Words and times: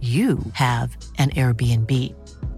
you 0.00 0.38
have 0.52 0.96
an 1.18 1.30
Airbnb. 1.30 1.90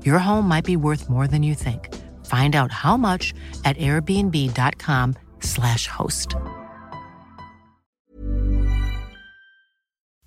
Your 0.05 0.19
home 0.19 0.49
might 0.49 0.65
be 0.65 0.77
worth 0.77 1.09
more 1.09 1.29
than 1.29 1.43
you 1.43 1.55
think. 1.55 1.95
Find 2.25 2.57
out 2.57 2.73
how 2.73 2.97
much 2.97 3.35
at 3.65 3.77
airbnb.com/slash 3.77 5.87
host. 5.87 6.35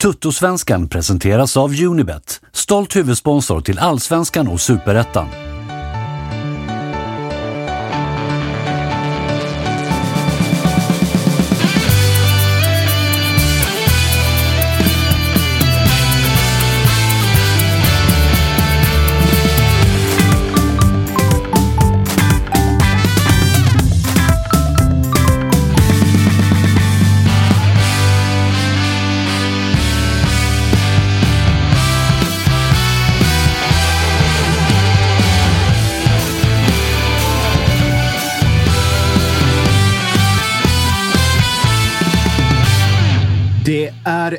Tuttosvenskan 0.01 0.87
presenteras 0.87 1.57
av 1.57 1.81
Unibet, 1.81 2.41
stolt 2.53 2.95
huvudsponsor 2.95 3.61
till 3.61 3.79
Allsvenskan 3.79 4.47
och 4.47 4.61
Superettan. 4.61 5.50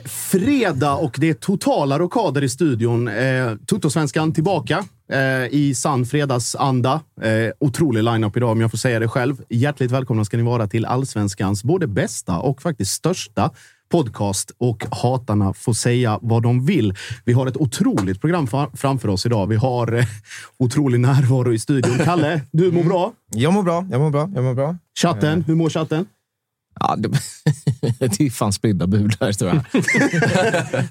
Fredag 0.04 0.94
och 0.94 1.16
det 1.18 1.28
är 1.28 1.34
totala 1.34 1.98
rockader 1.98 2.42
i 2.44 2.48
studion. 2.48 3.08
Eh, 3.08 3.54
Tuttosvenskan 3.66 4.32
tillbaka 4.32 4.84
eh, 5.12 5.46
i 5.50 5.74
sann 5.76 6.06
fredagsanda. 6.06 7.00
Eh, 7.22 7.52
otrolig 7.60 8.02
line-up 8.02 8.36
idag 8.36 8.50
om 8.50 8.60
jag 8.60 8.70
får 8.70 8.78
säga 8.78 8.98
det 8.98 9.08
själv. 9.08 9.36
Hjärtligt 9.48 9.90
välkomna 9.90 10.24
ska 10.24 10.36
ni 10.36 10.42
vara 10.42 10.66
till 10.66 10.84
Allsvenskans 10.84 11.64
både 11.64 11.86
bästa 11.86 12.38
och 12.38 12.62
faktiskt 12.62 12.92
största 12.92 13.50
podcast 13.90 14.52
och 14.58 14.84
hatarna 14.90 15.54
får 15.54 15.72
säga 15.72 16.18
vad 16.22 16.42
de 16.42 16.66
vill. 16.66 16.94
Vi 17.24 17.32
har 17.32 17.46
ett 17.46 17.56
otroligt 17.56 18.20
program 18.20 18.46
framför 18.74 19.08
oss 19.08 19.26
idag. 19.26 19.46
Vi 19.46 19.56
har 19.56 19.92
eh, 19.92 20.04
otrolig 20.58 21.00
närvaro 21.00 21.52
i 21.52 21.58
studion. 21.58 21.98
Kalle, 22.04 22.40
du 22.52 22.72
mår 22.72 22.84
bra? 22.84 23.12
Jag 23.34 23.52
mår 23.52 23.62
bra, 23.62 23.86
jag 23.90 24.00
mår 24.00 24.10
bra, 24.10 24.30
jag 24.34 24.44
mår 24.44 24.54
bra. 24.54 24.76
Chatten, 24.98 25.44
hur 25.46 25.54
mår 25.54 25.70
chatten? 25.70 26.06
Ja, 26.80 26.96
det, 26.98 27.08
det 27.98 28.20
är 28.20 28.30
fan 28.30 28.52
spridda 28.52 28.86
budar 28.86 29.32
tror 29.32 29.50
jag. 29.50 29.84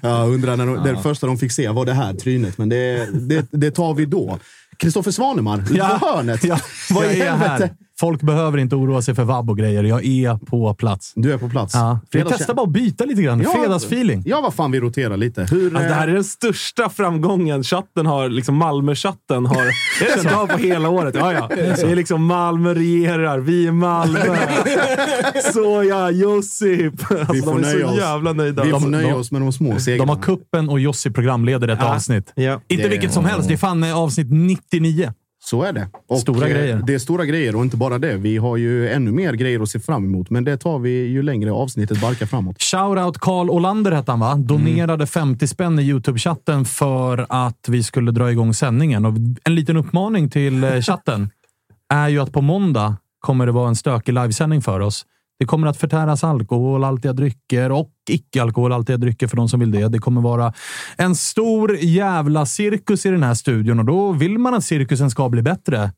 Jag 0.02 0.34
undrar 0.34 0.56
när 0.56 0.66
de, 0.66 0.84
det 0.84 1.02
första 1.02 1.26
de 1.26 1.38
fick 1.38 1.52
se 1.52 1.68
var 1.68 1.84
det 1.86 1.94
här 1.94 2.14
trynet, 2.14 2.58
men 2.58 2.68
det, 2.68 3.08
det, 3.28 3.46
det 3.50 3.70
tar 3.70 3.94
vi 3.94 4.06
då. 4.06 4.38
Kristoffer 4.76 5.10
Svanemar, 5.10 5.64
Ja, 5.70 5.98
på 6.00 6.06
hörnet. 6.06 6.44
ja, 6.44 6.58
Vad 6.90 7.04
jag 7.04 7.14
i 7.16 7.20
är 7.20 7.36
helvete? 7.36 7.74
Folk 8.02 8.22
behöver 8.22 8.58
inte 8.58 8.76
oroa 8.76 9.02
sig 9.02 9.14
för 9.14 9.24
vabb 9.24 9.50
och 9.50 9.58
grejer. 9.58 9.84
Jag 9.84 10.04
är 10.04 10.46
på 10.46 10.74
plats. 10.74 11.12
Du 11.16 11.32
är 11.32 11.38
på 11.38 11.48
plats. 11.48 11.74
Ja. 11.74 12.00
Vi 12.10 12.24
testar 12.28 12.54
bara 12.54 12.62
att 12.66 12.72
byta 12.72 13.04
lite 13.04 13.22
grann. 13.22 13.40
Ja, 13.40 13.50
Fredagsfeeling. 13.50 14.22
Ja, 14.26 14.40
vad 14.40 14.54
fan, 14.54 14.70
vi 14.70 14.80
roterar 14.80 15.16
lite. 15.16 15.46
Hur, 15.50 15.64
Alltså, 15.66 15.88
det 15.88 15.94
här 15.94 16.04
är 16.04 16.08
eh, 16.08 16.14
den 16.14 16.24
största 16.24 16.88
framgången 16.88 17.64
chatten 17.64 18.06
har, 18.06 18.28
liksom 18.28 18.56
Malmö-chatten 18.56 19.46
har 19.46 19.66
känt 20.22 20.36
av 20.36 20.46
på 20.46 20.58
hela 20.58 20.88
året. 20.88 21.14
Ja, 21.18 21.32
ja. 21.32 21.48
Det 21.56 21.82
är 21.82 21.96
liksom 21.96 22.24
Malmö 22.26 22.74
regerar, 22.74 23.38
vi 23.38 23.66
är 23.66 23.72
Malmö. 23.72 24.18
Såja, 25.52 26.10
Josip. 26.10 26.94
Alltså, 27.10 27.32
vi 27.32 27.42
får 27.42 27.52
de 27.60 27.64
är 27.64 27.80
så 27.80 27.86
oss, 27.86 27.98
jävla 27.98 28.32
nöjda. 28.32 28.64
vi 28.64 28.70
får 28.70 28.88
nöja 28.88 29.16
oss 29.16 29.32
med 29.32 29.40
de 29.42 29.52
små 29.52 29.78
segrarna. 29.78 30.04
De 30.04 30.16
har 30.16 30.22
kuppen 30.22 30.68
och 30.68 30.80
Jossi 30.80 31.10
programleder 31.10 31.68
ett 31.68 31.78
Ja. 31.82 31.94
avsnitt. 31.94 32.32
Ja. 32.34 32.60
Inte 32.68 32.88
vilket 32.88 33.12
som 33.12 33.24
helst. 33.24 33.48
Det 33.48 33.54
är 33.54 33.58
fan 33.58 33.82
eh, 33.84 33.98
avsnitt 33.98 34.26
99. 34.30 35.12
Så 35.44 35.62
är 35.62 35.72
det. 35.72 35.88
Och, 36.08 36.18
Stora 36.18 36.46
eh, 36.48 36.52
grejer. 36.54 36.82
Det 36.86 36.94
är 36.94 36.98
stora 36.98 37.24
grejer 37.24 37.56
och 37.56 37.62
inte 37.62 37.76
bara 37.76 37.98
det. 37.98 38.16
Vi 38.16 38.36
har 38.36 38.56
ju 38.56 38.88
ännu 38.88 39.12
mer 39.12 39.32
grejer 39.32 39.60
att 39.60 39.68
se 39.68 39.80
fram 39.80 40.04
emot, 40.04 40.30
men 40.30 40.44
det 40.44 40.56
tar 40.56 40.78
vi 40.78 41.06
ju 41.06 41.22
längre 41.22 41.52
avsnittet 41.52 42.00
barkar 42.00 42.26
framåt. 42.26 42.62
Shoutout 42.62 43.18
Karl 43.18 43.50
Olander 43.50 43.92
hette 43.92 44.12
han 44.12 44.20
va? 44.20 44.34
Donerade 44.34 44.94
Mm. 44.94 45.06
50 45.06 45.46
spänn 45.48 45.78
i 45.78 45.82
Youtube-chatten 45.82 46.64
för 46.64 47.26
att 47.28 47.68
vi 47.68 47.82
skulle 47.82 48.10
dra 48.10 48.30
igång 48.30 48.54
sändningen. 48.54 49.04
Och 49.04 49.14
en 49.44 49.54
liten 49.54 49.76
uppmaning 49.76 50.30
till 50.30 50.64
eh, 50.64 50.80
chatten 50.80 51.30
är 51.94 52.08
ju 52.08 52.18
att 52.18 52.32
på 52.32 52.40
måndag 52.40 52.96
kommer 53.20 53.46
det 53.46 53.52
vara 53.52 53.68
en 53.68 53.76
stökig 53.76 54.12
livesändning 54.12 54.62
för 54.62 54.80
oss. 54.80 55.06
Det 55.42 55.46
kommer 55.46 55.66
att 55.66 55.76
förtäras 55.76 56.24
alkoholhaltiga 56.24 57.12
drycker 57.12 57.72
och 57.72 57.90
icke-alkoholhaltiga 58.10 58.96
drycker 58.96 59.26
för 59.26 59.36
de 59.36 59.48
som 59.48 59.60
vill 59.60 59.70
det. 59.70 59.88
Det 59.88 59.98
kommer 59.98 60.20
vara 60.20 60.52
en 60.96 61.14
stor 61.14 61.76
jävla 61.76 62.46
cirkus 62.46 63.06
i 63.06 63.08
den 63.08 63.22
här 63.22 63.34
studion 63.34 63.78
och 63.78 63.84
då 63.84 64.12
vill 64.12 64.38
man 64.38 64.54
att 64.54 64.64
cirkusen 64.64 65.10
ska 65.10 65.28
bli 65.28 65.42
bättre. 65.42 65.92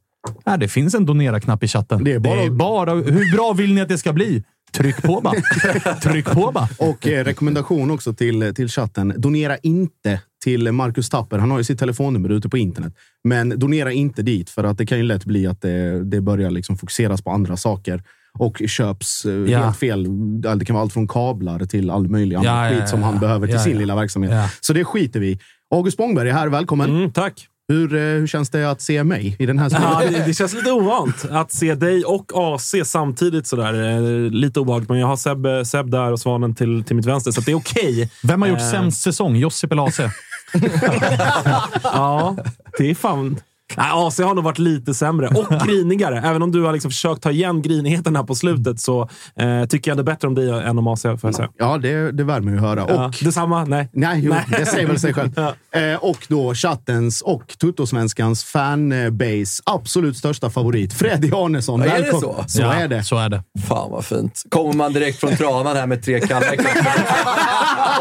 Nej, 0.47 0.59
det 0.59 0.69
finns 0.69 0.95
en 0.95 1.07
donera-knapp 1.07 1.63
i 1.65 1.69
chatten. 1.69 2.05
Det 2.05 2.13
är 2.13 2.19
bara- 2.19 2.35
det 2.37 2.43
är 2.43 2.51
bara... 2.51 2.95
Hur 2.95 3.33
bra 3.37 3.53
vill 3.53 3.75
ni 3.75 3.81
att 3.81 3.89
det 3.89 3.99
ska 3.99 4.13
bli? 4.13 4.45
Tryck 4.73 5.03
på 5.03 5.21
bara. 5.21 5.35
Tryck 6.03 6.25
på 6.31 6.51
bara. 6.55 6.69
Och 6.79 7.07
eh, 7.09 7.25
rekommendation 7.25 7.91
också 7.91 8.15
till, 8.15 8.55
till 8.55 8.69
chatten. 8.69 9.15
Donera 9.17 9.57
inte 9.57 10.21
till 10.45 10.73
Marcus 10.73 11.09
Tapper. 11.11 11.39
Han 11.39 11.51
har 11.51 11.59
ju 11.59 11.65
sitt 11.65 11.79
telefonnummer 11.79 12.29
ute 12.29 12.49
på 12.49 12.59
internet. 12.59 12.93
Men 13.25 13.59
donera 13.59 13.93
inte 13.93 14.23
dit, 14.23 14.51
för 14.51 14.65
att 14.65 14.79
det 14.79 14.87
kan 14.87 14.99
ju 14.99 15.05
lätt 15.05 15.25
bli 15.25 15.47
att 15.47 15.61
det, 15.63 16.05
det 16.05 16.21
börjar 16.21 16.51
liksom 16.51 16.77
fokuseras 16.79 17.23
på 17.23 17.31
andra 17.31 17.57
saker. 17.57 18.03
Och 18.39 18.63
köps 18.67 19.25
eh, 19.25 19.33
Ja. 19.33 19.59
helt 19.65 19.77
fel. 19.77 20.07
Det 20.59 20.65
kan 20.65 20.75
vara 20.75 20.83
allt 20.83 20.93
från 20.93 21.09
kablar 21.09 21.59
till 21.59 21.91
all 21.91 22.09
möjlig 22.09 22.37
annan 22.37 22.47
Ja, 22.47 22.71
ja, 22.71 22.81
skit 22.81 22.89
som 22.89 23.03
han 23.03 23.15
ja. 23.15 23.21
behöver 23.21 23.47
till 23.47 23.57
Ja, 23.57 23.63
sin 23.63 23.73
ja. 23.73 23.79
lilla 23.79 23.95
verksamhet. 23.95 24.33
Ja. 24.33 24.49
Så 24.61 24.73
det 24.73 24.85
skiter 24.85 25.21
vi 25.21 25.27
i. 25.29 25.39
August 25.75 25.95
Spångberg 25.95 26.29
är 26.29 26.33
här. 26.35 26.49
Välkommen! 26.49 26.91
Mm, 26.97 27.13
tack. 27.13 27.49
Hur, 27.69 27.95
eh, 27.95 28.01
hur 28.01 28.27
känns 28.27 28.51
det 28.51 28.71
att 28.71 28.81
se 28.81 29.05
mig 29.05 29.37
i 29.39 29.47
den 29.47 29.59
här 29.59 29.69
studion? 29.69 29.89
Ja, 29.93 30.03
det, 30.11 30.25
det 30.27 30.35
känns 30.35 30.55
lite 30.55 30.73
ovant 30.73 31.25
att 31.31 31.53
se 31.53 31.75
dig 31.75 32.05
och 32.05 32.33
AC 32.35 32.75
samtidigt. 32.85 33.47
Sådär. 33.47 33.91
Eh, 33.97 34.31
Lite 34.31 34.61
obehagligt, 34.61 34.89
men 34.89 34.99
jag 34.99 35.07
har 35.07 35.17
Seb, 35.17 35.67
Seb 35.67 35.91
där 35.91 36.13
och 36.13 36.21
Svanen 36.21 36.55
till, 36.55 36.85
till 36.85 36.97
mitt 36.97 37.07
vänster, 37.07 37.31
så 37.31 37.41
att 37.41 37.47
det 37.47 37.53
är 37.53 37.57
okej. 37.57 38.11
Vem 38.23 38.43
har 38.43 38.49
gjort 38.49 38.59
Eh. 38.61 38.71
sämst 38.71 39.03
säsong? 39.03 39.37
Josip 39.37 39.73
eller 39.73 39.83
AC? 39.89 40.01
Ja, 41.83 42.37
det 42.79 42.91
är 42.91 42.95
fan 42.95 43.37
Nej, 43.77 43.87
AC 43.93 44.19
har 44.21 44.35
nog 44.35 44.45
varit 44.45 44.59
lite 44.59 44.95
sämre 44.95 45.29
och 45.29 45.47
grinigare. 45.67 46.19
Även 46.25 46.43
om 46.43 46.53
du 46.53 46.63
har 46.63 46.73
liksom 46.73 46.91
försökt 46.91 47.23
ta 47.23 47.31
igen 47.31 47.63
grinigheten 47.63 48.17
här 48.17 48.23
på 48.23 48.35
slutet 48.35 48.81
så 48.81 49.09
eh, 49.37 49.65
tycker 49.69 49.91
jag 49.91 49.99
det 49.99 50.03
är 50.03 50.05
bättre 50.05 50.29
om 50.29 50.35
dig 50.35 50.51
än 50.51 50.79
om 50.79 50.87
AC, 50.87 51.03
får 51.03 51.19
jag 51.23 51.35
säga. 51.35 51.49
Ja, 51.59 51.79
det, 51.79 52.13
det 52.13 52.25
värmer 52.25 52.53
ju 52.53 52.59
att 52.59 52.63
höra. 52.65 52.85
Ja, 52.89 53.07
Och, 53.07 53.15
detsamma? 53.23 53.65
Nej. 53.65 53.89
nej, 53.93 54.21
jo, 54.25 54.33
Nej. 54.33 54.45
det 54.59 54.67
säger 54.67 54.87
väl 54.87 54.99
sig 55.01 55.15
själv. 55.15 55.39
eh, 55.39 55.95
och 56.01 56.27
då 56.29 56.55
chattens 56.55 57.21
och 57.23 57.55
Tuttosvenskans 57.61 58.45
fanbase 58.45 59.63
absolut 59.67 60.17
största 60.17 60.51
favorit, 60.51 60.93
Freddy 60.95 61.31
Arnesson. 61.33 61.81
Ja, 61.81 61.87
är 61.87 62.03
det 62.03 62.11
så? 62.11 62.45
Så 62.47 62.63
Ja, 62.63 62.73
är 62.75 62.89
det. 62.89 63.03
Så 63.05 63.17
är 63.17 63.29
det. 63.29 63.43
Fan 63.69 63.91
vad 63.91 64.05
fint. 64.05 64.43
Kommer 64.49 64.73
man 64.75 64.93
direkt 64.93 65.21
från 65.21 65.37
tranan 65.37 65.77
här 65.77 65.87
med 65.87 66.05
tre 66.05 66.21
kallar 66.21 66.55
i 66.55 66.57
kroppen. 66.57 66.93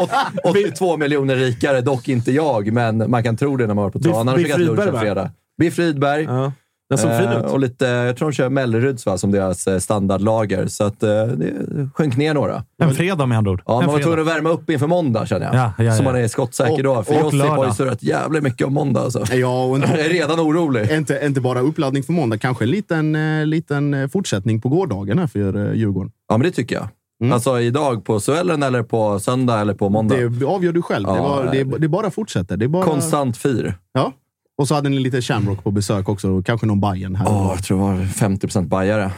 Åt- 0.00 0.10
82 0.44 0.96
miljoner 0.96 1.36
rikare, 1.36 1.80
dock 1.80 2.08
inte 2.08 2.32
jag, 2.32 2.72
men 2.72 3.10
man 3.10 3.22
kan 3.22 3.36
tro 3.36 3.56
det 3.56 3.66
när 3.66 3.74
man 3.74 3.82
har 3.84 3.90
varit 3.90 3.92
på 3.92 3.98
tranan 4.12 4.34
och 4.34 4.40
käkat 4.40 4.60
lunch 4.60 4.80
en 4.86 5.00
fredag. 5.00 5.30
Biff 5.60 5.78
Rydberg. 5.78 6.22
Ja. 6.24 6.52
Den 6.88 6.98
såg 6.98 7.10
fin 7.10 7.28
Eh, 7.28 7.38
ut. 7.38 7.44
och 7.52 7.60
lite, 7.60 7.86
jag 7.86 8.16
tror 8.16 8.28
de 8.30 8.34
kör 8.34 8.48
Melleruds 8.48 9.06
va, 9.06 9.18
som 9.18 9.30
deras 9.30 9.66
eh, 9.66 9.78
standardlager, 9.78 10.66
så 10.66 10.84
att, 10.84 11.02
eh, 11.02 11.08
det 11.26 11.52
sjönk 11.94 12.16
ner 12.16 12.34
några. 12.34 12.64
En 12.82 12.94
fredag 12.94 13.26
med 13.26 13.38
andra 13.38 13.50
ord. 13.50 13.62
Ja, 13.66 13.80
en 13.80 13.86
man 13.86 13.94
var 13.94 14.02
tvungen 14.02 14.20
att 14.20 14.26
värma 14.26 14.48
upp 14.48 14.70
inför 14.70 14.86
måndag 14.86 15.26
känner 15.26 15.46
jag. 15.46 15.54
Ja, 15.54 15.84
ja, 15.84 15.92
Så 15.96 16.02
ja. 16.02 16.04
man 16.04 16.16
är 16.22 16.28
skottsäker 16.28 16.72
Och- 16.72 16.82
då. 16.82 17.02
För 17.02 17.14
Josip 17.20 17.40
har 17.40 17.66
ju 17.66 17.72
surrat 17.72 18.02
jävligt 18.02 18.42
mycket 18.42 18.66
om 18.66 18.74
måndag. 18.74 19.00
Alltså. 19.00 19.24
Ja, 19.34 19.64
och 19.64 19.78
Jag 19.78 19.88
inte, 19.88 20.02
är 20.02 20.08
redan 20.08 20.40
orolig. 20.40 20.90
inte, 20.90 21.20
inte 21.24 21.40
bara 21.40 21.60
uppladdning 21.60 22.02
för 22.02 22.12
måndag, 22.12 22.38
kanske 22.38 22.64
en 22.64 22.70
liten, 22.70 23.16
liten 23.50 24.08
fortsättning 24.10 24.60
på 24.60 24.68
gårdagen 24.68 25.18
här 25.18 25.26
för 25.26 25.72
Djurgården. 25.74 26.12
Ja, 26.28 26.36
men 26.38 26.44
det 26.46 26.50
tycker 26.50 26.76
jag. 26.76 26.88
Mm. 27.22 27.32
Alltså 27.32 27.60
idag 27.60 28.04
på 28.04 28.20
Suellen 28.20 28.62
eller 28.62 28.82
på 28.82 29.18
söndag 29.20 29.60
eller 29.60 29.74
på 29.74 29.88
måndag. 29.88 30.16
Det 30.16 30.44
avgör 30.46 30.72
du 30.72 30.82
själv. 30.82 31.06
det, 31.06 31.14
Ja, 31.14 31.22
var, 31.22 31.48
det, 31.52 31.64
det 31.78 31.88
bara 31.88 32.10
fortsätter. 32.10 32.56
Det 32.56 32.64
är 32.64 32.68
bara, 32.68 32.84
Konstant 32.84 33.36
fir. 33.36 33.74
Ja. 33.92 34.12
Och 34.58 34.68
så 34.68 34.74
hade 34.74 34.88
ni 34.88 34.98
lite 34.98 35.22
Shamrock 35.22 35.64
på 35.64 35.70
besök 35.70 36.08
också. 36.08 36.28
Och 36.30 36.46
kanske 36.46 36.66
någon 36.66 36.80
Bayern 36.80 37.14
här. 37.16 37.24
var. 37.24 37.54
jag 37.54 37.64
tror 37.64 37.78
det 37.92 37.98
var 37.98 38.04
50% 38.04 38.68
bajare. 38.68 39.10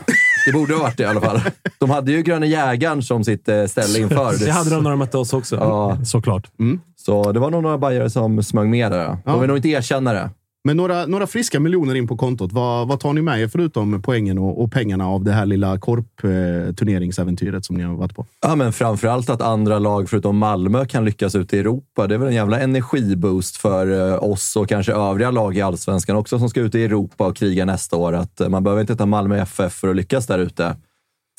Det 0.47 0.53
borde 0.53 0.75
ha 0.75 0.81
varit 0.83 0.97
det 0.97 1.03
i 1.03 1.07
alla 1.07 1.21
fall. 1.21 1.41
De 1.79 1.91
hade 1.91 2.13
ju 2.13 2.23
Gröna 2.23 2.47
Jägaren 2.47 3.03
som 3.03 3.25
sitt 3.25 3.49
eh, 3.49 3.65
ställe 3.65 3.99
inför. 3.99 4.45
Det 4.45 4.51
hade 4.53 4.71
de 4.71 4.83
när 4.83 4.91
de 4.91 4.99
mötte 4.99 5.19
oss 5.19 5.33
också. 5.33 5.57
Ja, 5.57 6.05
Såklart. 6.05 6.51
så 6.97 7.33
det 7.33 7.41
var 7.41 7.51
nog 7.51 7.63
några 7.63 7.79
bajare 7.79 8.11
som 8.11 8.43
smög 8.43 8.69
med 8.69 8.93
där. 8.93 9.07
De 9.07 9.19
Ja. 9.25 9.39
vill 9.39 9.49
nog 9.49 9.59
inte 9.59 9.69
erkänna 9.69 10.13
det. 10.13 10.31
Men 10.67 10.77
några, 10.77 11.07
några 11.07 11.27
friska 11.27 11.61
miljoner 11.61 11.95
in 11.95 12.09
på 12.09 12.17
kontot. 12.17 12.53
Vad, 12.53 12.89
vad 12.89 13.01
tar 13.01 13.13
ni 13.13 13.23
med 13.23 13.41
er 13.41 13.49
förutom 13.49 14.03
poängen 14.03 14.39
och, 14.39 14.63
och 14.63 14.73
pengarna 14.73 15.09
av 15.09 15.25
det 15.25 15.33
här 15.33 15.47
lilla 15.47 15.79
korpturneringsäventyret 15.79 17.65
som 17.65 17.77
ni 17.77 17.83
har 17.83 17.95
varit 17.95 18.15
på? 18.15 18.27
Ja, 18.41 18.55
men 18.55 18.73
framförallt 18.73 19.31
att 19.31 19.43
andra 19.43 19.79
lag 19.79 20.11
förutom 20.11 20.39
Malmö 20.39 20.85
kan 20.85 21.05
lyckas 21.05 21.35
ute 21.35 21.57
i 21.57 21.61
Europa. 21.61 22.07
Det 22.07 22.15
är 22.15 22.19
väl 22.19 22.29
en 22.29 22.35
jävla 22.35 22.61
energiboost 22.61 23.57
för 23.57 24.13
eh, 24.13 24.25
oss 24.25 24.57
och 24.57 24.69
kanske 24.69 24.93
övriga 24.93 25.31
lag 25.31 25.57
i 25.57 25.61
allsvenskan 25.61 26.17
också 26.17 26.39
som 26.39 26.49
ska 26.49 26.61
ut 26.61 26.75
i 26.75 26.85
Europa 26.85 27.27
och 27.27 27.37
kriga 27.37 27.65
nästa 27.65 27.97
år. 27.97 28.13
Att 28.13 28.41
eh, 28.41 28.49
man 28.49 28.65
behöver 28.65 28.81
inte 28.81 28.97
ta 28.97 29.07
Malmö 29.07 29.39
FF 29.39 29.73
för 29.73 29.89
att 29.89 29.97
lyckas 29.97 30.27
där 30.27 30.39
ute. 30.39 30.77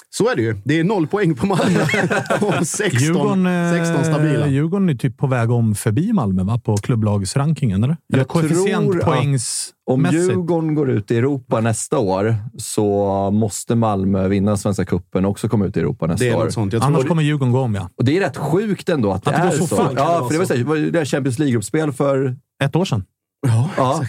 Så 0.09 0.29
är 0.29 0.35
det 0.35 0.41
ju. 0.41 0.55
Det 0.63 0.79
är 0.79 0.83
noll 0.83 1.07
poäng 1.07 1.35
på 1.35 1.45
Malmö 1.45 1.79
och 2.41 2.67
16, 2.67 2.99
Djurgården, 3.01 3.45
eh, 3.45 3.71
16 3.85 4.05
stabila. 4.05 4.47
Djurgården 4.47 4.89
är 4.89 4.95
typ 4.95 5.17
på 5.17 5.27
väg 5.27 5.51
om 5.51 5.75
förbi 5.75 6.13
Malmö 6.13 6.43
va? 6.43 6.61
på 6.65 6.77
klubblagsrankingen, 6.77 7.83
eller? 7.83 7.97
Eller 8.13 8.19
Jag 8.19 8.29
tror 8.29 8.43
att 8.43 8.49
koefficientpoängsmässigt. 8.49 9.73
Om 9.89 10.05
Djurgården 10.11 10.75
går 10.75 10.89
ut 10.89 11.11
i 11.11 11.17
Europa 11.17 11.61
nästa 11.61 11.97
år 11.97 12.35
så 12.57 13.31
måste 13.31 13.75
Malmö 13.75 14.27
vinna 14.27 14.57
Svenska 14.57 14.85
cupen 14.85 15.25
och 15.25 15.31
också 15.31 15.49
komma 15.49 15.65
ut 15.65 15.77
i 15.77 15.79
Europa 15.79 16.07
nästa 16.07 16.25
Det 16.25 16.31
är 16.31 16.37
år. 16.37 16.49
sånt. 16.49 16.73
Jag 16.73 16.81
tror 16.81 16.93
Annars 16.95 17.07
kommer 17.07 17.23
Djurgården 17.23 17.51
gå 17.53 17.59
om, 17.59 17.75
ja. 17.75 17.89
Och 17.97 18.05
det 18.05 18.17
är 18.17 18.21
rätt 18.21 18.37
sjukt 18.37 18.89
ändå 18.89 19.11
att 19.11 19.23
det, 19.23 19.31
Att 19.35 19.41
det 19.41 19.47
är 19.55 19.59
så 19.59 19.67
så. 19.67 19.75
fort. 19.75 19.91
Ja, 19.95 20.25
för 20.27 20.33
det 20.33 20.39
var, 20.39 20.45
så, 20.45 20.53
här, 20.53 20.59
det 20.59 20.65
var 20.69 20.75
det 20.77 21.05
Champions 21.05 21.39
League-gruppspel 21.39 21.91
för 21.93 22.35
Ett 22.63 22.75
år 22.75 22.85
sedan. 22.85 23.03
ja, 23.77 24.03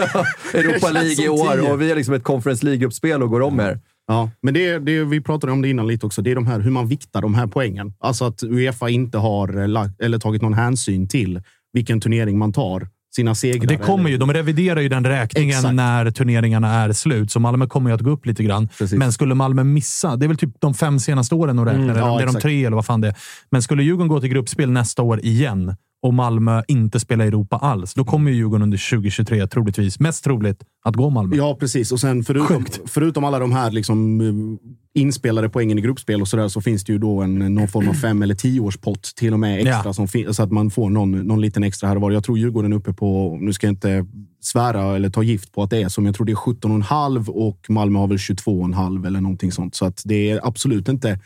Europa 0.54 0.86
Det 0.86 0.92
League 0.92 1.24
i 1.24 1.28
år 1.28 1.72
och 1.72 1.80
vi 1.80 1.90
är 1.90 1.96
liksom 1.96 2.14
ett 2.14 2.24
Conference 2.24 2.64
League-gruppspel 2.66 3.22
och 3.22 3.30
går 3.30 3.40
om 3.40 3.60
er. 3.60 3.80
Ja, 4.06 4.30
men 4.42 4.54
det, 4.54 4.78
det, 4.78 5.04
vi 5.04 5.20
pratade 5.20 5.52
om 5.52 5.62
det 5.62 5.68
innan 5.68 5.86
lite 5.86 6.06
också. 6.06 6.22
Det 6.22 6.30
är 6.30 6.34
de 6.34 6.46
här, 6.46 6.60
hur 6.60 6.70
man 6.70 6.88
viktar 6.88 7.22
de 7.22 7.34
här 7.34 7.46
poängen. 7.46 7.94
Alltså 7.98 8.24
att 8.24 8.42
Uefa 8.42 8.88
inte 8.88 9.18
har 9.18 9.66
lagt, 9.66 10.00
eller 10.00 10.18
tagit 10.18 10.42
någon 10.42 10.54
hänsyn 10.54 11.08
till 11.08 11.42
vilken 11.72 12.00
turnering 12.00 12.38
man 12.38 12.52
tar. 12.52 12.88
Sina 13.16 13.34
segrar. 13.34 13.66
Det 13.66 13.76
kommer 13.76 14.10
ju. 14.10 14.16
De 14.16 14.32
reviderar 14.32 14.80
ju 14.80 14.88
den 14.88 15.06
räkningen 15.06 15.56
Exakt. 15.56 15.74
när 15.74 16.10
turneringarna 16.10 16.74
är 16.74 16.92
slut, 16.92 17.30
så 17.30 17.40
Malmö 17.40 17.66
kommer 17.66 17.90
ju 17.90 17.94
att 17.94 18.00
gå 18.00 18.10
upp 18.10 18.26
lite 18.26 18.42
grann. 18.42 18.68
Precis. 18.78 18.98
Men 18.98 19.12
skulle 19.12 19.34
Malmö 19.34 19.64
missa, 19.64 20.16
det 20.16 20.26
är 20.26 20.28
väl 20.28 20.36
typ 20.36 20.50
de 20.58 20.74
fem 20.74 20.98
senaste 20.98 21.34
åren 21.34 21.56
de 21.56 21.64
räknar, 21.64 21.82
Mm, 21.82 21.90
eller 21.90 22.00
ja, 22.00 22.10
om 22.10 22.18
det 22.18 22.24
är 22.24 22.32
de 22.32 22.40
tre 22.40 22.64
eller 22.64 22.76
vad 22.76 22.86
fan 22.86 23.00
det 23.00 23.08
är. 23.08 23.16
Men 23.50 23.62
skulle 23.62 23.82
Djurgården 23.82 24.08
gå 24.08 24.20
till 24.20 24.28
gruppspel 24.30 24.70
nästa 24.70 25.02
år 25.02 25.20
igen 25.24 25.76
och 26.02 26.14
Malmö 26.14 26.62
inte 26.68 27.00
spela 27.00 27.24
i 27.24 27.28
Europa 27.28 27.56
alls, 27.56 27.94
då 27.94 28.04
kommer 28.04 28.30
ju 28.30 28.36
Djurgården 28.36 28.62
under 28.62 28.90
2023 28.90 29.46
troligtvis, 29.46 30.00
mest 30.00 30.24
troligt, 30.24 30.64
att 30.84 30.96
gå 30.96 31.10
Malmö. 31.10 31.36
Ja, 31.36 31.56
precis. 31.60 31.92
Och 31.92 32.00
sen 32.00 32.24
förutom, 32.24 32.64
Sjukt. 32.64 32.80
förutom 32.86 33.24
alla 33.24 33.38
de 33.38 33.52
här 33.52 33.70
liksom, 33.70 34.20
eh, 34.20 35.02
inspelade 35.02 35.48
poängen 35.48 35.78
i 35.78 35.80
gruppspel 35.80 36.20
och 36.20 36.28
så, 36.28 36.36
där, 36.36 36.48
så 36.48 36.60
finns 36.60 36.84
det 36.84 36.92
ju 36.92 36.98
då 36.98 37.20
en, 37.20 37.54
någon 37.54 37.68
form 37.68 37.88
av 37.88 37.94
fem 37.94 38.22
eller 38.22 38.34
tioårspott 38.34 39.02
till 39.16 39.32
och 39.32 39.40
med 39.40 39.58
extra. 39.58 39.82
Ja. 39.84 39.92
Som 39.92 40.08
så 40.08 40.42
att 40.42 40.52
man 40.52 40.70
får 40.70 40.90
någon, 40.90 41.10
någon 41.10 41.40
liten 41.40 41.62
extra 41.62 41.88
här 41.88 41.96
och 41.96 42.02
var. 42.02 42.10
Jag 42.10 42.24
tror 42.24 42.38
Djurgården 42.38 42.72
är 42.72 42.76
uppe 42.76 42.92
på, 42.92 43.38
nu 43.40 43.52
ska 43.52 43.66
jag 43.66 43.72
inte 43.72 44.06
svära 44.40 44.96
eller 44.96 45.10
ta 45.10 45.22
gift 45.22 45.52
på 45.52 45.62
att 45.62 45.70
det 45.70 45.82
är 45.82 46.00
men 46.00 46.06
jag 46.06 46.14
tror 46.14 46.26
det 46.26 46.32
är 46.32 46.36
17,5 46.36 47.28
och 47.28 47.66
Malmö 47.68 47.98
har 47.98 48.06
väl 48.06 48.16
22,5 48.16 49.06
eller 49.06 49.20
någonting 49.20 49.52
sånt. 49.52 49.74
Så 49.74 49.84
att 49.86 50.02
det 50.04 50.30
är 50.30 50.40
absolut 50.46 50.88
inte 50.88 51.20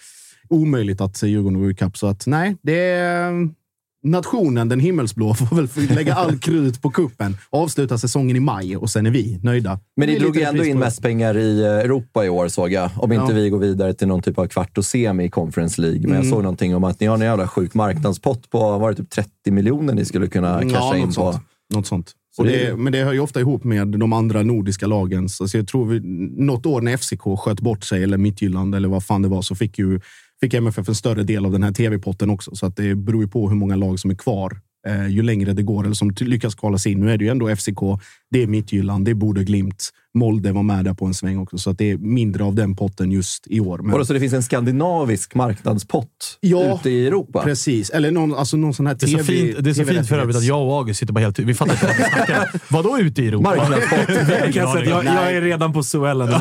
omöjligt 0.48 1.00
att 1.00 1.22
Djurgården 1.22 1.60
går 1.60 1.70
ikapp. 1.70 1.96
Så 1.96 2.06
att 2.06 2.26
nej, 2.26 2.56
det 2.62 2.78
är 2.78 3.48
nationen, 4.04 4.68
den 4.68 4.80
himmelsblå, 4.80 5.34
får 5.50 5.56
väl 5.56 5.68
lägga 5.96 6.14
all 6.14 6.38
krut 6.38 6.82
på 6.82 6.90
kuppen 6.90 7.36
och 7.50 7.62
avsluta 7.62 7.98
säsongen 7.98 8.36
i 8.36 8.40
maj 8.40 8.76
och 8.76 8.90
sen 8.90 9.06
är 9.06 9.10
vi 9.10 9.38
nöjda. 9.42 9.80
Men 9.96 10.08
ni 10.08 10.18
drog 10.18 10.36
ju 10.36 10.42
ändå 10.42 10.64
in 10.64 10.78
mest 10.78 11.02
pengar 11.02 11.36
i 11.36 11.60
eh, 11.62 11.66
Europa 11.70 12.24
i 12.24 12.28
år 12.28 12.48
såg 12.48 12.72
jag. 12.72 12.90
Om 12.96 13.12
inte 13.12 13.32
Ja. 13.32 13.36
vi 13.38 13.50
går 13.50 13.58
vidare 13.58 13.94
till 13.94 14.08
någon 14.08 14.22
typ 14.22 14.38
av 14.38 14.46
kvart 14.46 14.78
och 14.78 14.84
semi 14.84 15.24
i 15.24 15.28
Conference 15.30 15.80
League. 15.80 16.00
Men 16.00 16.10
Mm. 16.10 16.22
jag 16.22 16.26
såg 16.26 16.42
någonting 16.42 16.76
om 16.76 16.84
att 16.84 17.00
ni 17.00 17.06
har 17.06 17.14
en 17.14 17.20
jävla 17.20 17.48
sjuk 17.48 17.74
marknadspott 17.74 18.50
på, 18.50 18.78
var 18.78 18.90
det 18.90 18.96
typ 18.96 19.10
30 19.10 19.50
miljoner 19.50 19.94
ni 19.94 20.04
skulle 20.04 20.26
kunna 20.26 20.60
casha 20.62 20.70
Ja, 20.74 20.96
in 20.96 21.06
på? 21.06 21.12
sånt. 21.12 21.36
Något 21.74 21.86
sånt. 21.86 22.12
Så 22.36 22.42
Och 22.42 22.48
det- 22.48 22.76
men 22.78 22.92
det 22.92 23.04
hör 23.04 23.12
ju 23.12 23.20
ofta 23.20 23.40
ihop 23.40 23.64
med 23.64 23.88
de 23.88 24.12
andra 24.12 24.42
nordiska 24.42 24.86
lagen. 24.86 25.28
Så 25.28 25.46
jag 25.52 25.68
tror 25.68 25.86
vi, 25.86 26.00
något 26.44 26.66
år 26.66 26.80
när 26.80 26.92
FCK 26.96 27.36
sköt 27.38 27.60
bort 27.60 27.84
sig, 27.84 28.02
eller 28.02 28.18
Midtjylland 28.18 28.74
eller 28.74 28.88
vad 28.88 29.04
fan 29.04 29.22
det 29.22 29.28
var, 29.28 29.42
så 29.42 29.54
fick 29.54 29.78
ju 29.78 30.00
fick 30.40 30.54
MFF 30.54 30.88
en 30.88 30.94
större 30.94 31.22
del 31.22 31.46
av 31.46 31.52
den 31.52 31.62
här 31.62 31.72
tv-potten 31.72 32.30
också. 32.30 32.54
Så 32.56 32.66
att 32.66 32.76
det 32.76 32.94
beror 32.94 33.22
ju 33.22 33.28
på 33.28 33.48
hur 33.48 33.56
många 33.56 33.76
lag 33.76 34.00
som 34.00 34.10
är 34.10 34.14
kvar 34.14 34.60
eh, 34.86 35.06
ju 35.08 35.22
längre 35.22 35.52
det 35.52 35.62
går 35.62 35.84
eller 35.84 35.94
som 35.94 36.10
lyckas 36.20 36.54
kvala 36.54 36.78
sig 36.78 36.92
in. 36.92 37.00
Nu 37.00 37.10
är 37.10 37.18
det 37.18 37.24
ju 37.24 37.30
ändå 37.30 37.56
FCK, 37.56 37.78
det 38.30 38.42
är 38.42 38.46
Midtjylland, 38.46 39.04
det 39.04 39.10
är 39.10 39.14
Bode 39.14 39.44
Glimt. 39.44 39.90
Molde 40.18 40.52
var 40.52 40.62
med 40.62 40.84
där 40.84 40.94
på 40.94 41.06
en 41.06 41.14
sväng 41.14 41.38
också, 41.38 41.58
så 41.58 41.70
att 41.70 41.78
det 41.78 41.90
är 41.90 41.96
mindre 41.96 42.44
av 42.44 42.54
den 42.54 42.76
potten 42.76 43.12
just 43.12 43.46
i 43.46 43.60
år. 43.60 43.78
Men- 43.78 44.06
så 44.06 44.12
det 44.12 44.20
finns 44.20 44.32
en 44.32 44.42
skandinavisk 44.42 45.34
marknadspott 45.34 46.38
Ja, 46.40 46.74
ute 46.74 46.90
i 46.90 47.06
Europa? 47.06 47.42
Precis, 47.42 47.90
eller 47.90 48.10
någon, 48.10 48.34
alltså 48.34 48.56
någon 48.56 48.74
sån 48.74 48.86
här 48.86 48.96
Det 49.00 49.06
är, 49.06 49.08
så 49.08 49.18
TV 49.18 49.24
fint, 49.24 49.64
det 49.64 49.70
är 49.70 49.74
så 49.74 49.84
fint 49.84 50.08
för 50.08 50.18
övrigt 50.18 50.36
att 50.36 50.44
jag 50.44 50.66
och 50.66 50.72
August 50.78 51.00
sitter 51.00 51.12
bara 51.12 51.20
helt... 51.20 51.38
Vi 51.38 51.54
fattar 51.54 51.72
inte 51.72 51.86
vad 51.86 51.96
vi 51.96 52.02
snackar. 52.02 52.50
Vadå 52.72 52.98
ute 52.98 53.22
i 53.22 53.28
Europa? 53.28 53.56
Marknadspott. 53.56 53.98
Jag, 54.54 54.86
jag, 54.86 55.04
jag 55.04 55.32
är 55.36 55.40
redan 55.40 55.72
på 55.72 55.82
Suellen. 55.82 56.28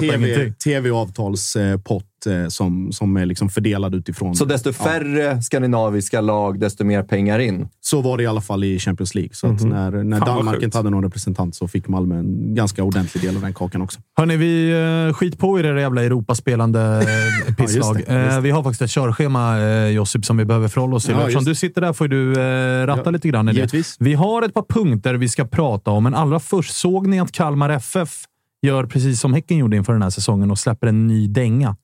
TV. 0.00 0.52
TV-avtalspott 0.64 2.02
eh, 2.02 2.08
som, 2.48 2.92
som 2.92 3.16
är 3.16 3.26
liksom 3.26 3.48
fördelad 3.48 3.94
utifrån. 3.94 4.34
Så 4.34 4.44
desto 4.44 4.72
färre 4.72 5.42
skandinaviska 5.42 6.20
lag, 6.20 6.60
desto 6.60 6.84
mer 6.84 7.02
pengar 7.02 7.38
in. 7.38 7.68
Så 7.80 8.00
var 8.00 8.16
det 8.16 8.22
i 8.22 8.26
alla 8.26 8.40
fall 8.40 8.64
i 8.64 8.78
Champions 8.78 9.14
League. 9.14 9.34
Så 9.34 9.46
att 9.46 9.62
när, 9.62 9.90
när 9.90 10.18
vad 10.18 10.28
Danmark 10.28 10.62
inte 10.62 10.78
hade 10.78 10.90
någon 10.90 11.04
representant 11.04 11.54
så 11.54 11.68
fick 11.68 11.88
Malmö 11.88 12.18
en 12.18 12.54
ganska 12.54 12.84
ordentlig 12.84 13.24
del 13.24 13.36
av 13.36 13.42
den 13.42 13.54
kakan 13.54 13.82
också. 13.82 14.00
Hörni, 14.16 14.36
vi 14.36 14.74
uh, 15.08 15.14
skit 15.14 15.38
på 15.38 15.60
er 15.60 15.64
era 15.64 15.80
jävla 15.80 16.02
Europaspelande 16.04 16.78
uh, 17.48 17.54
pisslag. 17.54 17.96
just 17.96 18.06
det, 18.06 18.24
just 18.24 18.34
Eh, 18.34 18.40
vi 18.40 18.50
har 18.50 18.62
faktiskt 18.62 18.82
ett 18.82 18.90
körschema, 18.90 19.58
Josip, 19.88 20.24
som 20.24 20.36
vi 20.36 20.44
behöver 20.44 20.68
förhålla 20.68 20.96
oss 20.96 21.04
till. 21.04 21.14
Ja, 21.14 21.20
Eftersom 21.20 21.44
du 21.44 21.54
sitter 21.54 21.80
där 21.80 21.92
får 21.92 22.08
du 22.08 22.32
eh, 22.32 22.86
ratta 22.86 23.02
Ja, 23.04 23.10
lite 23.10 23.28
grann 23.28 23.48
i 23.48 23.52
det. 23.52 23.96
Vi 23.98 24.14
har 24.14 24.42
ett 24.42 24.54
par 24.54 24.64
punkter 24.68 25.14
vi 25.14 25.28
ska 25.28 25.44
prata 25.44 25.90
om, 25.90 26.04
men 26.04 26.14
allra 26.14 26.40
först 26.40 26.76
såg 26.76 27.06
ni 27.06 27.20
att 27.20 27.32
Kalmar 27.32 27.70
FF 27.70 28.24
gör 28.62 28.86
precis 28.86 29.20
som 29.20 29.34
Häcken 29.34 29.56
gjorde 29.58 29.76
inför 29.76 29.92
den 29.92 30.02
här 30.02 30.10
säsongen 30.10 30.50
och 30.50 30.58
släpper 30.58 30.86
en 30.86 31.06
ny 31.06 31.28
dänga. 31.28 31.76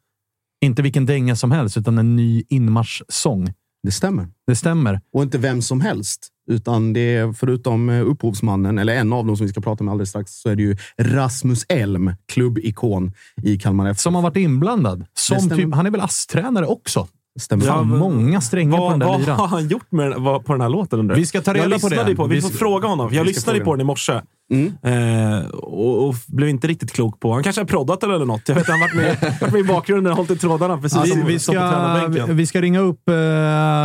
Inte 0.60 0.82
vilken 0.82 1.06
dänga 1.06 1.36
som 1.36 1.50
helst, 1.50 1.76
utan 1.76 1.98
en 1.98 2.16
ny 2.16 2.44
inmarschsång. 2.48 3.52
Det 3.82 3.92
stämmer. 3.92 4.28
Det 4.46 4.56
stämmer. 4.56 5.00
Och 5.12 5.22
inte 5.22 5.38
vem 5.38 5.62
som 5.62 5.80
helst, 5.80 6.28
utan 6.50 6.92
det 6.92 7.00
är 7.00 7.32
förutom 7.32 7.88
eh, 7.88 8.08
upphovsmannen, 8.08 8.78
eller 8.78 8.94
en 8.94 9.12
av 9.12 9.26
dem 9.26 9.36
som 9.36 9.46
vi 9.46 9.52
ska 9.52 9.60
prata 9.60 9.84
med 9.84 9.92
alldeles 9.92 10.08
strax, 10.08 10.32
så 10.32 10.48
är 10.48 10.56
det 10.56 10.62
ju 10.62 10.76
Rasmus 10.98 11.66
Elm, 11.68 12.12
klubbikon 12.32 13.12
i 13.42 13.58
Kalmar 13.58 13.90
FF. 13.90 14.00
Som 14.00 14.14
har 14.14 14.22
varit 14.22 14.36
inblandad. 14.36 15.06
Som 15.14 15.50
typ, 15.50 15.74
han 15.74 15.86
är 15.86 15.90
väl 15.90 16.00
ASS-tränare 16.00 16.66
också? 16.66 17.08
Stämmer. 17.40 17.64
Fan, 17.66 17.88
men- 17.90 17.98
många 17.98 18.40
strängar 18.40 18.78
på 18.78 18.90
den 18.90 18.98
Vad, 18.98 19.00
där 19.00 19.06
vad 19.06 19.20
liran. 19.20 19.38
har 19.40 19.46
han 19.46 19.68
gjort 19.68 19.92
med 19.92 20.10
den, 20.10 20.22
vad, 20.24 20.44
på 20.44 20.52
den 20.52 20.60
här 20.60 20.68
låten 20.68 20.98
undrar 20.98 21.16
Vi 21.16 21.26
ska 21.26 21.40
ta 21.40 21.54
reda 21.54 21.68
jag 21.68 21.80
på 21.80 21.88
det. 21.88 22.14
På, 22.16 22.24
vi 22.24 22.34
Vi 22.34 22.40
får 22.42 22.48
fråga 22.50 22.88
honom. 22.88 23.08
Jag 23.12 23.26
lyssnade 23.26 23.58
fråga 23.58 23.64
på 23.64 23.74
den 23.74 23.80
i 23.80 23.84
morse 23.84 24.20
Mm. 24.52 24.72
eh, 24.82 25.46
och, 25.50 26.08
och 26.08 26.14
blev 26.26 26.48
inte 26.48 26.66
riktigt 26.66 26.92
klok 26.92 27.20
på. 27.20 27.32
Han 27.32 27.42
kanske 27.42 27.60
har 27.62 27.66
proddat 27.66 28.02
eller 28.02 28.24
något. 28.24 28.48
Jag 28.48 28.54
vet 28.54 28.66
han 28.68 28.80
har 28.80 28.88
varit 28.88 28.96
med, 28.96 29.34
varit 29.40 29.52
med 29.52 29.60
i 29.60 29.64
bakgrunden 29.64 30.10
och 30.10 30.16
hållit 30.16 30.30
i 30.30 30.36
trådarna 30.38 30.78
precis 30.78 31.04
Vi, 31.04 31.10
som 31.10 31.26
vi, 31.26 31.38
ska, 31.38 32.06
vi, 32.08 32.32
vi 32.32 32.46
ska 32.46 32.60
ringa 32.60 32.80
upp 32.80 33.08
eh, 33.08 33.14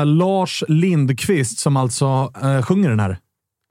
Lars 0.05 0.63
Lindqvist 0.67 1.59
som 1.59 1.77
alltså 1.77 2.31
eh, 2.43 2.61
sjunger 2.61 2.89
den 2.89 2.99
här. 2.99 3.17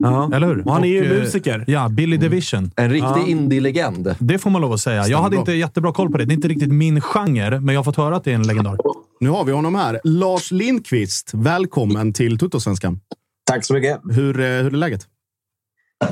Ja. 0.03 0.29
Eller 0.33 0.47
hur? 0.47 0.67
Och 0.67 0.73
han 0.73 0.83
är 0.83 0.87
ju 0.87 0.99
Och, 1.09 1.15
eh, 1.15 1.19
musiker. 1.21 1.63
Ja, 1.67 1.89
Billy 1.89 2.17
Division. 2.17 2.71
En 2.75 2.89
riktig 2.89 3.07
Ja. 3.09 3.27
indie-legend. 3.27 4.15
Det 4.19 4.37
får 4.39 4.49
man 4.49 4.61
lov 4.61 4.73
att 4.73 4.79
säga. 4.79 4.95
Jag 4.97 5.05
Stämmer 5.05 5.21
hade 5.23 5.29
bra. 5.35 5.39
inte 5.39 5.51
jättebra 5.53 5.91
koll 5.93 6.11
på 6.11 6.17
det. 6.17 6.25
Det 6.25 6.33
är 6.33 6.35
inte 6.35 6.47
riktigt 6.47 6.71
min 6.71 7.01
genre, 7.01 7.59
men 7.59 7.73
jag 7.75 7.79
har 7.79 7.83
fått 7.83 7.95
höra 7.97 8.15
att 8.15 8.23
det 8.23 8.31
är 8.31 8.35
en 8.35 8.47
legendar. 8.47 8.77
Nu 9.19 9.29
har 9.29 9.45
vi 9.45 9.51
honom 9.51 9.75
här. 9.75 10.01
Lars 10.03 10.51
Lindqvist, 10.51 11.31
välkommen 11.33 12.13
till 12.13 12.37
Tuttosvenskan. 12.39 12.99
Tack 13.43 13.65
så 13.65 13.73
mycket. 13.73 13.99
Hur, 14.09 14.39
eh, 14.39 14.45
hur 14.45 14.65
är 14.65 14.71
läget? 14.71 15.07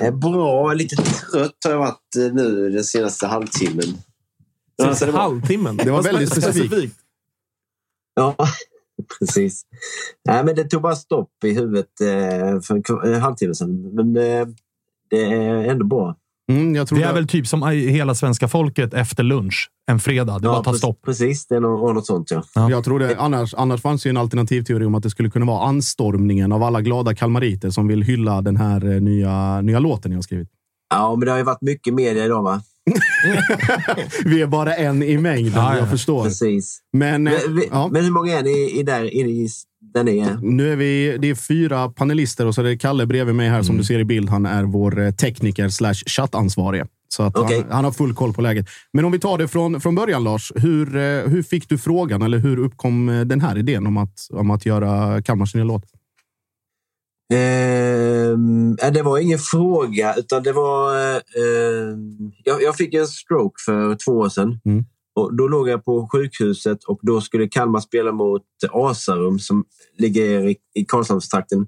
Eh, 0.01 0.11
Bra. 0.15 0.73
Lite 0.73 0.95
trött 0.95 1.57
har 1.65 1.71
jag 1.71 1.79
varit 1.79 2.15
eh, 2.17 2.33
nu 2.33 2.69
den 2.69 2.83
senaste 2.83 3.27
halvtimmen. 3.27 3.85
Det 4.77 4.83
var- 4.83 5.11
Halvtimmen. 5.11 5.77
Det 5.77 5.91
var 5.91 6.03
väldigt 6.03 6.31
specifikt. 6.31 6.95
Ja, 8.15 8.35
precis. 9.19 9.65
Nej, 10.25 10.43
men 10.45 10.55
det 10.55 10.63
tog 10.63 10.81
bara 10.81 10.95
stopp 10.95 11.43
i 11.43 11.53
huvudet 11.53 11.89
för 12.67 13.05
en 13.05 13.21
halvtimme 13.21 13.55
sedan. 13.55 13.95
Men 13.95 14.13
det 15.09 15.23
är 15.23 15.69
ändå 15.69 15.85
bra. 15.85 16.15
Mm, 16.51 16.75
jag 16.75 16.87
tror 16.87 16.99
Det 16.99 17.05
är 17.05 17.13
väl 17.13 17.27
typ 17.27 17.47
som 17.47 17.63
hela 17.67 18.15
svenska 18.15 18.47
folket 18.47 18.93
efter 18.93 19.23
lunch 19.23 19.69
en 19.91 19.99
fredag. 19.99 20.39
Det 20.39 20.47
bara 20.47 20.63
tar 20.63 20.73
stopp. 20.73 21.01
Precis, 21.05 21.47
det 21.47 21.55
är 21.55 21.59
något, 21.59 21.95
något 21.95 22.05
sånt. 22.05 22.31
Ja. 22.31 22.43
Ja. 22.55 22.69
Jag 22.69 22.83
tror 22.83 22.99
det, 22.99 23.15
annars, 23.17 23.53
annars 23.53 23.81
fanns 23.81 24.05
ju 24.05 24.09
en 24.09 24.17
alternativteori 24.17 24.85
om 24.85 24.95
att 24.95 25.03
det 25.03 25.09
skulle 25.09 25.29
kunna 25.29 25.45
vara 25.45 25.67
anstormningen 25.67 26.51
av 26.51 26.63
alla 26.63 26.81
glada 26.81 27.15
kalmariter 27.15 27.69
som 27.69 27.87
vill 27.87 28.01
hylla 28.01 28.41
den 28.41 28.57
här 28.57 28.93
eh, 28.93 29.01
nya, 29.01 29.61
nya 29.61 29.79
låten 29.79 30.11
jag 30.11 30.17
har 30.17 30.23
skrivit. 30.23 30.49
ja, 30.89 31.15
men 31.15 31.25
det 31.25 31.31
har 31.31 31.37
ju 31.37 31.43
varit 31.43 31.61
mycket 31.61 31.93
media 31.93 32.25
idag, 32.25 32.43
va? 32.43 32.61
Vi 34.25 34.41
är 34.41 34.47
bara 34.47 34.73
en 34.75 35.03
i 35.03 35.17
mängden, 35.17 35.53
Ja, 35.55 35.73
ja. 35.73 35.77
jag 35.79 35.89
förstår. 35.89 36.23
Precis. 36.23 36.79
Men, 36.93 37.27
eh, 37.27 37.33
Men, 37.47 37.55
vi- 37.55 37.67
ja, 37.71 37.89
men 37.91 38.03
hur 38.03 38.11
många 38.11 38.39
är 38.39 38.43
ni 38.43 38.79
i 38.79 38.83
där 38.83 39.13
inne 39.13 39.29
i 39.29 39.47
där 39.93 40.09
är? 40.09 40.37
nu 40.41 40.71
är 40.71 40.75
vi, 40.75 41.17
det 41.19 41.29
är 41.29 41.35
fyra 41.35 41.89
panelister 41.89 42.45
och 42.45 42.55
så 42.55 42.61
är 42.61 42.65
det 42.65 42.77
Kalle 42.77 43.05
bredvid 43.05 43.35
mig 43.35 43.47
här 43.47 43.53
Mm. 43.55 43.63
som 43.65 43.77
du 43.77 43.83
ser 43.83 43.99
i 43.99 44.05
bild. 44.05 44.29
Han 44.29 44.45
är 44.45 44.63
vår 44.63 45.01
eh, 45.01 45.11
tekniker 45.11 45.69
slash 45.69 45.93
chattansvarige. 45.93 46.85
Så 47.07 47.23
att 47.23 47.37
Okej. 47.37 47.57
han, 47.61 47.71
han 47.71 47.85
har 47.85 47.91
full 47.91 48.13
koll 48.13 48.33
på 48.33 48.41
läget. 48.41 48.65
Men 48.93 49.05
om 49.05 49.11
vi 49.11 49.19
tar 49.19 49.37
det 49.37 49.47
från, 49.47 49.81
från 49.81 49.95
början, 49.95 50.23
Lars. 50.23 50.51
Hur, 50.55 50.95
eh, 50.95 51.01
hur 51.29 51.43
fick 51.43 51.69
du 51.69 51.77
frågan 51.77 52.21
eller 52.21 52.37
hur 52.37 52.59
uppkom 52.59 53.23
den 53.25 53.41
här 53.41 53.57
idén 53.57 53.87
om 53.87 53.97
att, 53.97 54.13
om 54.31 54.51
att 54.51 54.65
göra 54.65 55.21
Kalmars 55.21 55.55
nya 55.55 55.63
låt? 55.63 55.83
Ja, 58.81 58.91
det 58.91 59.01
var 59.03 59.17
ingen 59.17 59.39
fråga, 59.39 60.15
utan 60.17 60.43
det 60.43 60.51
var... 60.51 60.95
eh, 61.15 61.97
jag, 62.43 62.63
jag 62.63 62.75
fick 62.75 62.93
en 62.93 63.07
stroke 63.07 63.55
för 63.65 63.95
två 64.05 64.11
år 64.11 64.29
sedan. 64.29 64.59
Mm. 64.65 64.85
Och 65.15 65.35
då 65.35 65.47
låg 65.47 65.69
jag 65.69 65.85
på 65.85 66.09
sjukhuset 66.11 66.83
och 66.83 66.99
då 67.01 67.21
skulle 67.21 67.47
Kalmar 67.47 67.79
spela 67.79 68.11
mot 68.11 68.41
Asarum 68.71 69.39
som 69.39 69.65
ligger 69.97 70.47
i, 70.47 70.55
i 70.73 70.85
Karlshamnstrakten 70.85 71.67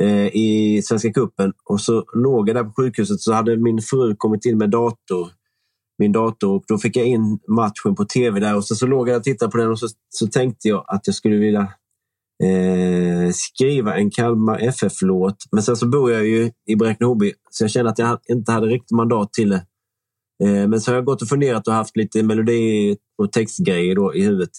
eh, 0.00 0.26
i 0.26 0.80
Svenska 0.84 1.12
cupen. 1.12 1.52
Och 1.64 1.80
så 1.80 2.04
låg 2.14 2.48
jag 2.48 2.56
där 2.56 2.64
på 2.64 2.72
sjukhuset 2.76 3.20
så 3.20 3.32
hade 3.32 3.56
min 3.56 3.78
fru 3.82 4.16
kommit 4.16 4.44
in 4.44 4.58
med 4.58 4.70
dator, 4.70 5.28
min 5.98 6.12
dator 6.12 6.54
och 6.54 6.64
då 6.68 6.78
fick 6.78 6.96
jag 6.96 7.06
in 7.06 7.38
matchen 7.48 7.94
på 7.94 8.04
tv 8.04 8.40
där 8.40 8.56
och 8.56 8.64
så, 8.64 8.74
så 8.74 8.86
låg 8.86 9.08
jag 9.08 9.16
och 9.16 9.24
tittade 9.24 9.50
på 9.50 9.58
den 9.58 9.70
och 9.70 9.78
så, 9.78 9.88
så 10.08 10.26
tänkte 10.26 10.68
jag 10.68 10.84
att 10.88 11.06
jag 11.06 11.14
skulle 11.14 11.36
vilja 11.36 11.68
eh, 12.44 13.30
skriva 13.32 13.96
en 13.96 14.10
Kalmar 14.10 14.58
FF-låt. 14.58 15.36
Men 15.52 15.62
sen 15.62 15.76
så 15.76 15.88
bor 15.88 16.12
jag 16.12 16.26
ju 16.26 16.50
i 16.66 16.74
Bräkne-Hoby 16.74 17.32
så 17.50 17.64
jag 17.64 17.70
kände 17.70 17.90
att 17.90 17.98
jag 17.98 18.18
inte 18.28 18.52
hade 18.52 18.66
riktigt 18.66 18.96
mandat 18.96 19.32
till 19.32 19.48
det. 19.48 19.66
Eh, 20.44 20.68
men 20.68 20.80
så 20.80 20.90
har 20.90 20.96
jag 20.96 21.04
gått 21.04 21.22
och 21.22 21.28
funderat 21.28 21.68
och 21.68 21.74
haft 21.74 21.96
lite 21.96 22.22
melodi 22.22 22.96
och 23.18 23.32
textgrejer 23.32 23.94
då 23.94 24.14
i 24.14 24.22
huvudet. 24.22 24.50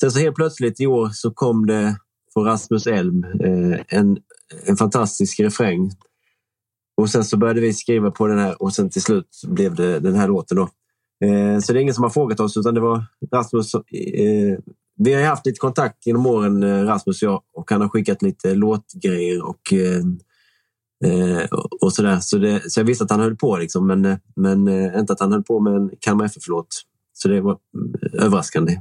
Sen 0.00 0.10
så 0.10 0.18
helt 0.18 0.36
plötsligt 0.36 0.80
i 0.80 0.86
år 0.86 1.08
så 1.12 1.30
kom 1.30 1.66
det 1.66 1.96
från 2.34 2.44
Rasmus 2.44 2.86
Elm 2.86 3.24
eh, 3.24 3.80
en, 3.88 4.18
en 4.66 4.76
fantastisk 4.76 5.40
refräng. 5.40 5.90
Och 6.96 7.10
sen 7.10 7.24
så 7.24 7.36
började 7.36 7.60
vi 7.60 7.72
skriva 7.72 8.10
på 8.10 8.26
den 8.26 8.38
här 8.38 8.62
och 8.62 8.74
sen 8.74 8.90
till 8.90 9.02
slut 9.02 9.28
blev 9.46 9.74
det 9.74 10.00
den 10.00 10.14
här 10.14 10.28
låten. 10.28 10.56
Då. 10.56 10.62
Eh, 11.26 11.58
så 11.58 11.72
det 11.72 11.78
är 11.78 11.82
ingen 11.82 11.94
som 11.94 12.04
har 12.04 12.10
frågat 12.10 12.40
oss 12.40 12.56
utan 12.56 12.74
det 12.74 12.80
var 12.80 13.04
Rasmus. 13.32 13.74
Eh, 13.74 14.58
vi 14.96 15.12
har 15.12 15.20
ju 15.20 15.26
haft 15.26 15.46
lite 15.46 15.58
kontakt 15.58 16.06
genom 16.06 16.26
åren, 16.26 16.62
eh, 16.62 16.84
Rasmus 16.84 17.22
och 17.22 17.26
jag, 17.28 17.42
och 17.54 17.70
han 17.70 17.80
har 17.80 17.88
skickat 17.88 18.22
lite 18.22 18.54
låtgrejer 18.54 19.42
och, 19.48 19.72
eh, 19.72 20.00
eh, 21.12 21.44
och- 21.80 21.92
sådär. 21.92 22.18
Så, 22.20 22.38
det, 22.38 22.70
så 22.72 22.80
jag 22.80 22.84
visste 22.84 23.04
att 23.04 23.10
han 23.10 23.20
höll 23.20 23.36
på, 23.36 23.56
liksom, 23.56 23.86
men, 23.86 24.04
eh, 24.04 24.16
men 24.36 24.68
inte 24.98 25.12
att 25.12 25.20
han 25.20 25.32
höll 25.32 25.42
på 25.42 25.60
med 25.60 25.74
en 25.74 25.90
Kalmar 26.00 26.24
FF-låt. 26.24 26.66
Så 27.12 27.28
det 27.28 27.40
var 27.40 27.58
mm, 27.76 27.94
överraskande. 28.12 28.80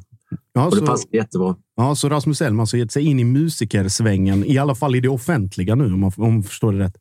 Ja, 0.53 0.65
Och 0.65 0.75
det 0.75 0.85
passade 0.85 1.17
jättebra. 1.17 1.55
ja, 1.75 1.95
så 1.95 2.09
Rasmus 2.09 2.41
Elm 2.41 2.55
har 2.57 2.63
alltså 2.63 2.77
gett 2.77 2.91
sig 2.91 3.03
in 3.05 3.19
i 3.19 3.23
musikersvängen, 3.23 4.45
i 4.45 4.57
alla 4.57 4.75
fall 4.75 4.95
i 4.95 4.99
det 4.99 5.09
offentliga 5.09 5.75
nu, 5.75 5.85
om 5.85 5.99
man, 5.99 6.11
om 6.17 6.33
man 6.33 6.43
förstår 6.43 6.73
det 6.73 6.79
rätt. 6.79 6.95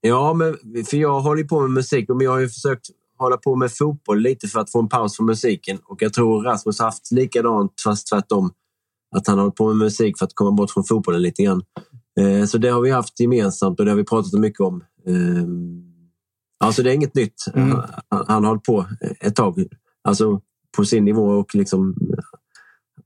Ja, 0.00 0.34
men, 0.34 0.56
för 0.84 0.96
jag 0.96 1.20
håller 1.20 1.44
på 1.44 1.60
med 1.60 1.70
musik, 1.70 2.08
men 2.08 2.20
jag 2.20 2.30
har 2.30 2.38
ju 2.38 2.48
försökt 2.48 2.86
hålla 3.24 3.36
på 3.36 3.56
med 3.56 3.72
fotboll 3.72 4.20
lite 4.20 4.48
för 4.48 4.60
att 4.60 4.70
få 4.72 4.78
en 4.78 4.88
paus 4.88 5.16
från 5.16 5.26
musiken. 5.26 5.78
Och 5.84 6.02
jag 6.02 6.12
tror 6.12 6.42
Rasmus 6.42 6.78
har 6.78 6.86
haft 6.86 7.12
likadant, 7.12 7.72
fast 7.84 8.08
tvärtom. 8.08 8.50
Att 9.16 9.26
han 9.26 9.38
har 9.38 9.44
hållit 9.44 9.56
på 9.56 9.66
med 9.66 9.76
musik 9.76 10.18
för 10.18 10.24
att 10.24 10.34
komma 10.34 10.50
bort 10.50 10.70
från 10.70 10.84
fotbollen 10.84 11.22
lite 11.22 11.42
grann. 11.42 11.62
Eh, 12.20 12.44
så 12.44 12.58
det 12.58 12.68
har 12.68 12.80
vi 12.80 12.90
haft 12.90 13.20
gemensamt 13.20 13.78
och 13.78 13.84
det 13.84 13.90
har 13.90 13.96
vi 13.96 14.04
pratat 14.04 14.40
mycket 14.40 14.60
om. 14.60 14.84
Eh, 15.06 15.44
alltså 16.64 16.82
det 16.82 16.90
är 16.90 16.94
inget 16.94 17.14
nytt. 17.14 17.44
Mm. 17.54 17.78
Han, 18.08 18.24
han 18.28 18.44
har 18.44 18.48
hållit 18.48 18.64
på 18.64 18.86
ett 19.20 19.36
tag. 19.36 19.64
Alltså 20.04 20.40
på 20.76 20.84
sin 20.84 21.04
nivå 21.04 21.22
och 21.22 21.54
liksom... 21.54 21.94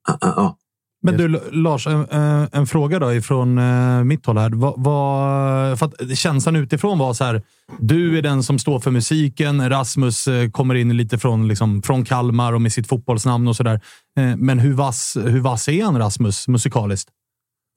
Ja, 0.08 0.18
ja. 0.20 0.58
Men 1.04 1.16
du, 1.16 1.40
Lars, 1.52 1.86
en, 1.86 2.06
en- 2.10 2.48
en 2.52 2.66
fråga 2.66 2.98
då 2.98 3.12
ifrån 3.14 3.58
eh, 3.58 4.04
mitt 4.04 4.26
håll 4.26 4.38
här. 4.38 4.50
Vad, 4.50 4.74
vad, 4.76 5.78
för 5.78 5.86
att 5.86 6.18
känslan 6.18 6.56
utifrån 6.56 6.98
var 6.98 7.12
så 7.14 7.24
här. 7.24 7.42
Du 7.78 8.18
är 8.18 8.22
den 8.22 8.42
som 8.42 8.58
står 8.58 8.80
för 8.80 8.90
musiken. 8.90 9.68
Rasmus 9.68 10.26
eh, 10.28 10.50
kommer 10.50 10.74
in 10.74 10.96
lite 10.96 11.18
från, 11.18 11.48
liksom, 11.48 11.82
från 11.82 12.04
Kalmar 12.04 12.52
och 12.52 12.62
med 12.62 12.72
sitt 12.72 12.88
fotbollsnamn 12.88 13.48
och 13.48 13.56
sådär. 13.56 13.80
Eh, 14.18 14.36
men 14.36 14.58
hur 14.58 14.72
vass, 14.72 15.16
hur 15.24 15.40
vass 15.40 15.68
är 15.68 15.84
han, 15.84 15.98
Rasmus, 15.98 16.48
musikaliskt? 16.48 17.10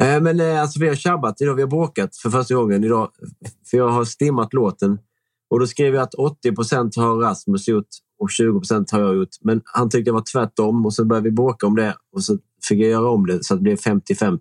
Eh, 0.03 0.22
Men 0.22 0.39
eh, 0.39 0.62
alltså, 0.62 0.79
vi 0.79 0.88
har 0.88 0.96
tjabbat 0.96 1.41
idag. 1.41 1.55
Vi 1.55 1.62
har 1.62 1.69
bråkat 1.69 2.15
för 2.15 2.29
första 2.29 2.55
gången 2.55 2.84
idag. 2.84 3.10
För 3.69 3.77
jag 3.77 3.89
har 3.89 4.05
stimmat 4.05 4.53
låten. 4.53 5.00
Och 5.50 5.60
då 5.60 5.67
skrev 5.67 5.93
jag 5.93 6.03
att 6.03 6.13
80 6.13 6.51
procent 6.55 6.96
har 6.96 7.15
Rasmus 7.15 7.67
gjort 7.67 7.88
och 8.19 8.29
20 8.31 8.60
procent 8.60 8.91
har 8.91 9.00
jag 9.00 9.15
gjort. 9.15 9.29
Men 9.41 9.62
han 9.65 9.89
tyckte 9.89 10.10
det 10.12 10.13
var 10.13 10.24
tvärtom 10.34 10.86
och 10.86 10.93
så 10.93 11.05
började 11.05 11.24
vi 11.29 11.31
bråka 11.36 11.67
om 11.67 11.75
det. 11.75 11.96
Och 12.15 12.24
så 12.24 12.38
fick 12.63 12.79
jag 12.79 12.89
göra 12.89 13.09
om 13.09 13.25
det 13.25 13.43
så 13.43 13.53
att 13.53 13.59
det 13.59 13.63
blev 13.63 13.77
50-50. 13.77 14.39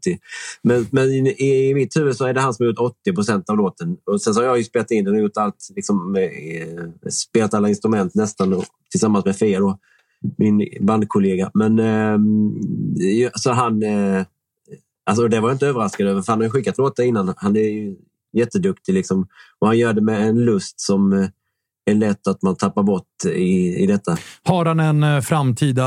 Men, 0.62 0.86
men 0.90 1.08
i, 1.08 1.68
i 1.70 1.74
mitt 1.74 1.96
huvud 1.96 2.16
så 2.16 2.24
är 2.24 2.34
det 2.34 2.40
han 2.40 2.54
som 2.54 2.64
har 2.64 2.70
gjort 2.70 2.96
80 3.02 3.12
procent 3.12 3.50
av 3.50 3.56
låten. 3.56 3.96
Och 4.04 4.22
sen 4.22 4.34
så 4.34 4.40
har 4.40 4.46
jag 4.46 4.58
ju 4.58 4.64
spelat 4.64 4.90
in 4.90 5.04
den 5.04 5.14
och 5.14 5.20
gjort 5.20 5.36
allt. 5.36 5.68
Liksom, 5.76 6.16
eh, 6.16 7.10
spelat 7.10 7.54
alla 7.54 7.68
instrument 7.68 8.14
nästan 8.14 8.52
och, 8.52 8.64
tillsammans 8.90 9.24
med 9.24 9.36
Fia, 9.36 9.60
då, 9.60 9.78
min 10.38 10.68
bandkollega. 10.80 11.50
Men 11.54 11.78
eh, 11.78 13.30
så 13.34 13.50
han... 13.50 13.82
Eh, 13.82 14.22
Alltså 15.10 15.28
det 15.28 15.40
var 15.40 15.48
jag 15.48 15.54
inte 15.54 15.66
överraskad 15.66 16.06
över, 16.06 16.22
för 16.22 16.32
han 16.32 16.40
har 16.40 16.44
ju 16.44 16.50
skickat 16.50 16.78
låtar 16.78 17.04
innan. 17.04 17.34
Han 17.36 17.56
är 17.56 17.60
ju 17.60 17.96
jätteduktig 18.32 18.94
liksom. 18.94 19.26
Och 19.58 19.66
han 19.66 19.78
gör 19.78 19.92
det 19.92 20.00
med 20.00 20.28
en 20.28 20.44
lust 20.44 20.80
som 20.80 21.12
eh, 21.12 21.28
är 21.84 21.94
lätt 21.94 22.26
att 22.26 22.42
man 22.42 22.56
tappar 22.56 22.82
bort 22.82 23.24
i, 23.24 23.82
i 23.82 23.86
detta. 23.86 24.16
Har 24.42 24.64
han 24.64 24.80
en 24.80 25.02
eh, 25.02 25.20
framtida 25.20 25.84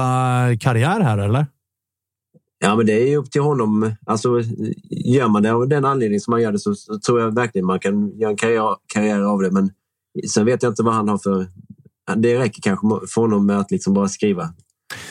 karriär 0.59 0.99
här, 0.99 1.17
eller? 1.17 1.45
Ja, 2.59 2.75
men 2.75 2.85
det 2.85 2.93
är 2.93 3.07
ju 3.07 3.17
upp 3.17 3.31
till 3.31 3.41
honom. 3.41 3.91
Alltså, 4.05 4.41
gör 4.89 5.27
man 5.27 5.43
det 5.43 5.51
av 5.53 5.67
den 5.67 5.85
anledningen 5.85 6.21
som 6.21 6.31
man 6.31 6.41
gör 6.41 6.51
det 6.51 6.59
så, 6.59 6.75
så 6.75 6.99
tror 6.99 7.21
jag 7.21 7.35
verkligen 7.35 7.65
man 7.65 7.79
kan 7.79 8.17
göra 8.17 8.31
en 8.31 8.37
karriär, 8.37 8.75
karriär 8.93 9.21
av 9.21 9.41
det. 9.41 9.51
Men 9.51 9.71
sen 10.29 10.45
vet 10.45 10.63
jag 10.63 10.71
inte 10.71 10.83
vad 10.83 10.93
han 10.93 11.09
har 11.09 11.17
för... 11.17 11.47
Det 12.15 12.39
räcker 12.39 12.61
kanske 12.61 12.87
för 13.07 13.21
honom 13.21 13.45
med 13.45 13.59
att 13.59 13.71
liksom 13.71 13.93
bara 13.93 14.07
skriva 14.07 14.49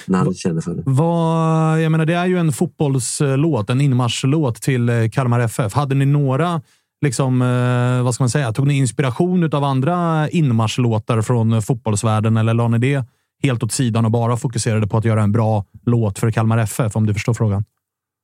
när 0.07 0.19
han 0.19 0.35
känner 0.35 0.61
för 0.61 0.75
det. 0.75 0.83
Vad, 0.87 1.83
jag 1.83 1.93
menar, 1.93 2.07
det 2.07 2.15
är 2.15 2.27
ju 2.27 2.39
en 2.39 2.53
fotbollslåt, 2.53 3.71
en 3.71 3.81
inmarschlåt 3.81 4.63
till 4.63 4.89
eh, 4.89 5.09
Kalmar 5.13 5.41
FF. 5.41 5.73
Hade 5.75 5.95
ni 5.95 6.07
några, 6.07 6.63
liksom, 7.05 7.43
eh, 7.43 8.05
vad 8.05 8.15
ska 8.15 8.23
man 8.23 8.31
säga, 8.31 8.53
tog 8.53 8.67
ni 8.67 8.79
inspiration 8.79 9.55
av 9.55 9.65
andra 9.65 10.29
inmarschlåtar 10.29 11.23
från 11.23 11.63
fotbollsvärlden 11.63 12.37
eller 12.37 12.55
la 12.55 12.69
ni 12.69 12.79
det 12.79 13.05
helt 13.43 13.63
åt 13.63 13.73
sidan 13.73 14.05
och 14.05 14.11
bara 14.11 14.37
fokuserade 14.37 14.87
på 14.87 14.97
att 14.97 15.05
göra 15.05 15.23
en 15.23 15.33
bra 15.33 15.65
låt 15.87 16.19
för 16.19 16.31
Kalmar 16.31 16.59
FF, 16.59 16.97
om 16.97 17.07
du 17.07 17.15
förstår 17.15 17.35
frågan? 17.35 17.65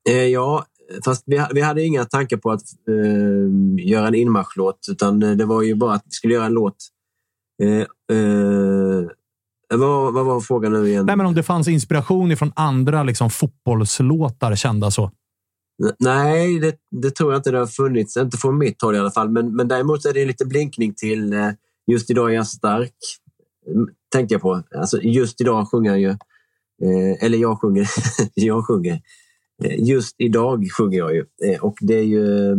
Eh, 0.09 0.15
ja, 0.15 0.65
fast 1.05 1.23
vi, 1.27 1.47
vi 1.55 1.61
hade 1.61 1.83
inga 1.83 2.05
tankar 2.05 2.37
på 2.37 2.51
att 2.51 2.63
eh, 2.89 3.87
göra 3.87 4.09
en 4.09 4.15
inmarschlåt 4.15 4.79
utan 4.91 5.21
det 5.21 5.45
var 5.45 5.63
ju 5.63 5.75
bara 5.75 5.95
att 5.95 6.03
vi 6.05 6.11
skulle 6.11 6.35
göra 6.35 6.47
en 6.47 6.53
låt. 6.53 6.77
Eh, 7.63 8.17
eh, 8.17 9.07
vad, 9.75 10.15
vad 10.15 10.25
var 10.25 10.41
frågan 10.41 10.73
nu 10.73 10.89
igen? 10.89 11.07
Nej, 11.07 11.17
men 11.17 11.27
om 11.27 11.35
det 11.35 11.43
fanns 11.43 11.69
inspiration 11.69 12.37
från 12.37 12.53
andra 12.57 13.03
liksom, 13.03 13.31
fotbollslåtar 13.31 14.57
kända 14.57 14.91
så. 14.91 15.11
Nej, 15.99 16.59
det, 16.59 16.77
det 17.03 17.11
tror 17.11 17.33
jag 17.33 17.39
inte 17.39 17.51
det 17.51 17.59
har 17.59 17.67
funnits. 17.67 18.17
Inte 18.17 18.37
från 18.37 18.59
mitt 18.59 18.83
håll 18.83 18.95
i 18.95 18.99
alla 18.99 19.11
fall. 19.11 19.31
Men, 19.31 19.57
men 19.57 19.69
däremot 19.69 20.05
är 20.05 20.13
det 20.13 20.23
en 20.23 20.29
liten 20.29 20.49
blinkning 20.49 20.95
till 20.95 21.33
eh, 21.33 21.51
Just 21.87 22.11
idag 22.11 22.31
är 22.31 22.35
jag 22.35 22.47
stark. 22.47 22.95
Mm, 23.71 23.89
Tänkte 24.13 24.35
jag 24.35 24.43
på. 24.43 24.63
Alltså, 24.77 25.03
just 25.03 25.41
idag 25.41 25.69
sjunger 25.71 25.91
jag 25.91 26.01
ju. 26.01 26.09
Eh, 26.83 27.25
eller 27.27 27.39
jag 27.39 27.61
sjunger. 27.61 27.89
jag 28.35 28.67
sjunger. 28.67 29.01
eh, 29.65 29.81
just 29.89 30.15
idag 30.19 30.65
sjunger 30.79 30.99
jag 30.99 31.15
ju. 31.15 31.25
Eh, 31.45 31.61
Och 31.61 31.75
det 31.81 31.95
är 31.99 32.03
ju 32.03 32.51
eh, 32.51 32.57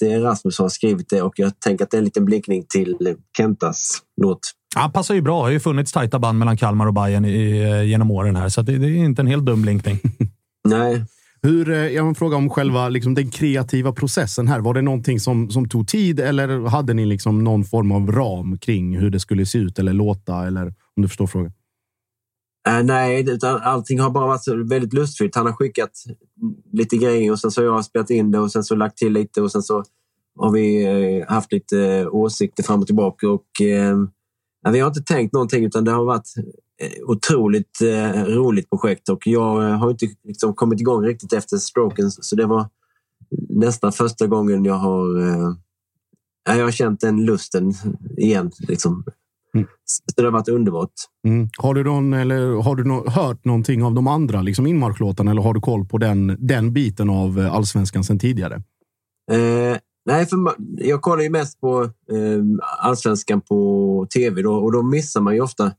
det 0.00 0.12
är 0.12 0.20
Rasmus 0.20 0.56
som 0.56 0.64
har 0.64 0.68
skrivit 0.70 1.08
det 1.08 1.22
och 1.22 1.34
jag 1.38 1.60
tänker 1.60 1.84
att 1.84 1.90
det 1.90 1.96
är 1.96 1.98
en 1.98 2.04
liten 2.04 2.24
blinkning 2.24 2.64
till 2.68 3.16
Kentas 3.36 3.98
låt. 4.22 4.38
Ja, 4.74 4.90
passar 4.94 5.14
ju 5.14 5.20
bra. 5.22 5.36
Det 5.38 5.42
har 5.42 5.50
ju 5.50 5.60
funnits 5.60 5.92
tajta 5.92 6.18
band 6.18 6.38
mellan 6.38 6.56
Kalmar 6.56 6.86
och 6.86 6.94
Bayern 6.94 7.24
i, 7.24 7.84
genom 7.86 8.10
åren 8.10 8.36
här, 8.36 8.48
så 8.48 8.62
det, 8.62 8.78
det 8.78 8.86
är 8.86 8.90
inte 9.04 9.22
en 9.22 9.26
helt 9.26 9.46
dum 9.46 9.62
blinkning. 9.62 9.98
Nej. 10.68 11.04
Hur, 11.42 11.70
eh, 11.70 11.76
jag 11.76 12.02
har 12.02 12.08
en 12.08 12.14
fråga 12.14 12.36
om 12.36 12.50
själva 12.50 12.88
liksom, 12.88 13.14
den 13.14 13.30
kreativa 13.30 13.92
processen 13.92 14.48
här. 14.48 14.60
Var 14.60 14.74
det 14.74 14.82
någonting 14.82 15.20
som, 15.20 15.50
som 15.50 15.68
tog 15.68 15.88
tid 15.88 16.20
eller 16.20 16.68
hade 16.68 16.94
ni 16.94 17.06
liksom 17.06 17.44
någon 17.44 17.64
form 17.64 17.92
av 17.92 18.12
ram 18.12 18.58
kring 18.58 18.98
hur 18.98 19.10
det 19.10 19.20
skulle 19.20 19.46
se 19.46 19.58
ut 19.58 19.78
eller 19.78 19.92
låta? 19.92 20.46
Eller, 20.46 20.66
om 20.66 21.02
du 21.02 21.08
förstår 21.08 21.26
frågan. 21.26 21.52
Äh, 22.68 22.82
nej, 22.82 23.30
utan 23.30 23.60
allting 23.62 24.00
har 24.00 24.10
bara 24.10 24.26
varit 24.26 24.70
väldigt 24.70 24.92
lustfyllt. 24.92 25.34
Han 25.34 25.46
har 25.46 25.52
skickat 25.52 25.90
lite 26.72 26.96
grejer 26.96 27.32
och 27.32 27.38
sen 27.38 27.50
så 27.50 27.60
har 27.60 27.66
jag 27.66 27.84
spelat 27.84 28.10
in 28.10 28.30
det 28.30 28.38
och 28.38 28.52
sen 28.52 28.64
så 28.64 28.74
lagt 28.74 28.96
till 28.96 29.12
lite 29.12 29.42
och 29.42 29.52
sen 29.52 29.62
så 29.62 29.84
har 30.38 30.52
vi 30.52 30.84
eh, 30.84 31.34
haft 31.34 31.52
lite 31.52 32.06
åsikter 32.06 32.62
fram 32.62 32.80
och 32.80 32.86
tillbaka. 32.86 33.28
Och, 33.28 33.60
eh, 33.60 33.96
vi 34.72 34.80
har 34.80 34.88
inte 34.88 35.02
tänkt 35.02 35.32
någonting 35.32 35.64
utan 35.64 35.84
det 35.84 35.90
har 35.90 36.04
varit 36.04 36.28
otroligt 37.06 37.80
eh, 37.82 38.24
roligt 38.24 38.70
projekt 38.70 39.08
och 39.08 39.26
jag 39.26 39.68
eh, 39.68 39.78
har 39.78 39.90
inte 39.90 40.06
liksom, 40.24 40.54
kommit 40.54 40.80
igång 40.80 41.04
riktigt 41.04 41.32
efter 41.32 41.56
stroken 41.56 42.10
så 42.10 42.36
det 42.36 42.46
var 42.46 42.68
nästan 43.48 43.92
första 43.92 44.26
gången 44.26 44.64
jag 44.64 44.74
har, 44.74 45.20
eh, 45.20 45.52
jag 46.56 46.64
har 46.64 46.70
känt 46.70 47.00
den 47.00 47.24
lusten 47.24 47.72
igen. 48.16 48.50
Liksom. 48.58 49.04
Så 49.84 50.02
det 50.16 50.22
har 50.22 50.30
varit 50.30 50.48
underbart. 50.48 50.92
Mm. 51.26 51.48
Har 51.58 51.74
du, 51.74 51.84
någon, 51.84 52.12
eller 52.12 52.62
har 52.62 52.76
du 52.76 52.84
nå- 52.84 53.08
hört 53.08 53.44
någonting 53.44 53.82
av 53.82 53.94
de 53.94 54.06
andra 54.06 54.42
liksom 54.42 54.66
inmarschlåtarna 54.66 55.30
eller 55.30 55.42
har 55.42 55.54
du 55.54 55.60
koll 55.60 55.84
på 55.84 55.98
den, 55.98 56.36
den 56.38 56.72
biten 56.72 57.10
av 57.10 57.38
eh, 57.38 57.54
allsvenskan 57.54 58.04
sedan 58.04 58.18
tidigare? 58.18 58.54
Eh, 59.32 59.78
nej, 60.06 60.26
för 60.26 60.38
jag 60.78 61.02
kollar 61.02 61.22
ju 61.22 61.30
mest 61.30 61.60
på 61.60 61.82
eh, 61.84 62.42
allsvenskan 62.78 63.40
på 63.40 64.06
tv 64.14 64.42
då, 64.42 64.54
och 64.54 64.72
då 64.72 64.82
missar 64.82 65.20
man 65.20 65.34
ju 65.34 65.40
ofta 65.40 65.72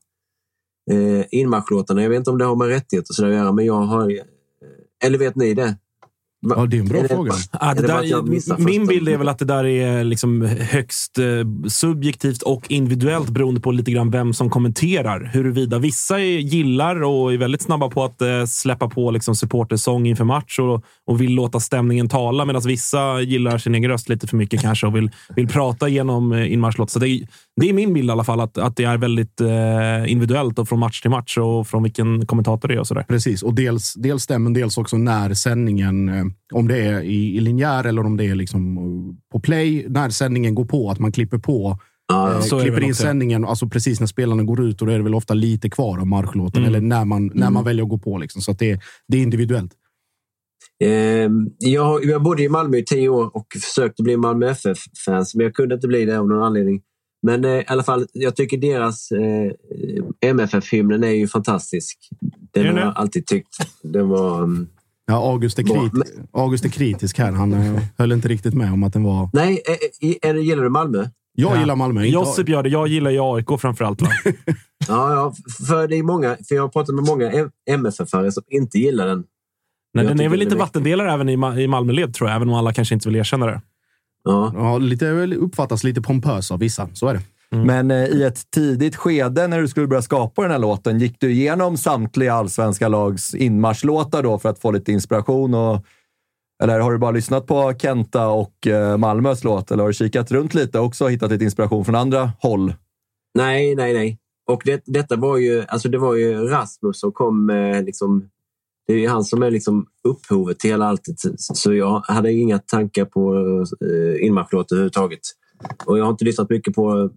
eh, 0.92 1.26
inmarschlåtarna. 1.32 2.02
Jag 2.02 2.10
vet 2.10 2.18
inte 2.18 2.30
om 2.30 2.38
det 2.38 2.46
har 2.46 2.56
med 2.56 2.68
rättigheter 2.68 3.26
att 3.26 3.34
göra, 3.34 3.52
men 3.52 3.66
jag 3.66 3.82
har... 3.82 4.10
Eh, 4.12 4.18
eller 5.04 5.18
vet 5.18 5.36
ni 5.36 5.54
det? 5.54 5.78
Ja, 6.42 6.66
det 6.66 6.78
är 6.78 6.82
en 6.82 6.88
bra 6.88 7.02
det- 7.02 7.08
fråga. 7.08 7.32
Ja, 7.62 7.74
det 7.74 7.84
är 7.84 7.88
det 7.88 7.94
att 8.18 8.26
där, 8.48 8.58
min 8.66 8.88
bild 8.88 9.10
är 9.10 9.18
väl 9.18 9.28
att 9.30 9.40
det 9.40 9.46
där 9.46 9.66
är 9.66 10.04
liksom 10.04 10.42
högst 10.60 11.18
eh, 11.18 11.26
subjektivt 11.68 12.42
och 12.42 12.72
individuellt 12.72 13.30
beroende 13.30 13.62
på 13.62 13.72
lite 13.72 13.92
grann 13.92 14.12
vem 14.12 14.34
som 14.34 14.50
kommenterar. 14.50 15.30
Huruvida 15.34 15.80
vissa 15.80 16.20
är, 16.20 16.24
gillar 16.40 17.04
och 17.04 17.34
är 17.34 17.38
väldigt 17.38 17.62
snabba 17.62 17.90
på 17.90 18.04
att 18.04 18.22
eh, 18.22 18.46
släppa 18.48 18.90
på 18.90 19.12
liksom 19.12 19.36
supportersång 19.36 20.08
inför 20.08 20.24
match 20.24 20.60
och, 20.60 20.84
och 21.08 21.22
vill 21.22 21.32
låta 21.34 21.60
stämningen 21.60 22.10
tala 22.10 22.46
medan 22.46 22.62
vissa 22.66 23.22
gillar 23.22 23.58
sin 23.58 23.76
egen 23.76 23.92
röst 23.92 24.10
lite 24.10 24.28
för 24.28 24.38
mycket 24.38 24.62
kanske 24.62 24.88
och 24.88 24.96
vill, 24.96 25.12
vill 25.36 25.48
prata 25.48 25.88
genom 25.88 26.32
eh, 26.34 26.54
inmarschlåt. 26.54 26.90
Så 26.90 27.00
det, 27.00 27.10
är- 27.10 27.28
det 27.62 27.70
är 27.70 27.74
min 27.74 27.94
bild 27.94 28.10
i 28.10 28.12
alla 28.12 28.24
fall, 28.24 28.40
att, 28.40 28.58
att 28.58 28.76
det 28.76 28.84
är 28.84 28.98
väldigt 28.98 29.42
individuellt 30.08 30.60
och 30.60 30.70
från 30.70 30.80
match 30.80 31.02
till 31.02 31.10
match 31.12 31.38
och 31.38 31.68
från 31.68 31.84
vilken 31.84 32.26
kommentator 32.26 32.68
det 32.68 32.74
är 32.74 32.80
och 32.80 32.88
sådär. 32.88 33.06
Precis, 33.08 33.44
och 33.44 33.54
dels, 33.54 33.94
dels 33.94 34.24
stämmen, 34.24 34.54
dels 34.54 34.78
också 34.78 34.98
när 34.98 35.34
sändningen, 35.34 36.10
eh, 36.10 36.26
om 36.54 36.68
det 36.68 36.78
är 36.78 37.02
i, 37.02 37.38
i 37.38 37.40
linjär 37.40 37.84
eller 37.84 38.06
om 38.06 38.18
det 38.18 38.26
är 38.26 38.36
liksom 38.36 38.78
eh, 38.78 39.16
på 39.32 39.40
play, 39.40 39.86
när 39.90 40.10
sändningen 40.10 40.56
går 40.56 40.66
på, 40.66 40.90
att 40.92 41.00
man 41.00 41.12
klipper 41.12 41.38
på. 41.38 41.80
Ja, 42.08 42.34
eh, 42.34 42.62
klipper 42.62 42.84
in 42.84 42.90
också. 42.90 43.04
sändningen 43.04 43.46
alltså 43.46 43.68
precis 43.68 44.00
när 44.00 44.08
spelarna 44.08 44.44
går 44.44 44.62
ut 44.62 44.82
och 44.82 44.88
då 44.88 44.94
är 44.94 44.98
det 44.98 45.04
väl 45.04 45.16
ofta 45.16 45.34
lite 45.34 45.70
kvar 45.70 46.00
av 46.00 46.08
marschlåten 46.08 46.64
Mm. 46.64 46.76
eller 46.76 46.82
när 46.82 47.06
man, 47.06 47.32
när 47.34 47.50
man 47.50 47.64
väljer 47.64 47.84
att 47.84 47.90
gå 47.90 47.98
på. 47.98 48.18
Liksom. 48.18 48.42
Så 48.42 48.52
att 48.52 48.60
det, 48.60 48.80
det 49.08 49.18
är 49.18 49.22
individuellt. 49.22 49.72
Eh, 50.84 51.30
jag, 51.58 52.06
jag 52.06 52.24
bodde 52.24 52.44
i 52.44 52.50
Malmö 52.50 52.78
i 52.78 52.86
tio 52.86 53.10
år 53.10 53.36
och 53.36 53.48
försökte 53.62 54.04
bli 54.04 54.18
Malmö 54.18 54.50
FF-fans, 54.50 55.36
men 55.36 55.44
jag 55.44 55.54
kunde 55.54 55.76
inte 55.76 55.88
bli 55.88 56.06
det 56.06 56.20
av 56.20 56.28
någon 56.28 56.44
anledning. 56.44 56.82
Men 57.22 57.46
eh, 57.46 57.52
i 57.52 57.64
alla 57.68 57.84
fall, 57.84 58.08
jag 58.14 58.36
tycker 58.36 58.58
deras 58.58 59.12
eh, 59.12 59.52
MFF-hymnen 60.22 61.04
är 61.04 61.12
ju 61.12 61.28
fantastisk. 61.28 61.98
Den 62.54 62.66
har 62.66 62.74
det? 62.74 62.80
jag 62.80 62.94
alltid 62.98 63.26
tyckt. 63.26 63.58
Den 63.84 64.10
var... 64.10 64.44
mm, 64.44 64.68
Ja, 65.10 65.32
August, 65.32 65.60
är 65.60 65.64
krit, 65.64 65.94
August 66.34 66.66
är 66.66 66.70
kritisk 66.70 67.18
här. 67.20 67.32
Han 67.32 67.54
eh, 67.54 67.82
höll 67.98 68.12
inte 68.12 68.28
riktigt 68.28 68.54
med 68.54 68.74
om 68.74 68.84
att 68.84 68.94
den 68.94 69.04
var... 69.04 69.30
Nej, 69.34 69.62
eh, 69.68 70.10
eh, 70.10 70.30
eller 70.30 70.40
gillar 70.42 70.64
du 70.64 70.70
Malmö? 70.70 70.98
Jag 71.34 71.56
Ja. 71.56 71.60
gillar 71.60 71.76
Malmö. 71.76 72.06
inte- 72.06 72.14
Josip 72.14 72.50
gör 72.50 72.64
det. 72.64 72.70
Jag 72.70 72.88
gillar 72.88 73.12
ju 73.12 73.20
AIK 73.22 73.48
framförallt. 73.62 74.02
Va? 74.02 74.08
Ja, 74.88 75.14
ja, 75.14 75.34
för 75.68 75.88
det 75.88 75.96
är 75.96 76.04
många. 76.04 76.38
För 76.48 76.56
jag 76.56 76.64
har 76.64 76.70
pratat 76.70 76.96
med 76.96 77.04
många 77.06 77.30
MFF-are 77.70 78.32
som 78.32 78.44
inte 78.50 78.78
gillar 78.80 79.08
den. 79.08 79.24
Nej, 79.94 80.06
den 80.06 80.20
är 80.20 80.30
väl 80.30 80.40
lite 80.40 80.56
är 80.56 80.60
vattendelare 80.60 81.14
även 81.14 81.30
i, 81.30 81.36
Ma- 81.38 81.60
i 81.60 81.68
Malmöled, 81.68 82.14
tror 82.14 82.30
jag. 82.30 82.36
Även 82.36 82.50
om 82.50 82.56
alla 82.56 82.74
kanske 82.74 82.94
inte 82.96 83.10
vill 83.10 83.16
erkänna 83.16 83.46
det. 83.46 83.62
Ja. 84.24 84.52
Ja, 84.56 84.78
lite, 84.78 85.14
väl 85.14 85.34
uppfattas 85.34 85.84
lite 85.84 86.02
pompös 86.02 86.52
av 86.52 86.60
vissa. 86.60 86.90
Så 86.94 87.08
är 87.08 87.14
det. 87.14 87.22
Men 87.52 87.92
eh, 87.92 88.06
i 88.06 88.24
ett 88.24 88.52
tidigt 88.52 88.96
skede 88.96 89.48
när 89.48 89.62
du 89.62 89.68
skulle 89.68 89.88
börja 89.88 90.02
skapa 90.02 90.42
den 90.42 90.52
här 90.52 90.60
låten, 90.60 91.00
gick 91.00 91.20
du 91.20 91.32
igenom 91.32 91.78
samtliga 91.78 92.34
allsvenska 92.34 92.88
lags 92.88 93.36
inmarschlåtar 93.36 94.24
då 94.24 94.40
för 94.40 94.50
att 94.50 94.60
få 94.60 94.72
lite 94.72 94.92
inspiration? 94.92 95.54
Och, 95.54 95.86
eller 96.64 96.80
har 96.80 96.92
du 96.92 96.98
bara 96.98 97.12
lyssnat 97.12 97.48
på 97.48 97.74
Kenta 97.80 98.28
och 98.28 98.68
eh, 98.68 98.98
Malmös 98.98 99.44
låt? 99.44 99.72
Eller 99.72 99.84
har 99.84 99.88
du 99.88 99.94
kikat 99.94 100.32
runt 100.32 100.54
lite 100.54 100.80
också 100.80 101.04
och 101.04 101.12
hittat 101.12 101.32
lite 101.32 101.44
inspiration 101.44 101.86
från 101.86 101.96
andra 101.96 102.32
håll? 102.40 102.74
Nej, 103.34 103.76
nej, 103.76 103.94
nej. 103.94 104.20
Och 104.48 104.62
det, 104.66 104.84
detta 104.86 105.16
var 105.16 105.38
ju, 105.38 105.64
alltså 105.68 105.90
det 105.90 105.98
var 105.98 106.16
ju 106.16 106.48
Rasmus 106.48 107.00
som 107.00 107.12
kom 107.12 107.46
med 107.46 107.86
liksom, 107.86 108.30
det 108.88 108.94
är 108.94 108.98
ju 108.98 109.08
han 109.08 109.24
som 109.24 109.44
är 109.44 109.52
liksom 109.52 109.88
upphovet 110.04 110.60
till 110.60 110.70
hela 110.70 110.86
alltet. 110.86 111.16
Så 111.38 111.74
jag 111.74 112.00
hade 112.00 112.34
inga 112.34 112.60
tankar 112.60 113.06
på 113.06 113.36
eh, 113.82 114.26
inmarschlåt 114.26 114.72
överhuvudtaget. 114.72 115.20
Och 115.86 116.00
jag 116.00 116.04
har 116.04 116.12
inte 116.12 116.26
lyssnat 116.26 116.50
mycket 116.50 116.76
på, 116.76 117.10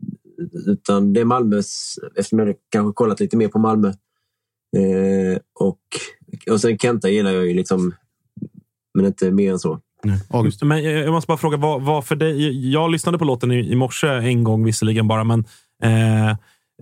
utan 0.67 1.13
det 1.13 1.21
är 1.21 1.25
Malmös, 1.25 1.99
eftersom 2.17 2.39
jag 2.39 2.55
kanske 2.71 2.93
kollat 2.95 3.21
lite 3.21 3.37
mer 3.37 3.49
på 3.49 3.59
Malmö. 3.59 3.89
Eh, 4.77 5.39
och, 5.61 5.81
och 6.51 6.61
sen 6.61 6.79
Kenta 6.79 7.09
gillar 7.09 7.31
jag 7.31 7.47
ju 7.47 7.55
liksom, 7.55 7.95
men 8.95 9.07
inte 9.07 9.31
mer 9.31 9.53
än 9.53 9.59
så. 9.59 9.81
August. 10.31 10.63
Men 10.63 10.85
jag 10.85 10.93
jag 10.93 11.13
måste 11.13 11.29
bara 11.29 11.39
fråga, 11.39 11.57
vad, 11.57 11.83
vad 11.83 12.05
för 12.05 12.17
dig? 12.17 12.71
Jag 12.73 12.91
lyssnade 12.91 13.19
på 13.19 13.25
låten 13.25 13.53
i, 13.53 13.73
i 13.73 13.75
morse 13.75 14.09
en 14.09 14.45
gång 14.45 14.65
visserligen 14.65 15.09
bara, 15.09 15.25
men 15.25 15.45
eh, 15.83 16.37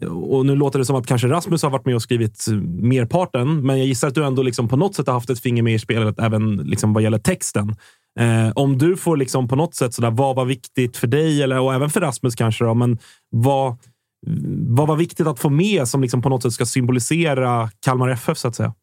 och 0.06 0.46
nu 0.46 0.56
låter 0.56 0.78
det 0.78 0.84
som 0.84 0.96
att 0.96 1.06
kanske 1.06 1.28
Rasmus 1.28 1.62
har 1.62 1.70
varit 1.70 1.86
med 1.86 1.94
och 1.94 2.02
skrivit 2.02 2.46
merparten, 2.82 3.66
men 3.66 3.78
jag 3.78 3.86
gissar 3.86 4.08
att 4.08 4.14
du 4.14 4.24
ändå 4.24 4.42
liksom 4.42 4.68
på 4.68 4.76
något 4.76 4.94
sätt 4.94 5.06
har 5.06 5.14
haft 5.14 5.30
ett 5.30 5.40
finger 5.40 5.62
med 5.62 5.74
i 5.74 5.78
spelet 5.78 6.18
även 6.18 6.56
liksom 6.56 6.92
vad 6.92 7.02
gäller 7.02 7.18
texten. 7.18 7.76
Eh, 8.18 8.52
om 8.54 8.78
du 8.78 8.96
får 8.96 9.16
liksom 9.16 9.48
på 9.48 9.56
något 9.56 9.74
sätt 9.74 9.94
sådär, 9.94 10.10
vad 10.10 10.36
var 10.36 10.44
viktigt 10.44 10.96
för 10.96 11.06
dig 11.06 11.42
eller, 11.42 11.60
och 11.60 11.74
även 11.74 11.90
för 11.90 12.00
Rasmus 12.00 12.34
kanske, 12.34 12.64
då, 12.64 12.74
men 12.74 12.98
vad, 13.30 13.76
vad 14.68 14.88
var 14.88 14.96
viktigt 14.96 15.26
att 15.26 15.40
få 15.40 15.50
med 15.50 15.88
som 15.88 16.02
liksom 16.02 16.22
på 16.22 16.28
något 16.28 16.42
sätt 16.42 16.52
ska 16.52 16.66
symbolisera 16.66 17.70
Kalmar 17.80 18.08
FF 18.08 18.38
så 18.38 18.48
att 18.48 18.56
säga? 18.56 18.74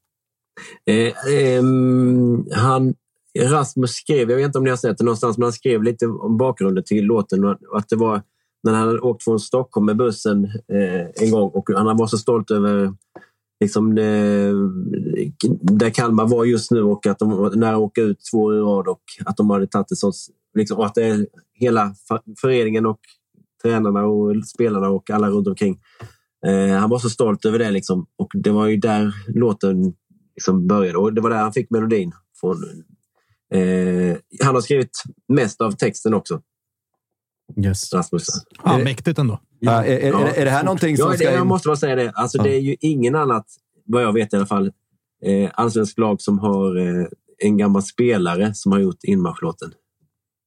Eh, 0.90 1.34
eh, 1.34 1.64
han, 2.52 2.94
Rasmus 3.40 3.92
skrev, 3.92 4.30
jag 4.30 4.38
vet 4.38 4.46
inte 4.46 4.58
om 4.58 4.64
ni 4.64 4.70
har 4.70 4.78
sett 4.78 4.98
det 4.98 5.04
någonstans, 5.04 5.38
men 5.38 5.44
han 5.44 5.54
skrev 5.54 5.84
lite 5.84 6.08
om 6.08 6.38
bakgrunden 6.38 6.84
till 6.84 7.06
låten. 7.06 7.46
Och 7.46 7.78
att 7.78 7.90
det 7.90 7.96
var 7.96 8.22
när 8.64 8.74
han 8.74 8.88
hade 8.88 9.00
åkt 9.00 9.24
från 9.24 9.40
Stockholm 9.40 9.86
med 9.86 9.98
bussen 9.98 10.46
eh, 10.46 11.26
en 11.26 11.32
gång 11.32 11.52
och 11.54 11.70
han 11.76 11.98
var 11.98 12.08
så 12.08 12.18
stolt 12.18 12.52
över 12.52 12.94
liksom 13.60 13.96
det, 13.96 14.52
där 15.62 15.90
Kalmar 15.90 16.28
var 16.28 16.46
just 16.46 16.72
nu 16.72 16.82
och 16.82 17.08
att 17.08 17.20
de 17.20 17.52
nära 17.56 17.78
åka 17.78 18.02
ut 18.02 18.20
två 18.32 18.38
år 18.38 18.56
i 18.56 18.60
rad 18.60 18.88
och 18.88 19.02
att 19.26 19.38
de 19.38 19.50
hade 19.50 19.68
tagit 19.68 19.92
ett 19.92 19.98
sånt, 19.98 20.16
liksom, 20.58 20.78
och 20.78 20.86
att 20.86 20.96
det 20.96 21.04
är 21.04 21.28
hela 21.54 21.96
föreningen 22.42 22.86
och 22.86 23.00
tränarna 23.64 24.06
och 24.06 24.48
spelarna 24.48 24.90
och 24.90 25.10
alla 25.10 25.30
runt 25.30 25.48
omkring. 25.48 25.80
Eh, 26.48 26.78
han 26.78 26.90
var 26.90 27.00
så 27.00 27.10
stolt 27.10 27.46
över 27.46 27.60
det 27.60 27.72
liksom, 27.72 28.06
och 28.18 28.32
det 28.34 28.52
var 28.52 28.68
ju 28.68 28.78
där 28.78 29.14
låten 29.28 29.94
liksom 30.36 30.68
började 30.68 30.98
och 30.98 31.14
det 31.14 31.22
var 31.22 31.30
där 31.30 31.38
han 31.38 31.54
fick 31.54 31.70
melodin 31.70 32.12
från. 32.40 32.64
Eh, 33.54 34.18
han 34.44 34.56
har 34.56 34.62
skrivit 34.62 35.04
mest 35.28 35.62
av 35.62 35.72
texten 35.72 36.14
också, 36.14 36.42
Yes. 37.58 37.94
Rasmus. 37.94 38.28
Ja, 38.64 38.78
mäktigt 38.78 39.20
ändå. 39.20 39.40
Ja, 39.66 39.86
är, 39.86 39.98
är, 40.00 40.14
är, 40.14 40.40
är 40.42 40.46
det 40.46 40.52
här 40.52 40.64
någonting 40.64 40.98
som 40.98 41.06
Ja, 41.06 41.12
det, 41.12 41.18
ska 41.18 41.34
jag 41.34 41.48
måste 41.48 41.68
bara 41.68 41.76
säga 41.76 41.96
det. 41.96 42.12
Alltså, 42.16 42.38
Ja. 42.38 42.44
Det 42.44 42.56
är 42.56 42.60
ju 42.60 42.76
ingen 42.80 43.16
annat, 43.16 43.46
vad 43.86 44.04
jag 44.04 44.14
vet 44.14 44.34
i 44.34 44.36
alla 44.36 44.46
fall, 44.46 44.72
eh, 45.26 45.50
allsvensk 45.54 45.98
lag 45.98 46.22
som 46.22 46.40
har 46.40 46.78
eh, 46.78 47.06
en 47.38 47.58
gammal 47.58 47.82
spelare 47.82 48.54
som 48.54 48.72
har 48.72 48.80
gjort 48.80 49.04
inmarschlåten. 49.04 49.72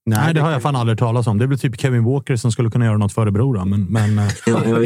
Nej, 0.09 0.35
det 0.35 0.41
har 0.41 0.51
jag 0.51 0.63
fan 0.63 0.77
aldrig 0.77 0.99
talas 0.99 1.27
om. 1.27 1.39
Det 1.39 1.45
är 1.45 1.47
väl 1.47 1.59
typ 1.59 1.81
Kevin 1.81 2.05
Walker 2.05 2.37
som 2.37 2.53
skulle 2.53 2.71
kunna 2.71 2.85
göra 2.85 2.97
något 2.97 3.13
för 3.13 3.23
Örebro. 3.23 3.53
då, 3.53 3.65
Men, 3.65 3.85
men, 3.85 4.19
eh, 4.19 4.25
Ja, 4.47 4.61
det. 4.67 4.77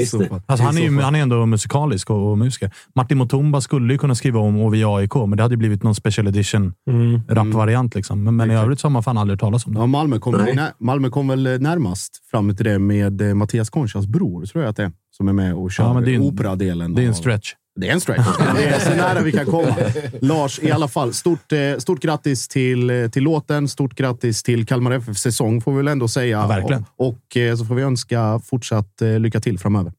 alltså, 0.46 0.64
han, 0.66 0.76
är 0.76 0.80
ju, 0.82 0.94
fall. 0.94 1.04
han 1.04 1.14
är 1.14 1.22
ändå 1.22 1.46
musikalisk 1.46 2.10
och, 2.10 2.30
och 2.30 2.38
musiker. 2.38 2.70
Martin 2.94 3.18
Mutumba 3.18 3.60
skulle 3.60 3.92
ju 3.92 3.98
kunna 3.98 4.14
skriva 4.14 4.40
om 4.40 4.56
OV 4.56 4.74
AIK, 4.74 5.14
men 5.14 5.30
det 5.36 5.42
hade 5.42 5.52
ju 5.52 5.58
blivit 5.58 5.82
någon 5.82 5.94
special 5.94 6.26
edition 6.28 6.72
Mm. 6.90 7.20
rap-variant. 7.28 7.94
Liksom. 7.94 8.24
Men, 8.24 8.36
men 8.36 8.50
i 8.50 8.54
övrigt 8.54 8.80
så 8.80 8.86
har 8.86 8.90
man 8.92 9.02
fan 9.02 9.18
aldrig 9.18 9.40
talas 9.40 9.66
om 9.66 9.74
det. 9.74 9.80
Ja, 9.80 9.86
Malmö, 9.86 10.18
kom 10.18 10.46
Malmö 10.80 11.08
kom 11.10 11.28
väl 11.28 11.42
närmast 11.60 12.12
fram 12.30 12.56
till 12.56 12.64
det 12.64 12.78
med 12.78 13.20
eh, 13.20 13.34
Mattias 13.34 13.70
Conchas 13.70 14.06
bror, 14.06 14.44
tror 14.46 14.64
jag 14.64 14.70
att 14.70 14.76
det 14.76 14.82
är, 14.84 14.92
som 15.16 15.28
är 15.28 15.32
med 15.32 15.54
och 15.54 15.72
kör 15.72 15.84
Ja, 15.84 15.94
men 15.94 16.04
det 16.04 16.10
är 16.10 16.14
en- 16.14 16.22
operadelen. 16.22 16.94
Det 16.94 17.02
är 17.02 17.04
en 17.04 17.10
av- 17.10 17.14
stretch. 17.14 17.52
Det 17.80 17.88
är 17.88 17.92
en 17.92 18.00
stretch. 18.00 18.26
Det 18.56 18.64
är 18.64 18.78
så 18.80 18.90
nära 18.90 19.20
vi 19.22 19.32
kan 19.32 19.46
komma. 19.46 19.76
Lars, 20.20 20.58
i 20.62 20.70
alla 20.70 20.88
fall, 20.88 21.14
stort, 21.14 21.52
eh, 21.52 21.76
stort 21.78 22.00
grattis 22.00 22.48
till, 22.48 22.90
eh, 22.90 23.08
till 23.08 23.22
låten. 23.22 23.68
Stort 23.68 23.94
grattis 23.94 24.42
till 24.42 24.66
Kalmar 24.66 24.90
FF 24.92 25.16
säsong, 25.18 25.60
får 25.60 25.70
vi 25.72 25.76
väl 25.76 25.88
ändå 25.88 26.08
säga. 26.08 26.38
Ja, 26.40 26.46
verkligen. 26.46 26.84
Och, 26.96 27.06
och 27.08 27.36
eh, 27.36 27.56
så 27.56 27.64
får 27.64 27.74
vi 27.74 27.82
önska 27.82 28.40
fortsatt 28.44 29.00
lycka 29.18 29.40
till 29.40 29.58
framöver. 29.58 29.92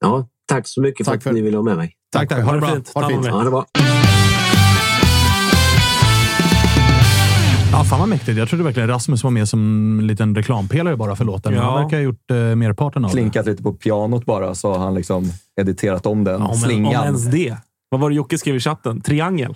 Ja, 0.00 0.26
tack 0.48 0.68
så 0.68 0.80
mycket 0.82 1.06
för 1.06 1.12
Tack 1.12 1.16
att 1.16 1.22
för- 1.22 1.32
ni 1.32 1.42
ville 1.42 1.56
ha 1.56 1.64
med 1.64 1.76
mig. 1.76 1.92
Tack, 2.12 2.28
tack. 2.28 2.44
Ha 2.44 2.52
det 2.52 2.60
Ha 2.60 2.60
det 2.60 2.60
bra. 2.60 2.74
fint. 2.74 2.88
Ha 2.94 3.02
det 3.08 3.14
fint. 3.14 3.26
Ja, 3.26 3.42
det 3.44 3.50
var. 3.50 3.64
Ja, 7.72 7.84
fan 7.84 7.98
vad 8.00 8.08
mäktigt. 8.08 8.38
Jag 8.38 8.48
trodde 8.48 8.64
verkligen 8.64 8.88
Rasmus 8.88 9.24
var 9.24 9.30
med 9.30 9.48
som 9.48 9.60
en 10.00 10.06
liten 10.06 10.34
reklampelare 10.34 10.96
bara 10.96 11.16
för 11.16 11.24
låten. 11.24 11.52
Men 11.52 11.62
Ja. 11.62 11.70
Han 11.70 11.82
verkar 11.82 11.96
ha 11.96 12.02
gjort 12.04 12.30
eh, 12.30 12.36
merparten 12.36 13.04
av 13.04 13.10
det. 13.10 13.16
Klinkat 13.16 13.46
lite 13.46 13.62
på 13.62 13.72
pianot 13.72 14.24
bara, 14.24 14.54
så 14.54 14.72
har 14.72 14.78
han 14.78 14.94
liksom 14.94 15.32
editerat 15.60 16.06
om 16.06 16.24
den 16.24 16.34
Ja, 16.40 16.44
om, 16.44 16.50
om 16.50 16.56
slingan. 16.56 17.04
ens 17.04 17.24
det. 17.26 17.56
Vad 17.90 18.00
var 18.00 18.10
det 18.10 18.16
Jocke 18.16 18.38
skrev 18.38 18.56
i 18.56 18.60
chatten? 18.60 19.00
Triangel? 19.00 19.54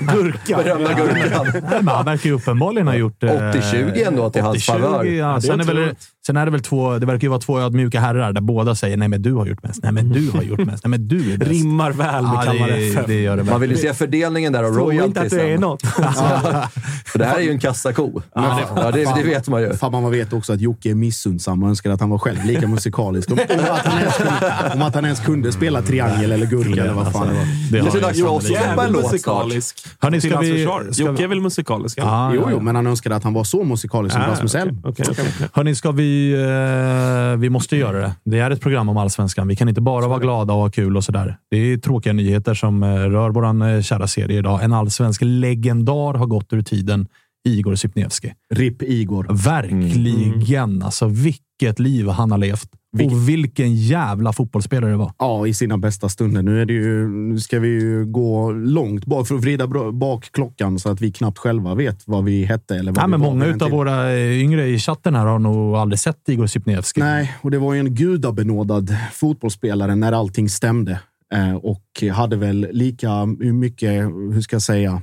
Gurka. 0.00 0.56
Berömda 0.56 0.92
gurkan. 0.94 1.46
Nej, 1.70 1.82
han 1.94 2.04
verkar 2.04 2.26
ju 2.30 2.32
uppenbarligen 2.36 2.86
ha 2.88 2.94
gjort... 2.94 3.22
eh, 3.22 3.28
80-20 3.30 4.06
ändå 4.06 4.30
till 4.30 4.42
hans 4.42 4.56
80-20, 4.68 4.72
favör. 4.72 5.04
Ja. 5.04 5.34
Det 5.34 5.42
sen, 5.42 5.60
är 5.60 5.64
väl. 5.64 5.94
Sen 6.26 6.36
är 6.36 6.44
det 6.44 6.50
väl 6.50 6.60
två... 6.62 6.98
Det 6.98 7.06
verkar 7.06 7.22
ju 7.22 7.28
vara 7.28 7.40
två 7.40 7.60
ödmjuka 7.60 8.00
herrar 8.00 8.32
där 8.32 8.40
båda 8.40 8.74
säger 8.74 8.96
nej, 8.96 9.08
men 9.08 9.22
du 9.22 9.32
har 9.34 9.46
gjort 9.46 9.62
mest. 9.62 9.80
Nej, 9.82 9.92
men 9.92 10.08
du 10.12 10.30
har 10.30 10.42
gjort 10.42 10.58
mest. 10.66 10.84
Nej, 10.84 10.90
men 10.90 11.08
du 11.08 11.32
är 11.32 11.38
bäst. 11.38 11.50
Rimmar 11.50 11.90
väl 11.92 12.22
med 12.24 12.32
Ja, 12.34 12.42
Kalmar 12.44 12.68
det, 12.68 12.88
FF. 12.88 13.06
det 13.06 13.20
gör 13.22 13.36
det 13.36 13.44
Man 13.44 13.60
vill 13.60 13.70
ju 13.70 13.76
se 13.76 13.94
fördelningen 13.94 14.52
där 14.52 14.62
av 14.62 14.72
Tror 14.74 14.92
inte 14.92 15.20
att 15.20 15.30
det 15.30 15.52
är 15.52 15.58
något. 15.58 15.82
För 17.06 17.18
det 17.18 17.24
här 17.24 17.36
är 17.36 17.40
ju 17.40 17.50
en 17.50 17.58
kassako. 17.60 18.20
Ja, 18.34 18.90
det, 18.94 19.04
det 19.16 19.22
vet 19.22 19.48
man 19.48 19.62
ju. 19.62 19.72
Fan, 19.74 19.92
man 19.92 20.10
vet 20.10 20.32
också 20.32 20.52
att 20.52 20.60
Jocke 20.60 20.90
är 20.90 20.94
missundsam 20.94 21.62
och 21.62 21.68
önskar 21.68 21.90
att 21.90 22.00
han 22.00 22.10
var 22.10 22.18
själv 22.18 22.44
lika 22.44 22.68
musikalisk. 22.68 23.30
Om, 23.30 23.38
om, 23.50 23.58
att, 23.70 23.86
han 23.86 23.98
ens 23.98 24.16
kunde, 24.16 24.70
om 24.74 24.82
att 24.82 24.94
han 24.94 25.04
ens 25.04 25.20
kunde 25.20 25.52
spela 25.52 25.82
triangel 25.82 26.32
eller 26.32 26.46
gurka 26.46 26.82
eller 26.82 26.94
vad 26.94 27.12
fan 27.12 27.28
det 27.28 27.34
var. 27.34 27.44
Det 27.72 27.90
Det 27.90 27.98
är 27.98 28.02
dags 28.02 28.18
för 28.20 28.28
oss 28.28 28.44
att 28.44 28.48
släppa 28.48 28.86
en 28.86 28.92
låt 28.92 29.00
snart. 29.02 29.12
musikalisk. 29.12 29.86
Hörni, 30.00 30.20
ska 30.20 30.38
vi- 30.40 30.62
Jocke 30.96 31.24
är 31.24 31.28
väl 31.28 31.40
musikalisk? 31.40 31.98
Ja, 31.98 32.32
Jo, 32.34 32.48
jo, 32.50 32.60
men 32.60 32.76
han 32.76 32.86
önskade 32.86 33.16
att 33.16 33.24
han 33.24 33.32
var 33.34 33.44
så 33.44 33.64
musikalisk 33.64 34.12
som 34.14 34.22
Ah, 34.22 34.28
Rasmus 34.30 34.54
Elm. 34.54 34.78
okej, 34.84 35.06
okej, 35.10 35.24
okej. 35.36 35.48
Hörni, 35.52 35.74
ska 35.74 35.90
vi... 35.90 36.13
Eh, 36.34 37.36
vi 37.36 37.50
måste 37.50 37.76
göra 37.76 37.98
det. 37.98 38.14
Det 38.24 38.38
är 38.38 38.50
ett 38.50 38.60
program 38.60 38.88
om 38.88 38.96
allsvenskan. 38.96 39.48
Vi 39.48 39.56
kan 39.56 39.68
inte 39.68 39.80
bara 39.80 40.08
vara 40.08 40.18
glada 40.18 40.52
och 40.52 40.60
ha 40.60 40.70
kul 40.70 40.96
och 40.96 41.04
sådär. 41.04 41.36
Det 41.50 41.56
är 41.56 41.76
tråkiga 41.76 42.12
nyheter 42.12 42.54
som 42.54 42.82
eh, 42.82 42.88
rör 42.88 43.30
vår 43.30 43.74
eh, 43.74 43.80
kära 43.82 44.06
serie 44.06 44.38
idag. 44.38 44.64
En 44.64 44.72
allsvensk 44.72 45.22
legendar 45.24 46.14
har 46.14 46.26
gått 46.26 46.52
ur 46.52 46.62
tiden. 46.62 47.08
Igor 47.44 47.74
Sypniewski. 47.74 48.32
RIP 48.54 48.82
Igor. 48.82 49.26
Verkligen. 49.44 50.82
Alltså, 50.82 51.06
vilket 51.06 51.78
liv 51.78 52.08
han 52.08 52.30
har 52.30 52.38
levt. 52.38 52.68
Och 53.02 53.28
vilken 53.28 53.74
jävla 53.74 54.32
fotbollsspelare 54.32 54.90
det 54.90 54.96
var. 54.96 55.12
Ja, 55.18 55.46
i 55.46 55.54
sina 55.54 55.78
bästa 55.78 56.08
stunder. 56.08 56.42
Nu, 56.42 56.62
är 56.62 56.66
det 56.66 56.72
ju, 56.72 57.08
nu 57.08 57.40
ska 57.40 57.58
vi 57.58 57.68
ju 57.68 58.04
gå 58.06 58.52
långt 58.52 59.06
bak 59.06 59.28
för 59.28 59.34
att 59.34 59.40
vrida 59.40 59.66
bak 59.92 60.28
klockan 60.32 60.78
så 60.78 60.90
att 60.90 61.00
vi 61.00 61.12
knappt 61.12 61.38
själva 61.38 61.74
vet 61.74 62.02
vad 62.06 62.24
vi 62.24 62.44
hette. 62.44 62.76
Eller 62.76 62.92
vad 62.92 63.04
vi 63.04 63.10
men 63.10 63.20
många 63.20 63.56
av 63.60 63.70
våra 63.70 64.12
eh, 64.12 64.42
yngre 64.42 64.66
i 64.66 64.78
chatten 64.78 65.14
här 65.14 65.26
har 65.26 65.38
nog 65.38 65.76
aldrig 65.76 65.98
sett 65.98 66.28
Igor 66.28 66.46
Sypniewski. 66.46 67.00
Nej, 67.00 67.34
och 67.42 67.50
det 67.50 67.58
var 67.58 67.74
ju 67.74 67.80
en 67.80 67.94
gudabenådad 67.94 68.96
fotbollsspelare 69.12 69.94
när 69.94 70.12
allting 70.12 70.48
stämde. 70.48 71.00
Eh, 71.34 71.54
och 71.54 72.02
hade 72.12 72.36
väl 72.36 72.68
lika 72.70 73.26
mycket, 73.38 73.90
hur 74.32 74.40
ska 74.40 74.54
jag 74.54 74.62
säga, 74.62 75.02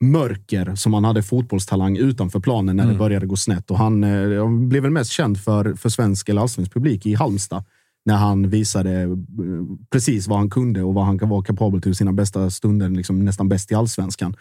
mörker 0.00 0.74
som 0.74 0.94
han 0.94 1.04
hade 1.04 1.22
fotbollstalang 1.22 1.96
utanför 1.96 2.40
planen 2.40 2.76
när 2.76 2.86
det 2.86 2.94
började 2.94 3.26
gå 3.26 3.36
snett. 3.36 3.70
Och 3.70 3.78
han 3.78 4.04
eh, 4.04 4.40
han 4.42 4.68
blev 4.68 4.82
väl 4.82 4.92
mest 4.92 5.10
känd 5.10 5.40
för, 5.40 5.74
för 5.74 5.88
svensk 5.88 6.28
eller 6.28 6.40
allsvensk 6.40 6.72
publik 6.72 7.06
i 7.06 7.14
Halmstad. 7.14 7.64
När 8.04 8.16
han 8.16 8.50
visade 8.50 9.00
eh, 9.00 9.08
precis 9.90 10.28
vad 10.28 10.38
han 10.38 10.50
kunde 10.50 10.82
och 10.82 10.94
vad 10.94 11.04
han 11.04 11.18
kan 11.18 11.28
vara 11.28 11.42
kapabel 11.42 11.82
till 11.82 11.94
sina 11.94 12.12
bästa 12.12 12.50
stunder, 12.50 12.88
liksom 12.88 13.24
nästan 13.24 13.48
bäst 13.48 13.72
i 13.72 13.74
allsvenskan. 13.74 14.36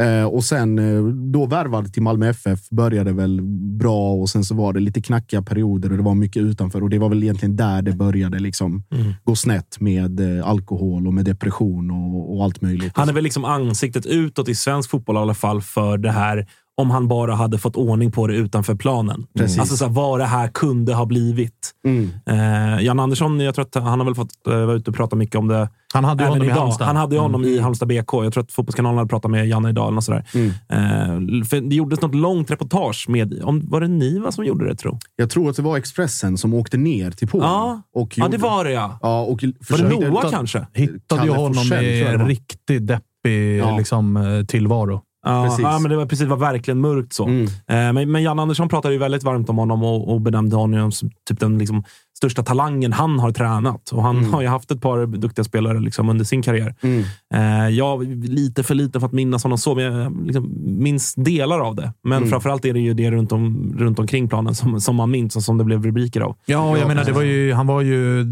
Eh, 0.00 0.24
och 0.24 0.44
sen 0.44 0.78
eh, 0.78 1.04
då 1.04 1.46
värvad 1.46 1.92
till 1.92 2.02
Malmö 2.02 2.28
FF 2.28 2.68
började 2.70 3.12
väl 3.12 3.42
bra 3.78 4.12
och 4.14 4.30
sen 4.30 4.44
så 4.44 4.54
var 4.54 4.72
det 4.72 4.80
lite 4.80 5.02
knackiga 5.02 5.42
perioder 5.42 5.90
och 5.90 5.96
det 5.96 6.02
var 6.02 6.14
mycket 6.14 6.42
utanför 6.42 6.82
och 6.82 6.90
det 6.90 6.98
var 6.98 7.08
väl 7.08 7.22
egentligen 7.22 7.56
där 7.56 7.82
det 7.82 7.92
började 7.92 8.38
liksom 8.38 8.82
gå 9.24 9.36
snett 9.36 9.80
med 9.80 10.38
eh, 10.38 10.48
alkohol 10.48 11.06
och 11.06 11.14
med 11.14 11.24
depression 11.24 11.90
och, 11.90 12.36
och 12.36 12.44
allt 12.44 12.60
möjligt. 12.60 12.92
Han 12.94 13.08
är 13.08 13.12
väl 13.12 13.24
liksom 13.24 13.44
ansiktet 13.44 14.06
utåt 14.06 14.48
i 14.48 14.54
svensk 14.54 14.90
fotboll 14.90 15.16
i 15.16 15.18
alla 15.18 15.34
fall 15.34 15.62
för 15.62 15.98
det 15.98 16.10
här 16.10 16.46
om 16.76 16.90
han 16.90 17.08
bara 17.08 17.34
hade 17.34 17.58
fått 17.58 17.76
ordning 17.76 18.10
på 18.12 18.26
det 18.26 18.34
utanför 18.34 18.74
planen. 18.74 19.26
Precis. 19.38 19.58
Alltså 19.58 19.76
så 19.76 19.84
här, 19.84 19.92
vad 19.92 20.20
det 20.20 20.24
här 20.24 20.48
kunde 20.48 20.94
ha 20.94 21.06
blivit. 21.06 21.70
Mm. 21.86 22.10
Eh, 22.26 22.84
Jan 22.84 23.00
Andersson, 23.00 23.40
jag 23.40 23.54
tror 23.54 23.64
att 23.64 23.74
han 23.74 23.98
har 24.00 24.04
väl 24.04 24.14
fått 24.14 24.46
eh, 24.48 24.54
vara 24.54 24.72
ute 24.76 24.90
och 24.90 24.96
prata 24.96 25.16
mycket 25.16 25.34
om 25.36 25.48
det. 25.48 25.68
Han 25.94 26.04
hade 26.04 26.24
ju 26.24 26.28
honom 26.28 26.42
i 26.46 26.46
idag. 26.50 26.60
Halmstad. 26.60 26.86
Han 26.86 26.96
hade 26.96 27.14
ju 27.14 27.20
honom 27.20 27.42
Mm. 27.44 27.54
i 27.54 27.58
Halmstad 27.58 27.88
BK. 27.88 28.12
Jag 28.24 28.32
tror 28.32 28.42
att 28.44 28.52
Fotbollskanalen 28.52 28.98
hade 28.98 29.08
pratat 29.08 29.30
med 29.30 29.48
Janne 29.48 29.68
idag. 29.68 29.84
Eller 29.84 29.94
något 29.94 30.04
sådär. 30.04 30.24
Mm. 30.34 30.48
Eh, 30.48 31.44
för 31.44 31.60
det 31.60 31.76
gjordes 31.76 32.00
något 32.00 32.14
långt 32.14 32.50
reportage 32.50 33.06
med... 33.08 33.42
Om, 33.44 33.62
var 33.70 33.80
det 33.80 33.88
Niva 33.88 34.32
som 34.32 34.44
gjorde 34.44 34.68
det, 34.68 34.76
tro? 34.76 34.98
Jag 35.16 35.30
tror 35.30 35.50
att 35.50 35.56
det 35.56 35.62
var 35.62 35.76
Expressen 35.76 36.38
som 36.38 36.54
åkte 36.54 36.76
ner 36.76 37.10
till 37.10 37.28
Polen. 37.28 37.48
Ja. 37.48 37.82
och 37.94 38.18
Ja, 38.18 38.28
det 38.28 38.38
var 38.38 38.64
det 38.64 38.70
ja. 38.72 38.98
Ja, 39.02 39.20
och 39.20 39.44
Var 39.70 39.78
det 39.78 40.08
Noah 40.08 40.30
kanske? 40.30 40.66
Hittade 40.72 41.22
ju 41.22 41.28
Kalle 41.28 41.32
honom 41.32 41.54
Forsell, 41.54 41.84
i 41.84 42.02
en 42.02 42.26
riktigt 42.26 42.86
deppig 42.86 43.58
Ja. 43.58 43.76
liksom, 43.78 44.16
eh, 44.16 44.44
tillvaro. 44.46 45.00
Ja, 45.24 45.44
Precis. 45.44 45.62
ja, 45.62 45.78
men 45.78 45.90
det 45.90 45.96
var 45.96 46.06
precis. 46.06 46.24
Det 46.24 46.30
var 46.30 46.52
verkligen 46.52 46.80
mörkt 46.80 47.12
så. 47.12 47.24
Mm. 47.24 47.44
Eh, 47.44 47.48
men, 47.66 48.12
men 48.12 48.22
Jan 48.22 48.38
Andersson 48.38 48.68
pratade 48.68 48.94
ju 48.94 49.00
väldigt 49.00 49.22
varmt 49.22 49.48
om 49.48 49.58
honom 49.58 49.84
och, 49.84 50.12
och 50.12 50.20
benämnde 50.20 50.56
honom 50.56 50.92
som 50.92 51.10
typ 51.28 51.40
den 51.40 51.58
liksom, 51.58 51.84
största 52.24 52.42
talangen 52.42 52.92
han 52.92 53.18
har 53.18 53.32
tränat. 53.32 53.90
Och 53.90 54.02
han 54.02 54.24
har 54.24 54.42
ju 54.42 54.48
haft 54.48 54.70
ett 54.70 54.80
par 54.80 55.06
duktiga 55.06 55.44
spelare 55.44 55.80
liksom, 55.80 56.08
under 56.08 56.24
sin 56.24 56.42
karriär. 56.42 56.74
Mm. 56.80 57.04
Eh, 57.34 57.68
jag 57.68 58.04
lite 58.24 58.62
för 58.62 58.74
lite 58.74 59.00
för 59.00 59.06
att 59.06 59.12
minnas 59.12 59.42
honom 59.42 59.58
så, 59.58 59.74
men 59.74 59.84
jag 59.84 60.26
liksom, 60.26 60.52
minns 60.82 61.14
delar 61.14 61.60
av 61.60 61.76
det. 61.76 61.92
Men 62.04 62.16
Mm. 62.16 62.30
framförallt 62.30 62.64
är 62.64 62.72
det 62.72 62.80
ju 62.80 62.94
det 62.94 63.10
runt, 63.10 63.32
om, 63.32 63.74
runt 63.78 63.98
omkring 63.98 64.28
planen 64.28 64.54
som, 64.54 64.80
som 64.80 64.96
man 64.96 65.10
minns 65.10 65.36
och 65.36 65.42
som 65.42 65.58
det 65.58 65.64
blev 65.64 65.82
rubriker 65.82 66.20
av. 66.20 66.36
Ja, 66.46 66.78
jag 66.78 66.88
menar, 66.88 67.04
det 67.04 67.12
var 67.12 67.22
ju, 67.22 67.52
han 67.52 67.66
var 67.66 67.82
ju, 67.82 68.24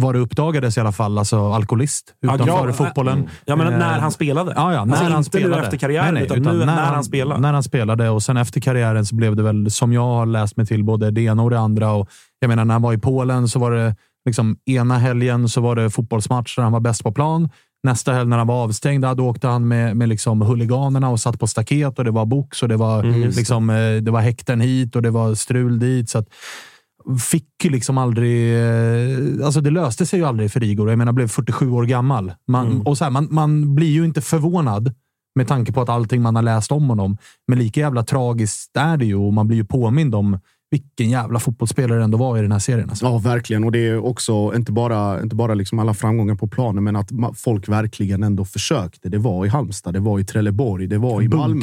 vad 0.00 0.14
det 0.14 0.18
uppdagades 0.18 0.76
i 0.76 0.80
alla 0.80 0.92
fall, 0.92 1.18
alltså 1.18 1.52
alkoholist 1.52 2.14
utanför 2.22 2.66
ja, 2.66 2.72
fotbollen. 2.72 3.28
Jag 3.44 3.58
menar 3.58 3.72
Eh, 3.72 3.78
när 3.78 3.98
han 3.98 4.12
spelade. 4.12 4.52
Ja, 4.56 4.72
ja, 4.72 4.84
när 4.84 4.92
alltså 4.92 5.04
han 5.04 5.16
inte 5.18 5.24
spelade. 5.24 5.56
nu 5.56 5.62
efter 5.62 5.76
karriären, 5.76 6.16
utan, 6.16 6.42
nu 6.42 6.64
när, 6.64 6.76
han, 6.76 7.04
spelade. 7.04 7.40
När 7.40 7.52
han 7.52 7.62
spelade 7.62 8.08
och 8.08 8.22
sen 8.22 8.36
efter 8.36 8.60
karriären 8.60 9.06
så 9.06 9.14
blev 9.14 9.36
det 9.36 9.42
väl, 9.42 9.70
som 9.70 9.92
jag 9.92 10.02
har 10.02 10.26
läst 10.26 10.56
mig 10.56 10.66
till, 10.66 10.84
både 10.84 11.10
det 11.10 11.20
ena 11.20 11.42
och 11.42 11.50
det 11.50 11.58
andra. 11.58 11.92
Och 11.92 12.08
jag 12.40 12.48
menar, 12.48 12.64
när 12.64 12.74
han 12.74 12.82
var 12.82 12.92
i 12.92 12.98
Polen 12.98 13.48
så 13.48 13.58
var 13.58 13.70
det 13.70 13.96
liksom 14.26 14.56
ena 14.66 14.98
helgen 14.98 15.48
så 15.48 15.60
var 15.60 15.76
det 15.76 15.90
fotbollsmatch 15.90 16.56
där 16.56 16.62
han 16.62 16.72
var 16.72 16.80
bäst 16.80 17.02
på 17.02 17.12
plan. 17.12 17.48
Nästa 17.82 18.12
helg 18.12 18.28
när 18.28 18.38
han 18.38 18.46
var 18.46 18.64
avstängd, 18.64 19.04
då 19.16 19.28
åkte 19.28 19.48
han 19.48 19.68
med, 19.68 19.96
med 19.96 20.08
liksom 20.08 20.40
huliganerna 20.42 21.08
och 21.08 21.20
satt 21.20 21.38
på 21.40 21.46
staket 21.46 21.98
och 21.98 22.04
det 22.04 22.10
var 22.10 22.26
box 22.26 22.62
och 22.62 22.68
det 22.68 22.76
var, 22.76 23.04
Mm, 23.04 23.20
liksom, 23.30 23.70
eh, 23.70 23.96
det 24.02 24.10
var 24.10 24.20
häkten 24.20 24.60
hit 24.60 24.96
och 24.96 25.02
det 25.02 25.10
var 25.10 25.34
strul 25.34 25.78
dit. 25.78 26.10
Så 26.10 26.18
att, 26.18 26.28
fick 27.30 27.64
liksom 27.64 27.98
aldrig... 27.98 28.54
eh, 28.56 29.46
Alltså 29.46 29.60
det 29.60 29.70
löste 29.70 30.06
sig 30.06 30.18
ju 30.18 30.24
aldrig 30.26 30.52
för 30.52 30.62
Igor. 30.64 30.88
Jag 30.90 30.98
menar, 30.98 31.12
blev 31.12 31.28
47 31.28 31.70
år 31.70 31.84
gammal. 31.84 32.32
Man, 32.48 32.66
Mm. 32.66 32.82
och 32.82 32.98
så 32.98 33.04
här, 33.04 33.10
man, 33.10 33.28
man 33.30 33.74
blir 33.74 33.90
ju 33.90 34.04
inte 34.04 34.20
förvånad 34.20 34.94
med 35.34 35.48
tanke 35.48 35.72
på 35.72 35.80
att 35.82 35.88
allting 35.88 36.22
man 36.22 36.36
har 36.36 36.42
läst 36.42 36.72
om 36.72 36.88
honom. 36.88 37.16
Men 37.48 37.58
lika 37.58 37.80
jävla 37.80 38.02
tragiskt 38.02 38.76
är 38.76 38.96
det 38.96 39.04
ju 39.04 39.14
och 39.16 39.32
man 39.32 39.46
blir 39.48 39.56
ju 39.58 39.64
påmind 39.64 40.14
om 40.14 40.38
vilken 40.70 41.10
jävla 41.10 41.40
fotbollsspelare 41.40 41.98
det 41.98 42.04
ändå 42.04 42.18
var 42.18 42.38
i 42.38 42.42
den 42.42 42.52
här 42.52 42.58
serien. 42.58 42.90
Alltså. 42.90 43.04
Ja, 43.04 43.18
verkligen. 43.18 43.64
Och 43.64 43.72
det 43.72 43.78
är 43.88 44.04
också 44.04 44.52
inte 44.56 44.72
bara, 44.72 45.22
inte 45.22 45.36
bara 45.36 45.54
liksom 45.54 45.78
alla 45.78 45.94
framgångar 45.94 46.34
på 46.34 46.46
planen, 46.46 46.84
men 46.84 46.96
att 46.96 47.10
folk 47.34 47.68
verkligen 47.68 48.22
ändå 48.22 48.44
försökte. 48.44 49.08
Det 49.08 49.18
var 49.18 49.46
i 49.46 49.48
Halmstad, 49.48 49.94
det 49.94 50.00
var 50.00 50.18
i 50.18 50.24
Trelleborg, 50.24 50.86
det 50.86 50.98
var 50.98 51.22
i 51.22 51.28
Malmö. 51.28 51.54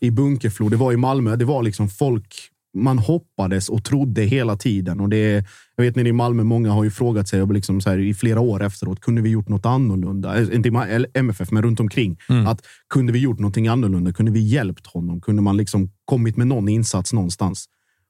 I 0.00 0.10
Bunkeflo, 0.10 0.68
det 0.68 0.76
var 0.76 0.92
i 0.92 0.96
Malmö. 0.96 1.36
Det 1.36 1.44
var 1.44 1.62
liksom 1.62 1.88
folk 1.88 2.34
man 2.76 2.98
hoppades 2.98 3.68
och 3.68 3.84
trodde 3.84 4.22
hela 4.22 4.56
tiden. 4.56 5.00
Och 5.00 5.08
det, 5.08 5.44
jag 5.76 5.84
vet 5.84 5.96
nere 5.96 6.08
i 6.08 6.12
Malmö, 6.12 6.44
många 6.44 6.70
har 6.70 6.84
ju 6.84 6.90
frågat 6.90 7.28
sig 7.28 7.46
liksom 7.46 7.80
så 7.80 7.90
här, 7.90 7.98
i 7.98 8.14
flera 8.14 8.40
år 8.40 8.62
efteråt, 8.62 9.00
kunde 9.00 9.22
vi 9.22 9.30
gjort 9.30 9.48
något 9.48 9.66
annorlunda? 9.66 10.38
Eh, 10.40 10.54
Inte 10.54 10.68
i 10.68 11.06
MFF, 11.14 11.50
men 11.50 11.62
runt 11.62 11.80
omkring. 11.80 12.16
Att 12.46 12.62
kunde 12.88 13.12
vi 13.12 13.18
gjort 13.18 13.38
någonting 13.38 13.68
annorlunda? 13.68 14.12
Kunde 14.12 14.32
vi 14.32 14.40
hjälpt 14.40 14.86
honom? 14.86 15.20
Kunde 15.20 15.42
man 15.42 15.56
liksom 15.56 15.90
kommit 16.04 16.36
med 16.36 16.46
någon 16.46 16.68
insats 16.68 17.12
någonstans? 17.12 17.66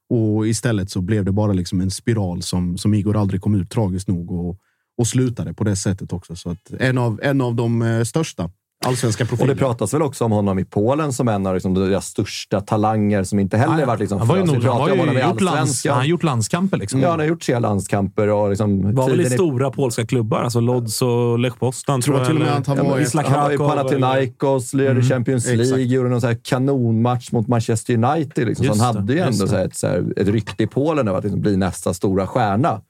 Och 0.09 0.47
istället 0.47 0.89
så 0.89 1.01
blev 1.01 1.25
det 1.25 1.31
bara 1.31 1.53
liksom 1.53 1.81
en 1.81 1.91
spiral 1.91 2.41
som, 2.41 2.77
som 2.77 2.93
Igor 2.93 3.17
aldrig 3.17 3.41
kom 3.41 3.55
ut 3.55 3.69
tragiskt 3.69 4.07
nog 4.07 4.31
och, 4.31 4.57
och 4.97 5.07
slutade 5.07 5.53
på 5.53 5.63
det 5.63 5.75
sättet 5.75 6.13
också. 6.13 6.35
Så 6.35 6.49
att 6.49 6.71
en 6.79 6.97
av, 6.97 7.19
en 7.23 7.41
av 7.41 7.55
de 7.55 7.81
eh, 7.81 8.03
största 8.03 8.51
allsvenska 8.87 9.23
Och 9.23 9.29
profiler. 9.29 9.53
det 9.53 9.59
pratas 9.59 9.93
väl 9.93 10.01
också 10.01 10.25
om 10.25 10.31
honom 10.31 10.59
i 10.59 10.65
Polen 10.65 11.13
som 11.13 11.27
en 11.27 11.47
av 11.47 11.53
liksom, 11.53 11.73
deras 11.73 12.05
största 12.05 12.61
talanger 12.61 13.23
som 13.23 13.39
inte 13.39 13.57
heller 13.57 13.85
varit 13.85 13.99
liksom... 13.99 14.17
Han 14.19 14.27
var 14.27 14.37
ju 14.37 14.43
nog, 14.43 14.55
han 14.55 14.61
pratar 14.63 14.79
har 14.79 15.07
om 15.09 15.13
ju 15.15 15.21
gjort, 15.21 15.41
lands, 15.41 15.85
han 15.87 15.97
har 15.97 16.03
gjort 16.03 16.23
landskamper. 16.23 16.77
Liksom. 16.77 16.99
Ja, 17.01 17.09
han 17.09 17.19
har 17.19 17.25
gjort 17.25 17.41
tre 17.41 17.59
landskamper 17.59 18.27
och 18.27 18.49
liksom... 18.49 18.95
Var 18.95 19.09
väl 19.09 19.21
i 19.21 19.25
stora 19.29 19.71
polska 19.71 20.05
klubbar, 20.05 20.41
alltså 20.43 20.59
Lodz 20.59 21.01
och 21.01 21.39
Lech 21.39 21.59
Poznan. 21.59 22.01
Tror 22.01 22.25
till 22.25 22.35
och 22.35 22.41
med 22.41 22.57
att 22.57 22.67
han 22.67 22.77
var 22.77 22.99
i- 22.99 23.05
han 23.27 23.43
var 23.43 23.51
i. 23.51 23.57
Panathinaikos, 23.57 24.73
lirade 24.73 25.01
Champions 25.03 25.45
League, 25.45 25.63
exakt. 25.63 25.81
gjorde 25.81 26.09
någon 26.09 26.21
så 26.21 26.27
här 26.27 26.37
kanonmatch 26.43 27.31
mot 27.31 27.47
Manchester 27.47 27.93
United. 27.93 28.47
Liksom. 28.47 28.65
Så 28.65 28.83
han 28.83 28.95
hade 28.95 29.13
ju 29.13 29.19
ändå 29.19 29.47
så 29.47 29.55
här 29.55 29.65
ett, 29.65 29.75
så 29.75 29.87
här, 29.87 30.13
ett 30.17 30.27
rykte 30.27 30.63
i 30.63 30.67
Polen 30.67 31.07
av 31.07 31.15
att 31.15 31.23
liksom 31.23 31.41
bli 31.41 31.57
nästa 31.57 31.93
stora 31.93 32.27
stjärna. 32.27 32.81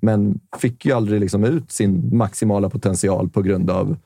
Men 0.00 0.40
fick 0.58 0.84
ju 0.86 0.92
aldrig 0.92 1.20
liksom 1.20 1.44
ut 1.44 1.72
sin 1.72 2.16
maximala 2.16 2.70
potential 2.70 3.28
på 3.28 3.42
grund 3.42 3.70
av 3.70 3.96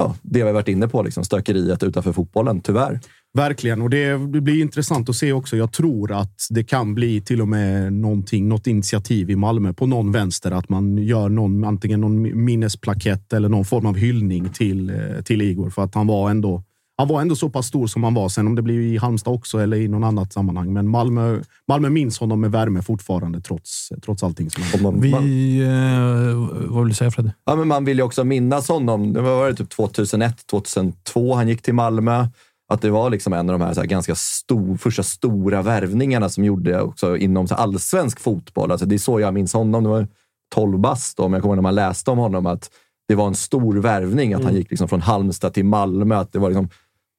ja, 0.00 0.14
det 0.22 0.38
vi 0.38 0.46
har 0.46 0.52
varit 0.52 0.68
inne 0.68 0.88
på, 0.88 1.02
liksom, 1.02 1.24
stökeriet 1.24 1.82
utanför 1.82 2.12
fotbollen, 2.12 2.60
tyvärr. 2.60 3.00
Verkligen, 3.34 3.82
och 3.82 3.90
det, 3.90 4.18
blir 4.18 4.60
intressant 4.60 5.08
att 5.08 5.16
se 5.16 5.32
också. 5.32 5.56
Jag 5.56 5.72
tror 5.72 6.12
att 6.12 6.46
det 6.50 6.64
kan 6.64 6.94
bli 6.94 7.20
till 7.20 7.40
och 7.40 7.48
med 7.48 7.92
någonting, 7.92 8.48
något 8.48 8.66
initiativ 8.66 9.30
i 9.30 9.36
Malmö 9.36 9.72
på 9.72 9.86
någon 9.86 10.12
vänster. 10.12 10.50
Att 10.50 10.68
man 10.68 10.98
gör 10.98 11.28
någon, 11.28 11.64
antingen 11.64 12.00
någon 12.00 12.44
minnesplakett 12.44 13.32
eller 13.32 13.48
någon 13.48 13.64
form 13.64 13.86
av 13.86 13.96
hyllning 13.96 14.48
till, 14.48 14.90
eh, 14.90 15.22
till 15.24 15.42
Igor. 15.42 15.70
För 15.70 15.84
att 15.84 15.94
han 15.94 16.06
var 16.06 16.30
ändå 16.30 16.62
han 17.00 17.08
var 17.08 17.20
ändå 17.20 17.36
så 17.36 17.50
pass 17.50 17.66
stor 17.66 17.86
som 17.86 18.04
han 18.04 18.14
var. 18.14 18.28
Sen 18.28 18.46
om 18.46 18.54
det 18.54 18.62
blir 18.62 18.80
i 18.80 18.96
Halmstad 18.96 19.34
också 19.34 19.58
eller 19.58 19.76
i 19.76 19.88
någon 19.88 20.04
annat 20.04 20.32
sammanhang. 20.32 20.72
Men 20.72 20.88
Malmö, 20.88 21.42
Malmö 21.68 21.90
minns 21.90 22.18
honom 22.18 22.40
med 22.40 22.50
värme 22.50 22.82
fortfarande 22.82 23.40
trots, 23.40 23.92
trots 24.04 24.22
allting 24.22 24.50
som 24.50 24.82
man, 24.82 24.92
man, 24.92 25.00
Vi... 25.00 25.60
Eh, 25.60 26.70
vad 26.70 26.84
vill 26.84 26.88
du 26.88 26.94
säga 26.94 27.10
Fredde? 27.10 27.34
ja, 27.46 27.56
men 27.56 27.68
man 27.68 27.84
vill 27.84 27.98
ju 27.98 28.02
också 28.02 28.24
minnas 28.24 28.68
honom. 28.68 29.12
Det 29.12 29.20
var 29.20 29.48
det 29.48 29.54
typ 29.54 29.70
2001, 29.70 30.46
2002 30.46 31.34
han 31.34 31.48
gick 31.48 31.62
till 31.62 31.74
Malmö. 31.74 32.26
Att 32.72 32.82
det 32.82 32.90
var 32.90 33.10
liksom 33.10 33.32
en 33.32 33.50
av 33.50 33.58
de 33.58 33.64
här, 33.64 33.74
så 33.74 33.80
här 33.80 33.88
ganska 33.88 34.14
stor, 34.14 34.76
första 34.76 35.02
stora 35.02 35.62
värvningarna 35.62 36.28
som 36.28 36.44
gjorde 36.44 36.80
också 36.80 37.16
inom 37.16 37.48
så 37.48 37.54
allsvensk 37.54 38.20
fotboll. 38.20 38.70
Alltså 38.70 38.86
det 38.86 38.96
är 38.96 38.98
så 38.98 39.20
jag 39.20 39.34
minns 39.34 39.52
honom. 39.52 39.82
Det 39.82 39.90
var 39.90 40.08
12 40.54 40.78
bast 40.78 41.16
då, 41.16 41.22
men 41.22 41.32
jag 41.32 41.42
kommer 41.42 41.54
ihåg 41.54 41.56
när 41.56 41.62
man 41.62 41.74
läste 41.74 42.10
om 42.10 42.18
honom 42.18 42.46
att 42.46 42.70
det 43.08 43.14
var 43.14 43.26
en 43.26 43.34
stor 43.34 43.76
värvning. 43.76 44.34
Att 44.34 44.44
han 44.44 44.54
gick 44.54 44.70
liksom 44.70 44.88
från 44.88 45.00
Halmstad 45.00 45.54
till 45.54 45.64
Malmö. 45.64 46.16
Att 46.16 46.32
det 46.32 46.38
var 46.38 46.48
liksom 46.48 46.68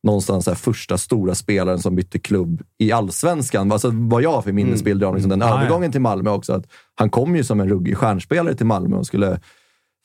någonstans 0.04 0.48
här 0.48 0.56
första 0.56 0.98
stora 0.98 1.36
spelaren 1.36 1.80
som 1.80 1.96
bytte 1.96 2.20
klubb 2.20 2.62
i 2.78 2.92
allsvenskan. 2.92 3.72
Alltså 3.72 3.90
vad 3.94 4.22
jag 4.22 4.32
har 4.32 4.42
för 4.42 4.52
minnesbilder 4.52 5.08
av 5.08 5.14
liksom 5.16 5.30
den 5.30 5.42
Ah, 5.42 5.48
ja. 5.50 5.58
övergången 5.58 5.92
till 5.92 6.02
Malmö 6.02 6.30
också. 6.30 6.54
Att 6.54 6.66
han 6.96 7.10
kom 7.10 7.36
ju 7.36 7.44
som 7.44 7.60
en 7.60 7.70
ruggig 7.70 7.98
stjärnspelare 7.98 8.56
till 8.56 8.66
Malmö 8.66 8.98
och 8.98 9.06
skulle 9.08 9.40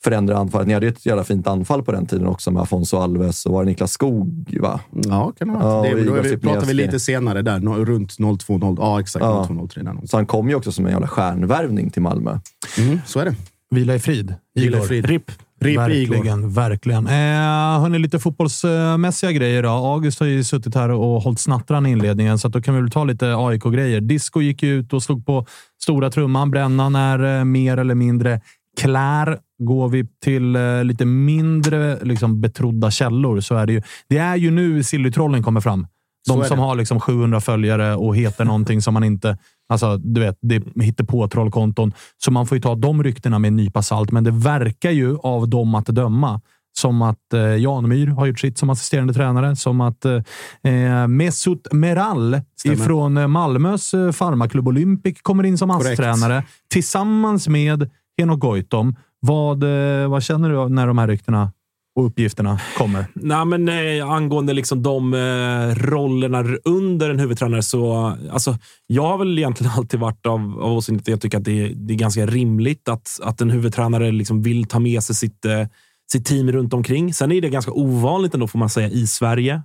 förändra 0.03 0.37
anfallet. 0.37 0.67
Ni 0.67 0.73
hade 0.73 0.85
ju 0.85 0.91
ett 0.91 1.05
jävla 1.05 1.23
fint 1.23 1.47
anfall 1.47 1.83
på 1.83 1.91
den 1.91 2.05
tiden 2.05 2.27
också 2.27 2.51
med 2.51 2.61
Afonso 2.61 2.97
Alves 2.97 3.45
och 3.45 3.51
var 3.51 3.63
det 3.63 3.69
Niklas 3.69 3.91
Skog? 3.91 4.57
Va? 4.61 4.79
Ja, 4.91 5.31
kan 5.37 5.47
det 5.47 5.53
vara. 5.53 5.87
Ja, 5.87 5.93
det, 5.95 6.01
Igor 6.01 6.21
vi, 6.21 6.37
pratar 6.37 6.65
vi 6.67 6.73
lite 6.73 6.99
senare 6.99 7.41
där, 7.41 7.59
nå- 7.59 7.85
runt 7.85 8.11
02.0. 8.19 8.75
Ja, 8.79 8.99
exakt. 8.99 9.25
Ja. 9.25 9.47
02.03 9.49 9.75
där 9.75 9.83
någonstans. 9.83 10.11
Så 10.11 10.17
han 10.17 10.25
kom 10.25 10.49
ju 10.49 10.55
också 10.55 10.71
som 10.71 10.85
en 10.85 10.91
jävla 10.91 11.07
stjärnvärvning 11.07 11.89
till 11.89 12.01
Malmö. 12.01 12.39
Mm, 12.77 12.99
så 13.05 13.19
är 13.19 13.25
det. 13.25 13.35
Vila 13.71 13.95
i 13.95 13.99
frid. 13.99 14.35
Vila 14.55 14.77
i 14.77 14.81
frid. 14.81 15.05
RIP. 15.05 15.31
RIP 15.59 15.89
Igor. 15.89 16.15
verkligen, 16.15 16.53
verkligen. 16.53 17.07
Eh, 17.07 17.81
hörni, 17.81 17.99
lite 17.99 18.19
fotbollsmässiga 18.19 19.31
grejer 19.31 19.63
då. 19.63 19.69
August 19.69 20.19
har 20.19 20.27
ju 20.27 20.43
suttit 20.43 20.75
här 20.75 20.89
och 20.89 21.21
hållit 21.21 21.39
snattran 21.39 21.85
i 21.85 21.91
inledningen, 21.91 22.39
så 22.39 22.47
att 22.47 22.53
då 22.53 22.61
kan 22.61 22.75
vi 22.75 22.81
väl 22.81 22.91
ta 22.91 23.03
lite 23.03 23.35
AIK-grejer. 23.35 24.01
Disco 24.01 24.41
gick 24.41 24.63
ju 24.63 24.79
ut 24.79 24.93
och 24.93 25.03
slog 25.03 25.25
på 25.25 25.45
stora 25.81 26.09
trumman. 26.09 26.51
Brännan 26.51 26.95
är 26.95 27.39
eh, 27.39 27.43
mer 27.43 27.77
eller 27.77 27.95
mindre 27.95 28.41
klär. 28.77 29.39
Går 29.59 29.89
vi 29.89 30.05
till 30.23 30.55
eh, 30.55 30.83
lite 30.83 31.05
mindre 31.05 31.99
liksom, 32.03 32.41
betrodda 32.41 32.91
källor 32.91 33.39
så 33.39 33.55
är 33.55 33.65
det 33.65 33.73
ju... 33.73 33.81
Det 34.09 34.17
är 34.17 34.35
ju 34.35 34.51
nu 34.51 34.83
Sillytrollen 34.83 35.43
kommer 35.43 35.61
fram. 35.61 35.87
De 36.27 36.43
som 36.43 36.57
det. 36.57 36.63
har 36.63 36.75
liksom 36.75 36.99
700 36.99 37.41
följare 37.41 37.95
och 37.95 38.15
heter 38.15 38.45
någonting 38.45 38.81
som 38.81 38.93
man 38.93 39.03
inte... 39.03 39.37
Alltså, 39.69 39.97
du 39.97 40.21
vet, 40.21 40.37
det 40.41 40.63
hittar 40.83 41.03
på 41.03 41.27
trollkonton. 41.27 41.93
Så 42.17 42.31
man 42.31 42.47
får 42.47 42.57
ju 42.57 42.61
ta 42.61 42.75
de 42.75 43.03
ryktena 43.03 43.39
med 43.39 43.47
en 43.47 43.55
nypa 43.55 43.81
salt. 43.81 44.11
Men 44.11 44.23
det 44.23 44.31
verkar 44.31 44.91
ju 44.91 45.17
av 45.17 45.49
dem 45.49 45.75
att 45.75 45.85
döma 45.85 46.41
som 46.77 47.01
att 47.01 47.33
eh, 47.33 47.55
Janemyr 47.55 48.07
har 48.07 48.25
gjort 48.25 48.39
sitt 48.39 48.57
som 48.57 48.69
assisterande 48.69 49.13
tränare. 49.13 49.55
Som 49.55 49.81
att 49.81 50.05
eh, 50.05 51.07
Mesut 51.07 51.67
Meral 51.71 52.41
Stämmer. 52.59 52.75
ifrån 52.75 53.17
eh, 53.17 53.27
Malmös 53.27 53.93
eh, 53.93 54.11
farmaklubb 54.11 54.67
Olympic 54.67 55.21
kommer 55.21 55.43
in 55.43 55.57
som. 55.57 55.71
ASS-tränare 55.71 56.43
tillsammans 56.69 57.47
med 57.47 57.89
Henok 58.17 58.39
Goitom. 58.39 58.95
Vad, 59.19 59.63
eh, 59.63 60.09
vad 60.09 60.23
känner 60.23 60.49
du 60.49 60.69
när 60.69 60.87
de 60.87 60.97
här 60.97 61.07
ryktena 61.07 61.51
och 61.97 62.05
uppgifterna 62.05 62.59
kommer? 62.77 63.05
Nej, 63.13 63.45
men 63.45 63.69
eh, 63.69 64.09
angående 64.09 64.53
liksom 64.53 64.83
de 64.83 65.13
eh, 65.13 65.75
rollerna 65.75 66.43
under 66.63 67.09
en 67.09 67.19
huvudtränare 67.19 67.63
så... 67.63 68.15
Alltså, 68.31 68.57
jag 68.87 69.03
har 69.03 69.17
väl 69.17 69.37
egentligen 69.37 69.73
alltid 69.77 69.99
varit 69.99 70.25
av, 70.25 70.59
av 70.61 70.73
åsikten 70.73 70.99
att 70.99 71.07
jag 71.07 71.21
tycker 71.21 71.37
att 71.37 71.43
det 71.43 71.61
är, 71.61 71.73
det 71.75 71.93
är 71.93 71.97
ganska 71.97 72.25
rimligt 72.25 72.89
att, 72.89 73.19
att 73.23 73.41
en 73.41 73.49
huvudtränare 73.49 74.11
liksom 74.11 74.41
vill 74.41 74.65
ta 74.65 74.79
med 74.79 75.03
sig 75.03 75.15
sitt, 75.15 75.45
eh, 75.45 75.65
sitt 76.11 76.25
team 76.25 76.51
runt 76.51 76.73
omkring. 76.73 77.13
Sen 77.13 77.31
är 77.31 77.41
det 77.41 77.49
ganska 77.49 77.71
ovanligt 77.71 78.33
ändå, 78.33 78.47
får 78.47 78.59
man 78.59 78.69
säga, 78.69 78.89
i 78.89 79.07
Sverige. 79.07 79.53
Eh, 79.53 79.61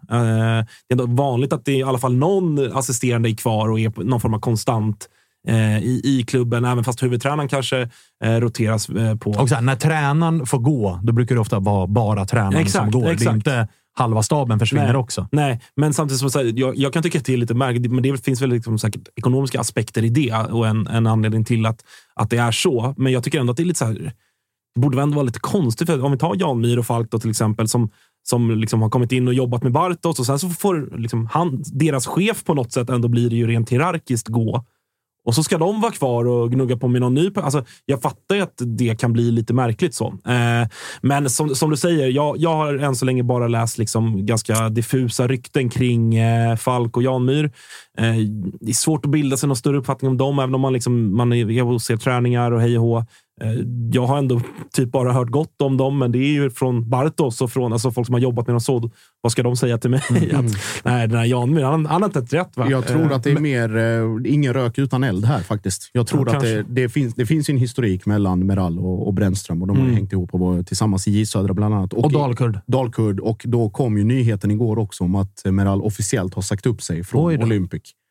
det 0.88 0.88
är 0.88 0.92
ändå 0.92 1.06
vanligt 1.06 1.52
att 1.52 1.64
det 1.64 1.72
är 1.72 1.78
i 1.78 1.82
alla 1.82 1.98
fall 1.98 2.14
någon 2.14 2.72
assisterande 2.72 3.30
är 3.30 3.34
kvar 3.34 3.68
och 3.68 3.80
är 3.80 4.04
någon 4.04 4.20
form 4.20 4.34
av 4.34 4.40
konstant 4.40 5.08
i, 5.82 6.00
i 6.04 6.24
klubben, 6.26 6.64
även 6.64 6.84
fast 6.84 7.02
huvudtränaren 7.02 7.48
kanske 7.48 7.88
eh, 8.24 8.36
roteras 8.36 8.88
eh, 8.88 9.16
på. 9.16 9.30
Och 9.30 9.48
så 9.48 9.54
här, 9.54 9.62
när 9.62 9.76
tränaren 9.76 10.46
får 10.46 10.58
gå, 10.58 11.00
då 11.02 11.12
brukar 11.12 11.34
det 11.34 11.40
ofta 11.40 11.58
vara 11.58 11.86
bara 11.86 12.24
tränaren 12.24 12.56
Exakt, 12.56 12.84
som 12.84 12.90
går. 12.90 13.02
Det 13.02 13.08
är 13.08 13.12
exakt. 13.12 13.34
inte 13.34 13.68
halva 13.94 14.22
staben 14.22 14.58
försvinner 14.58 14.86
Nej. 14.86 14.96
också. 14.96 15.28
Nej, 15.32 15.60
men 15.76 15.94
samtidigt 15.94 16.18
som 16.18 16.26
jag, 16.26 16.32
säger, 16.32 16.52
jag, 16.56 16.76
jag 16.76 16.92
kan 16.92 17.02
tycka 17.02 17.18
att 17.18 17.24
det 17.24 17.32
är 17.32 17.36
lite 17.36 17.54
märkligt, 17.54 17.92
men 17.92 18.02
det 18.02 18.24
finns 18.24 18.42
väl 18.42 18.50
liksom 18.50 18.78
säkert 18.78 19.08
ekonomiska 19.16 19.60
aspekter 19.60 20.04
i 20.04 20.08
det 20.08 20.32
och 20.32 20.66
en, 20.66 20.86
en 20.86 21.06
anledning 21.06 21.44
till 21.44 21.66
att, 21.66 21.84
att 22.14 22.30
det 22.30 22.36
är 22.36 22.52
så. 22.52 22.94
Men 22.96 23.12
jag 23.12 23.24
tycker 23.24 23.40
ändå 23.40 23.50
att 23.50 23.56
det 23.56 23.62
är 23.62 23.64
lite 23.64 23.78
så 23.78 23.84
här, 23.84 24.12
det 24.74 24.80
borde 24.80 24.96
väl 24.96 25.02
ändå 25.02 25.14
vara 25.14 25.26
lite 25.26 25.40
konstigt. 25.40 25.88
För 25.88 26.04
om 26.04 26.12
vi 26.12 26.18
tar 26.18 26.36
Jan 26.38 26.60
Myhr 26.60 26.78
och 26.78 26.86
Falk 26.86 27.10
då, 27.10 27.18
till 27.18 27.30
exempel, 27.30 27.68
som, 27.68 27.90
som 28.22 28.50
liksom 28.50 28.82
har 28.82 28.90
kommit 28.90 29.12
in 29.12 29.28
och 29.28 29.34
jobbat 29.34 29.62
med 29.62 29.72
Bartos 29.72 30.20
och 30.20 30.26
sen 30.26 30.38
så 30.38 30.48
får 30.48 30.98
liksom 30.98 31.26
han, 31.26 31.62
deras 31.72 32.06
chef 32.06 32.44
på 32.44 32.54
något 32.54 32.72
sätt 32.72 32.90
ändå 32.90 33.08
blir 33.08 33.30
det 33.30 33.36
ju 33.36 33.46
rent 33.46 33.70
hierarkiskt 33.70 34.28
gå. 34.28 34.64
Och 35.24 35.34
så 35.34 35.44
ska 35.44 35.58
de 35.58 35.80
vara 35.80 35.92
kvar 35.92 36.24
och 36.24 36.52
gnugga 36.52 36.76
på 36.76 36.88
med 36.88 37.00
någon 37.00 37.14
ny. 37.14 37.30
Alltså, 37.34 37.64
jag 37.86 38.02
fattar 38.02 38.36
ju 38.36 38.42
att 38.42 38.54
det 38.56 39.00
kan 39.00 39.12
bli 39.12 39.30
lite 39.30 39.54
märkligt. 39.54 39.94
så. 39.94 40.06
Eh, 40.06 40.68
men 41.02 41.30
som, 41.30 41.54
som 41.54 41.70
du 41.70 41.76
säger, 41.76 42.08
jag, 42.08 42.38
jag 42.38 42.56
har 42.56 42.74
än 42.74 42.96
så 42.96 43.04
länge 43.04 43.22
bara 43.22 43.48
läst 43.48 43.78
liksom 43.78 44.26
ganska 44.26 44.68
diffusa 44.68 45.28
rykten 45.28 45.70
kring 45.70 46.14
eh, 46.14 46.56
Falk 46.56 46.96
och 46.96 47.02
Janmyr. 47.02 47.44
Eh, 47.98 48.14
det 48.60 48.70
är 48.70 48.74
svårt 48.74 49.04
att 49.04 49.10
bilda 49.10 49.36
sig 49.36 49.46
någon 49.46 49.56
större 49.56 49.78
uppfattning 49.78 50.10
om 50.10 50.16
dem, 50.16 50.38
även 50.38 50.54
om 50.54 50.60
man, 50.60 50.72
liksom, 50.72 51.16
man 51.16 51.32
är 51.32 51.62
och 51.64 51.82
ser 51.82 51.96
träningar 51.96 52.52
och 52.52 52.60
hej 52.60 52.78
och 52.78 52.84
hå. 52.84 53.04
Eh, 53.40 53.52
Jag 53.92 54.06
har 54.06 54.18
ändå 54.18 54.40
typ 54.72 54.92
bara 54.92 55.12
hört 55.12 55.28
gott 55.30 55.62
om 55.62 55.76
dem, 55.76 55.98
men 55.98 56.12
det 56.12 56.18
är 56.18 56.32
ju 56.32 56.50
från 56.50 56.90
Bartos 56.90 57.40
och 57.40 57.50
från 57.52 57.72
alltså 57.72 57.90
folk 57.90 58.06
som 58.06 58.12
har 58.12 58.20
jobbat 58.20 58.46
med 58.46 58.54
dem 58.54 58.60
så. 58.60 58.90
Vad 59.20 59.32
ska 59.32 59.42
de 59.42 59.56
säga 59.56 59.78
till 59.78 59.90
mig? 59.90 60.00
Att, 60.34 60.44
nej, 60.84 61.08
den 61.08 61.18
här 61.18 61.24
Jan 61.24 61.50
Myhr, 61.54 61.62
han, 61.64 61.86
han 61.86 62.02
har 62.02 62.08
inte 62.08 62.18
ett 62.18 62.32
rätt. 62.32 62.56
Va? 62.56 62.66
Jag 62.70 62.86
tror 62.86 63.10
Eh, 63.10 63.16
att 63.16 63.24
det 63.24 63.30
är 63.30 63.38
mer 63.40 63.76
eh, 63.76 64.32
ingen 64.32 64.52
rök 64.54 64.78
utan 64.78 65.04
eld 65.04 65.24
här 65.24 65.40
faktiskt. 65.40 65.90
Jag 65.92 66.06
tror 66.06 66.28
Ja, 66.30 66.36
att 66.36 66.42
det, 66.42 66.62
det, 66.68 66.88
finns, 66.88 67.14
det 67.14 67.26
finns 67.26 67.48
en 67.48 67.56
historik 67.56 68.06
mellan 68.06 68.46
Meral 68.46 68.78
och, 68.78 69.06
och 69.06 69.14
Brännström 69.14 69.62
och 69.62 69.68
de 69.68 69.76
har 69.76 69.84
Mm. 69.84 69.94
hängt 69.96 70.12
ihop 70.12 70.34
och 70.34 70.40
var 70.40 70.62
tillsammans 70.62 71.08
i 71.08 71.10
J 71.10 71.26
Södra 71.26 71.54
bland 71.54 71.74
annat. 71.74 71.92
Och 71.92 72.10
i- 72.10 72.14
Dalkurd. 72.14 72.58
Dalkurd. 72.66 73.20
Och 73.20 73.42
då 73.46 73.70
kom 73.70 73.98
ju 73.98 74.04
nyheten 74.04 74.50
igår 74.50 74.78
också 74.78 75.04
om 75.04 75.14
att 75.14 75.42
Meral 75.44 75.82
officiellt 75.82 76.34
har 76.34 76.42
sagt 76.42 76.66
upp 76.66 76.82
sig 76.82 77.04
från 77.04 77.22
då. 77.38 77.46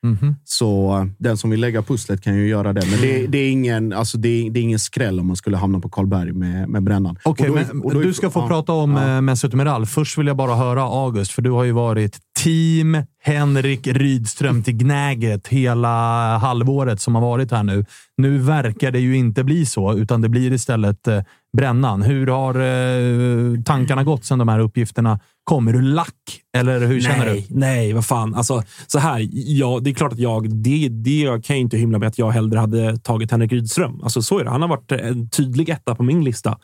Olympic. 0.04 0.22
Mhm. 0.22 0.36
Så 0.44 0.98
eh, 0.98 1.06
den 1.18 1.38
som 1.38 1.50
vill 1.50 1.60
lägga 1.60 1.82
pusslet 1.82 2.22
kan 2.22 2.36
ju 2.36 2.48
göra 2.48 2.74
det. 2.74 2.86
Men 2.92 3.02
det, 3.02 3.28
det, 3.28 3.38
är, 3.38 3.52
ingen, 3.52 3.94
alltså 3.94 4.18
det, 4.18 4.28
är, 4.28 4.50
det 4.50 4.60
är 4.60 4.62
ingen 4.62 4.80
skräll 4.80 5.20
om 5.20 5.28
man 5.28 5.36
skulle 5.36 5.58
hamna 5.58 5.80
på 5.80 5.90
Karlberg 5.90 6.32
med, 6.32 6.70
med 6.70 6.84
Brännan. 6.84 7.18
Och 7.24 7.38
då 7.38 7.54
men 7.54 7.82
då 7.82 8.00
du 8.00 8.14
ska 8.14 8.30
få 8.30 8.40
ja, 8.40 8.48
prata 8.48 8.74
om 8.74 8.92
ja. 8.92 9.10
ja. 9.10 9.22
Mesut 9.22 9.54
Meral. 9.54 9.86
Först 9.86 10.18
vill 10.18 10.28
jag 10.28 10.38
bara 10.38 10.56
höra 10.56 10.82
August, 10.82 11.32
för 11.32 11.42
du 11.42 11.52
har 11.52 11.64
ju 11.64 11.72
varit 11.72 12.20
team 12.40 12.98
Henrik 13.24 13.88
Rydström 13.88 14.64
till 14.64 14.74
Gnäget 14.74 15.48
hela 15.48 16.38
halvåret 16.38 17.02
som 17.02 17.16
har 17.16 17.22
varit 17.22 17.52
här 17.52 17.64
nu. 17.64 17.86
Nu 18.18 18.38
verkar 18.38 18.92
det 18.92 19.00
ju 19.00 19.18
inte 19.18 19.44
bli 19.44 19.66
så, 19.66 19.94
utan 19.94 20.22
det 20.22 20.30
blir 20.30 20.54
istället 20.54 21.08
eh, 21.08 21.22
Brännan. 21.58 22.02
Hur 22.02 22.28
har 22.28 22.56
eh, 22.56 23.62
tankarna 23.64 24.04
gått 24.04 24.26
sedan 24.26 24.40
de 24.40 24.48
här 24.48 24.60
uppgifterna 24.60 25.20
kom? 25.44 25.68
Är 25.68 25.74
du 25.74 25.82
lack, 25.82 26.42
eller 26.58 26.80
hur 26.88 27.02
känner 27.02 27.26
nej, 27.26 27.46
du? 27.50 27.56
Nej, 27.56 27.94
vad 27.94 28.06
fan. 28.06 28.36
Alltså, 28.36 28.64
så 28.88 29.00
här, 29.00 29.30
ja, 29.32 29.80
det 29.82 29.90
är 29.90 29.94
klart 29.94 30.14
att 30.14 30.20
jag... 30.20 30.64
Det, 30.64 30.90
det 30.90 31.20
jag 31.20 31.44
kan 31.44 31.56
inte 31.56 31.78
hymla 31.78 32.00
med 32.00 32.08
att 32.08 32.18
jag 32.18 32.32
hellre 32.32 32.60
hade 32.60 32.98
tagit 32.98 33.32
Henrik 33.32 33.52
Rydström. 33.52 34.04
Alltså, 34.04 34.22
så 34.22 34.40
är 34.40 34.44
det. 34.44 34.50
Han 34.50 34.62
har 34.62 34.70
varit 34.70 34.92
en 34.92 35.30
tydlig 35.30 35.70
etta 35.70 35.96
på 35.96 36.04
min 36.04 36.24
lista. 36.24 36.58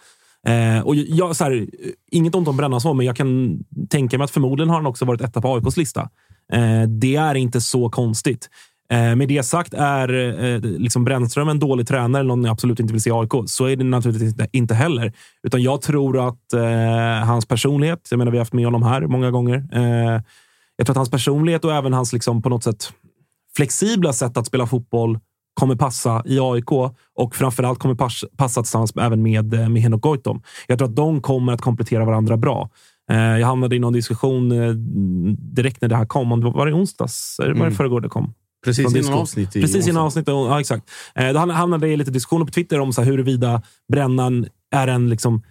Eh, 0.47 0.79
och 0.79 0.95
jag, 0.95 1.35
så 1.35 1.43
här, 1.43 1.67
inget 2.11 2.35
ont 2.35 2.47
om 2.47 2.57
Brännan 2.57 2.81
så, 2.81 2.93
men 2.93 3.05
jag 3.05 3.15
kan 3.15 3.59
tänka 3.89 4.17
mig 4.17 4.25
att 4.25 4.31
förmodligen 4.31 4.69
har 4.69 4.75
han 4.75 4.85
också 4.85 5.05
varit 5.05 5.21
etta 5.21 5.41
på 5.41 5.55
AIKs 5.55 5.77
lista. 5.77 6.09
Eh, 6.53 6.81
det 6.81 7.15
är 7.15 7.35
inte 7.35 7.61
så 7.61 7.89
konstigt. 7.89 8.49
Eh, 8.89 9.15
med 9.15 9.27
det 9.27 9.43
sagt, 9.43 9.73
är 9.73 10.13
eh, 10.43 10.59
liksom 10.61 11.03
Brännström 11.03 11.49
en 11.49 11.59
dålig 11.59 11.87
tränare 11.87 12.23
någon 12.23 12.43
jag 12.43 12.51
absolut 12.51 12.79
inte 12.79 12.93
vill 12.93 13.01
se 13.01 13.09
i 13.09 13.13
AIK, 13.13 13.31
så 13.45 13.65
är 13.65 13.75
det 13.75 13.83
naturligtvis 13.83 14.47
inte, 14.51 14.73
heller. 14.73 15.13
Utan 15.43 15.61
jag 15.61 15.81
tror 15.81 16.27
att 16.27 16.53
eh, 16.53 17.27
hans 17.27 17.45
personlighet, 17.45 18.07
jag 18.11 18.17
menar 18.17 18.31
vi 18.31 18.37
har 18.37 18.41
haft 18.41 18.53
med 18.53 18.65
honom 18.65 18.83
här 18.83 19.01
många 19.01 19.31
gånger. 19.31 19.67
Eh, 19.73 20.21
jag 20.75 20.85
tror 20.87 20.93
att 20.93 20.97
hans 20.97 21.11
personlighet 21.11 21.65
och 21.65 21.73
även 21.73 21.93
hans 21.93 22.13
liksom, 22.13 22.41
på 22.41 22.49
något 22.49 22.63
sätt 22.63 22.93
flexibla 23.57 24.13
sätt 24.13 24.37
att 24.37 24.47
spela 24.47 24.67
fotboll 24.67 25.19
kommer 25.53 25.75
passa 25.75 26.23
i 26.25 26.39
AIK 26.39 26.71
och 27.15 27.35
framförallt 27.35 27.79
kommer 27.79 27.95
pass, 27.95 28.23
passa 28.37 28.61
tillsammans 28.61 28.93
även 28.95 29.21
med, 29.21 29.53
eh, 29.53 29.69
med 29.69 29.81
Henok 29.81 30.01
Goitom. 30.01 30.41
Jag 30.67 30.77
tror 30.77 30.87
att 30.89 30.95
de 30.95 31.21
kommer 31.21 31.53
att 31.53 31.61
komplettera 31.61 32.05
varandra 32.05 32.37
bra. 32.37 32.69
Jag 33.09 33.47
hamnade 33.47 33.75
i 33.75 33.79
någon 33.79 33.93
diskussion 33.93 34.49
direkt 35.55 35.81
när 35.81 35.89
det 35.89 35.95
här 35.95 36.05
kom. 36.05 36.41
Var, 36.41 36.65
det 36.65 36.73
onsdags? 36.73 37.35
Var 37.39 37.45
det 37.45 37.51
Mm. 37.51 37.71
förrgår 37.71 38.01
det 38.01 38.09
kom? 38.09 38.33
Precis 38.67 38.79
innan 38.85 38.93
Discord. 38.93 39.17
avsnitt 39.19 39.55
i 39.55 39.61
Precis 39.61 39.87
innan 39.87 40.03
avsnittet. 40.03 40.31
Ja, 40.31 40.59
exakt. 40.59 40.89
Eh, 41.15 41.33
Då 41.33 41.39
hamnade 41.39 41.87
jag 41.87 41.93
i 41.93 41.97
lite 41.97 42.11
diskussioner 42.11 42.45
på 42.45 42.51
Twitter 42.51 42.79
om 42.79 42.93
så 42.93 43.01
här 43.01 43.11
huruvida 43.11 43.61
Brännan 43.91 44.45
är 44.75 44.87
en 44.87 45.09
liksom 45.09 45.41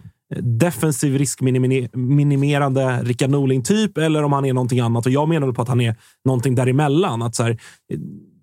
defensiv 0.41 1.19
riskminimerande 1.19 3.01
Rickard 3.03 3.31
Norling-typ 3.31 3.99
eller 3.99 4.23
om 4.23 4.33
han 4.33 4.45
är 4.45 4.53
någonting 4.53 4.81
annat. 4.81 5.07
Och 5.07 5.13
Jag 5.13 5.29
menar 5.29 5.53
på 5.53 5.63
att 5.63 5.69
han 5.69 5.81
är 5.81 5.97
någonting 6.25 6.55
däremellan. 6.55 7.23
Att 7.23 7.35
så 7.35 7.43
här, 7.43 7.51
eh, 7.51 7.57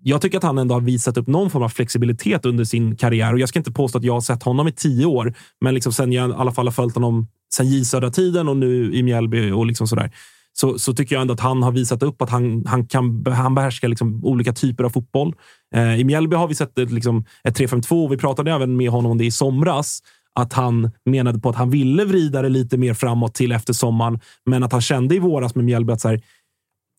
jag 0.02 0.20
tycker 0.20 0.38
att 0.38 0.44
han 0.44 0.58
ändå 0.58 0.74
har 0.74 0.80
visat 0.80 1.16
upp 1.16 1.26
någon 1.26 1.50
form 1.50 1.62
av 1.62 1.68
flexibilitet 1.68 2.46
under 2.46 2.64
sin 2.64 2.96
karriär. 2.96 3.32
Och 3.32 3.38
Jag 3.38 3.48
ska 3.48 3.58
inte 3.58 3.72
påstå 3.72 3.98
att 3.98 4.04
jag 4.04 4.12
har 4.12 4.20
sett 4.20 4.42
honom 4.42 4.68
i 4.68 4.72
tio 4.72 5.06
år, 5.06 5.34
men 5.60 5.74
liksom 5.74 5.92
sen 5.92 6.12
jag 6.12 6.30
i 6.30 6.32
alla 6.32 6.52
fall 6.52 6.66
har 6.66 6.72
följt 6.72 6.94
honom 6.94 7.28
sen 7.54 7.66
J 7.66 7.84
Södra-tiden 7.84 8.48
och 8.48 8.56
nu 8.56 8.94
i 8.94 9.02
Mjällby 9.02 9.50
och 9.50 9.66
liksom 9.66 9.86
sådär. 9.86 10.10
Så, 10.56 10.78
så 10.78 10.94
tycker 10.94 11.14
jag 11.14 11.22
ändå 11.22 11.34
att 11.34 11.40
han 11.40 11.62
har 11.62 11.72
visat 11.72 12.02
upp 12.02 12.22
att 12.22 12.30
han, 12.30 12.64
han, 12.66 12.86
kan, 12.86 13.26
han 13.26 13.54
behärskar 13.54 13.88
liksom 13.88 14.24
olika 14.24 14.52
typer 14.52 14.84
av 14.84 14.90
fotboll. 14.90 15.34
Eh, 15.74 16.00
I 16.00 16.04
Mjällby 16.04 16.36
har 16.36 16.48
vi 16.48 16.54
sett 16.54 16.78
ett, 16.78 16.92
liksom, 16.92 17.24
ett 17.44 17.58
3-5-2 17.58 18.04
och 18.04 18.12
vi 18.12 18.16
pratade 18.16 18.52
även 18.52 18.76
med 18.76 18.90
honom 18.90 19.10
om 19.10 19.18
det 19.18 19.24
i 19.24 19.30
somras. 19.30 20.02
Att 20.34 20.52
han 20.52 20.90
menade 21.04 21.38
på 21.38 21.48
att 21.48 21.56
han 21.56 21.70
ville 21.70 22.04
vrida 22.04 22.42
det 22.42 22.48
lite 22.48 22.76
mer 22.76 22.94
framåt 22.94 23.34
till 23.34 23.52
efter 23.52 23.72
sommaren, 23.72 24.20
men 24.46 24.62
att 24.62 24.72
han 24.72 24.80
kände 24.80 25.14
i 25.14 25.18
våras 25.18 25.54
med 25.54 25.64
Mjällby 25.64 25.92
att 25.92 26.00
så 26.00 26.08
här, 26.08 26.22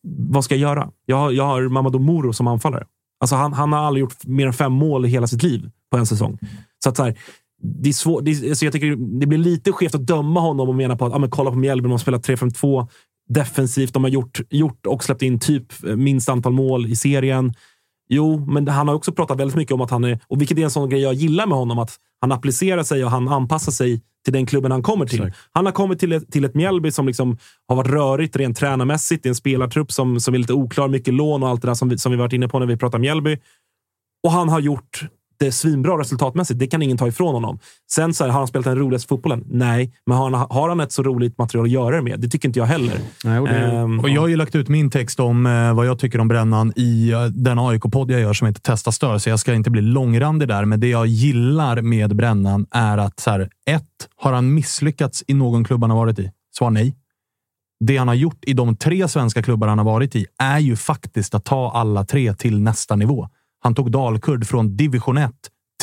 vad 0.07 0.43
ska 0.43 0.55
jag 0.55 0.61
göra? 0.61 0.89
Jag 1.05 1.17
har, 1.17 1.31
jag 1.31 1.43
har 1.43 1.69
Mamadou 1.69 1.99
Moro 1.99 2.33
som 2.33 2.47
anfallare. 2.47 2.85
Alltså 3.19 3.35
han, 3.35 3.53
han 3.53 3.73
har 3.73 3.79
aldrig 3.79 4.01
gjort 4.01 4.25
mer 4.25 4.47
än 4.47 4.53
fem 4.53 4.71
mål 4.71 5.05
i 5.05 5.09
hela 5.09 5.27
sitt 5.27 5.43
liv 5.43 5.69
på 5.91 5.97
en 5.97 6.05
säsong. 6.05 6.39
Så 6.83 6.89
att 6.89 6.97
så 6.97 7.03
här, 7.03 7.17
det 7.61 7.89
är 7.89 7.93
svår, 7.93 8.21
Det, 8.21 8.31
är, 8.31 8.49
alltså 8.49 8.65
jag 8.65 8.73
tycker 8.73 9.19
det 9.19 9.27
blir 9.27 9.37
lite 9.37 9.71
skevt 9.71 9.95
att 9.95 10.07
döma 10.07 10.39
honom 10.39 10.69
och 10.69 10.75
mena 10.75 10.95
på 10.95 11.05
att 11.05 11.13
ah, 11.13 11.19
men 11.19 11.29
kolla 11.29 11.51
på 11.51 11.57
Mjällby, 11.57 11.83
de 11.83 11.91
har 11.91 11.97
spelat 11.97 12.27
3-5-2 12.27 12.87
defensivt. 13.29 13.93
De 13.93 14.03
har 14.03 14.11
gjort, 14.11 14.41
gjort 14.49 14.85
och 14.85 15.03
släppt 15.03 15.21
in 15.21 15.39
typ 15.39 15.83
minst 15.83 16.29
antal 16.29 16.53
mål 16.53 16.85
i 16.85 16.95
serien. 16.95 17.53
Jo, 18.09 18.45
men 18.45 18.67
han 18.67 18.87
har 18.87 18.95
också 18.95 19.11
pratat 19.11 19.39
väldigt 19.39 19.57
mycket 19.57 19.73
om 19.73 19.81
att 19.81 19.91
han 19.91 20.03
är, 20.03 20.19
och 20.27 20.41
vilket 20.41 20.57
är 20.57 20.63
en 20.63 20.71
sån 20.71 20.89
grej 20.89 21.01
jag 21.01 21.13
gillar 21.13 21.47
med 21.47 21.57
honom, 21.57 21.79
att 21.79 21.95
han 22.21 22.31
applicerar 22.31 22.83
sig 22.83 23.05
och 23.05 23.11
han 23.11 23.27
anpassar 23.27 23.71
sig 23.71 24.01
till 24.23 24.33
den 24.33 24.45
klubben 24.45 24.71
han 24.71 24.83
kommer 24.83 25.05
till. 25.05 25.33
Han 25.51 25.65
har 25.65 25.73
kommit 25.73 25.99
till 25.99 26.11
ett, 26.11 26.31
till 26.31 26.45
ett 26.45 26.55
Mjällby 26.55 26.91
som 26.91 27.07
liksom 27.07 27.37
har 27.67 27.75
varit 27.75 27.91
rörigt 27.91 28.35
rent 28.35 28.57
tränarmässigt. 28.57 29.23
Det 29.23 29.27
är 29.27 29.31
en 29.31 29.35
spelartrupp 29.35 29.91
som, 29.91 30.19
som 30.19 30.33
är 30.33 30.37
lite 30.37 30.53
oklar, 30.53 30.87
mycket 30.87 31.13
lån 31.13 31.43
och 31.43 31.49
allt 31.49 31.61
det 31.61 31.67
där 31.67 31.73
som 31.73 31.89
vi, 31.89 31.97
som 31.97 32.11
vi 32.11 32.17
varit 32.17 32.33
inne 32.33 32.47
på 32.47 32.59
när 32.59 32.65
vi 32.65 32.77
pratar 32.77 32.99
Mjällby. 32.99 33.37
Och 34.23 34.31
han 34.31 34.49
har 34.49 34.59
gjort 34.59 35.05
det 35.39 35.51
svinbra 35.51 35.99
resultatmässigt. 35.99 36.59
Det 36.59 36.67
kan 36.67 36.81
ingen 36.81 36.97
ta 36.97 37.07
ifrån 37.07 37.33
honom. 37.33 37.59
Sen 37.91 38.13
så 38.13 38.23
här, 38.23 38.31
har 38.31 38.39
han 38.39 38.47
spelat 38.47 38.65
den 38.65 38.77
roligaste 38.77 39.07
fotbollen? 39.07 39.43
Nej, 39.47 39.93
men 40.05 40.17
har 40.17 40.31
han, 40.31 40.47
har 40.49 40.69
han 40.69 40.79
ett 40.79 40.91
så 40.91 41.03
roligt 41.03 41.37
material 41.37 41.65
att 41.65 41.71
göra 41.71 41.95
det 41.95 42.01
med? 42.01 42.19
Det 42.19 42.27
tycker 42.27 42.49
inte 42.49 42.59
jag 42.59 42.65
heller. 42.65 42.99
Nej, 43.23 43.39
och 43.39 43.47
det, 43.47 43.55
Ehm, 43.55 43.99
Och 43.99 44.09
jag 44.09 44.21
har 44.21 44.27
ju 44.27 44.35
lagt 44.35 44.55
ut 44.55 44.67
min 44.67 44.89
text 44.89 45.19
om 45.19 45.45
eh, 45.45 45.73
vad 45.73 45.85
jag 45.85 45.99
tycker 45.99 46.19
om 46.19 46.27
Brännan 46.27 46.73
i 46.75 47.11
eh, 47.11 47.23
den 47.23 47.59
AIK-podd 47.59 48.11
jag 48.11 48.21
gör 48.21 48.33
som 48.33 48.47
heter 48.47 48.61
Testa 48.61 48.91
stör, 48.91 49.17
så 49.17 49.29
jag 49.29 49.39
ska 49.39 49.53
inte 49.53 49.69
bli 49.69 49.81
långrandig 49.81 50.47
där. 50.47 50.65
Men 50.65 50.79
det 50.79 50.87
jag 50.87 51.07
gillar 51.07 51.81
med 51.81 52.15
Brännan 52.15 52.65
är 52.71 52.97
att 52.97 53.19
så 53.19 53.29
här, 53.31 53.49
ett, 53.65 53.83
har 54.15 54.33
han 54.33 54.53
misslyckats 54.53 55.23
i 55.27 55.33
någon 55.33 55.63
klubb 55.63 55.81
han 55.81 55.89
har 55.89 55.97
varit 55.97 56.19
i? 56.19 56.31
Svar 56.57 56.69
nej. 56.69 56.95
Det 57.79 57.97
han 57.97 58.07
har 58.07 58.15
gjort 58.15 58.39
i 58.41 58.53
de 58.53 58.75
tre 58.75 59.07
svenska 59.07 59.43
klubbar 59.43 59.67
han 59.67 59.77
har 59.77 59.85
varit 59.85 60.15
i 60.15 60.25
är 60.39 60.59
ju 60.59 60.75
faktiskt 60.75 61.35
att 61.35 61.45
ta 61.45 61.71
alla 61.71 62.05
tre 62.05 62.33
till 62.33 62.61
nästa 62.61 62.95
nivå. 62.95 63.29
Han 63.65 63.75
tog 63.75 63.91
Dalkurd 63.91 64.47
från 64.47 64.77
division 64.77 65.17
1 65.17 65.31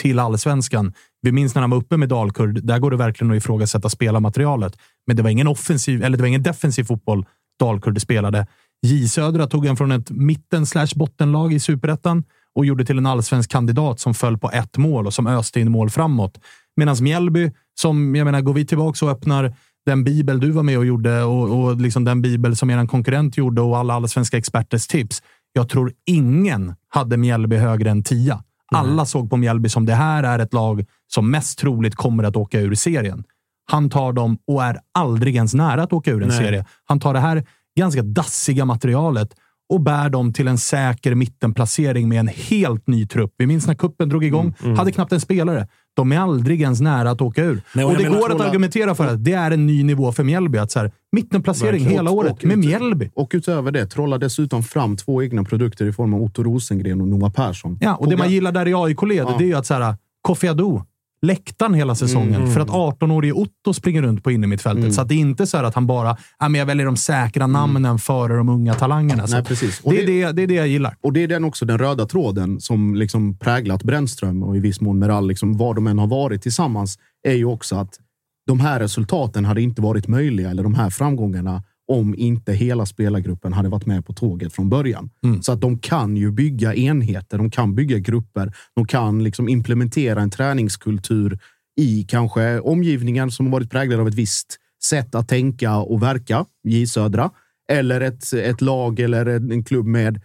till 0.01 0.19
allsvenskan. 0.19 0.93
Vi 1.23 1.33
minns 1.33 1.55
när 1.55 1.63
han 1.63 1.71
var 1.71 1.79
uppe 1.79 1.97
med 1.97 2.09
Dalkurd. 2.09 2.65
Där 2.65 2.79
går 2.79 2.91
det 2.91 2.97
verkligen 2.97 3.31
att 3.31 3.37
ifrågasätta 3.37 3.89
spelarmaterialet. 3.89 4.79
Men 5.07 5.17
det 5.17 5.23
var 5.23 5.31
ingen 5.31 5.49
offensiv 5.49 6.05
eller 6.05 6.17
det 6.17 6.23
var 6.23 6.29
ingen 6.29 6.43
defensiv 6.43 6.85
fotboll 6.85 7.27
Dalkurd 7.61 8.01
spelade. 8.01 8.47
J 8.87 9.09
Södra 9.09 9.47
tog 9.47 9.67
han 9.67 9.77
från 9.77 9.93
ett 9.93 10.11
mitten 10.11 10.67
slash 10.67 10.89
bottenlag 10.95 11.53
i 11.53 11.61
superettan 11.61 12.25
och 12.55 12.67
gjorde 12.67 12.85
till 12.85 12.99
en 12.99 13.07
allsvensk 13.07 13.51
kandidat 13.51 14.01
som 14.01 14.15
föll 14.15 14.39
på 14.39 14.51
ett 14.51 14.77
mål 14.77 15.07
och 15.07 15.15
som 15.15 15.27
öste 15.27 15.61
in 15.61 15.71
mål 15.71 15.91
framåt. 15.91 16.41
Medan 16.77 16.97
Mjällby, 17.01 17.51
som 17.81 18.15
jag 18.15 18.25
menar, 18.25 18.41
går 18.41 18.55
vi 18.55 18.67
tillbaka 18.67 19.05
och 19.05 19.11
öppnar 19.11 19.55
den 19.87 20.05
bibel 20.05 20.41
du 20.41 20.51
var 20.51 20.63
med 20.63 20.79
och 20.79 20.87
gjorde 20.87 21.23
och, 21.23 21.65
och 21.65 21.77
liksom 21.77 22.05
den 22.05 22.23
bibel 22.23 22.57
som 22.57 22.71
er 22.71 22.87
konkurrent 22.87 23.37
gjorde 23.37 23.61
och 23.61 23.79
alla 23.79 23.95
allsvenska 23.95 24.37
experters 24.37 24.87
tips. 24.87 25.23
Jag 25.53 25.69
tror 25.69 25.93
ingen 26.07 26.75
hade 26.89 27.17
Mjällby 27.17 27.57
högre 27.57 27.91
än 27.91 28.03
tia. 28.03 28.43
Alla 28.75 29.07
såg 29.07 29.31
på 29.31 29.37
Mjällby 29.37 29.69
som 29.69 29.87
det 29.87 29.95
här 29.95 30.23
är 30.23 30.39
ett 30.39 30.53
lag 30.53 30.85
som 31.15 31.31
mest 31.31 31.59
troligt 31.59 31.95
kommer 31.95 32.25
att 32.25 32.37
åka 32.37 32.61
ur 32.61 32.75
serien. 32.75 33.25
Han 33.71 33.91
tar 33.91 34.13
dem 34.13 34.39
och 34.47 34.65
är 34.65 34.81
aldrig 34.95 35.35
ens 35.37 35.55
nära 35.55 35.83
att 35.83 35.93
åka 35.93 36.11
ur 36.11 36.23
en 36.23 36.29
Nej. 36.29 36.39
serie. 36.39 36.65
Han 36.85 37.01
tar 37.01 37.15
det 37.15 37.21
här 37.21 37.47
ganska 37.77 38.03
dassiga 38.03 38.65
materialet 38.65 39.35
och 39.73 39.81
bär 39.81 40.11
dem 40.11 40.33
till 40.33 40.49
en 40.49 40.59
säker 40.59 41.15
mittenplacering 41.15 42.09
med 42.09 42.21
en 42.21 42.29
helt 42.29 42.87
ny 42.87 43.07
trupp. 43.07 43.35
Vi 43.39 43.47
minns 43.47 43.67
när 43.67 43.75
kuppen 43.75 44.09
drog 44.09 44.25
igång. 44.25 44.55
Hade 44.77 44.93
knappt 44.93 45.13
en 45.13 45.21
spelare. 45.21 45.69
De 45.95 46.13
är 46.13 46.19
aldrig 46.19 46.61
ens 46.63 46.81
nära 46.81 47.11
att 47.11 47.21
åka 47.21 47.45
ur. 47.45 47.63
Nej, 47.75 47.85
och 47.85 47.91
och 47.91 47.97
det 47.97 48.03
menar, 48.05 48.19
går 48.21 48.31
att 48.31 48.37
Ola- 48.37 48.45
argumentera 48.49 48.95
för 48.95 49.07
att 49.07 49.25
det 49.25 49.33
är 49.33 49.51
en 49.51 49.67
ny 49.67 49.85
nivå 49.85 50.13
för 50.13 50.25
Mjällby. 50.25 50.59
Att 50.59 50.71
så 50.71 50.79
här, 50.79 50.93
mittenplacering 51.13 51.71
Verkligen. 51.73 51.93
hela 51.93 52.11
året 52.11 52.33
och 52.33 52.45
med 52.45 52.59
Mjällby. 52.59 53.11
Och 53.15 53.31
utöver 53.35 53.71
det, 53.73 53.87
trolla 53.87 54.19
dessutom 54.19 54.63
fram 54.63 54.97
två 54.97 55.23
egna 55.23 55.45
produkter 55.45 55.87
i 55.87 55.93
form 55.93 56.15
av 56.15 56.23
Otto 56.23 56.43
Rosengren 56.43 57.01
och 57.01 57.09
Noah 57.09 57.33
Persson. 57.33 57.79
Ja, 57.81 57.95
och 57.97 58.09
det 58.11 58.17
man 58.17 58.31
gillar 58.31 58.53
där 58.53 58.69
i 58.69 58.75
AIK-led, 58.75 59.27
Ja. 59.29 59.35
det 59.39 59.45
är 59.45 59.49
ju 59.49 59.55
att 59.55 59.67
så 59.67 59.75
här, 59.75 59.97
Kofi 60.23 60.49
Adu, 60.49 60.81
läktaren 61.23 61.75
hela 61.75 61.95
säsongen. 61.95 62.35
Mm. 62.35 62.53
För 62.53 62.61
att 62.61 62.69
18-årige 62.69 63.33
Otto 63.33 63.75
springer 63.75 64.03
runt 64.03 64.25
på 64.25 64.31
innermittfältet. 64.31 64.95
Så 64.95 65.01
att 65.01 65.09
det 65.09 65.15
är 65.15 65.19
inte 65.19 65.47
så 65.47 65.57
att 65.57 65.75
han 65.75 65.87
bara, 65.87 66.17
ja, 66.39 66.49
men 66.49 66.59
jag 66.59 66.67
väljer 66.67 66.87
de 66.87 66.97
säkra 66.97 67.47
namnen 67.47 67.99
före 67.99 68.37
de 68.37 68.49
unga 68.49 68.75
talangerna. 68.75 69.27
Så 69.27 69.35
Nej, 69.35 69.45
precis. 69.45 69.81
Och 69.81 69.93
det, 69.93 70.03
är 70.03 70.07
det, 70.07 70.33
det 70.33 70.43
är 70.43 70.47
det 70.47 70.55
jag 70.55 70.69
gillar. 70.69 70.97
Och 71.01 71.13
det 71.13 71.23
är 71.23 71.29
den 71.29 71.45
också 71.45 71.65
den 71.65 71.79
röda 71.79 72.07
tråden 72.07 72.61
som 72.61 72.95
liksom 72.95 73.39
präglat 73.39 73.83
Brännström 73.83 74.43
och 74.43 74.57
i 74.57 74.61
viss 74.61 74.81
mån 74.81 74.99
Meral, 74.99 75.29
liksom, 75.29 75.57
var 75.57 75.75
de 75.75 75.87
än 75.87 75.99
har 75.99 76.07
varit 76.07 76.43
tillsammans, 76.43 76.99
är 77.29 77.35
ju 77.35 77.45
också 77.45 77.77
att 77.77 77.99
de 78.47 78.61
här 78.61 78.81
resultaten 78.81 79.45
hade 79.45 79.63
inte 79.63 79.83
varit 79.83 80.09
möjliga, 80.09 80.51
eller 80.51 80.63
de 80.63 80.75
här 80.75 80.91
framgångarna, 80.91 81.63
om 81.93 82.15
inte 82.19 82.53
hela 82.53 82.87
spelargruppen 82.87 83.53
hade 83.53 83.69
varit 83.69 83.87
med 83.87 84.07
på 84.07 84.13
tåget 84.13 84.53
från 84.53 84.69
början. 84.69 85.11
Så 85.43 85.53
att 85.53 85.61
de 85.61 85.79
kan 85.79 86.17
ju 86.17 86.31
bygga 86.31 86.75
enheter, 86.75 87.39
de 87.39 87.51
kan 87.51 87.75
bygga 87.75 87.99
grupper, 87.99 88.53
de 88.77 88.87
kan 88.87 89.25
liksom 89.25 89.49
implementera 89.49 90.23
en 90.23 90.31
träningskultur 90.31 91.39
i 91.81 92.05
kanske 92.09 92.61
omgivningen 92.61 93.31
som 93.31 93.47
har 93.47 93.53
varit 93.53 93.71
präglad 93.71 94.01
av 94.01 94.09
ett 94.09 94.15
visst 94.15 94.59
sätt 94.85 95.15
att 95.15 95.29
tänka 95.29 95.77
och 95.77 96.03
verka, 96.03 96.45
J 96.65 96.87
Södra, 96.87 97.31
eller 97.69 98.01
ett, 98.01 98.33
ett 98.33 98.61
lag 98.61 99.01
eller 99.01 99.27
en 99.27 99.53
en 99.53 99.65
klubb 99.65 99.87
med 99.87 100.21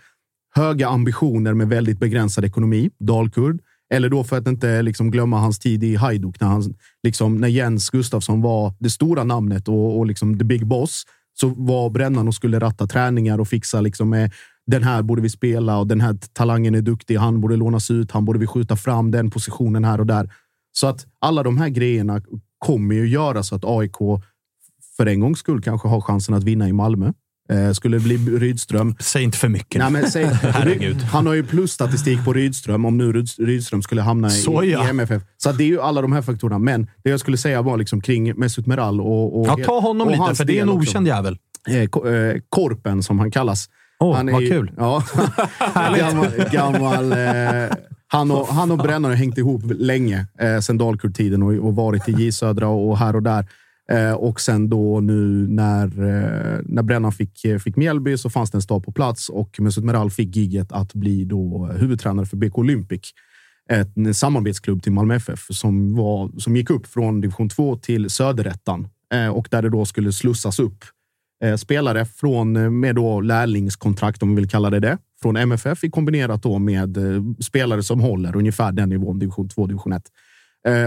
höga 0.55 0.87
ambitioner 0.87 1.53
med 1.53 1.67
väldigt 1.67 1.99
begränsad 1.99 2.45
ekonomi, 2.45 2.89
Dalkurd. 2.99 3.61
Eller 3.93 4.09
då 4.09 4.23
för 4.23 4.37
att 4.37 4.47
inte 4.47 4.81
liksom 4.81 5.11
glömma 5.11 5.39
hans 5.39 5.59
tid 5.59 5.83
i 5.83 5.95
Hajduk 5.95 6.39
när, 6.39 6.47
han, 6.47 6.63
liksom, 7.03 7.37
när 7.37 7.47
Jens 7.47 7.89
Gustafsson 7.89 8.41
var 8.41 8.73
det 8.79 8.89
stora 8.89 9.23
namnet 9.23 9.67
och, 9.67 9.97
och 9.97 10.05
liksom 10.05 10.39
the 10.39 10.45
big 10.45 10.67
boss. 10.67 11.03
Så 11.39 11.47
var 11.47 11.89
Brännan 11.89 12.27
och 12.27 12.35
skulle 12.35 12.59
ratta 12.59 12.87
träningar 12.87 13.39
och 13.39 13.47
fixa 13.47 13.81
liksom 13.81 14.09
med 14.09 14.33
den 14.67 14.83
här 14.83 15.01
borde 15.01 15.21
vi 15.21 15.29
spela 15.29 15.77
och 15.79 15.87
den 15.87 16.01
här 16.01 16.17
talangen 16.33 16.75
är 16.75 16.81
duktig. 16.81 17.15
Han 17.15 17.41
borde 17.41 17.55
lånas 17.55 17.91
ut. 17.91 18.11
Han 18.11 18.25
borde 18.25 18.39
vi 18.39 18.47
skjuta 18.47 18.75
fram 18.75 19.11
den 19.11 19.29
positionen 19.29 19.85
här 19.85 19.99
och 19.99 20.05
där. 20.05 20.33
Så 20.71 20.87
att 20.87 21.05
alla 21.21 21.43
de 21.43 21.57
här 21.57 21.69
grejerna 21.69 22.21
kommer 22.57 22.95
ju 22.95 23.07
göra 23.07 23.43
så 23.43 23.55
att 23.55 23.65
AIK 23.65 23.97
för 24.97 25.05
en 25.05 25.19
gångs 25.19 25.39
skull 25.39 25.61
kanske 25.61 25.87
har 25.87 26.01
chansen 26.01 26.35
att 26.35 26.43
vinna 26.43 26.69
i 26.69 26.73
Malmö. 26.73 27.13
Eh, 27.49 27.71
skulle 27.71 27.97
det 27.97 28.03
bli 28.03 28.17
Rydström. 28.17 28.95
Säg 28.99 29.23
inte 29.23 29.37
för 29.37 29.49
mycket. 29.49 29.79
Nej, 29.79 29.91
men 29.91 30.11
säg, 30.11 30.25
Herregud. 30.41 31.01
Han 31.01 31.27
har 31.27 31.33
ju 31.33 31.43
plusstatistik 31.43 32.25
på 32.25 32.33
Rydström 32.33 32.85
om 32.85 32.97
nu 32.97 33.11
Ryd- 33.13 33.45
Rydström 33.45 33.81
skulle 33.81 34.01
hamna 34.01 34.27
i, 34.27 34.31
Så 34.31 34.63
ja. 34.63 34.85
i 34.85 34.89
MFF. 34.89 35.21
Så 35.37 35.51
det 35.51 35.63
är 35.63 35.67
ju 35.67 35.81
alla 35.81 36.01
de 36.01 36.11
här 36.11 36.21
faktorerna. 36.21 36.59
Men 36.59 36.87
det 37.03 37.09
jag 37.09 37.19
skulle 37.19 37.37
säga 37.37 37.61
var 37.61 37.77
liksom 37.77 38.01
kring 38.01 38.39
Mesut 38.39 38.67
Meral 38.67 39.01
och, 39.01 39.39
och 39.39 39.47
Ja, 39.47 39.57
ta 39.65 39.79
honom 39.79 40.07
och 40.07 40.13
lite, 40.13 40.35
för 40.35 40.45
det 40.45 40.57
är 40.57 40.61
en 40.61 40.69
också. 40.69 40.89
okänd 40.91 41.07
jävel. 41.07 41.37
Eh, 41.69 41.75
eh, 41.81 41.87
Korpen 42.49 43.03
som 43.03 43.19
han 43.19 43.31
kallas. 43.31 43.69
Åh, 43.99 44.15
han 44.15 44.29
är 44.29 44.33
vad 44.33 44.41
ju- 44.41 44.49
kul. 44.49 44.71
Ja, 44.77 45.03
gammal, 45.97 46.27
gammal 46.51 47.11
eh, 47.11 47.77
han, 48.07 48.31
och, 48.31 48.47
han 48.47 48.71
och 48.71 48.77
Brännare 48.77 49.09
har 49.11 49.15
hängt 49.17 49.37
ihop 49.37 49.61
länge, 49.65 50.25
eh, 50.39 50.59
sen 50.59 50.77
Dalkurd-tiden 50.77 51.43
och, 51.43 51.53
och 51.53 51.75
varit 51.75 52.09
i 52.09 52.11
J 52.11 52.31
Södra 52.31 52.67
och 52.67 52.97
här 52.97 53.15
och 53.15 53.23
där. 53.23 53.45
Eh, 53.91 54.13
och 54.13 54.41
sen 54.41 54.69
då 54.69 54.99
nu 54.99 55.47
när, 55.47 55.85
eh, 55.85 56.59
när 56.63 56.83
Brännan 56.83 57.11
fick, 57.11 57.45
eh, 57.45 57.57
fick 57.57 57.75
Mjällby 57.75 58.17
så 58.17 58.29
fanns 58.29 58.51
det 58.51 58.57
en 58.57 58.61
stab 58.61 58.85
på 58.85 58.91
plats 58.91 59.29
och 59.29 59.59
Mesut 59.59 59.83
Meral 59.83 60.11
fick 60.11 60.35
giget 60.35 60.71
att 60.71 60.93
bli 60.93 61.25
då 61.25 61.65
huvudtränare 61.65 62.25
för 62.25 62.37
BK 62.37 62.57
Olympic. 62.57 63.01
Ett, 63.69 63.97
en 63.97 64.13
samarbetsklubb 64.13 64.83
till 64.83 64.91
Malmö 64.91 65.15
FF 65.15 65.47
som, 65.49 65.95
var, 65.95 66.39
som 66.39 66.55
gick 66.55 66.69
upp 66.69 66.87
från 66.87 67.21
division 67.21 67.49
2 67.49 67.75
till 67.75 68.09
söderettan 68.09 68.87
och 69.33 69.47
där 69.51 69.61
det 69.61 69.69
då 69.69 69.85
skulle 69.85 70.13
slussas 70.13 70.59
upp 70.59 70.85
spelare 71.57 72.05
från, 72.05 72.79
med 72.79 72.95
då 72.95 73.21
lärlingskontrakt, 73.21 74.23
om 74.23 74.29
vi 74.29 74.35
vill 74.35 74.49
kalla 74.49 74.69
det 74.69 74.79
det, 74.79 74.97
från 75.21 75.37
MFF 75.37 75.83
i 75.83 75.89
kombinerat 75.89 76.43
då 76.43 76.59
med 76.59 76.97
spelare 77.39 77.83
som 77.83 77.99
håller 77.99 78.35
ungefär 78.35 78.71
den 78.71 78.89
nivån, 78.89 79.19
division 79.19 79.49
2, 79.49 79.67
division 79.67 79.93
1. 79.93 80.03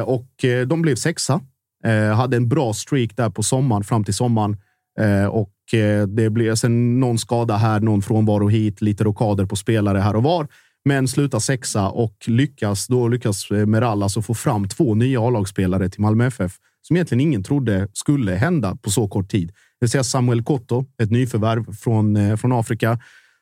Och 0.04 0.44
de 0.66 0.82
blev 0.82 0.94
sexa. 0.94 1.40
Eh, 1.84 2.14
hade 2.14 2.36
en 2.36 2.48
bra 2.48 2.72
streak 2.72 3.16
där 3.16 3.30
på 3.30 3.42
sommaren, 3.42 3.84
fram 3.84 4.04
till 4.04 4.14
sommaren. 4.14 4.56
Eh, 5.00 5.26
och 5.26 5.74
eh, 5.74 6.06
det 6.06 6.30
blev 6.30 6.54
sen 6.54 7.00
någon 7.00 7.18
skada 7.18 7.56
här, 7.56 7.80
någon 7.80 8.02
frånvaro 8.02 8.48
hit, 8.48 8.80
lite 8.80 9.04
rockader 9.04 9.46
på 9.46 9.56
spelare 9.56 9.98
här 9.98 10.16
och 10.16 10.22
var. 10.22 10.48
Men 10.84 11.08
slutar 11.08 11.38
sexa 11.38 11.88
och 11.88 12.16
lyckas, 12.26 12.86
då 12.86 13.08
lyckas 13.08 13.50
eh, 13.50 13.66
Meral 13.66 14.02
alltså 14.02 14.22
få 14.22 14.34
fram 14.34 14.68
två 14.68 14.94
nya 14.94 15.20
A-lagsspelare 15.20 15.88
till 15.88 16.00
Malmö 16.00 16.26
FF 16.26 16.52
som 16.82 16.96
egentligen 16.96 17.20
ingen 17.20 17.42
trodde 17.42 17.88
skulle 17.92 18.32
hända 18.32 18.76
på 18.76 18.90
så 18.90 19.08
kort 19.08 19.30
tid. 19.30 19.48
Det 19.48 19.54
vill 19.80 19.90
säga 19.90 20.04
Samuel 20.04 20.42
Kotto, 20.42 20.84
ett 21.02 21.10
nyförvärv 21.10 21.72
från, 21.72 22.16
eh, 22.16 22.36
från 22.36 22.52
Afrika 22.52 22.98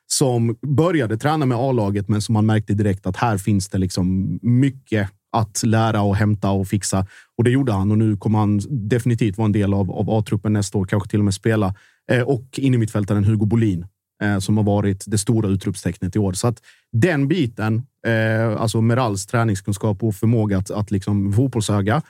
som 0.07 0.57
började 0.61 1.17
träna 1.17 1.45
med 1.45 1.57
A-laget, 1.57 2.09
men 2.09 2.21
som 2.21 2.33
man 2.33 2.45
märkte 2.45 2.73
direkt 2.73 3.05
att 3.05 3.17
här 3.17 3.37
finns 3.37 3.69
det 3.69 3.77
liksom 3.77 4.39
mycket 4.41 5.09
att 5.31 5.63
lära 5.63 6.01
och 6.01 6.15
hämta 6.15 6.49
och 6.49 6.67
fixa. 6.67 7.05
Och 7.37 7.43
det 7.43 7.49
gjorde 7.49 7.71
han 7.71 7.91
och 7.91 7.97
nu 7.97 8.17
kommer 8.17 8.39
han 8.39 8.61
definitivt 8.69 9.37
vara 9.37 9.45
en 9.45 9.51
del 9.51 9.73
av, 9.73 9.91
av 9.91 10.09
A-truppen 10.09 10.53
nästa 10.53 10.77
år, 10.77 10.85
kanske 10.85 11.09
till 11.09 11.19
och 11.19 11.25
med 11.25 11.33
spela. 11.33 11.75
Eh, 12.11 12.21
och 12.21 12.59
in 12.59 12.73
i 12.73 12.77
mittfältaren 12.77 13.23
Hugo 13.23 13.45
Bolin 13.45 13.85
eh, 14.23 14.39
som 14.39 14.57
har 14.57 14.63
varit 14.63 15.03
det 15.07 15.17
stora 15.17 15.49
utropstecknet 15.49 16.15
i 16.15 16.19
år. 16.19 16.33
Så 16.33 16.47
att 16.47 16.61
den 16.91 17.27
biten, 17.27 17.81
eh, 18.07 18.61
alltså 18.61 18.81
Merals 18.81 19.25
träningskunskap 19.25 20.03
och 20.03 20.15
förmåga 20.15 20.57
att, 20.57 20.71
att 20.71 20.91
liksom 20.91 21.33
fotbollsöga, 21.33 22.01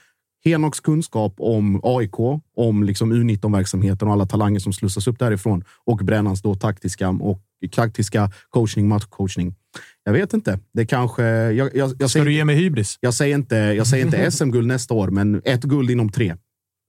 Henoks 0.45 0.80
kunskap 0.80 1.34
om 1.38 1.82
AIK, 1.84 2.20
om 2.55 2.84
liksom 2.84 3.13
U19-verksamheten 3.13 4.07
och 4.07 4.13
alla 4.13 4.26
talanger 4.26 4.59
som 4.59 4.74
slussas 4.74 5.07
upp 5.07 5.20
därifrån 5.20 5.63
och 5.86 5.97
Brännans 5.97 6.41
då 6.41 6.55
taktiska 6.55 7.09
och 7.09 7.41
taktiska 7.72 8.32
coachning, 8.49 8.88
matchcoachning. 8.88 9.55
Jag 10.03 10.13
vet 10.13 10.34
inte. 10.34 10.59
Det 10.74 10.86
kanske... 10.86 11.24
Jag, 11.24 11.53
jag, 11.53 11.72
jag 11.76 11.91
Ska 11.95 12.07
säger, 12.09 12.26
du 12.26 12.34
ge 12.34 12.45
mig 12.45 12.55
hybris? 12.55 12.97
jag 12.99 13.13
säger 13.13 13.36
inte, 13.36 13.55
jag 13.55 13.88
säger 13.88 14.05
inte 14.05 14.32
SM-guld 14.38 14.67
nästa 14.67 14.93
år, 14.93 15.07
men 15.07 15.41
ett 15.45 15.63
guld 15.63 15.91
inom 15.91 16.11
tre 16.11 16.36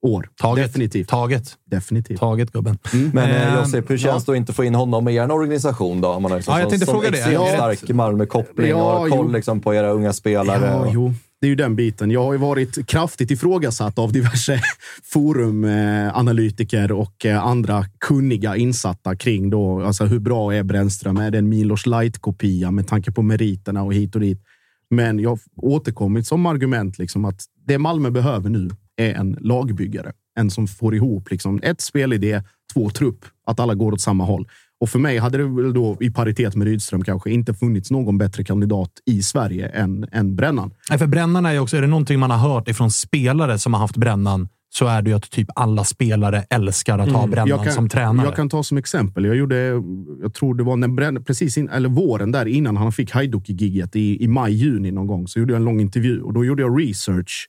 år. 0.07 0.29
Taget. 0.41 0.65
Definitivt. 0.67 1.09
Taget. 1.09 1.57
Definitivt. 1.71 2.19
Taget, 2.21 2.53
gubben. 2.53 2.79
Men 3.13 3.31
eh, 3.31 3.53
Ehm, 3.55 3.59
Josip, 3.59 3.91
hur 3.91 3.99
känns 3.99 4.25
det 4.25 4.33
att 4.33 4.37
inte 4.37 4.53
få 4.53 4.65
in 4.65 4.75
honom 4.75 5.09
i 5.09 5.15
er 5.17 5.31
organisation? 5.31 6.01
Då? 6.01 6.21
Man 6.21 6.31
har 6.31 6.39
liksom 6.39 6.53
Ja, 6.55 6.59
jag 6.61 6.65
som- 6.65 6.71
tänkte 6.71 6.87
som 6.87 6.95
fråga 6.95 7.11
det. 7.11 7.55
stark 7.55 7.89
Malmö-koppling 7.89 8.75
och 8.75 8.81
Ja, 8.81 8.99
har 8.99 9.09
koll 9.09 9.33
liksom 9.33 9.61
på 9.61 9.75
era 9.75 9.91
unga 9.91 10.13
spelare. 10.13 10.67
Ja, 10.67 10.75
och- 10.81 10.93
jo. 10.95 11.15
Det 11.41 11.47
är 11.47 11.49
ju 11.49 11.55
den 11.55 11.77
biten. 11.77 12.11
Jag 12.11 12.25
har 12.25 12.33
ju 12.33 12.39
varit 12.39 12.87
kraftigt 12.87 13.31
ifrågasatt 13.31 13.99
av 13.99 14.13
diverse 14.13 14.61
forumanalytiker 15.03 16.93
och 16.93 17.27
eh, 17.27 17.47
andra 17.47 17.85
kunniga 17.99 18.57
insatta 18.57 19.17
kring 19.17 19.51
då, 19.51 19.83
alltså 19.83 20.05
hur 20.05 20.19
bra 20.19 20.55
är 20.55 20.63
Brännström? 20.63 21.17
Är 21.17 21.31
det 21.31 21.39
en 21.39 21.49
Milos 21.49 21.87
Light-kopia 21.87 22.71
med 22.71 22.87
tanke 22.89 23.13
på 23.13 23.23
meriterna 23.23 23.83
och 23.83 23.95
hit 23.95 24.15
och 24.15 24.21
dit? 24.21 24.43
Men 24.91 25.19
jag 25.19 25.31
har 25.31 25.39
återkommit 25.57 26.27
som 26.27 26.47
argument 26.47 26.99
liksom 26.99 27.25
att 27.25 27.45
det 27.67 27.79
Malmö 27.79 28.11
behöver 28.11 28.51
nu 28.51 28.71
är 28.97 29.15
en 29.15 29.37
lagbyggare. 29.41 30.13
En 30.39 30.51
som 30.51 30.69
får 30.69 30.95
ihop 30.95 31.31
liksom 31.31 31.61
ett 31.63 31.81
spelidé, 31.81 32.43
två 32.73 32.91
trupp, 32.91 33.25
att 33.47 33.61
alla 33.61 33.75
går 33.75 33.93
åt 33.93 34.01
samma 34.01 34.25
håll. 34.25 34.49
Och 34.81 34.89
för 34.89 34.99
mig 34.99 35.19
hade 35.19 35.39
det 35.39 35.45
väl 35.45 35.73
då 35.73 35.97
i 36.01 36.11
paritet 36.11 36.57
med 36.57 36.67
Rydström 36.67 37.05
kanske 37.05 37.31
inte 37.31 37.55
funnits 37.55 37.91
någon 37.91 38.19
bättre 38.19 38.45
kandidat 38.45 38.91
i 39.07 39.23
Sverige 39.23 39.69
än, 39.69 40.07
än 40.13 40.37
Brännan. 40.37 40.71
Nej, 40.91 40.99
för 40.99 41.07
Brännan 41.07 41.47
är 41.47 41.53
ju 41.53 41.59
också, 41.59 41.77
är 41.77 41.81
det 41.81 41.87
någonting 41.87 42.19
man 42.19 42.31
har 42.31 42.39
hört 42.39 42.69
ifrån 42.69 42.91
spelare 42.91 43.59
som 43.59 43.75
har 43.75 43.81
haft 43.81 43.97
Brännan 43.97 44.49
så 44.73 44.87
är 44.87 45.03
det 45.03 45.11
ju 45.11 45.17
att 45.17 45.31
typ 45.31 45.49
alla 45.55 45.85
spelare 45.85 46.45
älskar 46.51 46.99
att 46.99 47.13
ha 47.13 47.27
Brännan 47.27 47.49
Jag 47.49 47.65
kan, 47.65 47.73
som 47.73 47.89
tränare. 47.89 48.27
jag 48.27 48.37
kan 48.37 48.49
ta 48.49 48.63
som 48.63 48.79
exempel. 48.79 49.25
Jag 49.25 49.37
gjorde, 49.37 49.57
jag 50.23 50.35
tror 50.35 50.55
det 50.55 50.63
var 50.63 50.77
när 50.77 50.89
Bränn, 50.89 51.25
precis 51.25 51.59
in, 51.59 51.69
eller 51.69 51.89
våren 51.89 52.33
där 52.33 52.47
innan 52.47 52.77
han 52.77 52.93
fick 52.93 53.11
Haidoki-giget 53.13 53.97
i, 53.97 54.25
i 54.25 54.29
maj, 54.29 54.53
juni 54.53 54.91
någon 54.91 55.07
gång, 55.07 55.29
så 55.29 55.39
gjorde 55.39 55.53
jag 55.53 55.59
en 55.59 55.65
lång 55.65 55.81
intervju 55.81 56.23
och 56.23 56.33
då 56.33 56.45
gjorde 56.45 56.63
jag 56.63 56.81
research 56.81 57.49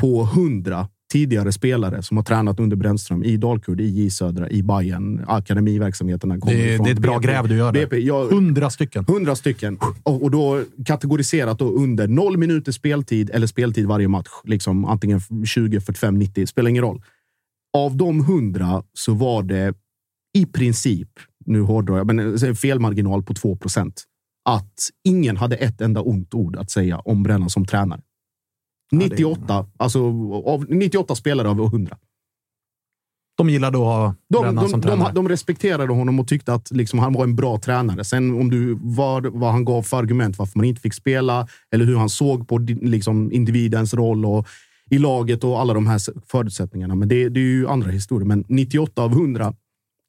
på 0.00 0.24
hundra 0.24 0.88
tidigare 1.12 1.52
spelare 1.52 2.02
som 2.02 2.16
har 2.16 2.24
tränat 2.24 2.60
under 2.60 2.76
Brännström 2.76 3.24
i 3.24 3.36
Dalkurd, 3.36 3.80
i 3.80 3.84
J 3.88 4.10
Södra, 4.10 4.50
i 4.50 4.62
Bayern, 4.62 5.24
akademiverksamheterna. 5.28 6.38
kommer 6.38 6.54
Det 6.54 6.78
det 6.78 6.90
är 6.90 6.92
ett 6.92 6.98
bra 6.98 7.18
BP. 7.18 7.26
gräv 7.26 7.48
du 7.48 7.56
gör. 7.56 7.72
BP, 7.72 7.98
jag, 7.98 8.28
Hundra 8.28 8.70
stycken. 8.70 9.04
Hundra 9.08 9.36
stycken. 9.36 9.78
Och, 10.02 10.22
och 10.22 10.30
då 10.30 10.64
kategoriserat 10.86 11.58
då 11.58 11.70
under 11.70 12.08
noll 12.08 12.36
minuter 12.36 12.72
speltid 12.72 13.30
eller 13.30 13.46
speltid 13.46 13.86
varje 13.86 14.08
match. 14.08 14.28
Liksom 14.44 14.84
antingen 14.84 15.20
20, 15.46 15.80
45, 15.80 16.18
90. 16.18 16.46
Spelar 16.46 16.70
ingen 16.70 16.82
roll. 16.84 17.02
Av 17.76 17.96
de 17.96 18.24
hundra 18.24 18.82
så 18.92 19.14
var 19.14 19.42
det 19.42 19.74
i 20.34 20.46
princip, 20.46 21.08
nu 21.46 21.60
hårdrar 21.60 21.96
jag, 21.96 22.06
men 22.06 22.18
en 22.44 22.56
felmarginal 22.56 23.22
på 23.22 23.34
2 23.34 23.56
procent. 23.56 24.04
Att 24.44 24.90
ingen 25.04 25.36
hade 25.36 25.56
ett 25.56 25.80
enda 25.80 26.00
ont 26.00 26.34
ord 26.34 26.56
att 26.56 26.70
säga 26.70 26.98
om 26.98 27.22
Brännan 27.22 27.50
som 27.50 27.64
tränare. 27.64 28.00
98, 28.92 29.66
alltså 29.76 29.98
av 30.46 30.66
98 30.68 31.14
spelare 31.14 31.48
av 31.48 31.60
100. 31.60 31.96
De 33.36 33.50
gillade 33.50 33.78
att 33.78 33.84
ha 33.84 34.14
De, 34.28 34.42
Brännan 34.42 34.64
de, 34.64 34.70
som 34.70 34.80
de, 34.80 34.86
tränare. 34.86 35.12
de, 35.12 35.28
respekterade 35.28 35.92
honom 35.92 36.20
och 36.20 36.28
tyckte 36.28 36.54
att 36.54 36.70
liksom, 36.70 36.98
han 36.98 37.12
var 37.12 37.24
en 37.24 37.36
bra 37.36 37.58
tränare. 37.58 38.04
Sen 38.04 38.40
om 38.40 38.50
du, 38.50 38.78
vad, 38.80 39.26
vad 39.26 39.52
han 39.52 39.64
gav 39.64 39.82
för 39.82 39.96
argument 39.96 40.38
varför 40.38 40.58
man 40.58 40.64
inte 40.64 40.80
fick 40.80 40.94
spela 40.94 41.48
eller 41.70 41.84
hur 41.84 41.96
han 41.96 42.08
såg 42.08 42.48
på 42.48 42.58
liksom, 42.58 43.32
individens 43.32 43.94
roll 43.94 44.24
och 44.24 44.46
i 44.90 44.98
laget 44.98 45.44
och 45.44 45.60
alla 45.60 45.74
de 45.74 45.86
här 45.86 46.00
förutsättningarna. 46.26 46.94
Men 46.94 47.08
det, 47.08 47.28
det 47.28 47.40
är 47.40 47.44
ju 47.44 47.68
andra 47.68 47.90
historier. 47.90 48.26
Men 48.26 48.44
98 48.48 49.02
av 49.02 49.12
100, 49.12 49.54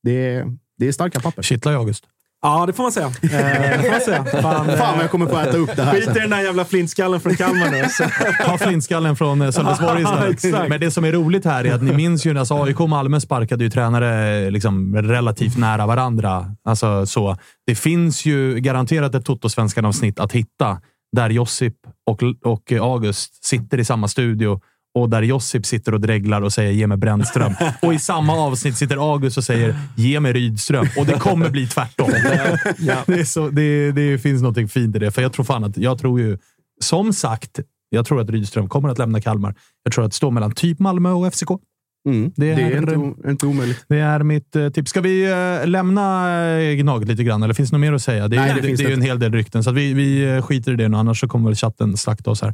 det 0.03 0.11
är, 0.11 0.57
det 0.77 0.87
är 0.87 0.91
starka 0.91 1.19
papper. 1.19 1.41
Kittlar 1.41 1.71
jag, 1.71 1.79
August? 1.79 2.03
Ja, 2.41 2.65
det 2.65 2.73
får 2.73 2.83
man 2.83 2.91
säga. 2.91 3.05
Eh, 3.05 3.11
det 3.21 3.83
får 3.83 3.91
man 3.91 4.01
säga. 4.01 4.25
Fan, 4.41 4.65
Fan 4.77 4.95
vad 4.95 5.03
jag 5.03 5.11
kommer 5.11 5.25
få 5.25 5.37
äta 5.37 5.57
upp 5.57 5.75
det 5.75 5.83
här 5.83 5.93
Skit 5.93 6.01
i 6.01 6.05
sen. 6.05 6.13
den 6.13 6.29
där 6.29 6.41
jävla 6.41 6.65
flintskallen 6.65 7.19
från 7.19 7.35
Kalmar 7.35 7.71
nu. 7.71 7.85
Så. 7.89 8.03
Ta 8.45 8.57
flintskallen 8.57 9.15
från 9.15 9.41
eh, 9.41 9.51
Sölvesborg 9.51 10.01
istället. 10.31 10.69
Men 10.69 10.79
det 10.79 10.91
som 10.91 11.05
är 11.05 11.11
roligt 11.11 11.45
här 11.45 11.65
är 11.65 11.73
att 11.73 11.83
ni 11.83 11.93
minns 11.93 12.25
ju 12.25 12.33
när 12.33 12.39
alltså 12.39 12.63
AIK 12.63 12.79
och 12.79 12.89
Malmö 12.89 13.19
sparkade 13.19 13.63
ju 13.63 13.69
tränare 13.69 14.39
eh, 14.45 14.51
liksom 14.51 14.95
relativt 14.95 15.57
nära 15.57 15.85
varandra. 15.85 16.55
Alltså, 16.63 17.05
så. 17.05 17.37
Det 17.67 17.75
finns 17.75 18.25
ju 18.25 18.59
garanterat 18.59 19.15
ett 19.15 19.25
Toto-svenskan-avsnitt 19.25 20.19
att 20.19 20.31
hitta 20.31 20.81
där 21.15 21.29
Josip 21.29 21.75
och, 22.05 22.23
och 22.43 22.71
August 22.71 23.45
sitter 23.45 23.77
i 23.79 23.85
samma 23.85 24.07
studio 24.07 24.61
och 24.95 25.09
där 25.09 25.21
Josip 25.21 25.65
sitter 25.65 25.93
och 25.93 26.01
dreglar 26.01 26.41
och 26.41 26.53
säger 26.53 26.71
“ge 26.71 26.87
mig 26.87 26.97
Brännström”. 26.97 27.53
Och 27.81 27.93
i 27.93 27.99
samma 27.99 28.33
avsnitt 28.33 28.77
sitter 28.77 29.13
August 29.13 29.37
och 29.37 29.43
säger 29.43 29.75
“ge 29.95 30.19
mig 30.19 30.33
Rydström”. 30.33 30.87
Och 30.97 31.05
det 31.05 31.19
kommer 31.19 31.49
bli 31.49 31.67
tvärtom. 31.67 32.09
Det, 33.05 33.19
är 33.19 33.23
så, 33.23 33.49
det, 33.49 33.91
det 33.91 34.19
finns 34.19 34.41
något 34.41 34.71
fint 34.71 34.95
i 34.95 34.99
det. 34.99 35.11
För 35.11 35.21
jag 35.21 35.33
tror 35.33 35.45
fan 35.45 35.63
att, 35.63 35.77
jag 35.77 35.99
tror 35.99 36.19
ju, 36.19 36.37
som 36.81 37.13
sagt, 37.13 37.59
jag 37.89 38.05
tror 38.05 38.21
att 38.21 38.29
Rydström 38.29 38.69
kommer 38.69 38.89
att 38.89 38.97
lämna 38.97 39.21
Kalmar. 39.21 39.55
Jag 39.83 39.93
tror 39.93 40.05
att 40.05 40.11
det 40.11 40.15
står 40.15 40.31
mellan 40.31 40.51
typ 40.51 40.79
Malmö 40.79 41.09
och 41.11 41.33
FCK. 41.33 41.49
Mm, 42.09 42.31
Det 42.35 42.55
det 42.55 42.61
är- 42.61 42.71
är, 42.71 42.77
inte, 42.77 43.29
inte 43.29 43.45
omöjligt. 43.45 43.85
Det 43.89 43.99
är 43.99 44.19
mitt 44.23 44.55
eh, 44.55 44.69
tips. 44.69 44.89
Ska 44.89 45.01
vi 45.01 45.31
eh, 45.61 45.67
lämna 45.67 46.31
eh, 46.59 46.73
Gnaget 46.75 47.07
lite 47.07 47.23
grann, 47.23 47.43
eller 47.43 47.53
finns 47.53 47.69
det 47.69 47.77
något 47.77 47.81
mer 47.81 47.93
att 47.93 48.01
säga? 48.01 48.27
Det, 48.27 48.35
är- 48.35 48.39
Nej, 48.39 48.49
det 48.55 48.61
det, 48.61 48.67
finns 48.67 48.79
det 48.79 48.85
är 48.85 48.89
ju 48.89 48.93
en 48.93 49.01
hel 49.01 49.19
del 49.19 49.33
rykten, 49.33 49.63
så 49.63 49.69
att 49.69 49.75
vi, 49.75 49.93
vi 49.93 50.41
skiter 50.41 50.71
i 50.73 50.75
det 50.75 50.87
nu. 50.89 50.97
Annars 50.97 51.19
så 51.19 51.27
kommer 51.27 51.45
väl 51.49 51.55
chatten 51.55 51.97
slakta 51.97 52.31
oss 52.31 52.41
här. 52.41 52.53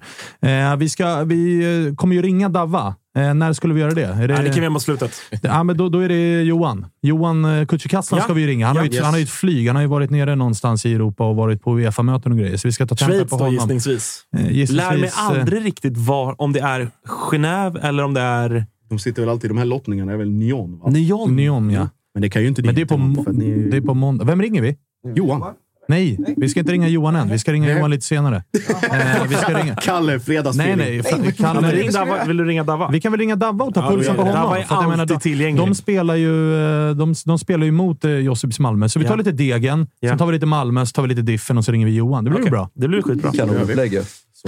Eh, 0.71 0.75
vi, 0.77 0.89
ska, 0.89 1.23
vi 1.23 1.93
kommer 1.97 2.15
ju 2.15 2.21
ringa 2.21 2.49
Davva. 2.49 2.95
Eh, 3.17 3.33
när 3.33 3.53
skulle 3.53 3.73
vi 3.73 3.81
göra 3.81 3.91
det? 3.91 4.03
Är 4.05 4.27
det, 4.27 4.33
Nej, 4.33 4.43
det 4.43 4.45
kan 4.45 4.53
vi 4.53 4.59
göra 4.59 4.69
mot 4.69 4.81
slutet. 4.81 5.11
Ja, 5.41 5.63
men 5.63 5.77
då, 5.77 5.89
då 5.89 5.99
är 5.99 6.09
det 6.09 6.41
Johan. 6.41 6.85
Johan 7.01 7.45
eh, 7.45 7.65
Kücükaslan 7.65 8.17
Ja. 8.17 8.23
ska 8.23 8.33
vi 8.33 8.41
ju 8.41 8.47
ringa. 8.47 8.67
Han, 8.67 8.77
har 8.77 8.83
ju, 8.83 8.89
Ja, 8.89 8.93
yes. 8.95 9.03
han 9.03 9.13
har 9.13 9.19
ju 9.19 9.23
ett 9.23 9.29
flyg. 9.29 9.67
Han 9.67 9.75
har 9.75 9.83
ju 9.83 9.87
varit 9.89 10.09
nere 10.09 10.35
någonstans 10.35 10.85
i 10.85 10.93
Europa 10.93 11.23
och 11.29 11.35
varit 11.35 11.61
på 11.63 11.79
Uefa-möten 11.79 12.31
och 12.31 12.37
grejer. 12.37 12.57
Så 12.57 12.67
vi 12.67 12.71
ska 12.71 12.85
ta 12.85 12.95
tempen 12.95 13.15
Schweiz 13.17 13.29
på 13.29 13.37
då 13.37 13.43
honom. 13.43 13.53
gissningsvis. 13.53 14.21
Eh, 14.37 14.41
gissningsvis, 14.41 14.71
Lär 14.77 14.97
mig 14.97 15.11
aldrig 15.15 15.65
riktigt 15.65 15.97
var, 15.97 16.41
om 16.41 16.53
det 16.53 16.59
är 16.59 16.89
Genève 17.07 17.79
eller 17.87 18.03
om 18.03 18.13
det 18.13 18.21
är 18.21 18.65
De 18.89 18.99
sitter 18.99 19.21
väl 19.21 19.29
alltid 19.29 19.45
i 19.45 19.47
de 19.47 19.57
här 19.57 19.65
lottningarna. 19.65 20.11
Är 20.11 20.17
väl 20.17 20.29
Nyon? 20.31 20.79
Va? 20.79 20.89
Nyon. 20.89 21.35
Nyon, 21.35 21.69
ja. 21.69 21.89
Men 22.13 22.21
det 22.21 22.29
kan 22.29 22.41
ju 22.41 22.47
inte 22.47 22.61
Men 22.63 22.75
det 22.75 22.81
är 22.81 22.85
på, 22.85 22.95
att 23.29 23.35
ni 23.35 23.49
är- 23.51 23.71
det 23.71 23.77
är 23.77 23.81
på 23.81 23.93
måndag. 23.93 24.25
Vem 24.25 24.41
ringer 24.41 24.61
vi? 24.61 24.75
Johan. 25.15 25.53
Nej, 25.87 26.19
vi 26.37 26.49
ska 26.49 26.59
inte 26.59 26.71
ringa 26.71 26.87
Johan 26.87 27.15
än. 27.15 27.29
Vi 27.29 27.39
ska 27.39 27.53
ringa 27.53 27.65
Nej. 27.67 27.77
Johan 27.77 27.91
lite 27.91 28.05
senare. 28.05 28.43
Eh, 28.91 29.27
vi 29.29 29.35
ska 29.35 29.53
ringa... 29.63 29.75
Kalle, 29.75 30.11
Nej, 30.11 30.19
fredagsfeeling. 30.19 30.77
nej. 30.77 30.95
Ja, 31.25 31.31
Kalle, 31.37 31.61
men 31.61 31.71
ring 31.71 31.91
Dava. 31.91 32.25
Vill 32.25 32.37
du 32.37 32.45
ringa 32.45 32.63
Dava? 32.63 32.89
vi 32.91 33.01
kan 33.01 33.11
väl 33.11 33.19
ringa 33.19 33.35
Davva 33.35 33.65
och 33.65 33.73
ta 33.73 33.81
Ja, 33.81 33.89
pulsen 33.91 34.15
på 34.15 34.21
honom. 34.21 34.35
Davva 34.35 34.59
är 34.59 34.63
För 34.63 34.75
att 34.75 34.81
jag 34.81 34.89
menar, 34.89 35.01
alltid 35.03 35.15
de- 35.17 35.21
tillgänglig. 35.21 35.65
De 35.67 35.75
spelar 35.75 36.15
ju, 36.15 36.55
eh, 36.89 36.95
de, 36.95 37.13
de 37.25 37.39
spelar 37.39 37.65
ju 37.65 37.71
mot 37.71 38.05
eh, 38.05 38.11
Josips 38.11 38.59
Malmö, 38.59 38.89
så 38.89 38.99
vi 38.99 39.05
tar 39.05 39.11
Ja. 39.13 39.17
lite 39.17 39.31
Degen. 39.31 39.87
Ja. 39.99 40.09
Sen 40.09 40.17
tar 40.17 40.25
vi 40.27 40.33
lite 40.33 40.45
Malmö, 40.45 40.85
så 40.85 40.91
tar 40.91 41.03
vi 41.03 41.09
lite 41.09 41.21
Diffen 41.21 41.57
och 41.57 41.65
så 41.65 41.71
ringer 41.71 41.85
vi 41.85 41.95
Johan. 41.95 42.23
Det 42.23 42.29
blir 42.29 42.39
Okej. 42.41 42.51
bra. 42.51 42.69
Det 42.73 42.87
blir 42.87 43.01
skitbra. 43.01 43.31
Kanonupplägg. 43.31 43.99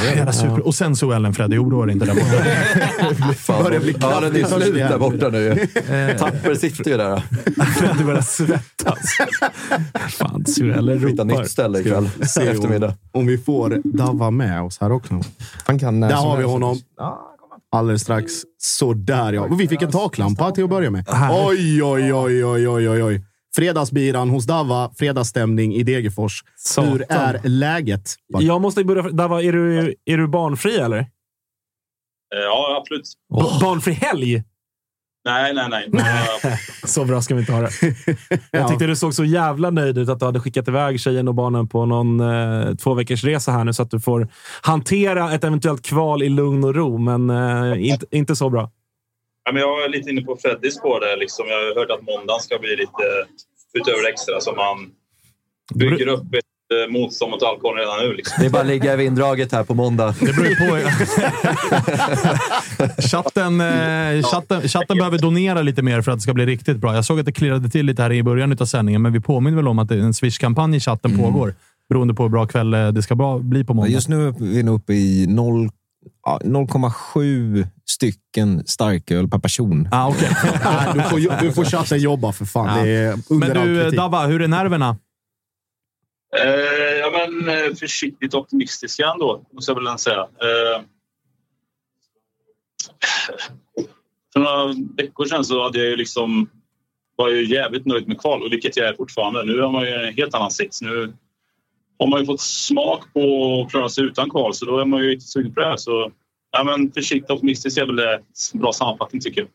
Jävla 0.04 0.34
super. 0.34 0.68
Och 0.68 0.76
sen 0.76 0.95
så 0.95 1.12
Ellen 1.12 1.34
Freddy, 1.34 1.58
oroa 1.58 1.86
dig 1.86 1.93
inte 1.93 2.06
där 2.06 2.14
borta. 2.14 3.64
Börjar 3.64 3.80
bli 3.80 3.95
ja, 4.02 4.20
den 4.22 4.36
är 4.36 4.45
slut 4.45 4.74
där 4.76 4.98
borta 4.98 5.30
nu. 5.30 5.68
Tapper 6.20 6.56
sitter 6.56 6.91
ju 6.91 6.98
där. 6.98 7.20
Freddy 7.78 8.04
börjar 8.04 8.22
svettas. 8.22 9.18
Fan, 10.10 10.45
Suelle 10.45 10.93
Hitta 10.93 11.24
ropar. 11.24 11.24
nytt 11.41 11.52
ställe 11.52 11.80
ikväll. 11.80 12.10
Se 12.28 12.41
om- 12.41 12.48
Eftermiddag. 12.48 12.93
Om 13.12 13.26
vi 13.28 13.38
får 13.38 13.82
Davva 13.84 14.32
med 14.32 14.62
oss 14.62 14.78
här 14.82 14.91
också. 14.91 15.22
Han 15.66 15.80
kan 15.80 16.00
när 16.00 16.10
Där 16.10 16.16
har 16.16 16.38
vi 16.38 16.43
honom. 16.43 16.78
Alldeles 17.72 18.02
strax. 18.02 18.32
Sådär 18.58 19.34
ja. 19.34 19.41
Och 19.41 19.60
vi 19.62 19.68
fick 19.68 19.82
en 19.82 19.91
taklampa 19.91 20.52
till 20.52 20.64
att 20.64 20.70
börja 20.70 20.91
med. 20.91 21.06
Oj, 21.48 21.84
oj, 21.84 22.14
oj, 22.14 22.45
oj, 22.45 22.68
oj, 22.68 22.89
oj, 22.89 23.04
oj. 23.04 23.22
Fredagsbiran 23.56 24.30
hos 24.30 24.45
Davva. 24.45 24.91
Fredagsstämning 24.98 25.74
i 25.76 25.84
Degerfors. 25.84 26.43
Satan. 26.56 26.91
Hur 26.91 27.06
är 27.10 27.41
läget? 27.43 28.16
Jag 28.28 28.62
måste 28.62 28.84
börja... 28.84 29.02
Dava, 29.10 29.43
är, 29.43 29.52
du, 29.52 29.95
är 30.06 30.18
du 30.18 30.28
barnfri 30.28 30.78
eller? 30.78 30.98
Eh, 30.98 31.06
Ja, 32.45 32.78
absolut. 32.82 33.04
B- 33.34 33.60
Barnfri 33.66 33.93
helg? 33.93 34.43
Nej, 35.26 35.54
nej, 35.54 35.88
nej. 35.89 35.89
Så 36.86 37.06
bra 37.06 37.22
ska 37.22 37.36
vi 37.36 37.39
inte 37.41 37.54
ha 37.54 37.62
det. 37.62 37.70
Jag 38.52 38.68
tyckte 38.70 38.88
du 38.88 38.95
såg 38.95 39.14
så 39.14 39.26
jävla 39.26 39.70
nöjd 39.70 39.98
ut 39.98 40.10
att 40.10 40.20
du 40.20 40.26
hade 40.26 40.39
skickat 40.39 40.68
iväg 40.68 41.00
tjejen 41.00 41.28
och 41.28 41.36
barnen 41.36 41.68
på 41.68 41.86
någon 41.86 42.20
eh, 42.20 42.76
två 42.76 42.93
veckors 42.93 43.24
resa 43.24 43.52
här 43.52 43.64
nu 43.64 43.74
så 43.74 43.84
att 43.84 43.91
du 43.91 44.00
får 44.00 44.28
hantera 44.62 45.34
ett 45.34 45.43
eventuellt 45.43 45.82
kval 45.86 46.24
i 46.24 46.30
lugn 46.30 46.64
och 46.64 46.76
ro. 46.76 46.98
Men 46.98 47.30
eh, 47.30 47.89
inte, 47.89 48.06
inte 48.12 48.36
så 48.36 48.50
bra. 48.50 48.72
Ja, 49.48 49.54
men 49.54 49.62
jag 49.62 49.84
är 49.86 49.89
lite 49.89 50.10
inne 50.10 50.22
på 50.22 50.38
Freddys 50.41 50.76
spår 50.76 51.00
där. 51.00 51.18
Liksom. 51.18 51.45
Jag 51.48 51.56
har 51.58 51.76
hört 51.80 51.91
att 52.00 52.06
måndagen 52.06 52.39
ska 52.39 52.60
bli 52.60 52.76
lite 52.84 53.04
utöver 53.74 54.04
det 54.04 54.10
extra. 54.10 54.41
Så 54.41 54.52
man 54.64 54.78
bygger 55.76 56.08
upp 56.08 56.34
ett 56.34 56.54
eh, 56.78 56.91
motstånd 56.93 57.32
mot 57.32 57.43
alkohol 57.43 57.78
redan 57.78 58.00
nu. 58.00 58.14
Liksom. 58.14 58.36
Det 58.39 58.45
är 58.45 58.50
bara 58.50 58.62
att 58.62 58.68
ligga 58.68 58.93
i 58.93 58.98
vinddraget 58.98 59.52
här 59.52 59.64
på 59.64 59.74
måndag. 59.74 60.16
Det 60.20 60.34
beror 60.36 60.48
ju 60.48 60.56
på. 60.56 60.89
chatten, 63.02 63.62
eh, 63.62 64.24
chatten, 64.32 64.62
chatten 64.62 64.98
behöver 64.98 65.18
donera 65.18 65.62
lite 65.62 65.82
mer 65.82 66.02
för 66.02 66.12
att 66.12 66.18
det 66.18 66.22
ska 66.22 66.34
bli 66.34 66.45
riktigt 66.45 66.78
bra. 66.78 66.95
Jag 66.95 67.06
såg 67.06 67.20
att 67.20 67.26
det 67.26 67.32
klirrade 67.32 67.70
till 67.70 67.86
lite 67.86 68.02
här 68.02 68.12
i 68.14 68.24
början 68.24 68.58
av 68.60 68.66
sändningen, 68.66 69.02
men 69.02 69.14
vi 69.14 69.20
påminner 69.20 69.58
väl 69.58 69.68
om 69.68 69.80
att 69.80 69.91
en 69.91 70.14
Swish-kampanj 70.14 70.76
i 70.76 70.80
chatten 70.80 71.18
pågår. 71.18 71.54
Beroende 71.89 72.14
på 72.14 72.24
hur 72.24 72.30
bra 72.30 72.48
kväll 72.48 72.74
eh, 72.74 72.88
det 72.88 73.02
ska 73.02 73.16
bra, 73.16 73.39
bli 73.39 73.64
på 73.64 73.74
måndag. 73.74 73.91
Just 73.91 74.08
nu 74.10 74.28
är 74.28 74.34
vi 74.39 74.64
nog 74.64 74.76
uppe 74.76 74.93
i 74.93 75.26
noll- 75.30 75.70
ja, 75.70 75.72
0,7 76.26 77.68
stycken 77.86 78.68
starköl 78.68 79.28
per 79.28 79.39
person. 79.39 79.89
Ah, 79.91 80.10
okay. 80.10 80.30
Du, 80.93 81.01
får, 81.01 81.41
du 81.41 81.51
får 81.51 81.66
chatten 81.66 81.99
jobba 81.99 82.32
för 82.32 82.45
fan. 82.45 82.78
Ja. 82.78 82.84
Det 82.84 82.89
är 82.89 83.20
under 83.30 83.53
Men 83.53 83.68
du. 83.68 83.91
Dava, 83.91 84.26
hur 84.26 84.41
är 84.41 84.47
nerverna? 84.47 84.97
Eh, 86.36 86.99
ja, 86.99 87.12
men 87.12 87.49
eh, 87.49 87.74
försiktigt 87.76 88.34
optimistiska 88.34 89.08
ändå, 89.08 89.45
måste 89.51 89.72
jag 89.72 89.84
väl 89.84 89.97
säga. 89.97 90.20
Eh, 90.20 90.82
för 94.34 94.39
några 94.39 94.74
veckor 94.97 95.26
sedan 95.26 95.45
så 95.45 95.64
hade 95.64 95.78
jag 95.78 95.88
ju 95.88 95.95
liksom, 95.95 96.49
var 97.16 97.30
jag 97.30 97.43
jävligt 97.43 97.86
nöjd 97.86 98.08
med 98.08 98.20
kval, 98.20 98.43
och 98.43 98.51
vilket 98.51 98.78
jag 98.78 98.88
är 98.88 98.93
fortfarande. 98.93 99.43
Nu 99.43 99.62
har 99.62 99.72
man 99.72 99.84
ju 99.84 99.93
en 99.93 100.14
helt 100.14 100.34
annan 100.34 100.51
sits. 100.51 100.82
Nu 100.82 101.14
har 102.00 102.08
man 102.08 102.20
ju 102.20 102.26
fått 102.26 102.41
smak 102.41 103.14
på 103.14 103.22
att 103.66 103.72
klara 103.72 103.89
sig 103.89 104.04
utan 104.04 104.30
kval, 104.30 104.54
så 104.54 104.66
då 104.66 104.80
är 104.80 104.86
man 104.86 105.04
ju 105.04 105.14
inte 105.14 105.26
sugen 105.26 105.54
på 105.54 105.60
det 105.60 105.66
här. 105.66 105.78
Så 105.78 106.12
ja, 106.52 106.64
men 106.64 106.91
försiktigt 106.91 107.32
optimistisk 107.32 107.78
är 107.78 107.86
väl 107.86 108.00
en 108.00 108.60
bra 108.60 108.74
sammanfattning 108.74 109.22
tycker 109.22 109.41
jag. 109.41 109.50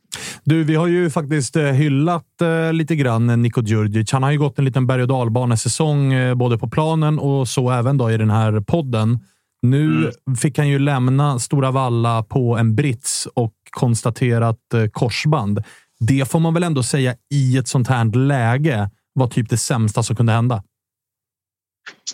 Du, 0.45 0.65
vi 0.65 0.75
har 0.75 0.87
ju 0.87 1.11
faktiskt 1.11 1.57
eh, 1.57 1.65
hyllat 1.65 2.41
eh, 2.41 2.73
lite 2.73 2.97
grann 2.97 3.43
Niko 3.43 3.63
Djurdjic. 3.63 4.13
Han 4.13 4.23
har 4.23 4.31
ju 4.31 4.39
gått 4.39 4.59
en 4.59 4.65
liten 4.65 4.87
berg 4.87 5.03
och 5.03 5.09
dalbanesäsong 5.09 6.13
eh, 6.13 6.35
både 6.35 6.59
på 6.59 6.69
planen 6.69 7.19
och 7.19 7.49
så 7.49 7.71
även 7.71 7.99
då 7.99 8.11
i 8.11 8.17
den 8.17 8.31
här 8.31 8.61
podden. 8.61 9.19
Nu 9.63 10.11
fick 10.41 10.59
han 10.59 10.69
ju 10.69 10.79
lämna 10.79 11.39
Stora 11.39 11.71
Valla 11.71 12.23
på 12.23 12.57
en 12.57 12.77
brits 12.77 13.29
och 13.35 13.55
konstaterat 13.71 14.75
eh, 14.75 14.87
korsband. 14.87 15.63
Det 16.01 16.31
får 16.31 16.41
man 16.41 16.55
väl 16.55 16.63
ändå 16.63 16.83
säga 16.83 17.15
i 17.35 17.57
ett 17.59 17.69
sånt 17.69 17.89
här 17.89 18.17
läge 18.17 18.91
var 19.15 19.27
typ 19.27 19.51
det 19.51 19.57
sämsta 19.57 20.03
som 20.03 20.17
kunde 20.17 20.33
hända. 20.33 20.63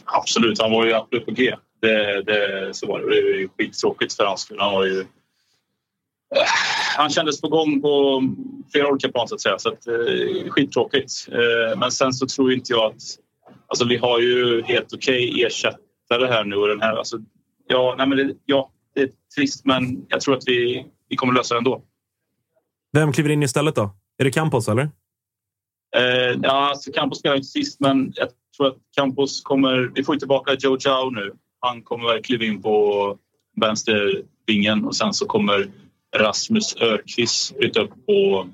Absolut, 0.04 0.60
han 0.60 0.70
var 0.70 0.86
ju 0.86 0.92
absolut 0.92 1.26
på 1.26 1.32
G. 1.32 1.54
Det, 1.80 2.22
det, 2.22 2.74
så 2.74 2.86
var 2.86 3.00
det. 3.00 3.06
det 3.06 3.22
var 3.22 3.38
ju 3.38 3.48
skittråkigt 3.58 4.14
för 4.14 4.24
hans 4.24 4.40
skull. 4.40 4.58
Han 4.60 4.72
var 4.72 4.84
ju... 4.84 5.06
Han 6.96 7.10
kändes 7.10 7.40
på 7.40 7.48
gång 7.48 7.82
på 7.82 8.22
flera 8.72 8.88
olika 8.88 9.08
plan 9.08 9.28
så 9.28 9.34
att 9.34 9.40
säga. 9.40 9.58
Så 9.58 9.68
att, 9.68 9.86
eh, 9.86 10.50
skittråkigt. 10.50 11.12
Eh, 11.28 11.78
men 11.78 11.90
sen 11.90 12.12
så 12.12 12.26
tror 12.26 12.52
inte 12.52 12.72
jag 12.72 12.84
att... 12.84 13.02
Alltså 13.66 13.84
vi 13.84 13.96
har 13.96 14.18
ju 14.18 14.62
helt 14.62 14.92
okej 14.92 15.44
ersättare 15.44 16.26
här 16.26 16.44
nu 16.44 16.56
och 16.56 16.68
den 16.68 16.80
här... 16.80 16.96
Alltså, 16.96 17.18
ja, 17.68 17.94
nej, 17.98 18.06
men 18.06 18.18
det, 18.18 18.34
ja, 18.44 18.70
det 18.94 19.00
är 19.00 19.10
trist 19.36 19.64
men 19.64 20.06
jag 20.08 20.20
tror 20.20 20.36
att 20.36 20.42
vi, 20.46 20.86
vi 21.08 21.16
kommer 21.16 21.32
lösa 21.32 21.54
det 21.54 21.58
ändå. 21.58 21.82
Vem 22.92 23.12
kliver 23.12 23.30
in 23.30 23.42
istället 23.42 23.74
då? 23.74 23.94
Är 24.18 24.24
det 24.24 24.30
Campos 24.30 24.68
eller? 24.68 24.90
Eh, 25.96 26.38
ja, 26.42 26.68
alltså 26.68 26.92
Campos 26.92 27.18
spelar 27.18 27.36
inte 27.36 27.48
sist, 27.48 27.80
men 27.80 28.12
jag 28.14 28.28
tror 28.58 28.68
att 28.68 28.76
Campos 28.96 29.42
kommer... 29.42 29.90
Vi 29.94 30.04
får 30.04 30.16
tillbaka 30.16 30.56
Joe 30.58 30.78
Zhao 30.80 31.10
nu. 31.10 31.32
Han 31.60 31.82
kommer 31.82 32.22
kliva 32.22 32.44
in 32.44 32.62
på 32.62 33.16
vänstervingen 33.60 34.84
och 34.84 34.96
sen 34.96 35.14
så 35.14 35.26
kommer 35.26 35.68
Rasmus 36.16 36.76
Örqvist 36.80 37.58
byta 37.58 37.80
upp 37.80 37.90
på 38.06 38.48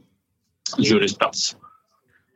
Jurys 0.79 1.19
plats. 1.19 1.57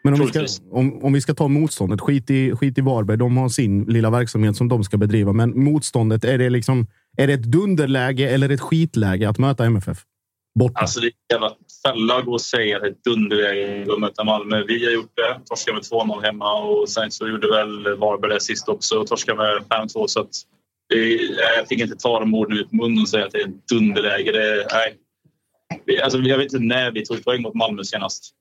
Men 0.04 0.14
om 0.14 0.20
vi, 0.20 0.26
ska, 0.26 0.62
om, 0.70 1.04
om 1.04 1.12
vi 1.12 1.20
ska 1.20 1.34
ta 1.34 1.48
motståndet, 1.48 2.00
skit 2.00 2.30
i, 2.30 2.56
skit 2.56 2.78
i 2.78 2.80
Varberg. 2.80 3.16
De 3.16 3.36
har 3.36 3.48
sin 3.48 3.84
lilla 3.84 4.10
verksamhet 4.10 4.56
som 4.56 4.68
de 4.68 4.84
ska 4.84 4.96
bedriva. 4.96 5.32
Men 5.32 5.64
motståndet, 5.64 6.24
är 6.24 6.38
det, 6.38 6.50
liksom, 6.50 6.86
är 7.16 7.26
det 7.26 7.32
ett 7.32 7.42
dunderläge 7.42 8.30
eller 8.30 8.48
ett 8.48 8.60
skitläge 8.60 9.28
att 9.28 9.38
möta 9.38 9.64
MFF? 9.64 9.98
Borta. 10.58 10.80
Alltså 10.80 11.00
det 11.00 11.06
är 11.06 11.10
en 11.10 11.42
jävla 11.42 11.56
fälla 11.86 12.18
att 12.18 12.24
gå 12.24 12.32
och 12.32 12.40
säga 12.40 12.76
att 12.76 12.82
det 12.82 12.88
är 12.88 12.92
ett 12.92 13.04
dunderläge 13.04 13.92
att 13.92 14.00
möta 14.00 14.24
Malmö. 14.24 14.64
Vi 14.68 14.84
har 14.84 14.92
gjort 14.92 15.12
det. 15.14 15.40
Torskade 15.46 15.74
med 15.74 15.82
2-0 15.82 16.22
hemma 16.22 16.54
och 16.54 16.88
sen 16.88 17.10
så 17.10 17.28
gjorde 17.28 17.48
väl 17.50 17.96
Varberg 17.96 18.34
det 18.34 18.40
sist 18.40 18.68
också 18.68 18.98
och 18.98 19.06
torskade 19.06 19.38
med 19.38 19.62
5-2. 19.88 20.06
Så 20.06 20.20
att 20.20 20.30
det, 20.88 21.14
jag 21.58 21.68
fick 21.68 21.80
inte 21.80 21.96
ta 21.96 22.20
de 22.20 22.34
orden 22.34 22.58
ut 22.58 22.72
munnen 22.72 23.02
och 23.02 23.08
säga 23.08 23.26
att 23.26 23.32
det 23.32 23.38
är 23.38 23.48
ett 23.48 23.68
dunderläge. 23.68 24.32
Det, 24.32 24.66
nej. 24.72 24.98
Alltså, 26.02 26.18
jag 26.18 26.38
vet 26.38 26.52
inte 26.52 26.64
när 26.64 26.90
vi 26.90 27.06
tog 27.06 27.24
poäng 27.24 27.42
mot 27.42 27.54
Malmö 27.54 27.84
senast. 27.84 28.34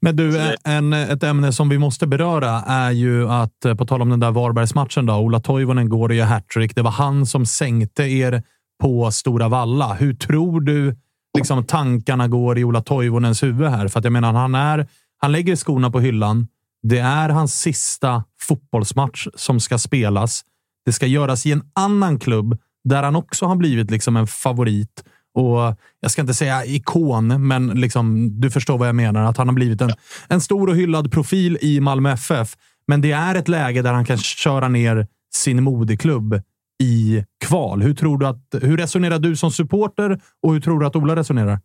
Men 0.00 0.16
du, 0.16 0.56
en, 0.64 0.92
ett 0.92 1.22
ämne 1.22 1.52
som 1.52 1.68
vi 1.68 1.78
måste 1.78 2.06
beröra 2.06 2.62
är 2.66 2.90
ju 2.90 3.28
att, 3.28 3.64
eh, 3.64 3.74
på 3.74 3.86
tal 3.86 4.02
om 4.02 4.10
den 4.10 4.20
där 4.20 4.30
Varbergsmatchen, 4.30 5.06
då, 5.06 5.14
Ola 5.14 5.40
Toivonen 5.40 5.88
går 5.88 6.08
och 6.08 6.14
gör 6.14 6.24
hattrick. 6.24 6.74
Det 6.74 6.82
var 6.82 6.90
han 6.90 7.26
som 7.26 7.46
sänkte 7.46 8.02
er 8.02 8.42
på 8.82 9.10
Stora 9.10 9.48
Valla. 9.48 9.94
Hur 9.94 10.14
tror 10.14 10.60
du 10.60 10.96
liksom, 11.36 11.64
tankarna 11.64 12.28
går 12.28 12.58
i 12.58 12.64
Ola 12.64 12.80
Toivonens 12.80 13.42
huvud 13.42 13.68
här? 13.68 13.88
För 13.88 13.98
att 13.98 14.04
jag 14.04 14.12
menar, 14.12 14.32
han, 14.32 14.54
är, 14.54 14.86
han 15.18 15.32
lägger 15.32 15.56
skorna 15.56 15.90
på 15.90 16.00
hyllan. 16.00 16.48
Det 16.82 16.98
är 16.98 17.28
hans 17.28 17.60
sista 17.60 18.24
fotbollsmatch 18.40 19.26
som 19.34 19.60
ska 19.60 19.78
spelas. 19.78 20.44
Det 20.84 20.92
ska 20.92 21.06
göras 21.06 21.46
i 21.46 21.52
en 21.52 21.62
annan 21.74 22.18
klubb 22.18 22.58
där 22.84 23.02
han 23.02 23.16
också 23.16 23.46
har 23.46 23.56
blivit 23.56 23.90
liksom 23.90 24.16
en 24.16 24.26
favorit. 24.26 25.04
Och 25.34 25.76
Jag 26.00 26.10
ska 26.10 26.20
inte 26.20 26.34
säga 26.34 26.64
ikon, 26.64 27.48
men 27.48 27.66
liksom, 27.66 28.30
du 28.40 28.50
förstår 28.50 28.78
vad 28.78 28.88
jag 28.88 28.94
menar. 28.94 29.22
Att 29.22 29.36
han 29.36 29.48
har 29.48 29.54
blivit 29.54 29.80
en, 29.80 29.90
en 30.28 30.40
stor 30.40 30.68
och 30.68 30.76
hyllad 30.76 31.12
profil 31.12 31.58
i 31.60 31.80
Malmö 31.80 32.12
FF. 32.12 32.56
Men 32.86 33.00
det 33.00 33.12
är 33.12 33.34
ett 33.34 33.48
läge 33.48 33.82
där 33.82 33.92
han 33.92 34.04
kan 34.04 34.18
köra 34.18 34.68
ner 34.68 35.06
sin 35.34 35.62
moderklubb 35.62 36.42
i 36.82 37.24
kval. 37.48 37.82
Hur, 37.82 37.94
tror 37.94 38.18
du 38.18 38.26
att, 38.26 38.42
hur 38.62 38.76
resonerar 38.76 39.18
du 39.18 39.36
som 39.36 39.50
supporter 39.50 40.20
och 40.42 40.52
hur 40.52 40.60
tror 40.60 40.80
du 40.80 40.86
att 40.86 40.96
Ola 40.96 41.16
resonerar? 41.16 41.58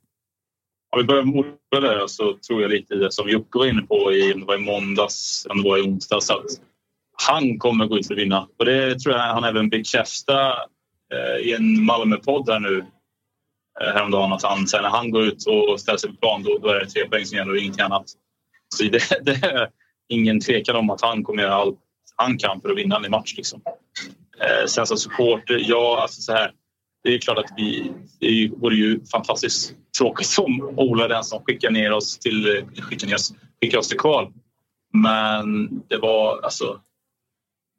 Om 0.95 1.01
vi 1.01 1.03
börjar 1.03 1.23
med 1.23 1.35
Ola 1.35 1.79
där 1.79 2.07
så 2.07 2.37
tror 2.47 2.61
jag 2.61 2.71
lite 2.71 2.95
det 2.95 3.11
som 3.11 3.29
Jocke 3.29 3.57
var 3.59 3.65
inne 3.65 3.81
på 3.81 4.13
i, 4.13 4.33
det 4.33 4.45
var 4.45 4.55
i 4.55 4.65
måndags, 4.65 5.47
om 5.49 5.63
det 5.63 5.69
var 5.69 5.77
i 5.77 5.81
onsdags, 5.81 6.29
att 6.29 6.45
han 7.27 7.59
kommer 7.59 7.85
gå 7.85 7.97
ut 7.97 8.07
för 8.07 8.13
att 8.13 8.19
vinna. 8.19 8.47
Och 8.59 8.65
det 8.65 8.99
tror 8.99 9.15
jag 9.15 9.21
han 9.21 9.43
även 9.43 9.69
bekräftade 9.69 10.55
eh, 11.13 11.47
i 11.47 11.53
en 11.53 11.83
Malmö-podd 11.83 12.49
här 12.49 12.59
nu 12.59 12.85
eh, 13.81 13.93
häromdagen. 13.93 14.33
Att 14.33 14.43
han, 14.43 14.67
sen 14.67 14.81
när 14.81 14.89
han 14.89 15.11
går 15.11 15.23
ut 15.23 15.45
och 15.47 15.79
ställer 15.79 15.97
sig 15.97 16.09
på 16.09 16.15
plan 16.15 16.43
då, 16.43 16.57
då 16.57 16.69
är 16.69 16.79
det 16.79 16.85
tre 16.85 17.09
poäng 17.09 17.25
som 17.25 17.37
gäller 17.37 17.51
och 17.51 17.57
ingenting 17.57 17.83
annat. 17.83 18.05
Så 18.75 18.83
det, 18.83 19.23
det 19.25 19.31
är 19.31 19.69
ingen 20.09 20.39
tvekan 20.39 20.75
om 20.75 20.89
att 20.89 21.01
han 21.01 21.23
kommer 21.23 21.43
göra 21.43 21.53
allt 21.53 21.79
han 22.21 22.37
kan 22.37 22.61
för 22.61 22.69
att 22.69 22.77
vinna 22.77 22.95
en 22.95 23.11
match. 23.11 23.33
Liksom. 23.37 23.61
Eh, 24.41 24.67
sen 24.67 24.87
som 24.87 24.97
supporter, 24.97 25.63
ja 25.67 25.99
alltså 26.01 26.21
så 26.21 26.31
här. 26.31 26.51
Det 27.03 27.13
är 27.13 27.19
klart 27.19 27.37
att 27.37 27.53
vi, 27.57 27.91
det 28.19 28.51
vore 28.57 28.75
ju 28.75 28.99
fantastiskt 29.11 29.73
tråkigt 29.97 30.35
om 30.39 30.73
Ola 30.77 31.05
är 31.05 31.09
den 31.09 31.23
som 31.23 31.43
skickar 31.43 31.71
ner 31.71 31.91
oss 31.91 32.17
till, 32.19 32.57
eh, 32.57 32.83
skickar, 32.83 33.07
ner 33.07 33.15
oss, 33.15 33.33
skickar 33.61 33.77
oss 33.77 33.87
till 33.87 33.99
kval. 33.99 34.27
Men 34.93 35.67
det 35.89 35.97
var 35.97 36.41
alltså... 36.43 36.79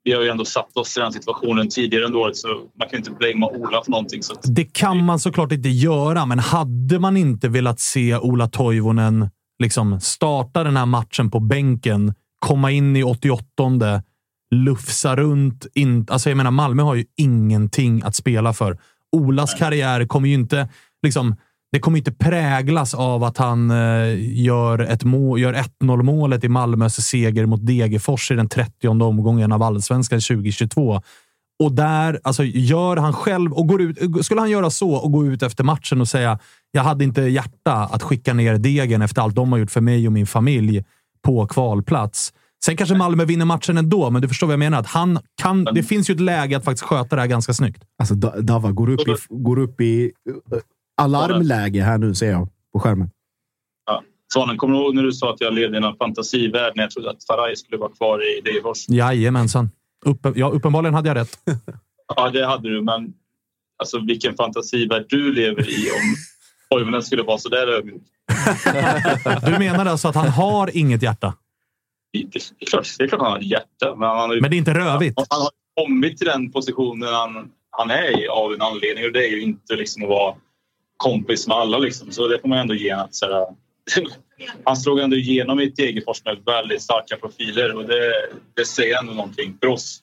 Vi 0.04 0.12
har 0.12 0.22
ju 0.22 0.28
ändå 0.28 0.44
satt 0.44 0.76
oss 0.76 0.96
i 0.96 1.00
den 1.00 1.12
situationen 1.12 1.68
tidigare 1.68 2.04
under 2.04 2.18
året 2.18 2.36
så 2.36 2.48
man 2.78 2.88
kan 2.88 2.98
inte 2.98 3.10
blamea 3.10 3.48
Ola 3.48 3.84
för 3.84 3.90
någonting. 3.90 4.22
Så 4.22 4.32
att, 4.32 4.40
Det 4.42 4.64
kan 4.64 5.04
man 5.04 5.18
såklart 5.18 5.52
inte 5.52 5.68
göra, 5.68 6.26
men 6.26 6.38
hade 6.38 6.98
man 6.98 7.16
inte 7.16 7.48
velat 7.48 7.80
se 7.80 8.16
Ola 8.16 8.48
Toivonen 8.48 9.30
liksom 9.58 10.00
starta 10.00 10.64
den 10.64 10.76
här 10.76 10.86
matchen 10.86 11.30
på 11.30 11.40
bänken, 11.40 12.14
komma 12.38 12.70
in 12.70 12.96
i 12.96 13.02
88 13.02 13.62
lufsa 14.52 15.16
runt. 15.16 15.66
In, 15.74 16.06
alltså 16.10 16.30
jag 16.30 16.36
menar, 16.36 16.50
Malmö 16.50 16.82
har 16.82 16.94
ju 16.94 17.04
ingenting 17.16 18.02
att 18.02 18.16
spela 18.16 18.52
för. 18.52 18.78
Olas 19.12 19.54
karriär 19.54 20.06
kommer 20.06 20.28
ju 20.28 20.34
inte... 20.34 20.68
Liksom, 21.02 21.36
det 21.72 21.80
kommer 21.80 21.98
inte 21.98 22.12
präglas 22.12 22.94
av 22.94 23.24
att 23.24 23.38
han 23.38 23.70
eh, 23.70 24.42
gör, 24.42 24.78
ett 24.78 25.04
mål, 25.04 25.40
gör 25.40 25.52
1-0 25.82 26.02
målet 26.02 26.44
i 26.44 26.48
Malmös 26.48 27.06
seger 27.06 27.46
mot 27.46 27.66
Degerfors 27.66 28.30
i 28.30 28.34
den 28.34 28.48
30 28.48 28.88
omgången 28.88 29.52
av 29.52 29.62
allsvenskan 29.62 30.20
2022. 30.20 31.00
Och 31.62 31.72
där, 31.72 32.20
alltså 32.24 32.44
gör 32.44 32.96
han 32.96 33.12
själv 33.12 33.52
och 33.52 33.68
går 33.68 33.82
ut. 33.82 34.24
Skulle 34.24 34.40
han 34.40 34.50
göra 34.50 34.70
så 34.70 34.94
och 34.94 35.12
gå 35.12 35.26
ut 35.26 35.42
efter 35.42 35.64
matchen 35.64 36.00
och 36.00 36.08
säga 36.08 36.38
jag 36.70 36.82
hade 36.82 37.04
inte 37.04 37.22
hjärta 37.22 37.72
att 37.72 38.02
skicka 38.02 38.34
ner 38.34 38.58
degen 38.58 39.02
efter 39.02 39.22
allt 39.22 39.34
de 39.34 39.52
har 39.52 39.58
gjort 39.58 39.70
för 39.70 39.80
mig 39.80 40.06
och 40.06 40.12
min 40.12 40.26
familj 40.26 40.84
på 41.22 41.46
kvalplats. 41.46 42.32
Sen 42.64 42.76
kanske 42.76 42.94
Malmö 42.96 43.24
vinner 43.24 43.44
matchen 43.44 43.78
ändå, 43.78 44.10
men 44.10 44.22
du 44.22 44.28
förstår 44.28 44.46
vad 44.46 44.52
jag 44.52 44.58
menar. 44.58 44.78
Att 44.78 44.86
han 44.86 45.18
kan, 45.42 45.64
det 45.64 45.82
finns 45.82 46.10
ju 46.10 46.14
ett 46.14 46.20
läge 46.20 46.56
att 46.56 46.64
faktiskt 46.64 46.84
sköta 46.84 47.16
det 47.16 47.22
här 47.22 47.28
ganska 47.28 47.52
snyggt. 47.54 47.82
Alltså, 47.98 48.14
Da- 48.14 48.40
Dava 48.40 48.70
går 48.70 48.90
upp 48.90 49.08
i, 49.08 49.14
går 49.28 49.58
upp 49.58 49.80
i 49.80 50.04
eh, 50.04 50.58
alarmläge 51.02 51.82
här 51.82 51.98
nu, 51.98 52.14
ser 52.14 52.30
jag 52.30 52.48
på 52.72 52.80
skärmen. 52.80 53.10
Ja. 53.86 54.02
Svanen, 54.34 54.56
kommer 54.56 54.74
du 54.74 54.80
ihåg 54.84 54.94
när 54.94 55.02
du 55.02 55.12
sa 55.12 55.30
att 55.34 55.40
jag 55.40 55.54
levde 55.54 55.78
i 55.78 55.82
en 55.84 55.96
fantasivärld 55.96 56.72
när 56.76 56.82
jag 56.84 56.90
trodde 56.90 57.10
att 57.10 57.24
Faraj 57.24 57.56
skulle 57.56 57.78
vara 57.78 57.90
kvar 57.92 58.18
i 58.38 58.40
Degerfors? 58.40 58.88
Jajamensan. 58.88 59.70
Uppen, 60.06 60.32
ja, 60.36 60.50
uppenbarligen 60.50 60.94
hade 60.94 61.08
jag 61.08 61.16
rätt. 61.16 61.38
Ja, 62.16 62.30
det 62.30 62.46
hade 62.46 62.68
du, 62.68 62.82
men 62.82 63.12
alltså, 63.78 63.98
vilken 64.06 64.34
fantasivärld 64.36 65.06
du 65.08 65.32
lever 65.32 65.70
i 65.70 65.90
om 65.90 66.16
Toivonen 66.70 67.02
skulle 67.02 67.22
vara 67.22 67.38
så 67.38 67.48
där 67.48 67.66
ödmjuk. 67.68 68.02
Du 69.46 69.58
menar 69.58 69.86
alltså 69.86 70.08
att 70.08 70.14
han 70.14 70.28
har 70.28 70.76
inget 70.76 71.02
hjärta? 71.02 71.34
Det, 72.12 72.18
är 72.60 72.66
klart, 72.66 72.86
det 72.98 73.04
är 73.04 73.08
klart 73.08 73.20
han 73.20 73.32
har 73.32 73.38
ett 73.38 73.46
hjärta, 73.46 73.94
men 73.96 74.08
han 74.08 74.30
har 74.30 74.40
Men 74.40 74.50
det 74.50 74.56
är 74.56 74.58
inte 74.58 74.74
rövigt? 74.74 75.18
han 75.30 75.40
har 75.40 75.50
kommit 75.80 76.18
till 76.18 76.26
den 76.26 76.52
positionen 76.52 77.14
han, 77.14 77.50
han 77.70 77.90
är 77.90 78.22
i 78.22 78.28
av 78.28 78.52
en 78.52 78.62
anledning 78.62 79.04
och 79.04 79.12
det 79.12 79.26
är 79.26 79.30
ju 79.30 79.42
inte 79.42 79.76
liksom 79.76 80.02
att 80.02 80.08
vara 80.08 80.34
kompis 80.96 81.48
med 81.48 81.56
alla. 81.56 81.78
Liksom. 81.78 82.10
Så 82.10 82.28
det 82.28 82.38
får 82.38 82.48
man 82.48 82.58
ändå 82.58 82.74
ge 82.74 82.94
honom. 82.94 83.08
Så 83.10 83.26
här, 83.26 83.46
han 84.64 84.76
slog 84.76 84.98
ändå 84.98 85.16
igenom 85.16 85.60
i 85.60 85.66
Degerfors 85.66 86.24
med 86.24 86.38
väldigt 86.46 86.82
starka 86.82 87.16
profiler 87.16 87.76
och 87.76 87.84
det, 87.86 88.12
det 88.54 88.64
säger 88.64 88.98
ändå 88.98 89.12
någonting 89.12 89.58
för 89.60 89.66
oss. 89.66 90.02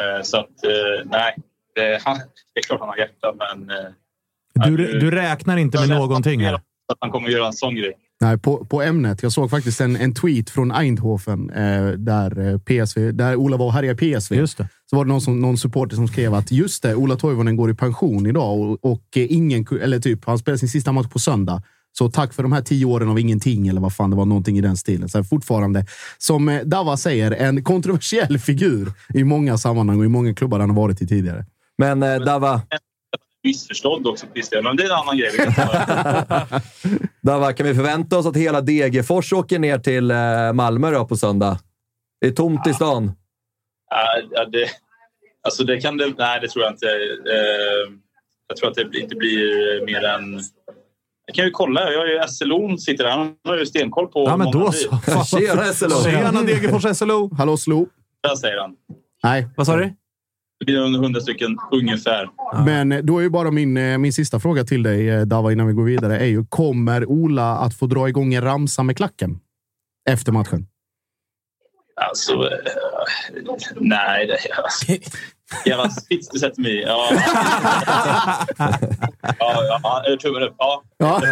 Eh, 0.00 0.22
så 0.22 0.36
att 0.36 0.64
eh, 0.64 1.04
nej, 1.04 1.36
det, 1.74 2.02
han, 2.04 2.16
det 2.54 2.60
är 2.60 2.62
klart 2.62 2.80
han 2.80 2.88
har 2.88 2.96
hjärta 2.96 3.34
men 3.38 3.70
eh, 3.70 4.66
Du, 4.70 4.98
du 4.98 5.10
räknar 5.10 5.56
inte 5.56 5.80
med 5.80 5.88
någonting 5.88 6.40
här? 6.40 6.54
att 6.54 6.98
han 7.00 7.10
kommer 7.10 7.28
göra 7.28 7.46
en 7.46 7.52
sån 7.52 7.74
grej. 7.74 7.92
Nej, 8.20 8.38
på, 8.38 8.64
på 8.64 8.82
ämnet. 8.82 9.22
Jag 9.22 9.32
såg 9.32 9.50
faktiskt 9.50 9.80
en, 9.80 9.96
en 9.96 10.14
tweet 10.14 10.50
från 10.50 10.72
Eindhoven 10.72 11.50
eh, 11.50 11.86
där, 11.86 12.38
eh, 12.38 12.58
PSV, 12.58 13.12
där 13.12 13.36
Ola 13.36 13.56
var 13.56 13.66
och 13.66 13.72
härjade 13.72 14.06
i 14.06 14.14
PSV. 14.14 14.36
Just 14.36 14.58
det. 14.58 14.68
Så 14.90 14.96
var 14.96 15.04
det 15.04 15.08
någon, 15.08 15.20
som, 15.20 15.40
någon 15.40 15.58
supporter 15.58 15.96
som 15.96 16.08
skrev 16.08 16.34
att 16.34 16.52
just 16.52 16.82
det, 16.82 16.94
Ola 16.94 17.16
Toivonen 17.16 17.56
går 17.56 17.70
i 17.70 17.74
pension 17.74 18.26
idag 18.26 18.60
och, 18.60 18.84
och 18.84 19.16
eh, 19.16 19.32
ingen, 19.32 19.66
eller 19.82 20.00
typ, 20.00 20.24
han 20.24 20.38
spelar 20.38 20.58
sin 20.58 20.68
sista 20.68 20.92
match 20.92 21.08
på 21.08 21.18
söndag. 21.18 21.62
Så 21.92 22.10
tack 22.10 22.32
för 22.32 22.42
de 22.42 22.52
här 22.52 22.62
tio 22.62 22.86
åren 22.86 23.08
av 23.08 23.18
ingenting, 23.18 23.68
eller 23.68 23.80
vad 23.80 23.94
fan 23.94 24.10
det 24.10 24.16
var, 24.16 24.24
någonting 24.24 24.58
i 24.58 24.60
den 24.60 24.76
stilen. 24.76 25.08
Så 25.08 25.24
fortfarande, 25.24 25.86
som 26.18 26.48
eh, 26.48 26.60
Dava 26.60 26.96
säger, 26.96 27.30
en 27.30 27.64
kontroversiell 27.64 28.38
figur 28.38 28.92
i 29.14 29.24
många 29.24 29.58
sammanhang 29.58 29.98
och 29.98 30.04
i 30.04 30.08
många 30.08 30.34
klubbar 30.34 30.60
han 30.60 30.70
har 30.70 30.76
varit 30.76 31.02
i 31.02 31.06
tidigare. 31.06 31.46
Men 31.78 32.02
eh, 32.02 32.16
Dava, 32.16 32.62
Missförstådd 33.44 34.06
också 34.06 34.26
Christian, 34.34 34.64
men 34.64 34.76
det 34.76 34.82
är 34.82 34.86
en 34.86 34.96
annan 34.96 35.16
grej. 35.16 35.30
Dava, 37.22 37.52
kan 37.52 37.66
vi 37.66 37.74
förvänta 37.74 38.18
oss 38.18 38.26
att 38.26 38.36
hela 38.36 38.60
Degerfors 38.60 39.32
åker 39.32 39.58
ner 39.58 39.78
till 39.78 40.10
eh, 40.10 40.52
Malmö 40.52 40.90
då 40.90 41.04
på 41.06 41.16
söndag? 41.16 41.58
Det 42.20 42.26
är 42.26 42.30
tomt 42.32 42.66
i 42.66 42.74
stan. 42.74 43.12
Ja, 43.90 44.06
ja, 44.30 44.44
det, 44.44 44.68
alltså 45.42 45.64
det 45.64 45.80
kan 45.80 45.96
det... 45.96 46.12
Nej, 46.18 46.40
det 46.40 46.48
tror 46.48 46.64
jag 46.64 46.72
inte. 46.72 46.86
Eh, 46.86 47.92
jag 48.48 48.56
tror 48.56 48.68
att 48.70 48.74
det 48.74 48.98
inte 48.98 49.16
blir 49.16 49.86
mer 49.86 50.04
än... 50.04 50.40
Jag 51.26 51.34
kan 51.34 51.44
ju 51.44 51.50
kolla. 51.50 51.92
Jag 51.92 51.98
har 51.98 52.06
ju 52.06 52.28
SLO 52.28 52.76
sitter 52.78 53.04
där. 53.04 53.10
Han 53.10 53.34
har 53.44 53.58
ju 53.58 53.66
stenkoll 53.66 54.06
på... 54.06 54.24
Ja, 54.24 54.36
men 54.36 54.50
då 54.50 54.72
så. 54.72 54.98
Tjena 55.38 55.64
SLO! 55.64 56.04
Tjena 56.04 56.42
Degerfors 56.42 56.96
SLO! 56.98 57.34
Hallå 57.38 57.56
Slo! 57.56 57.88
Där 58.22 58.36
säger 58.36 58.58
han. 58.58 58.76
Nej, 59.22 59.48
Vad 59.56 59.66
sa 59.66 59.76
du? 59.76 59.94
Det 60.60 60.66
blir 60.66 60.78
under 60.78 61.00
hundra 61.00 61.20
stycken 61.20 61.58
ungefär. 61.72 62.30
Men 62.64 62.92
eh, 62.92 62.98
då 62.98 63.18
är 63.18 63.22
ju 63.22 63.30
bara 63.30 63.50
min, 63.50 63.76
eh, 63.76 63.98
min 63.98 64.12
sista 64.12 64.40
fråga 64.40 64.64
till 64.64 64.82
dig, 64.82 65.08
eh, 65.08 65.22
Dava, 65.22 65.52
innan 65.52 65.66
vi 65.66 65.72
går 65.72 65.84
vidare. 65.84 66.18
är 66.18 66.26
ju, 66.26 66.44
Kommer 66.44 67.06
Ola 67.06 67.58
att 67.58 67.74
få 67.74 67.86
dra 67.86 68.08
igång 68.08 68.34
en 68.34 68.42
ramsa 68.42 68.82
med 68.82 68.96
klacken 68.96 69.40
efter 70.08 70.32
matchen? 70.32 70.66
Alltså... 71.96 72.48
Nej, 73.76 74.26
det... 74.26 74.38
Alltså, 74.62 74.92
jävla 75.64 75.90
spits 75.90 76.28
du 76.28 76.38
sätter 76.38 76.62
mig 76.62 76.72
i. 76.72 76.82
Ja, 76.82 77.08
ja, 78.58 79.80
ja, 79.82 80.02
ja, 80.04 80.16
tummen 80.20 80.42
upp. 80.42 80.54
Ja. 80.58 80.82
Ja. 80.98 81.22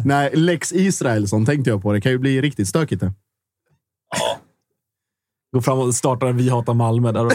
Nej, 0.04 0.30
Lex 0.34 0.72
Israelsson 0.72 1.46
tänkte 1.46 1.70
jag 1.70 1.82
på. 1.82 1.92
Det 1.92 2.00
kan 2.00 2.12
ju 2.12 2.18
bli 2.18 2.40
riktigt 2.40 2.68
stökigt. 2.68 3.00
Det. 3.00 3.12
Gå 5.54 5.60
fram 5.62 5.78
och 5.78 5.94
starta 5.94 6.28
en 6.28 6.36
Vi 6.36 6.48
hatar 6.50 6.74
Malmö. 6.74 7.12
Där 7.12 7.20
har 7.20 7.30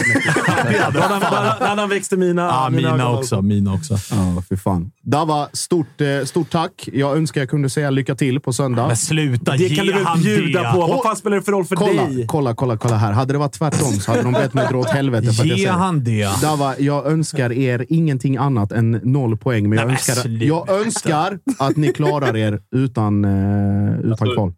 han- 1.66 1.78
han 1.78 1.88
växt 1.88 2.12
i 2.12 2.16
mina, 2.16 2.42
Ja, 2.42 2.68
mina 2.70 3.10
också. 3.10 3.42
Mina 3.42 3.74
också. 3.74 3.94
Ja, 4.10 4.42
för 4.48 4.56
fan. 4.56 4.90
Dava, 5.02 5.48
stort, 5.52 6.00
eh, 6.00 6.24
stort 6.24 6.50
tack. 6.50 6.88
Jag 6.92 7.16
önskar 7.16 7.40
jag 7.40 7.50
kunde 7.50 7.70
säga 7.70 7.90
lycka 7.90 8.14
till 8.14 8.40
på 8.40 8.52
söndag. 8.52 8.86
Men 8.86 8.96
sluta, 8.96 9.52
Det 9.52 9.56
ge 9.58 9.76
kan 9.76 9.86
du 9.86 9.92
väl 9.92 10.04
bjuda 10.22 10.62
det. 10.62 10.72
på? 10.72 10.78
Vad 10.86 11.02
fan 11.02 11.16
spelar 11.16 11.36
det 11.36 11.42
för 11.42 11.52
roll 11.52 11.64
för 11.64 11.76
Kolla, 11.76 12.02
dig? 12.06 12.24
kolla, 12.28 12.54
kolla, 12.54 12.76
kolla 12.76 12.96
här. 12.96 13.12
Hade 13.12 13.32
det 13.34 13.38
varit 13.38 13.52
tvärtom 13.52 13.92
så 13.92 14.10
hade 14.10 14.22
de 14.22 14.32
bett 14.32 14.54
mig 14.54 14.66
dra 14.70 14.78
åt 14.78 14.90
helvete. 14.90 15.32
För 15.32 15.42
att 15.42 15.48
jag 15.48 15.58
Ge 15.58 15.68
han 15.68 16.04
det. 16.04 16.42
Dava, 16.42 16.74
jag 16.78 17.06
önskar 17.06 17.52
er 17.52 17.86
ingenting 17.88 18.36
annat 18.36 18.72
än 18.72 18.90
noll 18.90 19.36
poäng. 19.36 19.68
Men 19.68 19.78
jag, 19.78 19.86
Nej, 19.86 19.94
önskar, 19.94 20.28
jag 20.44 20.68
önskar 20.70 21.38
att 21.58 21.76
ni 21.76 21.92
klarar 21.92 22.36
er 22.36 22.60
utan, 22.76 23.24
eh, 23.24 23.98
utan 24.00 24.28
kval. 24.34 24.52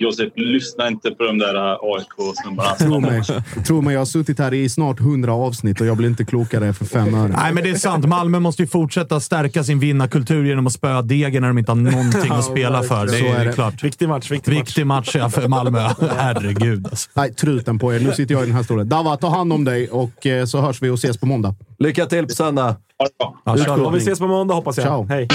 Josef, 0.00 0.32
lyssna 0.36 0.88
inte 0.88 1.10
på 1.10 1.24
de 1.24 1.38
där 1.38 1.54
AIK-snubbarna. 1.94 2.74
Tro 2.78 3.00
mig, 3.00 3.22
tro 3.66 3.80
mig, 3.80 3.92
jag 3.92 4.00
har 4.00 4.06
suttit 4.06 4.38
här 4.38 4.54
i 4.54 4.68
snart 4.68 5.00
hundra 5.00 5.32
avsnitt 5.32 5.80
och 5.80 5.86
jag 5.86 5.96
blir 5.96 6.08
inte 6.08 6.24
klokare 6.24 6.72
för 6.72 6.84
fem 6.84 7.14
öre. 7.14 7.28
Nej, 7.36 7.54
men 7.54 7.64
det 7.64 7.70
är 7.70 7.74
sant. 7.74 8.06
Malmö 8.06 8.40
måste 8.40 8.62
ju 8.62 8.66
fortsätta 8.66 9.20
stärka 9.20 9.64
sin 9.64 9.78
vinnarkultur 9.78 10.44
genom 10.44 10.66
att 10.66 10.72
spöa 10.72 11.02
Degen 11.02 11.42
när 11.42 11.48
de 11.48 11.58
inte 11.58 11.70
har 11.70 11.76
någonting 11.76 12.32
att 12.32 12.44
spela 12.44 12.82
för. 12.82 13.06
Det 13.06 13.18
är, 13.18 13.40
är 13.40 13.44
det. 13.44 13.52
klart. 13.52 13.84
Viktig 13.84 14.08
match. 14.08 14.30
Viktig 14.30 14.52
match. 14.52 14.60
Viktig 14.60 14.86
match 14.86 15.10
ja, 15.14 15.30
för 15.30 15.48
Malmö. 15.48 15.78
Herregud 16.16 16.86
alltså. 16.86 17.10
Nej, 17.14 17.34
truten 17.34 17.78
på 17.78 17.94
er. 17.94 18.00
Nu 18.00 18.12
sitter 18.12 18.34
jag 18.34 18.42
i 18.42 18.46
den 18.46 18.54
här 18.54 18.62
stolen. 18.62 18.88
Dava, 18.88 19.16
ta 19.16 19.28
hand 19.28 19.52
om 19.52 19.64
dig 19.64 19.88
och 19.88 20.26
eh, 20.26 20.44
så 20.44 20.60
hörs 20.60 20.82
vi 20.82 20.90
och 20.90 20.98
ses 20.98 21.18
på 21.18 21.26
måndag. 21.26 21.54
Lycka 21.78 22.06
till 22.06 22.26
på 22.26 22.34
söndag! 22.34 22.76
Ha 22.98 23.06
det 23.06 23.18
bra. 23.18 23.42
Ja, 23.44 23.56
kör 23.56 23.84
Om 23.84 23.92
vi 23.92 23.98
ses 23.98 24.18
på 24.18 24.26
måndag 24.26 24.54
hoppas 24.54 24.76
jag. 24.76 24.86
Ciao. 24.86 25.06
Hej. 25.08 25.28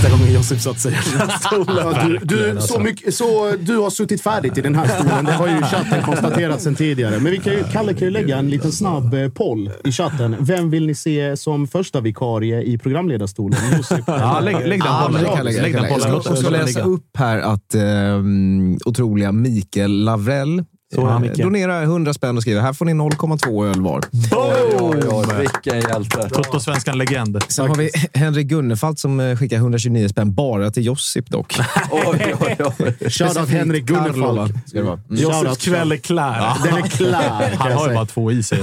Sista 0.00 0.16
gången 0.16 0.34
Josip 0.34 0.60
satt 0.60 0.80
sig 0.80 0.92
i 0.92 1.18
den 1.18 1.30
här 1.30 1.38
stolen. 1.38 1.76
Ja, 1.76 2.18
du, 2.22 2.52
du, 2.52 2.60
så 2.60 2.80
mycket, 2.80 3.14
så, 3.14 3.54
du 3.60 3.76
har 3.76 3.90
suttit 3.90 4.22
färdigt 4.22 4.58
i 4.58 4.60
den 4.60 4.74
här 4.74 4.88
stolen. 4.88 5.24
Det 5.24 5.32
har 5.32 5.48
ju 5.48 5.62
chatten 5.62 6.02
konstaterat 6.02 6.62
sedan 6.62 6.74
tidigare. 6.74 7.18
Men 7.18 7.32
vi 7.32 7.38
kan 7.38 7.52
ju, 7.52 7.64
Kalle 7.72 7.94
kan 7.94 8.02
ju 8.02 8.10
lägga 8.10 8.36
en 8.36 8.50
liten 8.50 8.72
snabb 8.72 9.14
eh, 9.14 9.28
poll 9.28 9.70
i 9.84 9.92
chatten. 9.92 10.36
Vem 10.40 10.70
vill 10.70 10.86
ni 10.86 10.94
se 10.94 11.36
som 11.36 11.66
första 11.66 12.00
vikarie 12.00 12.62
i 12.62 12.78
programledarstolen? 12.78 13.58
Josip? 13.76 14.04
Ja, 14.06 14.40
lägg, 14.40 14.54
lägg 14.54 14.80
den 14.80 14.88
Ja, 14.88 15.10
jag 15.12 15.44
lägga, 15.44 15.62
Lägg 15.62 15.74
den 15.74 15.82
bollen. 15.82 16.08
Jag 16.08 16.22
ska 16.22 16.32
också 16.32 16.50
läsa 16.50 16.82
upp 16.82 17.16
här 17.16 17.38
att 17.38 17.74
um, 17.74 18.78
otroliga 18.84 19.32
Mikael 19.32 20.04
Lavrell 20.04 20.64
Så 20.94 21.06
är 21.06 21.24
eh, 21.24 21.32
donerar 21.32 21.82
100 21.82 22.14
spänn 22.14 22.36
och 22.36 22.42
skriver 22.42 22.60
här 22.60 22.72
får 22.72 22.84
ni 22.84 22.92
0,2 22.92 23.66
öl 23.66 23.80
var. 23.80 24.04
Oj, 24.12 24.76
oj, 24.80 24.98
oj, 25.02 25.08
vilken 25.54 25.90
hjälte! 25.90 26.28
Toto-svenskan 26.28 26.98
legend. 26.98 27.42
Sen 27.48 27.68
har 27.68 27.76
vi 27.76 27.90
Henrik 28.14 28.46
Gunnefalt 28.46 28.98
som 28.98 29.20
eh, 29.20 29.36
skickar 29.36 29.56
129 29.56 30.08
spänn 30.08 30.34
bara 30.34 30.70
till 30.70 30.86
Josip 30.86 31.30
dock. 31.30 31.58
Oj, 31.90 32.34
oj, 32.40 32.56
oj. 32.78 33.10
Shoutout 33.10 33.48
Henrik 33.48 33.90
vara. 33.90 34.48
Mm. 34.74 34.98
Shoutout. 35.08 35.58
kväll 35.58 35.92
är 35.92 35.96
klar. 35.96 36.56
Den 36.64 36.76
är 36.76 36.88
klar, 36.88 37.56
Han 37.58 37.72
har 37.72 37.88
ju 37.88 37.94
bara 37.94 38.06
två 38.06 38.32
i 38.32 38.42
sig. 38.42 38.58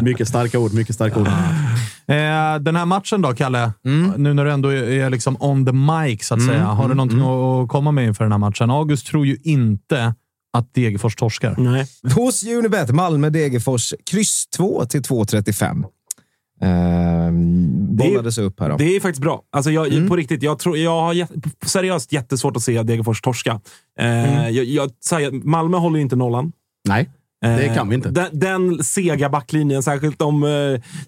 Mycket 0.00 0.28
starka 0.28 0.58
ord, 0.58 0.74
mycket 0.74 0.94
starka 0.94 1.20
ord. 1.20 1.26
Eh, 1.26 2.60
den 2.60 2.76
här 2.76 2.84
matchen 2.84 3.22
då, 3.22 3.34
Kalle? 3.34 3.72
Mm. 3.84 4.22
Nu 4.22 4.34
när 4.34 4.44
du 4.44 4.52
ändå 4.52 4.72
är 4.72 5.10
liksom 5.10 5.36
on 5.40 5.66
the 5.66 5.72
mic, 5.72 6.26
så 6.26 6.34
att 6.34 6.42
säga. 6.42 6.64
Har 6.64 6.88
du 6.88 6.94
någonting 6.94 7.20
att 7.20 7.68
komma 7.68 7.92
med 7.92 8.04
inför 8.04 8.24
den 8.24 8.32
här 8.32 8.38
matchen? 8.38 8.70
August 8.70 9.06
tror 9.06 9.26
ju 9.26 9.36
inte 9.44 10.14
att 10.52 10.74
Degerfors 10.74 11.16
torskar. 11.16 11.54
Nej. 11.58 11.86
Hos 12.14 12.44
Unibet, 12.46 12.90
Malmö 12.90 13.30
Degerfors, 13.30 13.94
kryss 14.10 14.46
2 14.56 14.84
till 14.84 15.02
2,35. 15.02 15.84
Ehm, 16.60 17.96
bollades 17.96 18.38
upp 18.38 18.60
här 18.60 18.68
då. 18.68 18.76
Det 18.76 18.96
är 18.96 19.00
faktiskt 19.00 19.22
bra. 19.22 19.42
Alltså 19.52 19.70
jag, 19.70 19.92
Mm. 19.92 20.08
På 20.08 20.16
riktigt, 20.16 20.42
jag, 20.42 20.58
tror, 20.58 20.76
jag 20.78 21.00
har 21.00 21.14
jät- 21.14 21.50
seriöst 21.66 22.12
jättesvårt 22.12 22.56
att 22.56 22.62
se 22.62 22.82
Degerfors 22.82 23.20
torska. 23.20 23.60
Eh, 23.98 24.06
Mm. 24.34 24.54
jag, 24.54 24.64
jag, 24.64 24.90
säger, 25.04 25.30
Malmö 25.30 25.76
håller 25.76 25.96
ju 25.96 26.02
inte 26.02 26.16
nollan. 26.16 26.52
Nej. 26.88 27.10
Det 27.40 27.72
kan 27.74 27.88
vi 27.88 27.94
inte. 27.94 28.08
Den, 28.10 28.26
den 28.32 28.84
sega 28.84 29.28
backlinjen, 29.28 29.82
särskilt 29.82 30.22
om 30.22 30.42
eh, 30.42 30.48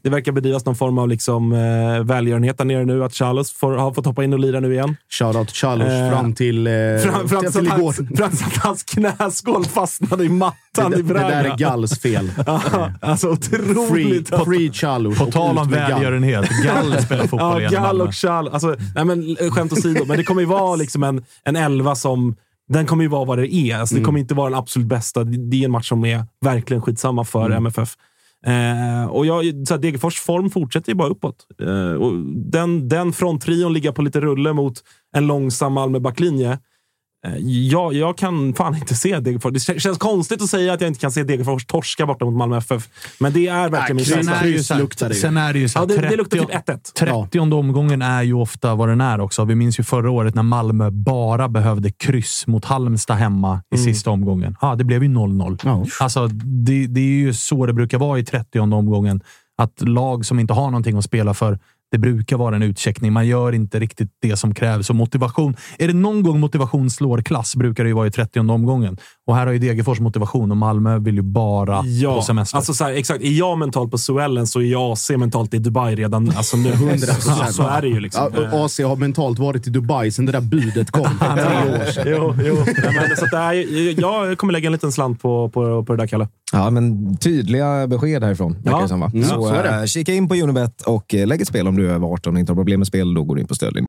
det 0.03 0.11
verkar 0.11 0.33
bedrivas 0.33 0.65
någon 0.65 0.77
form 0.77 0.99
av 0.99 1.09
liksom, 1.09 1.53
eh, 1.53 2.05
välgörenhet 2.05 2.59
där 2.59 2.65
nere 2.65 2.85
nu. 2.85 3.05
Att 3.05 3.15
Charles 3.15 3.53
får, 3.53 3.73
har 3.73 3.93
fått 3.93 4.07
hoppa 4.07 4.25
in 4.25 4.33
och 4.33 4.39
lira 4.39 4.61
nu 4.61 4.73
igen. 4.73 4.97
Shoutout 5.11 5.51
Charles 5.51 5.89
Eh, 5.89 6.11
fram 6.11 6.33
till, 6.35 6.67
eh, 6.67 6.73
Fram, 7.03 7.29
fram, 7.29 7.41
till, 7.43 7.53
till 7.53 7.67
igår. 7.67 7.93
fram 7.93 8.31
till 8.31 8.45
att 8.47 8.57
hans 8.57 8.83
knäskål 8.83 9.65
fastnade 9.65 10.25
i 10.25 10.29
mattan 10.29 10.91
Det, 10.91 10.99
i 10.99 11.03
det 11.03 11.03
Braga. 11.03 11.29
där 11.29 11.45
är 11.45 11.57
Galls 11.57 12.01
fel. 12.01 12.31
Ja, 12.47 12.61
alltså 13.01 13.37
Free, 13.37 13.71
otroligt. 13.71 14.33
att- 14.33 14.45
free 14.45 14.73
Charles. 14.73 15.19
På 15.19 15.27
tal 15.27 15.59
om 15.59 15.69
välgörenhet. 15.71 16.49
Gall 16.65 17.03
spelar 17.03 17.27
fotboll 17.27 17.63
Ja, 17.63 17.69
igen 17.71 17.83
Gall 17.83 18.01
och 18.01 18.15
Chal. 18.15 18.49
Alltså, 18.49 18.77
nej 18.95 19.05
men, 19.05 19.37
eh, 19.41 19.51
skämt 19.51 19.73
åsido, 19.73 20.05
men 20.07 20.17
det 20.17 20.25
kommer 20.25 20.41
ju 20.41 20.47
vara 20.49 20.77
liksom 20.77 21.03
en, 21.03 21.25
en 21.45 21.57
elva 21.57 21.95
som... 21.95 22.37
Den 22.73 22.87
kommer 22.87 23.03
ju 23.03 23.09
vara 23.09 23.25
vad 23.25 23.39
det 23.39 23.55
är. 23.55 23.77
Alltså, 23.77 23.95
Det 23.95 24.01
kommer 24.05 24.21
inte 24.21 24.35
vara 24.35 24.51
den 24.51 24.59
absolut 24.59 24.89
bästa. 24.89 25.25
Det 25.25 25.57
är 25.61 25.65
en 25.65 25.71
match 25.71 25.89
som 25.89 26.05
är 26.05 26.25
verkligen 26.41 26.83
skitsamma 26.83 27.25
för 27.25 27.51
MFF. 27.51 27.97
Eh, 28.47 29.11
och 29.11 29.27
jag, 29.27 29.67
så 29.69 29.75
här, 29.75 29.79
Degerfors 29.79 30.21
form 30.21 30.51
fortsätter 30.51 30.89
ju 30.89 30.95
bara 30.95 31.09
uppåt. 31.09 31.47
Eh, 31.63 31.93
och 31.93 32.13
den, 32.27 32.89
den 32.89 33.13
fronttrion 33.13 33.73
ligger 33.73 33.93
på 33.93 34.03
lite 34.03 34.21
rulle 34.21 34.53
mot 34.53 34.75
en 35.17 35.27
långsam 35.27 35.73
Malmö-backlinje. 35.73 36.51
Eh, 36.53 36.59
jag, 37.71 37.93
jag 37.95 38.19
kan 38.19 38.55
fan 38.55 38.75
inte 38.77 38.95
se 38.95 39.21
Degerfors. 39.21 39.53
Det 39.53 39.59
kän- 39.73 39.79
känns 39.79 39.99
konstigt 39.99 40.43
att 40.43 40.51
säga 40.51 40.73
att 40.73 40.81
jag 40.81 40.89
inte 40.89 41.01
kan 41.01 41.13
se 41.13 41.23
Degerfors 41.23 41.67
torska 41.67 42.07
borta 42.07 42.25
mot 42.25 42.35
Malmö 42.35 42.57
FF. 42.59 42.89
Men 43.21 43.33
det 43.33 43.49
är 43.49 43.69
verkligen 43.69 43.97
min 43.97 44.05
Kryss- 44.05 44.09
Sen 44.09 44.17
känsla. 44.25 44.37
är 44.37 44.43
det 44.45 44.51
ju 44.51 44.63
så 44.63 44.75
här, 44.75 44.81
luktar 44.81 45.09
det 45.09 45.15
ju. 45.15 45.21
sen 45.21 45.37
är 45.37 45.53
det 45.53 45.59
ju 45.59 45.69
så 45.69 45.79
Ja, 45.79 45.87
det, 45.87 45.97
det 45.97 46.17
luktar 46.17 46.39
30 46.39 46.47
typ 46.47 47.09
1-1. 47.09 47.29
30 47.31 47.41
omgången 47.41 48.03
är 48.03 48.23
ju 48.23 48.35
ofta 48.35 48.75
vad 48.75 48.89
den 48.89 49.01
är 49.01 49.21
också. 49.21 49.45
Vi 49.45 49.55
minns 49.55 49.81
ju 49.81 49.83
förra 49.85 50.11
året 50.11 50.35
när 50.35 50.43
Malmö 50.43 50.91
bara 50.91 51.49
behövde 51.49 51.91
kryss 51.91 52.47
mot 52.47 52.65
Halmstad 52.65 53.17
hemma 53.17 53.63
i 53.75 53.79
sista 53.79 54.11
omgången. 54.11 54.57
Ja, 54.61 54.75
det 54.75 54.85
blev 54.85 55.03
ju 55.03 55.09
0-0. 55.09 55.59
Ja. 55.65 55.85
Alltså, 56.01 56.27
det, 56.67 56.87
det 56.87 57.01
är 57.01 57.05
ju 57.05 57.35
så 57.35 57.67
det 57.67 57.73
brukar 57.73 57.99
vara 57.99 58.19
i 58.19 58.25
30 58.25 58.61
omgången. 58.61 59.21
Att 59.59 59.81
lag 59.89 60.27
som 60.27 60.39
inte 60.39 60.53
har 60.53 60.67
någonting 60.67 60.97
att 60.99 61.05
spela 61.05 61.35
för, 61.35 61.59
det 61.93 61.99
brukar 61.99 62.37
vara 62.37 62.57
en 62.57 62.63
utcheckning. 62.63 63.13
Man 63.13 63.27
gör 63.27 63.53
inte 63.53 63.79
riktigt 63.79 64.09
det 64.23 64.37
som 64.37 64.55
krävs. 64.55 64.91
Och 64.91 64.97
motivation. 64.97 65.57
Är 65.79 65.87
det 65.89 65.95
någon 65.95 66.23
gång 66.23 66.41
motivation 66.41 66.91
slår 66.91 67.23
klass 67.23 67.57
brukar 67.57 67.85
det 67.85 67.89
ju 67.89 67.95
vara 67.95 68.07
i 68.07 68.11
30 68.11 68.41
omgången. 68.41 68.97
Och 69.27 69.37
här 69.37 69.47
har 69.47 69.53
ju 69.53 69.59
Degerfors 69.59 70.01
motivation 70.01 70.51
och 70.51 70.57
Malmö 70.57 70.99
vill 70.99 71.15
ju 71.15 71.23
bara 71.23 71.83
på 72.15 72.23
semester. 72.23 72.57
Alltså 72.57 72.75
så 72.75 72.85
här, 72.85 72.93
exakt. 72.93 73.25
Är 73.25 73.31
jag 73.31 73.59
mentalt 73.59 73.91
på 73.91 73.99
Suellen 73.99 74.47
så 74.47 74.61
är 74.61 74.65
jag 74.65 74.93
AC 74.93 75.11
mentalt 75.11 75.55
i 75.55 75.59
Dubai 75.59 75.95
redan 75.95 76.33
alltså 76.37 76.57
nu. 76.57 76.71
100%. 76.71 77.47
så, 77.47 77.53
så 77.53 77.63
är 77.63 77.83
det 77.83 77.89
ju. 77.89 78.01
Liksom. 78.01 78.33
Ja, 78.37 78.65
AC 78.65 78.79
har 78.79 78.97
mentalt 78.97 79.39
varit 79.39 79.67
i 79.67 79.71
Dubai 79.71 80.11
sedan 80.11 80.27
det 80.27 80.33
där 80.33 80.41
budet 80.41 80.91
kom 80.91 81.05
för 81.19 81.37
tre 81.37 81.73
år 81.81 81.93
sedan. 81.93 82.05
jo, 82.07 82.35
jo. 82.47 82.57
Ja, 82.85 82.91
men, 83.09 83.17
så 83.17 83.25
att 83.25 83.31
det 83.31 83.37
är, 83.37 84.01
jag 84.01 84.39
kommer 84.39 84.53
lägga 84.53 84.67
en 84.67 84.73
liten 84.73 84.93
slant 84.93 85.23
på, 85.23 85.49
på, 85.49 85.85
på 85.85 85.93
det 85.97 86.03
där, 86.03 86.07
Kalle. 86.07 86.29
Ja, 86.53 86.71
men 86.71 87.17
tydliga 87.17 87.87
besked 87.87 88.25
härifrån. 88.25 88.57
Ja. 88.65 88.81
det 88.83 88.89
som, 88.89 89.01
va? 89.01 89.11
Mm, 89.15 89.29
så 89.29 89.43
så 89.43 89.55
är 89.55 89.63
det. 89.63 89.79
eh, 89.81 89.85
kika 89.85 90.13
in 90.15 90.29
på 90.29 90.35
Unibet 90.35 90.83
och 90.83 91.15
eh, 91.15 91.27
lägg 91.27 91.41
ett 91.41 91.49
spel 91.49 91.69
om 91.69 91.77
du 91.81 91.91
är 91.91 91.95
över 91.95 92.07
18 92.07 92.35
och 92.35 92.41
inte 92.41 92.53
har 92.53 92.57
problem 92.57 92.81
med 92.81 92.87
spel. 92.87 93.15
Då 93.15 93.25
går 93.25 93.35
du 93.35 93.41
in 93.41 93.47
på 93.47 93.55
stödlinjen. 93.55 93.87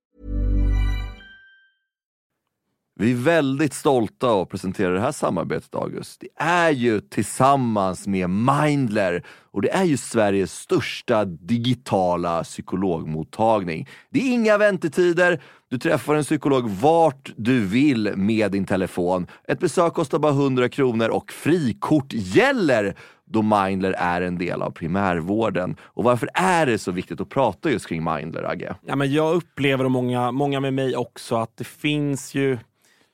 Vi 3.01 3.11
är 3.11 3.15
väldigt 3.15 3.73
stolta 3.73 4.41
att 4.41 4.49
presentera 4.49 4.93
det 4.93 4.99
här 4.99 5.11
samarbetet, 5.11 5.75
August. 5.75 6.21
Det 6.21 6.43
är 6.43 6.69
ju 6.69 6.99
tillsammans 6.99 8.07
med 8.07 8.29
Mindler 8.29 9.23
och 9.51 9.61
det 9.61 9.69
är 9.69 9.83
ju 9.83 9.97
Sveriges 9.97 10.53
största 10.53 11.25
digitala 11.25 12.43
psykologmottagning. 12.43 13.87
Det 14.09 14.19
är 14.19 14.33
inga 14.33 14.57
väntetider. 14.57 15.41
Du 15.69 15.77
träffar 15.77 16.15
en 16.15 16.23
psykolog 16.23 16.69
vart 16.69 17.31
du 17.35 17.65
vill 17.65 18.13
med 18.15 18.51
din 18.51 18.65
telefon. 18.65 19.27
Ett 19.47 19.59
besök 19.59 19.93
kostar 19.93 20.19
bara 20.19 20.31
100 20.31 20.69
kronor 20.69 21.09
och 21.09 21.31
frikort 21.31 22.13
gäller 22.13 22.95
då 23.31 23.41
Mindler 23.41 23.91
är 23.91 24.21
en 24.21 24.37
del 24.37 24.61
av 24.61 24.71
primärvården. 24.71 25.75
Och 25.81 26.03
varför 26.03 26.29
är 26.33 26.65
det 26.65 26.77
så 26.77 26.91
viktigt 26.91 27.21
att 27.21 27.29
prata 27.29 27.71
just 27.71 27.87
kring 27.87 28.03
Mindler, 28.03 28.43
Agge? 28.43 28.75
Ja, 28.85 28.95
men 28.95 29.13
jag 29.13 29.33
upplever, 29.35 29.85
och 29.85 29.91
många, 29.91 30.31
många 30.31 30.59
med 30.59 30.73
mig 30.73 30.95
också, 30.95 31.35
att 31.35 31.57
det 31.57 31.63
finns 31.63 32.35
ju 32.35 32.57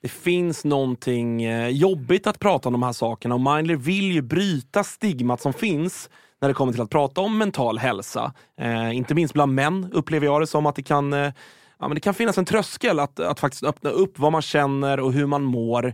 det 0.02 0.08
finns 0.08 0.66
någonting 0.66 1.44
eh, 1.44 1.68
jobbigt 1.68 2.28
att 2.28 2.40
prata 2.40 2.70
om 2.70 2.74
de 2.74 2.84
här 2.84 2.94
sakerna 2.94 3.36
och 3.36 3.42
Mindler 3.42 3.76
vill 3.76 4.12
ju 4.12 4.22
bryta 4.22 4.84
stigmat 4.84 5.42
som 5.42 5.54
finns 5.54 6.10
när 6.42 6.48
det 6.48 6.54
kommer 6.54 6.74
till 6.74 6.82
att 6.82 6.90
prata 6.90 7.22
om 7.22 7.38
mental 7.38 7.78
hälsa. 7.78 8.34
Eh, 8.62 8.96
inte 8.98 9.16
minst 9.16 9.34
bland 9.34 9.54
män 9.54 9.90
upplever 9.94 10.26
jag 10.26 10.42
det 10.42 10.48
som 10.48 10.66
att 10.66 10.76
det 10.76 10.84
kan, 10.84 11.14
eh, 11.14 11.34
ja, 11.80 11.88
men 11.88 11.96
det 11.96 12.00
kan 12.00 12.14
finnas 12.14 12.38
en 12.38 12.46
tröskel 12.46 13.00
att, 13.00 13.20
att 13.20 13.40
faktiskt 13.40 13.64
öppna 13.64 13.90
upp 13.90 14.20
vad 14.20 14.32
man 14.32 14.42
känner 14.42 15.00
och 15.00 15.14
hur 15.14 15.26
man 15.26 15.44
mår. 15.44 15.94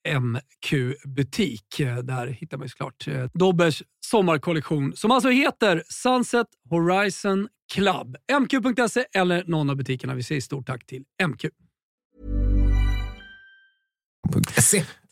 MQ-butik. 0.09 1.79
Eh, 1.79 1.95
Där 1.97 2.27
hittar 2.27 2.57
man 2.57 2.65
ju 2.65 2.69
såklart 2.69 3.07
eh, 3.07 3.23
Dobbers 3.33 3.83
sommarkollektion 4.05 4.93
som 4.95 5.11
alltså 5.11 5.29
heter 5.29 5.83
Sunset 5.89 6.47
Horizon 6.69 7.47
Club. 7.73 8.15
MQ.se 8.41 9.05
eller 9.13 9.43
någon 9.47 9.69
av 9.69 9.75
butikerna. 9.75 10.15
Vi 10.15 10.23
säger 10.23 10.41
stort 10.41 10.67
tack 10.67 10.85
till 10.85 11.03
MQ. 11.27 11.45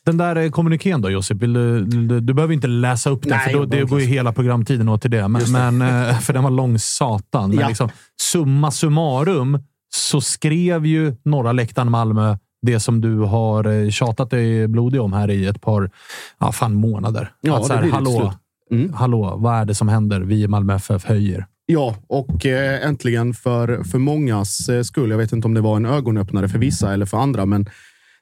Den 0.06 0.18
där 0.18 0.36
eh, 0.36 0.50
kommunikén 0.52 1.02
då, 1.02 1.10
Josip. 1.10 1.40
Du, 1.40 1.86
du, 1.86 2.20
du 2.20 2.34
behöver 2.34 2.54
inte 2.54 2.68
läsa 2.68 3.10
upp 3.10 3.22
den, 3.24 3.30
Nej, 3.32 3.52
för 3.54 3.60
då, 3.60 3.66
det 3.66 3.84
går 3.84 4.00
ju 4.00 4.06
hela 4.06 4.34
programtiden 4.34 4.90
åt 4.90 5.02
till 5.02 5.12
det. 5.12 5.28
Men, 5.28 5.42
det. 5.54 5.72
men, 5.72 6.16
för 6.22 6.34
den 6.34 6.44
var 6.44 6.52
lång 6.52 6.80
satan. 6.80 7.50
Men 7.50 7.60
Ja. 7.60 7.68
liksom, 7.68 7.90
summa 8.22 8.72
summarum 8.72 9.60
så 9.96 10.22
skrev 10.22 10.86
ju 10.86 11.16
norra 11.26 11.52
läktaren 11.52 11.92
Malmö 11.92 12.38
det 12.62 12.80
som 12.80 13.02
du 13.02 13.20
har 13.20 13.66
eh, 13.66 13.90
tjatat 13.90 14.30
dig 14.30 14.68
blodig 14.68 15.02
om 15.02 15.14
här 15.14 15.30
i 15.30 15.46
ett 15.46 15.62
par 15.62 15.92
ja, 16.40 16.52
fan 16.52 16.74
månader. 16.74 17.32
Ja, 17.42 17.58
att 17.58 17.66
så 17.66 17.74
här, 17.74 17.82
blir 17.82 17.92
det 17.92 17.98
till 17.98 18.16
hallå. 18.16 18.34
Mm. 18.72 18.94
hallå, 18.94 19.36
vad 19.38 19.56
är 19.56 19.66
det 19.66 19.76
som 19.76 19.88
händer? 19.88 20.22
Vi 20.22 20.44
i 20.44 20.48
Malmö 20.48 20.76
FF 20.76 21.06
höjer. 21.06 21.46
Ja, 21.66 21.96
och 22.08 22.46
eh, 22.46 22.88
äntligen 22.88 23.34
för, 23.34 23.84
för 23.84 23.98
mångas 23.98 24.70
eh, 24.70 24.82
skull. 24.82 25.10
Jag 25.10 25.18
vet 25.18 25.32
inte 25.32 25.48
om 25.48 25.54
det 25.54 25.62
var 25.62 25.76
en 25.76 25.86
ögonöppnare 25.86 26.50
för 26.50 26.60
vissa 26.60 26.94
eller 26.94 27.06
för 27.06 27.18
andra, 27.18 27.46
men 27.46 27.70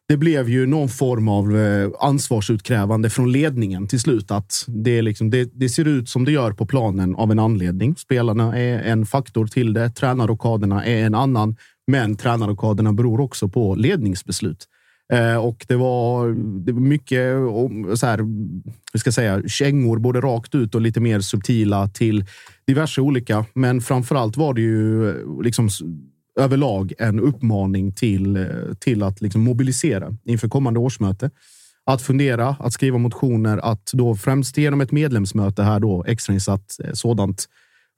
det 0.08 0.18
blev 0.18 0.50
ju 0.50 0.66
någon 0.66 0.90
form 0.90 1.28
av 1.28 1.56
ansvarsutkrävande 2.00 3.10
från 3.10 3.32
ledningen 3.32 3.88
till 3.88 4.00
slut. 4.00 4.32
Att 4.32 4.66
det, 4.68 5.02
liksom, 5.02 5.30
det, 5.30 5.52
det 5.54 5.70
ser 5.70 5.88
ut 5.88 6.10
som 6.10 6.26
det 6.26 6.32
gör 6.32 6.52
på 6.52 6.66
planen 6.66 7.16
av 7.16 7.32
en 7.32 7.40
anledning. 7.40 7.96
Spelarna 7.96 8.58
är 8.58 8.80
en 8.80 9.06
faktor 9.06 9.48
till 9.48 9.74
det. 9.74 9.90
Tränarrockaderna 9.90 10.86
är 10.86 11.06
en 11.06 11.16
annan. 11.16 11.56
Men 11.88 12.16
tränarrockaderna 12.16 12.94
beror 12.94 13.20
också 13.20 13.50
på 13.50 13.76
ledningsbeslut. 13.76 14.68
Eh, 15.14 15.36
och 15.36 15.66
det 15.68 15.76
var, 15.76 16.30
det 16.66 16.72
var 16.72 16.82
mycket 16.82 17.36
om, 17.36 17.98
så 17.98 18.06
här, 18.06 18.18
hur 18.94 19.00
ska 19.00 19.08
jag 19.08 19.14
säga, 19.14 19.42
kängor 19.48 19.98
både 19.98 20.22
rakt 20.22 20.56
ut 20.56 20.76
och 20.76 20.82
lite 20.82 21.00
mer 21.00 21.20
subtila 21.20 21.88
till 21.88 22.26
diverse 22.68 23.02
olika. 23.02 23.46
Men 23.54 23.82
framför 23.82 24.16
allt 24.16 24.38
var 24.38 24.54
det 24.54 24.62
ju 24.62 25.10
eh, 25.10 25.42
liksom 25.44 25.70
överlag 26.40 26.94
en 26.98 27.20
uppmaning 27.20 27.94
till, 27.94 28.38
eh, 28.38 28.46
till 28.80 29.04
att 29.04 29.22
liksom 29.22 29.42
mobilisera 29.42 30.16
inför 30.26 30.50
kommande 30.50 30.80
årsmöte. 30.80 31.32
Att 31.86 32.02
fundera, 32.02 32.56
att 32.60 32.74
skriva 32.74 32.98
motioner, 32.98 33.58
att 33.58 33.92
då 33.94 34.16
främst 34.16 34.58
genom 34.58 34.82
ett 34.82 34.92
medlemsmöte 34.92 35.64
här 35.64 35.80
då 35.80 36.04
extrainsatt 36.08 36.80
eh, 36.84 36.94
sådant 36.94 37.46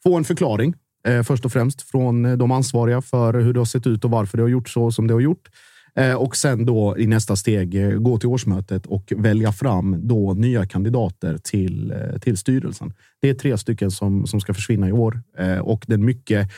få 0.03 0.17
en 0.17 0.23
förklaring 0.23 0.73
eh, 1.07 1.23
först 1.23 1.45
och 1.45 1.51
främst 1.51 1.81
från 1.81 2.25
eh, 2.25 2.37
de 2.37 2.51
ansvariga 2.51 3.01
för 3.01 3.33
hur 3.33 3.53
det 3.53 3.59
har 3.59 3.65
sett 3.65 3.87
ut 3.87 4.05
och 4.05 4.11
varför 4.11 4.37
det 4.37 4.43
har 4.43 4.49
gjort 4.49 4.69
så 4.69 4.91
som 4.91 5.07
det 5.07 5.13
har 5.13 5.21
gjort. 5.21 5.49
Eh, 5.95 6.13
och 6.13 6.35
sen 6.35 6.65
då 6.65 6.95
i 6.97 7.07
nästa 7.07 7.35
steg 7.35 7.75
eh, 7.75 7.89
gå 7.89 8.17
till 8.17 8.29
årsmötet 8.29 8.85
och 8.85 9.13
välja 9.17 9.51
fram 9.51 10.07
då 10.07 10.33
nya 10.33 10.65
kandidater 10.65 11.37
till, 11.43 11.91
eh, 11.91 12.19
till 12.19 12.37
styrelsen. 12.37 12.93
Det 13.21 13.29
är 13.29 13.33
tre 13.33 13.57
stycken 13.57 13.91
som, 13.91 14.27
som 14.27 14.41
ska 14.41 14.53
försvinna 14.53 14.89
i 14.89 14.91
år 14.91 15.21
eh, 15.37 15.57
och 15.57 15.85
den 15.87 16.05
mycket 16.05 16.51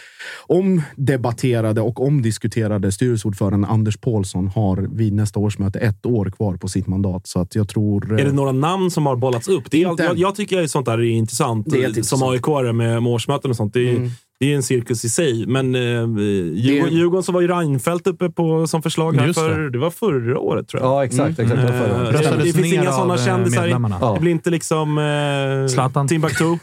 omdebatterade 0.48 1.82
och 1.82 2.02
omdiskuterade 2.02 2.92
styrelseordföranden 2.92 3.70
Anders 3.70 3.98
Paulsson 3.98 4.48
har 4.48 4.78
vid 4.78 5.14
nästa 5.14 5.40
årsmöte 5.40 5.80
ett 5.80 6.06
år 6.06 6.30
kvar 6.30 6.58
på 6.58 6.68
sitt 6.68 6.88
mandat. 6.88 7.28
Så 7.28 7.40
att 7.40 7.56
jag 7.56 7.70
tror... 7.70 8.20
Är 8.20 8.26
det 8.26 8.32
några 8.32 8.52
namn 8.52 8.92
som 8.92 9.06
har 9.06 9.16
bollats 9.16 9.48
upp? 9.48 9.72
Det 9.72 9.84
är, 9.84 10.04
jag, 10.04 10.18
jag 10.18 10.36
tycker 10.36 10.64
att 10.64 10.72
sånt 10.72 10.86
där 10.86 10.98
är 10.98 11.04
intressant. 11.04 11.68
Det 11.70 11.78
är 11.78 11.82
som 11.82 11.88
intressant. 11.88 12.24
aik 12.24 12.48
med, 12.76 13.04
med 13.04 13.08
årsmöten 13.08 13.52
och 13.52 13.58
sånt. 13.58 13.74
Det 13.74 13.90
är, 13.90 13.96
Mm. 13.96 14.12
Det 14.42 14.52
är 14.52 14.56
en 14.56 14.64
cirkus 14.64 15.06
i 15.06 15.10
sig. 15.10 15.46
Men 15.48 15.76
eh, 15.76 15.82
Djurgården, 15.82 16.94
Djurgården 16.94 17.24
så 17.24 17.32
var 17.32 17.42
ju 17.42 17.48
Reinfeldt 17.48 18.08
uppe 18.08 18.30
på, 18.30 18.68
som 18.68 18.82
förslag 18.82 19.16
här 19.16 19.28
Just 19.28 19.40
det. 19.40 19.46
för, 19.46 19.70
det 19.70 19.78
var 19.78 19.90
förra 19.90 20.40
året 20.40 20.68
tror 20.68 20.84
jag. 20.84 20.92
Ja, 20.92 21.06
exakt. 21.06 21.40
exakt 21.40 21.62
det 21.62 21.72
var 21.72 21.72
förra 21.72 21.96
året. 21.98 22.08
Eh, 22.08 22.20
Röstades 22.20 22.46
det 22.46 22.54
finns 22.54 22.74
inga 22.74 22.92
sådana 22.92 23.16
eh, 23.16 23.26
kändisar. 23.26 23.62
medlemmarna. 23.62 24.14
Det 24.14 24.20
blir 24.20 24.32
inte 24.32 24.50
liksom 24.50 24.98
eh, 24.98 25.68
Zlatan. 25.68 26.08
Timbuktu. 26.08 26.44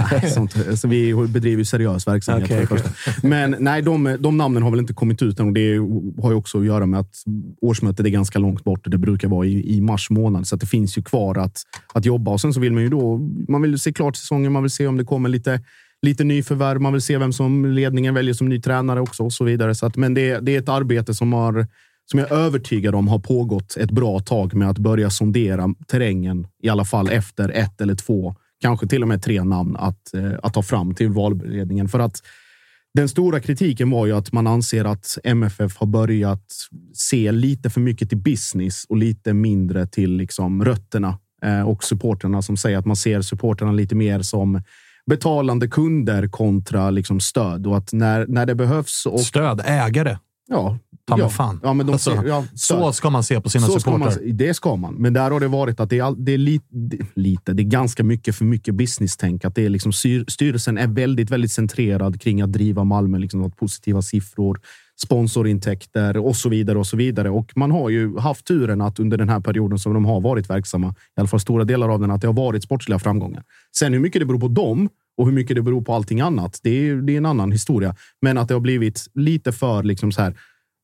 Sånt, 0.34 0.78
så 0.80 0.88
vi 0.88 1.14
bedriver 1.14 1.58
ju 1.58 1.64
seriös 1.64 2.06
verksamhet. 2.06 2.48
För 2.48 2.60
det 2.60 2.66
första. 2.66 2.90
Men 3.22 3.56
nej, 3.58 3.82
de, 3.82 4.16
de 4.20 4.36
namnen 4.36 4.62
har 4.62 4.70
väl 4.70 4.80
inte 4.80 4.94
kommit 4.94 5.22
ut 5.22 5.40
än 5.40 5.46
och 5.46 5.52
det 5.52 5.76
har 6.22 6.30
ju 6.30 6.36
också 6.36 6.58
att 6.58 6.66
göra 6.66 6.86
med 6.86 7.00
att 7.00 7.14
årsmötet 7.60 8.06
är 8.06 8.10
ganska 8.10 8.38
långt 8.38 8.64
bort. 8.64 8.80
Det 8.84 8.98
brukar 8.98 9.28
vara 9.28 9.46
i, 9.46 9.76
i 9.76 9.80
mars 9.80 10.10
månad, 10.10 10.46
så 10.46 10.54
att 10.54 10.60
det 10.60 10.66
finns 10.66 10.98
ju 10.98 11.02
kvar 11.02 11.38
att, 11.38 11.62
att 11.94 12.04
jobba. 12.04 12.30
Och 12.30 12.40
sen 12.40 12.54
så 12.54 12.60
vill 12.60 12.72
man 12.72 12.82
ju 12.82 12.88
då 12.88 13.18
man 13.48 13.62
vill 13.62 13.78
se 13.78 13.92
klart 13.92 14.16
säsongen. 14.16 14.52
Man 14.52 14.62
vill 14.62 14.70
se 14.70 14.86
om 14.86 14.96
det 14.96 15.04
kommer 15.04 15.28
lite, 15.28 15.60
lite 16.02 16.24
nyförvärv. 16.24 16.80
Man 16.80 16.92
vill 16.92 17.02
se 17.02 17.18
vem 17.18 17.32
som 17.32 17.66
ledningen 17.66 18.14
väljer 18.14 18.34
som 18.34 18.48
ny 18.48 18.60
tränare 18.60 19.00
också 19.00 19.22
och 19.22 19.32
så 19.32 19.44
vidare. 19.44 19.74
Så 19.74 19.86
att, 19.86 19.96
men 19.96 20.14
det, 20.14 20.38
det 20.38 20.54
är 20.54 20.58
ett 20.58 20.68
arbete 20.68 21.14
som 21.14 21.32
har 21.32 21.66
som 22.10 22.18
jag 22.18 22.30
är 22.30 22.36
övertygad 22.36 22.94
om 22.94 23.08
har 23.08 23.18
pågått 23.18 23.76
ett 23.76 23.90
bra 23.90 24.20
tag 24.20 24.54
med 24.54 24.70
att 24.70 24.78
börja 24.78 25.10
sondera 25.10 25.74
terrängen, 25.86 26.46
i 26.62 26.68
alla 26.68 26.84
fall 26.84 27.08
efter 27.08 27.48
ett 27.48 27.80
eller 27.80 27.94
två, 27.94 28.34
kanske 28.60 28.86
till 28.86 29.02
och 29.02 29.08
med 29.08 29.22
tre 29.22 29.44
namn 29.44 29.76
att, 29.76 30.14
eh, 30.14 30.32
att 30.42 30.54
ta 30.54 30.62
fram 30.62 30.94
till 30.94 31.08
valberedningen. 31.08 31.88
För 31.88 31.98
att 31.98 32.22
den 32.94 33.08
stora 33.08 33.40
kritiken 33.40 33.90
var 33.90 34.06
ju 34.06 34.12
att 34.12 34.32
man 34.32 34.46
anser 34.46 34.84
att 34.84 35.18
MFF 35.24 35.76
har 35.76 35.86
börjat 35.86 36.44
se 36.94 37.32
lite 37.32 37.70
för 37.70 37.80
mycket 37.80 38.08
till 38.08 38.18
business 38.18 38.84
och 38.88 38.96
lite 38.96 39.32
mindre 39.32 39.86
till 39.86 40.16
liksom 40.16 40.64
rötterna 40.64 41.18
eh, 41.44 41.62
och 41.62 41.84
supporterna 41.84 42.42
som 42.42 42.56
säger 42.56 42.78
att 42.78 42.86
man 42.86 42.96
ser 42.96 43.22
supporterna 43.22 43.72
lite 43.72 43.94
mer 43.94 44.22
som 44.22 44.62
betalande 45.10 45.68
kunder 45.68 46.28
kontra 46.28 46.90
liksom 46.90 47.20
stöd 47.20 47.66
och 47.66 47.76
att 47.76 47.92
när, 47.92 48.26
när 48.26 48.46
det 48.46 48.54
behövs. 48.54 49.06
Och, 49.06 49.20
Stöd, 49.20 49.60
ägare. 49.64 50.18
Ja, 50.48 50.78
ja, 51.18 51.28
fan. 51.28 51.60
Ja, 51.62 51.72
men 51.72 51.86
de 51.86 51.92
Alltså, 51.92 52.22
ja, 52.26 52.44
så 52.54 52.92
ska 52.92 53.10
man 53.10 53.24
se 53.24 53.40
på 53.40 53.50
sina 53.50 53.66
så 53.66 53.80
ska 53.80 53.90
man, 53.90 54.12
supportrar. 54.12 54.32
det 54.32 54.54
ska 54.54 54.76
man. 54.76 54.94
Men 54.94 55.12
där 55.12 55.30
har 55.30 55.40
det 55.40 55.48
varit 55.48 55.80
att 55.80 55.90
det 55.90 55.98
är, 55.98 56.02
all, 56.02 56.24
det 56.24 56.32
är 56.32 56.38
li, 56.38 56.60
det, 56.68 56.98
lite, 57.14 57.52
det 57.52 57.62
är 57.62 57.64
ganska 57.64 58.04
mycket 58.04 58.36
för 58.36 58.44
mycket 58.44 58.74
business-tänk. 58.74 59.44
Att 59.44 59.54
det 59.54 59.64
är 59.64 59.68
liksom, 59.68 59.92
styr, 59.92 60.24
styrelsen 60.28 60.78
är 60.78 60.86
väldigt, 60.86 61.30
väldigt 61.30 61.52
centrerad 61.52 62.20
kring 62.20 62.40
att 62.40 62.52
driva 62.52 62.84
Malmö, 62.84 63.18
liksom, 63.18 63.44
att 63.44 63.56
positiva 63.56 64.02
siffror, 64.02 64.60
sponsorintäkter 65.02 66.16
och 66.16 66.36
så 66.36 66.48
vidare. 66.48 66.78
och 66.78 66.86
så 66.86 66.96
vidare. 66.96 67.30
Och 67.30 67.52
man 67.56 67.70
har 67.70 67.90
ju 67.90 68.18
haft 68.18 68.46
turen 68.46 68.80
att 68.80 68.98
under 68.98 69.16
den 69.16 69.28
här 69.28 69.40
perioden 69.40 69.78
som 69.78 69.94
de 69.94 70.04
har 70.04 70.20
varit 70.20 70.50
verksamma, 70.50 70.88
i 70.88 71.20
alla 71.20 71.28
fall 71.28 71.40
stora 71.40 71.64
delar 71.64 71.88
av 71.88 72.00
den, 72.00 72.10
att 72.10 72.20
det 72.20 72.26
har 72.26 72.34
varit 72.34 72.64
sportsliga 72.64 72.98
framgångar. 72.98 73.42
Sen 73.76 73.92
hur 73.92 74.00
mycket 74.00 74.20
det 74.20 74.26
beror 74.26 74.40
på 74.40 74.48
dem 74.48 74.88
och 75.20 75.26
hur 75.26 75.32
mycket 75.32 75.56
det 75.56 75.62
beror 75.62 75.82
på 75.82 75.94
allting 75.94 76.20
annat, 76.20 76.60
det 76.62 76.88
är, 76.88 76.94
det 76.96 77.12
är 77.12 77.16
en 77.16 77.26
annan 77.26 77.52
historia. 77.52 77.94
Men 78.22 78.38
att 78.38 78.48
det 78.48 78.54
har 78.54 78.60
blivit 78.60 79.06
lite 79.14 79.52
för 79.52 79.82
liksom 79.82 80.12
så 80.12 80.22
här, 80.22 80.34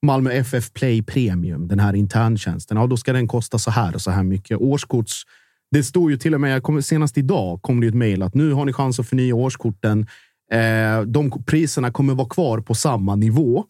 Malmö 0.06 0.30
FF 0.30 0.72
Play 0.72 1.02
Premium, 1.02 1.68
den 1.68 1.78
här 1.78 1.96
interntjänsten. 1.96 2.76
Ja, 2.76 2.86
då 2.86 2.96
ska 2.96 3.12
den 3.12 3.28
kosta 3.28 3.58
så 3.58 3.70
här 3.70 3.94
och 3.94 4.00
så 4.00 4.10
här 4.10 4.22
mycket. 4.22 4.58
Årskorts... 4.58 5.22
Det 5.70 5.82
stod 5.82 6.10
ju 6.10 6.16
till 6.16 6.34
och 6.34 6.40
med, 6.40 6.54
jag 6.54 6.62
kommer, 6.62 6.80
senast 6.80 7.18
idag 7.18 7.62
kom 7.62 7.80
det 7.80 7.86
ett 7.86 7.94
mejl 7.94 8.22
att 8.22 8.34
nu 8.34 8.52
har 8.52 8.64
ni 8.64 8.72
chans 8.72 9.00
att 9.00 9.08
förnya 9.08 9.34
årskorten. 9.34 10.06
Eh, 10.52 11.02
de 11.06 11.44
priserna 11.46 11.90
kommer 11.90 12.14
vara 12.14 12.28
kvar 12.28 12.60
på 12.60 12.74
samma 12.74 13.16
nivå. 13.16 13.64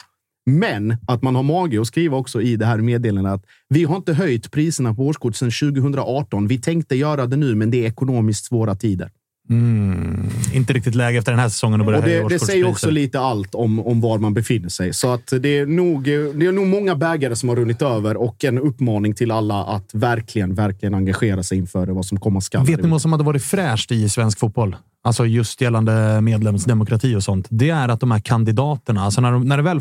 Men 0.45 0.97
att 1.07 1.21
man 1.21 1.35
har 1.35 1.43
mage 1.43 1.81
att 1.81 1.87
skriva 1.87 2.17
också 2.17 2.41
i 2.41 2.55
det 2.55 2.65
här 2.65 2.77
meddelandet 2.77 3.33
att 3.33 3.45
vi 3.69 3.83
har 3.83 3.95
inte 3.95 4.13
höjt 4.13 4.51
priserna 4.51 4.93
på 4.93 5.07
årskort 5.07 5.35
sedan 5.35 5.51
2018. 5.51 6.47
Vi 6.47 6.61
tänkte 6.61 6.95
göra 6.95 7.25
det 7.25 7.37
nu, 7.37 7.55
men 7.55 7.71
det 7.71 7.83
är 7.85 7.87
ekonomiskt 7.87 8.45
svåra 8.45 8.75
tider. 8.75 9.11
Mm, 9.49 10.29
inte 10.53 10.73
riktigt 10.73 10.95
läge 10.95 11.17
efter 11.17 11.31
den 11.31 11.39
här 11.39 11.49
säsongen 11.49 11.81
att 11.81 11.85
börja 11.85 12.23
Och 12.23 12.29
det, 12.29 12.35
det 12.35 12.39
säger 12.39 12.67
också 12.67 12.89
lite 12.89 13.19
allt 13.19 13.55
om, 13.55 13.79
om 13.79 14.01
var 14.01 14.17
man 14.17 14.33
befinner 14.33 14.69
sig. 14.69 14.93
Så 14.93 15.13
att 15.13 15.33
det, 15.39 15.57
är 15.57 15.65
nog, 15.65 16.03
det 16.03 16.45
är 16.45 16.51
nog 16.51 16.67
många 16.67 16.95
bägare 16.95 17.35
som 17.35 17.49
har 17.49 17.55
runnit 17.55 17.81
över 17.81 18.17
och 18.17 18.43
en 18.43 18.57
uppmaning 18.57 19.13
till 19.13 19.31
alla 19.31 19.63
att 19.63 19.93
verkligen, 19.93 20.55
verkligen 20.55 20.93
engagera 20.93 21.43
sig 21.43 21.57
inför 21.57 21.87
vad 21.87 22.05
som 22.05 22.19
komma 22.19 22.41
skall. 22.41 22.65
Vet 22.65 22.83
ni 22.83 22.89
vad 22.89 23.01
som 23.01 23.11
hade 23.11 23.23
varit 23.23 23.43
fräscht 23.43 23.91
i 23.91 24.09
svensk 24.09 24.39
fotboll? 24.39 24.75
Alltså 25.03 25.25
just 25.25 25.61
gällande 25.61 26.21
medlemsdemokrati 26.21 27.15
och 27.15 27.23
sånt. 27.23 27.47
Det 27.49 27.69
är 27.69 27.89
att 27.89 27.99
de 27.99 28.11
här 28.11 28.19
kandidaterna, 28.19 29.01
alltså 29.01 29.21
när, 29.21 29.31
de, 29.31 29.45
när 29.45 29.57
det 29.57 29.63
väl 29.63 29.77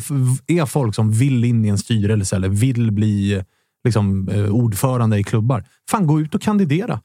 är 0.47 0.67
folk 0.67 0.95
som 0.95 1.12
vill 1.12 1.45
in 1.45 1.64
i 1.64 1.69
en 1.69 1.79
styrelse 1.79 2.37
eller 2.37 2.49
vill 2.49 2.93
bli 2.93 3.43
liksom, 3.85 4.29
eh, 4.29 4.45
ordförande 4.45 5.19
i 5.19 5.25
klubbar. 5.25 5.64
Fan, 5.91 6.07
gå 6.07 6.21
ut 6.21 6.35
och 6.35 6.43
kandidera. 6.43 7.01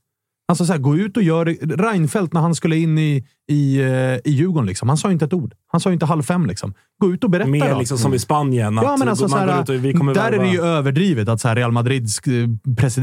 Alltså 0.48 0.66
så 0.66 0.74
här, 0.74 0.80
gå 0.80 0.96
ut 0.96 1.18
och 1.18 1.24
gör... 1.24 1.46
Reinfeldt 1.78 2.34
när 2.34 2.42
han 2.42 2.56
skulle 2.56 2.78
in 2.78 2.98
i, 2.98 3.28
i, 3.52 3.78
eh, 3.82 4.32
i 4.32 4.36
Djurgården, 4.36 4.66
liksom, 4.68 4.90
han 4.90 4.98
sa 4.98 5.08
ju 5.08 5.14
inte 5.14 5.26
ett 5.26 5.34
ord. 5.34 5.54
Han 5.72 5.82
sa 5.82 5.92
inte 5.92 6.06
halv 6.06 6.24
fem. 6.24 6.46
Liksom. 6.46 6.74
Gå 7.02 7.14
ut 7.14 7.24
och 7.24 7.30
berätta 7.30 7.50
Mer 7.50 7.70
då. 7.74 7.80
liksom 7.80 7.98
som 7.98 8.14
i 8.14 8.20
Spanien. 8.20 8.80
Ja, 8.84 8.96
men 9.00 9.10
alltså, 9.10 9.24
man 9.28 9.30
så 9.40 9.46
går 9.46 9.54
här, 9.54 9.62
ut 9.64 9.70
och 9.70 9.76
vi 9.76 9.94
kommer 9.94 10.14
där 10.14 10.28
är 10.28 10.32
värva- 10.32 10.44
det 10.44 10.50
ju 10.50 10.62
överdrivet 10.62 11.30
att 11.30 11.42
så 11.42 11.48
här, 11.48 11.56
Real 11.56 11.72
Madrids 11.72 12.20
eh, 12.28 12.34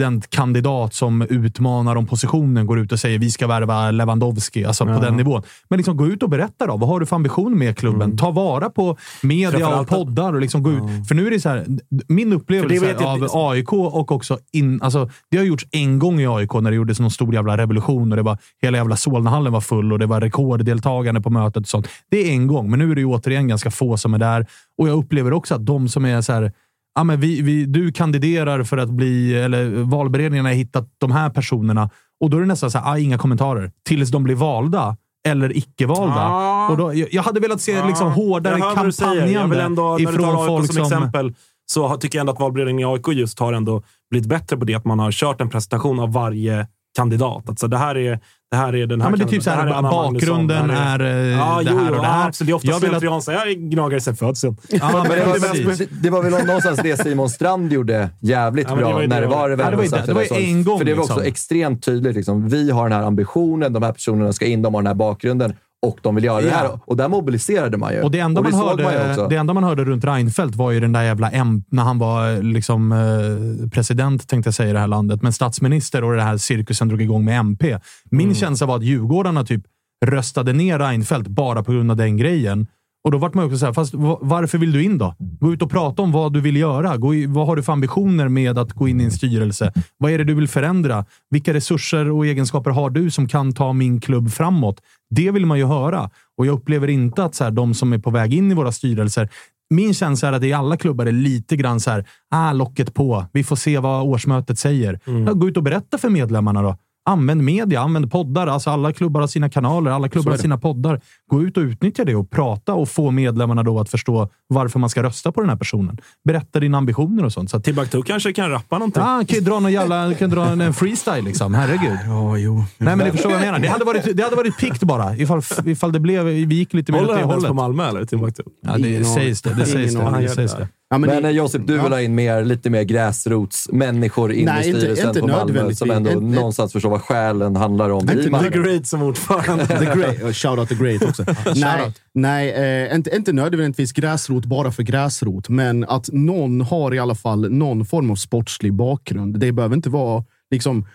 presidentkandidat 0.02 0.94
som 0.94 1.22
utmanar 1.22 1.96
om 1.96 2.06
positionen 2.06 2.66
går 2.66 2.78
ut 2.78 2.92
och 2.92 3.00
säger 3.00 3.18
vi 3.18 3.30
ska 3.30 3.46
värva 3.46 3.90
Lewandowski. 3.90 4.64
Alltså 4.64 4.88
Ja. 4.88 4.94
på 4.96 5.00
den 5.04 5.16
nivån. 5.16 5.42
Men 5.68 5.76
liksom, 5.76 5.96
gå 5.96 6.06
ut 6.06 6.22
och 6.22 6.30
berätta 6.30 6.66
då. 6.66 6.76
Vad 6.76 6.88
har 6.88 7.00
du 7.00 7.06
för 7.06 7.16
ambition 7.16 7.58
med 7.58 7.76
klubben? 7.78 8.16
Ta 8.16 8.30
vara 8.30 8.70
på 8.70 8.96
media 9.22 9.80
och 9.80 9.88
poddar. 9.88 10.32
Och 10.34 10.40
liksom 10.40 10.62
gå 10.62 10.70
ut. 10.70 11.08
För 11.08 11.14
nu 11.14 11.26
är 11.26 11.30
det 11.30 11.40
så 11.40 11.48
här, 11.48 11.66
min 12.08 12.32
upplevelse 12.32 12.86
jag- 13.00 13.02
av 13.02 13.28
AIK 13.50 13.72
och 13.72 14.12
också 14.12 14.38
in, 14.52 14.82
alltså, 14.82 15.10
det 15.30 15.36
har 15.36 15.44
gjorts 15.44 15.66
en 15.70 15.98
gång 15.98 16.20
i 16.20 16.26
AIK 16.26 16.54
när 16.60 16.70
det 16.70 16.76
gjordes 16.76 17.00
någon 17.00 17.10
stor 17.10 17.34
jävla 17.34 17.56
revolution 17.56 18.10
och 18.12 18.16
det 18.16 18.22
var 18.22 18.38
hela 18.62 18.78
jävla 18.78 18.96
Solnahallen 18.96 19.52
var 19.52 19.60
full 19.60 19.92
och 19.92 19.98
det 19.98 20.06
var 20.06 20.20
rekorddeltagande 20.38 21.20
på 21.20 21.30
mötet 21.30 21.62
och 21.62 21.68
sånt. 21.68 21.88
Det 22.10 22.28
är 22.28 22.32
en 22.32 22.46
gång, 22.46 22.70
men 22.70 22.78
nu 22.78 22.90
är 22.90 22.94
det 22.94 23.00
ju 23.00 23.06
återigen 23.06 23.48
ganska 23.48 23.70
få 23.70 23.96
som 23.96 24.14
är 24.14 24.18
där. 24.18 24.46
Och 24.78 24.88
jag 24.88 24.98
upplever 24.98 25.32
också 25.32 25.54
att 25.54 25.66
de 25.66 25.88
som 25.88 26.04
är 26.04 26.20
så 26.20 26.32
här, 26.32 26.52
ja, 26.94 27.04
men 27.04 27.20
vi, 27.20 27.42
vi, 27.42 27.64
du 27.64 27.92
kandiderar 27.92 28.64
för 28.64 28.76
att 28.78 28.90
bli, 28.90 29.34
eller 29.34 29.70
valberedningen 29.70 30.44
har 30.44 30.52
hittat 30.52 30.88
de 30.98 31.12
här 31.12 31.30
personerna 31.30 31.90
och 32.20 32.30
då 32.30 32.36
är 32.36 32.40
det 32.40 32.46
nästan 32.46 32.70
så 32.70 32.78
här, 32.78 32.92
ah, 32.92 32.98
inga 32.98 33.18
kommentarer. 33.18 33.72
Tills 33.84 34.10
de 34.10 34.24
blir 34.24 34.34
valda 34.34 34.96
eller 35.28 35.56
icke-valda. 35.56 36.14
Ja. 36.14 36.68
Och 36.70 36.76
då, 36.76 36.94
jag, 37.10 37.22
hade 37.22 37.40
velat 37.40 37.60
se 37.60 37.86
liksom 37.86 38.12
hårdare 38.12 38.60
kampanjande 38.60 39.62
ändå, 39.62 39.82
när 39.82 39.96
du 39.96 40.02
ifrån 40.02 40.36
tar 40.36 40.46
folk 40.46 40.72
som, 40.72 40.82
exempel, 40.82 41.34
så 41.66 41.96
tycker 41.96 42.18
jag 42.18 42.20
ändå 42.20 42.32
att 42.32 42.40
valberedningen 42.40 42.88
i 42.88 42.92
AIK 42.92 43.08
just 43.08 43.38
har 43.38 43.52
ändå 43.52 43.82
blivit 44.10 44.28
bättre 44.28 44.56
på 44.56 44.64
det. 44.64 44.74
Att 44.74 44.84
man 44.84 44.98
har 44.98 45.12
kört 45.12 45.40
en 45.40 45.48
presentation 45.48 46.00
av 46.00 46.12
varje 46.12 46.66
kandidat. 46.98 47.48
Alltså 47.48 47.68
det 47.68 47.76
här 47.78 47.96
är, 47.96 48.20
det 48.50 48.56
här 48.56 48.74
är 48.74 48.86
den 48.86 49.00
här 49.00 49.06
Ja, 49.06 49.10
men 49.10 49.18
det 49.18 49.24
är 49.24 49.28
typ 49.28 49.42
så 49.42 49.50
här, 49.50 49.66
det 49.66 49.74
här 49.74 49.82
bakgrunden 49.82 50.70
är, 50.70 50.74
det 50.74 50.74
här 50.74 51.00
eh, 51.00 51.38
ja, 51.38 51.62
det 51.64 51.70
jo, 51.70 51.78
här 51.78 51.88
jo, 51.88 51.94
och 51.96 52.02
det 52.02 52.08
här. 52.08 52.26
Absolut, 52.28 52.48
det 52.48 52.52
är 52.52 52.54
ofta 52.54 52.86
att- 52.86 52.90
slentrian 52.90 53.22
säger 53.22 53.46
jag 53.46 53.56
gnagare 53.56 54.00
sen 54.00 54.16
födseln. 54.16 54.56
Ja, 54.68 54.90
Men 55.08 55.18
det, 55.18 55.24
var, 55.26 55.78
det, 55.78 55.88
det 56.02 56.10
var 56.10 56.22
väl 56.22 56.46
någonstans 56.46 56.80
det 56.82 57.02
Simon 57.02 57.30
Strand 57.30 57.72
gjorde 57.72 58.10
jävligt 58.20 58.68
Ja, 58.68 58.74
det 58.74 58.80
bra 58.80 58.92
var 58.92 59.02
ju 59.02 59.08
när 59.08 59.20
det 59.20 59.26
det 59.26 59.30
var 59.34 59.48
det 59.48 59.56
det 59.56 59.62
var. 59.64 59.64
Ja, 59.64 59.70
det 59.70 59.76
var 59.76 60.00
det. 60.00 60.06
Det 60.06 60.12
var 60.12 60.40
en 60.40 60.64
gång, 60.64 60.78
För 60.78 60.84
det 60.84 60.94
var 60.94 61.02
också 61.02 61.14
liksom. 61.14 61.28
extremt 61.28 61.82
tydligt. 61.84 62.16
Liksom. 62.16 62.48
Vi 62.48 62.70
har 62.70 62.88
den 62.88 62.98
här 62.98 63.06
ambitionen, 63.06 63.72
de 63.72 63.82
här 63.82 63.92
personerna 63.92 64.32
ska 64.32 64.46
in, 64.46 64.62
de 64.62 64.74
har 64.74 64.82
den 64.82 64.86
här 64.86 64.94
bakgrunden 64.94 65.52
och 65.86 65.98
de 66.02 66.14
vill 66.14 66.24
göra 66.24 66.40
det 66.40 66.50
här. 66.50 66.78
Och 66.84 66.96
där 66.96 67.08
mobiliserade 67.08 67.76
man 67.76 67.92
ju. 67.92 68.02
Och 68.02 68.10
det 68.10 68.18
enda, 68.18 68.42
man, 68.42 68.52
såg 68.52 68.60
hörde, 68.68 68.82
ju 68.82 69.10
också. 69.10 69.28
det 69.28 69.36
enda 69.36 69.54
man 69.54 69.64
hörde 69.64 69.84
runt 69.84 70.04
Reinfeldt 70.04 70.56
var 70.56 70.70
ju 70.70 70.80
den 70.80 70.92
där 70.92 71.02
jävla 71.02 71.30
M, 71.30 71.64
när 71.70 71.82
han 71.82 71.98
var 71.98 72.32
eh, 72.32 72.42
liksom, 72.42 72.92
eh, 72.92 73.68
president, 73.70 74.28
tänkte 74.28 74.48
jag 74.48 74.54
säga, 74.54 74.70
i 74.70 74.72
det 74.72 74.78
här 74.78 74.86
landet. 74.86 75.22
Men 75.22 75.32
statsminister 75.32 76.04
och 76.04 76.12
den 76.16 76.26
här 76.26 76.36
cirkusen 76.36 76.88
drog 76.88 77.02
igång 77.02 77.24
med 77.24 77.38
MP. 77.38 77.78
Min 78.10 78.20
Mm. 78.26 78.34
känsla 78.34 78.66
var 78.66 78.76
att 78.76 78.82
Djurgårdarna 78.82 79.44
typ 79.44 79.62
röstade 80.06 80.52
ner 80.52 80.78
Reinfeldt 80.78 81.28
bara 81.28 81.62
på 81.64 81.72
grund 81.72 81.90
av 81.90 81.96
den 81.96 82.16
grejen. 82.16 82.66
Och 83.08 83.12
då 83.12 83.18
vart 83.18 83.34
man 83.34 83.44
också 83.44 83.58
såhär, 83.58 83.72
fast 83.72 83.94
va- 83.94 84.18
varför 84.20 84.58
vill 84.58 84.72
du 84.72 84.82
in 84.84 84.98
då? 84.98 85.14
Gå 85.40 85.52
ut 85.52 85.62
och 85.62 85.70
prata 85.70 86.02
om 86.02 86.12
vad 86.12 86.32
du 86.32 86.40
vill 86.40 86.56
göra. 86.56 86.96
Gå 86.96 87.14
i, 87.14 87.26
vad 87.26 87.46
har 87.46 87.56
du 87.56 87.62
för 87.62 87.72
ambitioner 87.72 88.28
med 88.28 88.58
att 88.58 88.72
gå 88.72 88.88
in 88.88 89.00
i 89.00 89.04
en 89.04 89.10
styrelse? 89.10 89.72
Vad 89.98 90.12
är 90.12 90.18
det 90.18 90.24
du 90.24 90.34
vill 90.34 90.48
förändra? 90.48 91.04
Vilka 91.30 91.54
resurser 91.54 92.10
och 92.10 92.26
egenskaper 92.26 92.70
har 92.70 92.90
du 92.90 93.10
som 93.10 93.28
kan 93.28 93.52
ta 93.52 93.72
min 93.72 94.00
klubb 94.00 94.30
framåt? 94.30 94.80
Det 95.10 95.30
vill 95.30 95.46
man 95.46 95.58
ju 95.58 95.64
höra. 95.66 96.10
Och 96.38 96.46
jag 96.46 96.52
upplever 96.52 96.88
inte 96.88 97.24
att 97.24 97.34
så 97.34 97.44
här, 97.44 97.50
de 97.50 97.74
som 97.74 97.92
är 97.92 97.98
på 97.98 98.10
väg 98.10 98.34
in 98.34 98.50
i 98.50 98.54
våra 98.54 98.72
styrelser 98.72 99.28
min 99.70 99.94
känsla 99.94 100.28
är 100.28 100.32
att 100.32 100.42
i 100.44 100.52
alla 100.52 100.76
klubbar 100.76 101.06
är 101.06 101.12
lite 101.12 101.56
grann 101.56 101.80
så 101.80 101.90
här, 101.90 102.04
ah, 102.30 102.52
locket 102.52 102.94
på. 102.94 103.24
Vi 103.32 103.44
får 103.44 103.56
se 103.56 103.78
vad 103.78 104.06
årsmötet 104.06 104.58
säger. 104.58 105.00
Ja, 105.26 105.32
gå 105.32 105.48
ut 105.48 105.56
och 105.56 105.62
berätta 105.62 105.98
för 105.98 106.10
medlemmarna 106.10 106.62
då. 106.62 106.76
Använd 107.08 107.42
media, 107.42 107.80
använd 107.80 108.12
poddar. 108.12 108.46
Alltså 108.46 108.70
alla 108.70 108.92
klubbar 108.92 109.20
har 109.20 109.28
sina 109.28 109.50
kanaler, 109.50 109.90
alla 109.90 110.08
klubbar 110.08 110.30
har 110.30 110.38
sina 110.38 110.58
poddar. 110.58 111.00
Gå 111.30 111.42
ut 111.42 111.56
och 111.56 111.60
utnyttja 111.60 112.04
det 112.04 112.14
och 112.14 112.30
prata 112.30 112.74
och 112.74 112.88
få 112.88 113.10
medlemmarna 113.10 113.62
då 113.62 113.80
att 113.80 113.90
förstå 113.90 114.28
varför 114.48 114.78
man 114.78 114.90
ska 114.90 115.02
rösta 115.02 115.32
på 115.32 115.40
den 115.40 115.50
här 115.50 115.56
personen. 115.56 115.98
Berätta 116.24 116.60
dina 116.60 116.78
ambitioner 116.78 117.24
och 117.24 117.32
sånt. 117.32 117.50
Så 117.50 117.56
att, 117.56 117.64
Timbuktu 117.64 118.02
kanske 118.02 118.32
kan 118.32 118.50
rappa 118.50 118.78
någonting. 118.78 119.02
Ja, 119.02 119.08
han 119.08 119.26
kan 119.26 119.38
ju 119.38 119.44
dra 119.44 119.60
någon 119.60 119.72
jävla, 119.72 120.14
kan 120.14 120.30
dra 120.30 120.46
en, 120.46 120.74
freestyle 120.74 121.24
liksom. 121.24 121.54
Herregud. 121.54 121.98
Ja, 122.06 122.36
jo. 122.36 122.64
Nej, 122.78 122.96
men 122.96 123.06
ni 123.06 123.12
förstår 123.12 123.30
vad 123.30 123.38
jag 123.38 123.44
menar. 123.44 123.58
Det 123.58 123.68
hade 123.68 123.84
varit, 123.84 124.16
det 124.16 124.22
hade 124.22 124.36
varit 124.36 124.58
pikt 124.58 124.82
bara. 124.82 125.16
Ifall, 125.16 125.42
ifall 125.66 125.92
det 125.92 126.00
blev, 126.00 126.24
vi 126.24 126.54
gick 126.54 126.74
lite 126.74 126.92
mer 126.92 126.98
åt 126.98 127.06
Håller 127.06 127.14
det 127.14 127.20
han 127.20 127.30
ens 127.30 127.44
hållet. 127.44 127.48
på 127.48 127.54
Malmö 127.54 127.88
eller 127.88 128.04
Timbuktu? 128.04 128.42
Ja, 128.66 128.78
det 128.78 128.88
Ingen 128.88 129.04
sägs 129.04 129.42
det. 129.42 129.54
Det 129.54 129.66
sägs 129.66 129.94
det. 129.94 130.20
det, 130.20 130.28
sägs 130.28 130.54
det. 130.54 130.68
Ja, 130.90 130.98
men 130.98 131.10
men 131.10 131.24
eh, 131.24 131.30
Josip, 131.30 131.66
du 131.66 131.76
ja. 131.76 131.82
vill 131.82 131.92
ha 131.92 132.00
in 132.00 132.14
mer, 132.14 132.44
lite 132.44 132.70
mer 132.70 132.82
gräsrotsmänniskor 132.82 134.32
in 134.32 134.44
Nej, 134.44 134.64
i 134.64 134.68
inte- 134.68 134.80
styrelsen 134.80 135.08
inte 135.08 135.20
på 135.20 135.26
Malmö 135.26 135.74
som 135.74 135.90
ändå 135.90 136.10
Inte- 136.10 136.24
någonstans 136.36 136.72
förstår 136.72 136.90
vad 136.90 137.02
själen 137.02 137.56
handlar 137.56 137.90
om 137.90 138.10
Inte 138.10 138.30
Malmö. 138.30 138.50
The 138.50 138.58
Great 138.58 138.86
som 138.86 139.02
ordförande. 139.02 139.66
The 139.78 139.84
Great. 139.84 140.22
och 140.22 140.36
Shout 140.36 140.58
out 140.58 140.68
the 140.68 140.74
Great 140.74 141.02
också. 141.02 141.24
nej, 141.56 141.92
nej 142.14 142.50
eh, 142.88 142.94
inte, 142.94 143.16
inte 143.16 143.32
nödvändigtvis 143.32 143.92
gräsrot 143.92 144.44
bara 144.44 144.72
för 144.72 144.82
gräsrot, 144.82 145.48
men 145.48 145.84
att 145.84 146.08
någon 146.12 146.60
har 146.60 146.94
i 146.94 146.98
alla 146.98 147.14
fall 147.14 147.50
någon 147.50 147.84
form 147.86 148.10
av 148.10 148.16
sportslig 148.16 148.72
bakgrund. 148.74 149.40
Det 149.40 149.52
behöver 149.52 149.76
inte 149.76 149.90
vara 149.90 150.24
liksom 150.50 150.86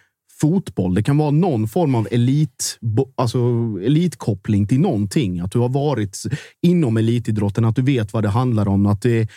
fotboll. 0.42 0.94
Det 0.94 1.04
kan 1.04 1.18
vara 1.18 1.32
någon 1.32 1.68
form 1.68 1.96
av 1.96 2.08
elit, 2.12 2.80
alltså 3.16 3.38
elitkoppling 3.86 4.68
till 4.68 4.80
någonting. 4.80 5.40
Att 5.40 5.52
du 5.52 5.60
har 5.60 5.70
varit 5.70 6.18
inom 6.62 6.98
elitidrotten, 6.98 7.66
att 7.66 7.76
du 7.76 7.82
vet 7.82 8.14
vad 8.14 8.24
det 8.24 8.30
handlar 8.30 8.68
om. 8.68 8.86
Att 8.86 9.02
det, 9.02 9.28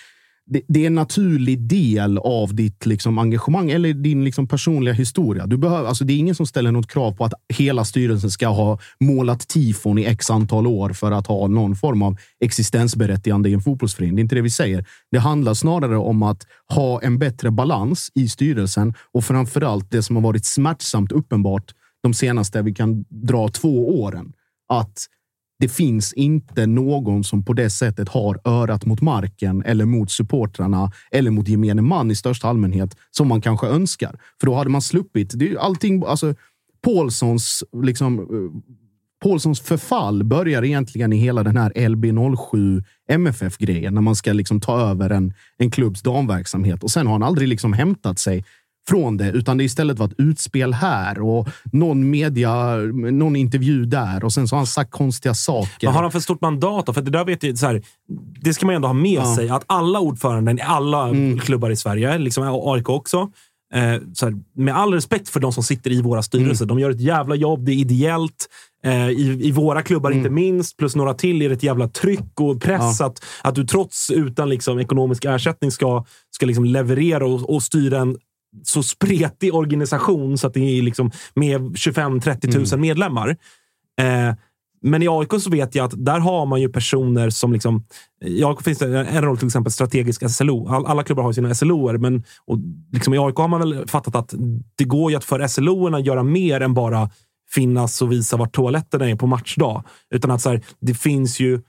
det, 0.47 0.62
det 0.68 0.82
är 0.82 0.86
en 0.86 0.94
naturlig 0.94 1.61
del 1.61 2.18
av 2.18 2.55
ditt 2.55 2.86
liksom, 2.86 3.18
engagemang 3.18 3.70
eller 3.70 3.92
din 3.92 4.24
liksom, 4.24 4.49
personliga 4.49 4.94
historia. 4.94 5.47
Du 5.47 5.57
behöver, 5.57 5.88
alltså, 5.88 6.05
det 6.05 6.12
är 6.12 6.18
ingen 6.18 6.34
som 6.34 6.47
ställer 6.47 6.72
något 6.72 6.90
krav 6.90 7.12
på 7.12 7.24
att 7.24 7.32
hela 7.55 7.84
styrelsen 7.84 8.30
ska 8.30 8.49
ha 8.49 8.78
målat 9.01 9.49
tifon 9.49 9.99
i 9.99 10.05
x 10.05 10.30
antal 10.30 10.66
år 10.66 10.90
för 10.90 11.12
att 11.12 11.26
ha 11.26 11.47
någon 11.47 11.76
form 11.76 12.03
av 12.03 12.16
existensberättigande 12.40 13.49
i 13.49 13.55
en 13.55 13.61
fotbollsförening. 13.61 14.16
Det 14.16 14.20
är 14.20 14.22
inte 14.22 14.34
det 14.34 14.42
vi 14.42 14.51
säger. 14.51 14.86
Det 15.11 15.18
handlar 15.18 15.55
snarare 15.55 15.97
om 15.97 16.22
att 16.22 16.47
ha 16.68 17.03
en 17.03 17.18
bättre 17.18 17.51
balans 17.51 18.11
i 18.14 18.28
styrelsen 18.28 18.94
och 19.12 19.24
framförallt 19.24 19.90
det 19.90 20.03
som 20.03 20.16
har 20.16 20.22
varit 20.22 20.47
smärtsamt 20.47 21.12
uppenbart 21.12 21.72
de 22.03 22.14
senaste, 22.14 22.62
vi 22.62 22.74
kan 22.74 23.05
dra 23.09 23.49
två 23.49 24.01
åren. 24.01 24.32
Att 24.68 25.07
det 25.59 25.68
finns 25.68 26.12
inte 26.12 26.66
någon 26.66 27.24
som 27.24 27.44
på 27.44 27.52
det 27.52 27.70
sättet 27.70 28.09
har 28.09 28.40
örat 28.44 28.86
mot 28.86 29.00
marken 29.00 29.62
eller 29.62 29.84
mot 29.84 30.11
supportrarna 30.11 30.92
eller 31.11 31.30
mot 31.30 31.48
gemene 31.48 31.82
man 31.82 32.11
i 32.11 32.16
största 32.16 32.48
allmänhet 32.48 32.96
som 33.11 33.28
man 33.28 33.40
kanske 33.40 33.66
önskar. 33.66 34.18
För 34.40 34.46
då 34.46 34.54
hade 34.54 34.70
man 34.70 34.82
sluppit. 34.82 35.32
Det 35.34 35.50
är 35.50 35.57
allting, 35.57 36.04
alltså 36.07 36.34
Paulssons 36.84 37.64
liksom, 37.82 38.18
eh, 38.18 38.76
Paulssons 39.22 39.61
förfall 39.61 40.24
börjar 40.24 40.64
egentligen 40.64 41.12
i 41.12 41.16
hela 41.16 41.42
den 41.42 41.57
här 41.57 41.70
LB07 41.70 42.84
MFF-grejen 43.09 43.94
när 43.94 44.00
man 44.00 44.16
ska 44.16 44.32
liksom 44.32 44.61
ta 44.61 44.80
över 44.80 45.11
en, 45.11 45.34
en 45.59 45.70
klubbs 45.70 46.02
damverksamhet 46.02 46.82
och 46.82 46.90
sen 46.90 47.07
har 47.07 47.12
han 47.12 47.22
aldrig 47.22 47.48
liksom 47.48 47.72
hämtat 47.72 48.18
sig 48.18 48.44
från 48.89 49.16
det, 49.16 49.30
utan 49.30 49.57
det 49.59 49.64
istället 49.64 49.99
varit 49.99 50.14
utspel 50.18 50.74
här 50.74 51.20
och 51.20 51.49
någon 51.72 52.11
media, 52.11 52.76
någon 53.12 53.37
intervju 53.37 53.84
där 53.84 54.24
och 54.24 54.32
sen 54.32 54.49
så 54.49 54.55
har 54.55 54.59
han 54.59 54.66
sagt 54.66 54.91
konstiga 54.91 55.34
saker. 55.34 55.87
Vad 55.87 55.95
har 55.95 56.03
han 56.03 56.12
för 56.12 56.20
stort 56.20 56.41
mandat 56.41 56.87
då? 56.87 56.93
För 56.93 57.03
det 57.03 57.11
där 57.11 57.24
vet 57.24 57.43
jag, 57.43 57.59
så 57.59 57.66
här, 57.66 57.82
det 58.43 58.55
ska 58.55 58.66
man 58.66 58.74
ändå 58.74 58.89
ha 58.89 58.93
med 58.93 59.11
Ja. 59.12 59.37
sig. 59.37 59.49
Att 59.49 59.64
alla 59.66 60.01
ordföranden 60.01 60.59
i 60.59 60.62
alla 60.62 61.09
Mm. 61.09 61.39
klubbar 61.39 61.70
i 61.70 61.76
Sverige, 61.76 62.18
liksom 62.18 62.61
AIK 62.74 62.89
också, 62.89 63.30
eh, 63.74 63.95
så 64.14 64.26
här, 64.26 64.34
med 64.57 64.76
all 64.76 64.93
respekt 64.95 65.28
för 65.28 65.41
de 65.41 65.53
som 65.53 65.62
sitter 65.62 65.91
i 65.93 66.03
våra 66.03 66.22
styrelser. 66.22 66.64
Mm. 66.64 66.76
De 66.76 66.82
gör 66.82 66.91
ett 66.91 67.01
jävla 67.01 67.34
jobb, 67.34 67.64
det 67.64 67.72
är 67.72 67.76
ideellt. 67.76 68.49
Eh, 68.84 69.09
i, 69.09 69.41
I 69.43 69.51
våra 69.53 69.82
klubbar 69.82 70.11
Mm. 70.11 70.18
inte 70.18 70.30
minst, 70.30 70.76
plus 70.76 70.97
några 70.97 71.14
till, 71.14 71.43
är 71.43 71.49
det 71.49 71.55
ett 71.55 71.62
jävla 71.62 71.89
tryck 71.89 72.41
och 72.41 72.62
press 72.62 73.01
att, 73.01 73.24
att 73.43 73.55
du 73.55 73.64
trots 73.64 74.11
utan 74.11 74.49
liksom, 74.49 74.78
ekonomisk 74.78 75.24
ersättning 75.24 75.70
ska, 75.70 76.05
ska 76.30 76.47
liksom 76.47 76.64
leverera 76.64 77.26
och, 77.26 77.55
och 77.55 77.62
styra 77.62 77.99
en 77.99 78.16
så 78.62 78.82
spretig 78.82 79.54
organisation 79.54 80.38
så 80.38 80.46
att 80.46 80.54
det 80.54 80.78
är 80.78 80.82
liksom 80.82 81.11
med 81.34 81.61
25-30 81.61 82.57
000 82.57 82.66
Mm. 82.66 82.80
medlemmar. 82.80 83.36
Eh, 84.00 84.34
men 84.82 85.02
i 85.02 85.09
AIK 85.09 85.30
så 85.40 85.50
vet 85.50 85.74
jag 85.74 85.84
att 85.84 86.04
där 86.04 86.18
har 86.18 86.46
man 86.46 86.61
ju 86.61 86.68
personer 86.68 87.30
som... 87.30 87.52
liksom 87.52 87.84
I 88.24 88.44
AIK 88.44 88.62
finns 88.62 88.78
det 88.78 89.04
en 89.04 89.22
roll 89.24 89.38
till 89.38 89.46
exempel 89.46 89.72
strategisk 89.72 90.30
SLO. 90.30 90.68
All, 90.68 90.86
alla 90.86 91.02
klubbar 91.02 91.22
har 91.22 91.32
sina 91.32 91.54
SLOer, 91.54 91.98
men 91.98 92.24
och 92.46 92.59
liksom 92.92 93.14
i 93.14 93.18
AIK 93.18 93.36
har 93.36 93.48
man 93.48 93.61
väl 93.61 93.88
fattat 93.88 94.16
att 94.16 94.34
det 94.76 94.84
går 94.84 95.11
ju 95.11 95.16
att 95.16 95.24
för 95.24 95.46
SLOerna 95.46 96.00
göra 96.00 96.22
mer 96.22 96.61
än 96.61 96.74
bara 96.74 97.11
finnas 97.50 98.02
och 98.02 98.12
visa 98.12 98.36
vart 98.36 98.54
toaletterna 98.54 99.11
är 99.11 99.16
på 99.16 99.26
matchdag. 99.26 99.84
Utan 100.11 100.30
att 100.30 100.42
så 100.42 100.50
här, 100.50 100.62
det 100.80 100.94
finns 100.94 101.40
ju 101.40 101.61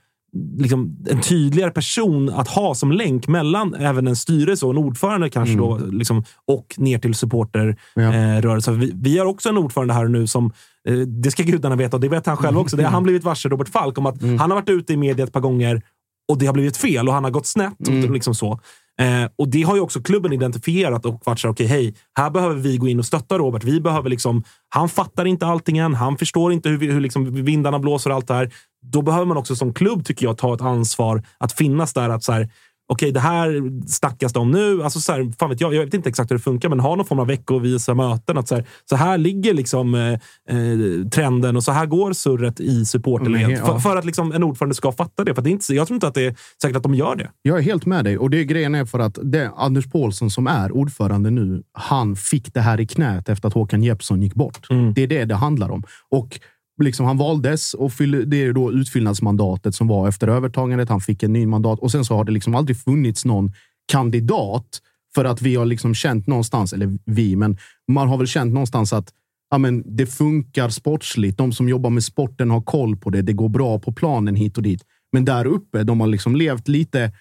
liksom 0.58 0.96
en 1.10 1.20
tydligare 1.20 1.70
person 1.70 2.28
att 2.30 2.48
ha 2.48 2.74
som 2.74 2.92
länk 2.92 3.28
mellan 3.28 3.74
även 3.74 4.06
en 4.06 4.16
styrelse 4.16 4.66
och 4.66 4.72
en 4.72 4.78
ordförande 4.78 5.30
kanske 5.30 5.52
Mm. 5.54 5.64
då, 5.66 5.78
liksom, 5.90 6.24
och 6.46 6.74
ner 6.76 6.98
till 6.98 7.10
Ja. 7.10 7.14
supporterrörelsen. 7.14 8.74
Eh, 8.74 8.80
vi, 8.80 8.92
vi 8.94 9.18
har 9.18 9.26
också 9.26 9.48
en 9.48 9.58
ordförande 9.58 9.94
här 9.94 10.08
nu 10.08 10.26
som, 10.26 10.52
eh, 10.88 10.94
det 10.98 11.30
ska 11.30 11.42
gudarna 11.42 11.76
veta 11.76 11.96
och 11.96 12.00
det 12.00 12.08
vet 12.08 12.26
han 12.26 12.36
själv 12.36 12.58
också, 12.58 12.76
det 12.76 12.82
har 12.84 12.90
han 12.90 13.02
blivit 13.02 13.24
varse, 13.24 13.48
Robert 13.48 13.68
Falk, 13.68 13.98
om 13.98 14.06
att 14.06 14.22
han 14.22 14.38
har 14.38 14.54
varit 14.54 14.68
ute 14.68 14.92
i 14.92 14.96
media 14.96 15.24
ett 15.24 15.32
par 15.32 15.40
gånger 15.40 15.82
och 16.30 16.38
det 16.38 16.46
har 16.46 16.52
blivit 16.52 16.76
fel 16.76 17.08
och 17.08 17.14
han 17.14 17.24
har 17.24 17.30
gått 17.30 17.46
snett. 17.46 17.88
Och 17.88 18.10
liksom 18.10 18.34
så. 18.34 18.60
Eh, 19.00 19.30
och 19.36 19.48
Det 19.48 19.62
har 19.62 19.74
ju 19.74 19.80
också 19.80 20.00
klubben 20.02 20.32
identifierat 20.32 21.06
och 21.06 21.22
varit 21.24 21.38
så 21.40 21.48
här, 21.48 21.52
okej, 21.52 21.66
hej, 21.66 21.94
här 22.18 22.30
behöver 22.30 22.54
vi 22.54 22.76
gå 22.76 22.88
in 22.88 22.98
och 22.98 23.06
stötta 23.06 23.38
Robert. 23.38 23.64
Vi 23.64 23.80
behöver 23.80 24.10
liksom, 24.10 24.42
han 24.68 24.88
fattar 24.88 25.24
inte 25.24 25.46
allting 25.46 25.78
än. 25.78 25.94
Han 25.94 26.16
förstår 26.18 26.52
inte 26.52 26.68
hur, 26.68 26.76
vi- 26.78 26.92
hur 26.92 27.00
liksom 27.00 27.44
vindarna 27.44 27.78
blåser 27.78 28.10
och 28.10 28.16
allt 28.16 28.26
det 28.28 28.34
här. 28.34 28.50
Då 28.82 29.02
behöver 29.02 29.26
man 29.26 29.36
också 29.36 29.56
som 29.56 29.74
klubb, 29.74 30.04
tycker 30.04 30.26
jag, 30.26 30.38
ta 30.38 30.54
ett 30.54 30.60
ansvar 30.60 31.22
att 31.38 31.52
finnas 31.52 31.92
där. 31.92 32.08
att 32.08 32.24
så 32.24 32.32
här, 32.32 32.48
Okej, 32.90 33.12
det 33.12 33.20
här 33.20 33.62
snackas 33.86 34.32
det 34.32 34.38
om 34.38 34.50
nu. 34.50 34.82
Alltså 34.82 35.00
så 35.00 35.12
här, 35.12 35.32
fan 35.38 35.50
vet 35.50 35.60
jag, 35.60 35.74
jag 35.74 35.84
vet 35.84 35.94
inte 35.94 36.08
exakt 36.08 36.30
hur 36.30 36.36
det 36.36 36.42
funkar, 36.42 36.68
men 36.68 36.80
ha 36.80 36.94
någon 36.94 37.06
form 37.06 37.18
av 37.18 37.26
veckovisa 37.26 37.94
möten. 37.94 38.38
Att 38.38 38.48
så, 38.48 38.54
här, 38.54 38.64
så 38.90 38.96
här 38.96 39.18
ligger 39.18 39.54
liksom, 39.54 39.94
eh, 39.94 40.12
eh, 40.56 41.08
trenden 41.10 41.56
och 41.56 41.64
så 41.64 41.72
här 41.72 41.86
går 41.86 42.12
surret 42.12 42.60
i 42.60 42.84
supporterled. 42.84 43.50
Ja. 43.50 43.66
För, 43.66 43.78
för 43.78 43.96
att 43.96 44.04
liksom 44.04 44.32
en 44.32 44.42
ordförande 44.42 44.74
ska 44.74 44.92
fatta 44.92 45.24
det. 45.24 45.34
För 45.34 45.42
det 45.42 45.50
är 45.50 45.52
inte, 45.52 45.74
jag 45.74 45.86
tror 45.86 45.94
inte 45.94 46.08
att 46.08 46.14
det 46.14 46.24
är 46.24 46.36
säkert 46.62 46.76
att 46.76 46.82
de 46.82 46.94
gör 46.94 47.16
det. 47.16 47.30
Jag 47.42 47.58
är 47.58 47.62
helt 47.62 47.86
med 47.86 48.04
dig. 48.04 48.18
Och 48.18 48.30
det 48.30 48.44
grejen 48.44 48.74
är 48.74 48.84
för 48.84 48.98
att 48.98 49.18
det, 49.22 49.50
Anders 49.56 49.86
Paulsson 49.86 50.30
som 50.30 50.46
är 50.46 50.72
ordförande 50.72 51.30
nu, 51.30 51.62
han 51.72 52.16
fick 52.16 52.54
det 52.54 52.60
här 52.60 52.80
i 52.80 52.86
knät 52.86 53.28
efter 53.28 53.48
att 53.48 53.54
Håkan 53.54 53.82
Jeppsson 53.82 54.22
gick 54.22 54.34
bort. 54.34 54.66
Det 54.94 55.02
är 55.02 55.06
det 55.06 55.24
det 55.24 55.34
handlar 55.34 55.70
om. 55.70 55.82
Och 56.10 56.40
liksom 56.78 57.06
han 57.06 57.16
valdes 57.16 57.74
och 57.74 57.92
fyll, 57.92 58.30
det 58.30 58.36
är 58.36 58.52
då 58.52 58.72
utfyllnadsmandatet 58.72 59.74
som 59.74 59.88
var 59.88 60.08
efter 60.08 60.28
övertagandet. 60.28 60.88
Han 60.88 61.00
fick 61.00 61.22
en 61.22 61.32
ny 61.32 61.46
mandat 61.46 61.78
och 61.78 61.90
sen 61.90 62.04
så 62.04 62.14
har 62.14 62.24
det 62.24 62.32
liksom 62.32 62.54
aldrig 62.54 62.80
funnits 62.80 63.24
någon 63.24 63.52
kandidat 63.92 64.80
för 65.14 65.24
att 65.24 65.42
vi 65.42 65.54
har 65.54 65.66
liksom 65.66 65.94
känt 65.94 66.26
någonstans, 66.26 66.72
eller 66.72 66.98
vi, 67.04 67.36
men 67.36 67.58
man 67.92 68.08
har 68.08 68.16
väl 68.16 68.26
känt 68.26 68.52
någonstans 68.52 68.92
att 68.92 69.12
ja, 69.50 69.58
men 69.58 69.96
det 69.96 70.06
funkar 70.06 70.68
sportsligt. 70.68 71.38
De 71.38 71.52
som 71.52 71.68
jobbar 71.68 71.90
med 71.90 72.04
sporten 72.04 72.50
har 72.50 72.62
koll 72.62 72.96
på 72.96 73.10
det. 73.10 73.22
Det 73.22 73.32
går 73.32 73.48
bra 73.48 73.78
på 73.78 73.92
planen 73.92 74.36
hit 74.36 74.56
och 74.56 74.62
dit. 74.62 74.82
Men 75.12 75.24
där 75.24 75.46
uppe, 75.46 75.82
de 75.82 76.00
har 76.00 76.06
liksom 76.06 76.36
levt 76.36 76.68
lite 76.68 77.12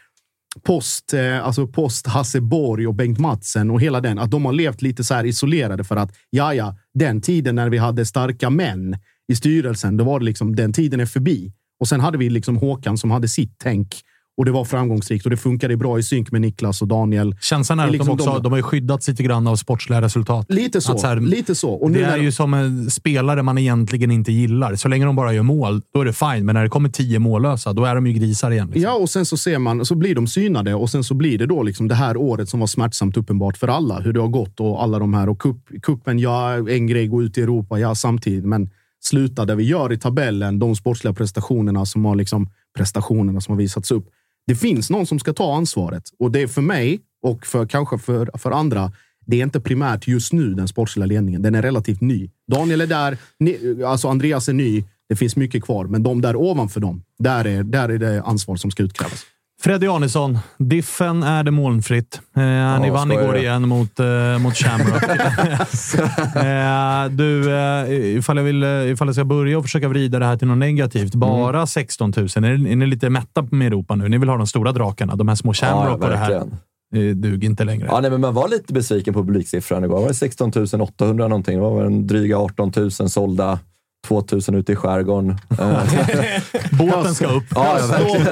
post, 0.63 1.13
eh, 1.13 1.45
alltså 1.45 1.67
post 1.67 2.07
Hasse 2.07 2.41
Borg 2.41 2.87
och 2.87 2.93
Bengt 2.93 3.19
Matsen 3.19 3.71
och 3.71 3.81
hela 3.81 4.01
den. 4.01 4.19
Att 4.19 4.31
de 4.31 4.45
har 4.45 4.53
levt 4.53 4.81
lite 4.81 5.03
så 5.03 5.13
här 5.13 5.23
isolerade 5.23 5.83
för 5.83 5.95
att 5.95 6.15
ja, 6.29 6.53
ja, 6.53 6.75
den 6.93 7.21
tiden 7.21 7.55
när 7.55 7.69
vi 7.69 7.77
hade 7.77 8.05
starka 8.05 8.49
män 8.49 8.95
i 9.27 9.35
styrelsen, 9.35 9.97
då 9.97 10.03
var 10.03 10.19
det 10.19 10.25
liksom 10.25 10.55
den 10.55 10.73
tiden 10.73 10.99
är 10.99 11.05
förbi. 11.05 11.51
Och 11.79 11.87
sen 11.87 11.99
hade 11.99 12.17
vi 12.17 12.29
liksom 12.29 12.57
Håkan 12.57 12.97
som 12.97 13.11
hade 13.11 13.27
sitt 13.27 13.55
tänk 13.57 13.95
och 14.37 14.45
det 14.45 14.51
var 14.51 14.65
framgångsrikt 14.65 15.25
och 15.25 15.29
det 15.31 15.37
funkade 15.37 15.77
bra 15.77 15.99
i 15.99 16.03
synk 16.03 16.31
med 16.31 16.41
Niklas 16.41 16.81
och 16.81 16.87
Daniel. 16.87 17.35
Känslan 17.41 17.79
är 17.79 17.83
Det 17.83 17.87
att 17.87 17.91
liksom 17.93 18.17
de, 18.17 18.27
också, 18.27 18.39
de 18.39 18.51
har 18.51 18.57
ju 18.57 18.63
skyddats 18.63 19.07
lite 19.07 19.23
grann 19.23 19.47
av 19.47 19.55
sportsliga 19.55 20.01
resultat. 20.01 20.45
Lite 20.49 20.81
så. 20.81 20.97
Så 20.97 21.07
här, 21.07 21.19
lite 21.19 21.55
så. 21.55 21.69
Och 21.69 21.91
det 21.91 22.01
är 22.03 22.07
när- 22.07 22.17
ju 22.17 22.31
som 22.31 22.53
en 22.53 22.91
spelare 22.91 23.43
man 23.43 23.57
egentligen 23.57 24.11
inte 24.11 24.31
gillar. 24.31 24.75
Så 24.75 24.87
länge 24.87 25.05
de 25.05 25.15
bara 25.15 25.33
gör 25.33 25.43
mål, 25.43 25.81
då 25.93 26.01
är 26.01 26.05
det 26.05 26.13
fine. 26.13 26.45
Men 26.45 26.55
när 26.55 26.63
det 26.63 26.69
kommer 26.69 26.89
tio 26.89 27.19
mållösa, 27.19 27.73
då 27.73 27.85
är 27.85 27.95
de 27.95 28.07
ju 28.07 28.13
grisar 28.13 28.51
igen. 28.51 28.67
Liksom. 28.67 28.81
Ja, 28.83 28.93
och 28.93 29.09
sen 29.09 29.25
så 29.25 29.37
ser 29.37 29.59
man, 29.59 29.85
så 29.85 29.95
blir 29.95 30.15
de 30.15 30.27
synade 30.27 30.73
och 30.73 30.89
sen 30.89 31.03
så 31.03 31.13
blir 31.13 31.37
det 31.37 31.45
då 31.45 31.63
liksom 31.63 31.87
det 31.87 31.95
här 31.95 32.17
året 32.17 32.49
som 32.49 32.59
var 32.59 32.67
smärtsamt 32.67 33.17
uppenbart 33.17 33.57
för 33.57 33.67
alla. 33.67 33.99
Hur 33.99 34.13
det 34.13 34.19
har 34.19 34.27
gått 34.27 34.59
och 34.59 34.83
alla 34.83 34.99
de 34.99 35.13
här. 35.13 35.29
Och 35.29 35.39
kupp, 35.41 35.59
kuppen, 35.81 36.19
ja, 36.19 36.53
en 36.69 36.87
grej 36.87 37.07
går 37.07 37.23
ut 37.23 37.37
i 37.37 37.41
Europa, 37.41 37.79
ja, 37.79 37.95
samtidigt. 37.95 38.45
Men 38.45 38.69
sluta 39.07 39.45
där 39.45 39.55
vi 39.55 39.63
gör 39.63 39.93
i 39.93 39.97
tabellen, 39.97 40.59
de 40.59 40.75
sportsliga 40.75 41.13
prestationerna 41.13 41.85
som 41.85 42.05
har 42.05 42.15
liksom 42.15 42.49
prestationerna 42.77 43.41
som 43.41 43.51
har 43.51 43.57
visats 43.57 43.91
upp. 43.91 44.09
Det 44.47 44.55
finns 44.55 44.89
någon 44.89 45.05
som 45.05 45.19
ska 45.19 45.33
ta 45.33 45.55
ansvaret 45.55 46.03
och 46.19 46.31
det 46.31 46.41
är 46.41 46.47
för 46.47 46.61
mig 46.61 46.99
och 47.21 47.45
för 47.45 47.65
kanske 47.65 47.97
för, 47.97 48.29
för 48.37 48.51
andra. 48.51 48.91
Det 49.25 49.39
är 49.39 49.43
inte 49.43 49.59
primärt 49.59 50.07
just 50.07 50.33
nu 50.33 50.53
den 50.53 50.67
sportsliga 50.67 51.05
ledningen. 51.05 51.41
Den 51.41 51.55
är 51.55 51.61
relativt 51.61 52.01
ny. 52.01 52.29
Daniel 52.51 52.81
är 52.81 52.87
där, 52.87 53.17
ni, 53.39 53.83
alltså 53.83 54.07
Andreas 54.07 54.49
är 54.49 54.53
ny. 54.53 54.83
Det 55.09 55.15
finns 55.15 55.35
mycket 55.35 55.63
kvar, 55.63 55.85
men 55.85 56.03
de 56.03 56.21
där 56.21 56.35
ovanför 56.35 56.79
dem, 56.79 57.03
där 57.19 57.47
är, 57.47 57.63
där 57.63 57.89
är 57.89 57.97
det 57.97 58.21
ansvar 58.23 58.55
som 58.55 58.71
ska 58.71 58.83
utkrävas. 58.83 59.25
Freddy 59.61 59.87
Arnesson, 59.87 60.39
Diffen 60.57 61.23
är 61.23 61.43
det 61.43 61.51
molnfritt. 61.51 62.21
Eh, 62.35 62.81
ni 62.81 62.89
vann 62.89 63.11
igår 63.11 63.37
igen 63.37 63.67
mot, 63.67 63.99
eh, 63.99 64.39
mot 64.39 64.55
Shamrock. 64.55 65.03
eh, 66.35 67.11
du, 67.11 67.55
eh, 67.57 68.17
ifall, 68.17 68.37
jag 68.37 68.43
vill, 68.43 68.63
eh, 68.63 68.91
ifall 68.91 69.07
jag 69.07 69.15
ska 69.15 69.25
börja 69.25 69.57
och 69.57 69.63
försöka 69.63 69.87
vrida 69.87 70.19
det 70.19 70.25
här 70.25 70.37
till 70.37 70.47
något 70.47 70.57
negativt. 70.57 71.15
Bara 71.15 71.67
16 71.67 72.13
000. 72.17 72.25
Är, 72.25 72.43
är 72.43 72.75
ni 72.75 72.85
lite 72.85 73.09
mätta 73.09 73.47
med 73.51 73.67
Europa 73.67 73.95
nu? 73.95 74.09
Ni 74.09 74.17
vill 74.17 74.29
ha 74.29 74.37
de 74.37 74.47
stora 74.47 74.71
drakarna. 74.71 75.15
De 75.15 75.27
här 75.27 75.35
små 75.35 75.53
Shamrock 75.53 76.03
och 76.03 76.09
det 76.09 76.17
här. 76.17 76.43
Det 76.91 77.13
duger 77.13 77.47
inte 77.47 77.63
längre. 77.63 77.87
Ja, 77.91 77.99
nej, 77.99 78.11
men 78.11 78.21
man 78.21 78.33
var 78.33 78.47
lite 78.47 78.73
besviken 78.73 79.13
på 79.13 79.23
publiksiffran 79.23 79.83
igår. 79.83 80.01
Var 80.01 80.07
det 80.07 80.13
16 80.13 80.51
800 80.81 81.27
någonting? 81.27 81.55
Det 81.55 81.61
var 81.61 81.85
en 81.85 82.07
dryga 82.07 82.37
18 82.37 82.71
000 82.75 82.91
sålda. 82.91 83.59
2 84.07 84.23
000 84.31 84.59
ute 84.59 84.71
i 84.71 84.75
skärgården. 84.75 85.37
Båten 86.71 87.15
ska 87.15 87.27
upp. 87.27 87.43
ja. 87.55 87.77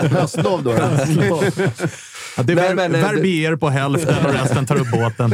Höstlov 0.10 0.64
då. 0.64 0.74
Ja, 2.38 2.44
det 2.44 2.54
är 2.54 2.56
Nej, 2.56 2.70
ver- 2.70 2.76
men, 2.76 2.96
eh, 2.96 3.02
verbier 3.02 3.56
på 3.56 3.70
hälften 3.70 4.26
och 4.26 4.34
resten 4.34 4.66
tar 4.66 4.76
upp 4.76 4.92
båten. 4.92 5.30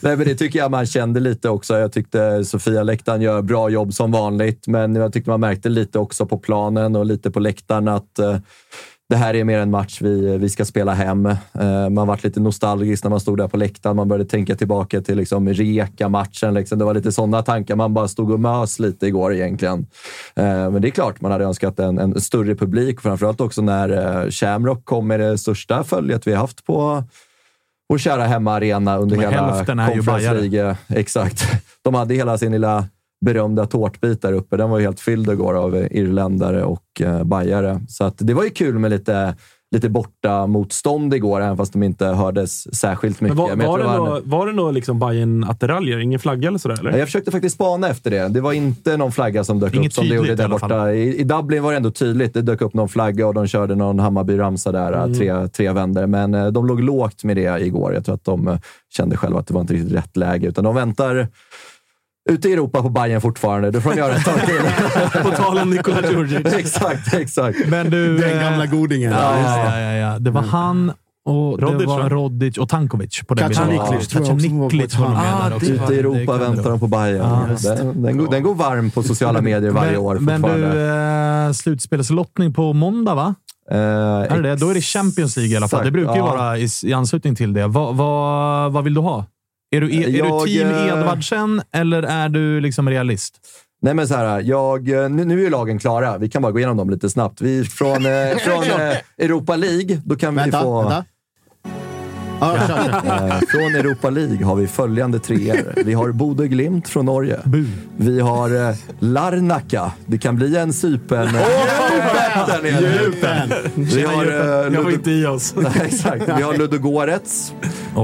Nej, 0.00 0.16
men 0.16 0.26
det 0.26 0.34
tycker 0.34 0.58
jag 0.58 0.70
man 0.70 0.86
kände 0.86 1.20
lite 1.20 1.48
också. 1.48 1.78
Jag 1.78 1.92
tyckte 1.92 2.44
Sofia 2.44 2.82
läktaren 2.82 3.20
gör 3.20 3.42
bra 3.42 3.68
jobb 3.70 3.94
som 3.94 4.12
vanligt, 4.12 4.66
men 4.66 4.94
jag 4.94 5.12
tyckte 5.12 5.30
man 5.30 5.40
märkte 5.40 5.68
lite 5.68 5.98
också 5.98 6.26
på 6.26 6.38
planen 6.38 6.96
och 6.96 7.06
lite 7.06 7.30
på 7.30 7.40
läktaren 7.40 7.88
att 7.88 8.18
eh, 8.18 8.36
det 9.08 9.16
här 9.16 9.34
är 9.34 9.44
mer 9.44 9.58
en 9.58 9.70
match 9.70 9.98
vi, 10.02 10.38
vi 10.38 10.48
ska 10.48 10.64
spela 10.64 10.94
hem. 10.94 11.26
Eh, 11.26 11.88
man 11.90 12.06
varit 12.06 12.24
lite 12.24 12.40
nostalgisk 12.40 13.04
när 13.04 13.10
man 13.10 13.20
stod 13.20 13.38
där 13.38 13.48
på 13.48 13.56
läktaren. 13.56 13.96
Man 13.96 14.08
började 14.08 14.30
tänka 14.30 14.56
tillbaka 14.56 15.00
till 15.00 15.16
liksom 15.16 15.48
Rijeka-matchen. 15.48 16.54
Liksom. 16.54 16.78
Det 16.78 16.84
var 16.84 16.94
lite 16.94 17.12
sådana 17.12 17.42
tankar. 17.42 17.76
Man 17.76 17.94
bara 17.94 18.08
stod 18.08 18.30
och 18.30 18.40
mös 18.40 18.78
lite 18.78 19.06
igår 19.06 19.34
egentligen. 19.34 19.86
Eh, 20.36 20.70
men 20.70 20.82
det 20.82 20.88
är 20.88 20.90
klart, 20.90 21.20
man 21.20 21.32
hade 21.32 21.44
önskat 21.44 21.78
en, 21.78 21.98
en 21.98 22.20
större 22.20 22.54
publik. 22.54 23.00
Framförallt 23.00 23.40
också 23.40 23.62
när 23.62 24.22
eh, 24.24 24.30
Shamrock 24.30 24.84
kom 24.84 25.06
med 25.06 25.20
det 25.20 25.38
största 25.38 25.84
följet 25.84 26.26
vi 26.26 26.34
haft 26.34 26.66
på 26.66 27.04
vår 27.88 27.98
kära 27.98 28.24
hemmaarena 28.24 28.96
under 28.96 29.16
Men 29.16 29.30
hela 29.30 29.64
Conference. 29.64 30.34
League. 30.34 30.76
Exakt. 30.88 31.44
De 31.82 31.94
hade 31.94 32.14
hela 32.14 32.38
sin 32.38 32.52
lilla 32.52 32.88
berömda 33.22 33.66
tårtbit 33.66 34.22
där 34.22 34.32
uppe. 34.32 34.56
Den 34.56 34.70
var 34.70 34.78
ju 34.78 34.84
helt 34.84 35.00
fylld 35.00 35.30
igår 35.30 35.54
av 35.54 35.76
eh, 35.76 35.86
irländare 35.90 36.64
och 36.64 37.00
eh, 37.00 37.24
bajare. 37.24 37.80
Så 37.88 38.04
att 38.04 38.14
det 38.18 38.34
var 38.34 38.44
ju 38.44 38.50
kul 38.50 38.78
med 38.78 38.90
lite, 38.90 39.34
lite 39.74 39.88
borta 39.88 40.46
motstånd 40.46 41.14
igår, 41.14 41.40
även 41.40 41.56
fast 41.56 41.72
de 41.72 41.82
inte 41.82 42.06
hördes 42.06 42.74
särskilt 42.76 43.20
mycket. 43.20 43.36
Men 43.36 43.46
var, 43.46 43.56
Men 43.56 43.66
var, 43.66 43.78
det 43.78 43.84
han- 43.88 43.96
nå, 44.04 44.20
var 44.24 44.46
det 44.46 44.52
nog 44.52 44.72
liksom 44.72 44.98
Bayern 44.98 45.44
attiraljer? 45.44 45.98
Ingen 45.98 46.18
flagga 46.20 46.48
eller 46.48 46.58
sådär? 46.58 46.80
Eller? 46.80 46.98
jag 46.98 47.08
försökte 47.08 47.30
faktiskt 47.30 47.54
spana 47.54 47.88
efter 47.88 48.10
det. 48.10 48.28
Det 48.28 48.40
var 48.40 48.52
inte 48.52 48.96
någon 48.96 49.12
flagga 49.12 49.44
som 49.44 49.60
dök 49.60 49.74
Inget 49.74 49.86
upp 49.86 49.92
som 49.92 50.08
det 50.08 50.14
gjorde 50.14 50.34
där 50.34 50.48
borta. 50.48 50.92
I, 50.92 51.20
I 51.20 51.24
Dublin 51.24 51.62
var 51.62 51.70
det 51.70 51.76
ändå 51.76 51.90
tydligt. 51.90 52.34
Det 52.34 52.42
dök 52.42 52.60
upp 52.60 52.74
någon 52.74 52.88
flagga 52.88 53.26
och 53.26 53.34
de 53.34 53.46
körde 53.46 53.74
någon 53.74 54.00
Hammarby-ramsa 54.00 54.72
där, 54.72 54.92
Mm. 54.92 55.14
tre, 55.18 55.48
tre 55.48 55.72
vändor. 55.72 56.06
Men 56.06 56.34
eh, 56.34 56.46
de 56.46 56.66
låg 56.66 56.80
lågt 56.80 57.24
med 57.24 57.36
det 57.36 57.60
igår. 57.66 57.94
Jag 57.94 58.04
tror 58.04 58.14
att 58.14 58.24
de 58.24 58.58
kände 58.96 59.16
själva 59.16 59.38
att 59.40 59.46
det 59.46 59.54
var 59.54 59.60
inte 59.60 59.74
riktigt 59.74 59.92
rätt 59.92 60.16
läge, 60.16 60.48
utan 60.48 60.64
de 60.64 60.74
väntar 60.74 61.28
ute 62.30 62.48
i 62.48 62.52
Europa 62.52 62.82
på 62.82 62.88
Bayern 62.88 63.20
fortfarande. 63.20 63.70
Det 63.70 63.80
får 63.80 63.94
göra 63.94 64.14
ett 64.14 64.24
tag 64.24 64.40
till. 64.40 65.22
på 65.22 65.30
tal 65.30 65.58
om 65.58 65.70
Nikola 65.70 66.10
Djurdjic. 66.10 66.54
exakt, 66.54 67.14
exakt. 67.14 67.58
Men 67.66 67.90
du, 67.90 68.18
Den 68.18 68.40
gamla 68.40 68.66
godingen. 68.66 69.12
Ja, 69.12 69.38
ja, 69.38 69.80
ja, 69.80 69.92
ja. 69.92 70.18
Det 70.18 70.30
var 70.30 70.42
han 70.42 70.92
och 71.24 71.58
det 71.58 71.66
Rodic, 71.66 71.86
var 71.86 72.00
va? 72.00 72.08
Rodic 72.08 72.58
och 72.58 72.68
Tankovic 72.68 73.22
på 73.26 73.34
den 73.34 73.48
Kacaniklic 73.48 74.08
tror 74.08 74.26
jag 74.26 74.34
också 74.34 74.48
var 74.48 74.68
på 74.68 74.68
Kacaniklic 74.68 74.98
var 74.98 75.06
hörn. 75.06 75.40
med 75.40 75.50
där 75.50 75.56
också. 75.56 75.72
Ute 75.72 75.84
i 75.84 75.96
Det 75.96 76.00
Europa 76.00 76.32
det 76.32 76.38
väntar 76.38 76.70
de 76.70 76.80
på 76.80 76.86
Bayern. 76.86 77.56
Det. 77.62 77.74
den, 77.74 78.02
den, 78.02 78.18
går, 78.18 78.30
den 78.30 78.42
går 78.42 78.54
varm 78.54 78.90
på 78.90 79.02
sociala 79.02 79.40
medier 79.40 79.70
varje 79.70 79.96
år 79.96 80.14
Men, 80.14 80.42
du, 80.42 80.80
eh, 81.46 81.52
slutspelslottning 81.52 82.52
på 82.52 82.72
måndag 82.72 83.14
va? 83.14 83.34
Eh, 83.70 83.78
Är 83.78 84.36
det 84.36 84.42
det? 84.42 84.56
Då 84.56 84.68
är 84.68 84.74
det 84.74 84.80
Champions 84.80 85.36
League 85.36 85.52
i 85.52 85.56
alla 85.56 85.68
fall. 85.68 85.84
Det 85.84 85.90
brukar 85.90 86.14
ju 86.14 86.18
ja. 86.18 86.26
vara 86.26 86.58
i, 86.58 86.68
i 86.82 86.92
anslutning 86.92 87.34
till 87.34 87.52
det. 87.52 87.66
Vad, 87.66 87.96
vad, 87.96 88.72
vad 88.72 88.84
vill 88.84 88.94
du 88.94 89.00
ha? 89.00 89.24
Är 89.76 89.80
du, 89.80 89.96
är, 89.96 90.08
är 90.08 90.18
Jag, 90.18 90.46
du 90.46 90.52
team 90.52 90.70
eh, 90.70 90.86
Edvardsen 90.86 91.62
eller 91.72 92.02
är 92.02 92.28
du 92.28 92.60
liksom 92.60 92.88
realist? 92.88 93.40
Nej, 93.82 93.94
men 93.94 94.08
så 94.08 94.14
här, 94.14 94.40
jag, 94.40 94.88
nu, 94.88 95.24
nu 95.24 95.38
är 95.38 95.42
ju 95.42 95.50
lagen 95.50 95.78
klara. 95.78 96.18
Vi 96.18 96.28
kan 96.28 96.42
bara 96.42 96.52
gå 96.52 96.58
igenom 96.58 96.76
dem 96.76 96.90
lite 96.90 97.10
snabbt. 97.10 97.40
Vi, 97.40 97.64
från 97.64 98.06
eh, 98.06 98.36
från 98.38 98.62
eh, 98.62 98.96
Europa 99.18 99.56
League, 99.56 100.00
då 100.04 100.16
kan 100.16 100.34
vi 100.34 100.40
Vänta, 100.40 100.62
få... 100.62 100.80
vänta. 100.80 101.04
Eh, 102.42 103.40
från 103.48 103.74
Europa 103.74 104.10
League 104.10 104.44
har 104.46 104.56
vi 104.56 104.66
följande 104.66 105.18
treor. 105.18 105.82
Vi 105.84 105.92
har 105.94 106.12
Bodø 106.12 106.46
Glimt 106.48 106.88
från 106.88 107.04
Norge. 107.06 107.38
Vi 107.96 108.20
har 108.20 108.68
eh, 108.68 108.74
Larnaca. 108.98 109.92
Det 110.06 110.18
kan 110.18 110.36
bli 110.36 110.56
en 110.56 110.72
nere. 111.32 111.44
Djupen. 112.64 113.52
Vi 113.74 114.02
har... 114.02 114.24
Eh, 114.26 114.32
Jag 114.32 114.70
var 114.70 114.70
Ludo- 114.70 114.92
inte 114.92 115.10
i 115.10 115.26
oss. 115.26 115.54
Exakt. 115.82 116.28
Vi 116.38 116.42
har 116.42 116.56
Ludogorets. 116.58 117.52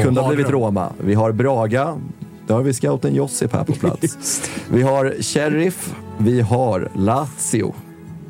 Kunde 0.03 0.21
ha 0.21 0.29
blivit. 0.29 0.51
Roma. 0.53 0.93
Vi 1.05 1.15
har 1.15 1.33
Braga. 1.33 1.97
Där 2.47 2.55
har 2.55 2.63
vi 2.63 2.73
scouten 2.73 3.15
Josip 3.15 3.53
här 3.53 3.65
på 3.65 3.73
plats. 3.81 4.43
Vi 4.71 4.83
har 4.83 5.15
Sheriff. 5.23 5.95
Vi 6.19 6.41
har 6.41 6.89
Lazio. 6.97 7.75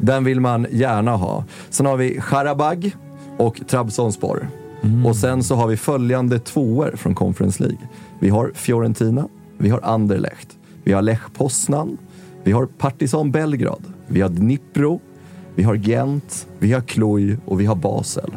Den 0.01 0.25
vill 0.25 0.41
man 0.41 0.67
gärna 0.71 1.17
ha. 1.17 1.45
Sen 1.71 1.87
har 1.87 1.97
vi 1.97 2.21
Charabag 2.21 2.91
och 3.37 3.61
Trabzonspor. 3.69 4.49
Mm. 4.83 5.07
Och 5.07 5.17
sen 5.17 5.45
så 5.45 5.55
har 5.55 5.67
vi 5.67 5.77
följande 5.77 6.39
tvåor 6.39 6.93
från 6.97 7.15
Conference 7.15 7.63
League. 7.63 7.89
Vi 8.19 8.29
har 8.29 8.53
Fiorentina. 8.55 9.29
Vi 9.59 9.69
har 9.69 9.81
Anderlecht. 9.83 10.59
Vi 10.85 10.93
har 10.93 11.03
Lech 11.03 11.23
Poznan. 11.35 11.99
Vi 12.45 12.53
har 12.53 12.67
Partizan 12.67 13.31
Belgrad. 13.31 13.83
Vi 14.07 14.21
har 14.21 14.29
Dnipro. 14.29 15.01
Vi 15.55 15.63
har 15.63 15.75
Gent. 15.75 16.47
Vi 16.59 16.73
har 16.73 16.81
Cluj 16.81 17.37
och 17.47 17.61
vi 17.61 17.67
har 17.67 17.77
Basel. 17.77 18.31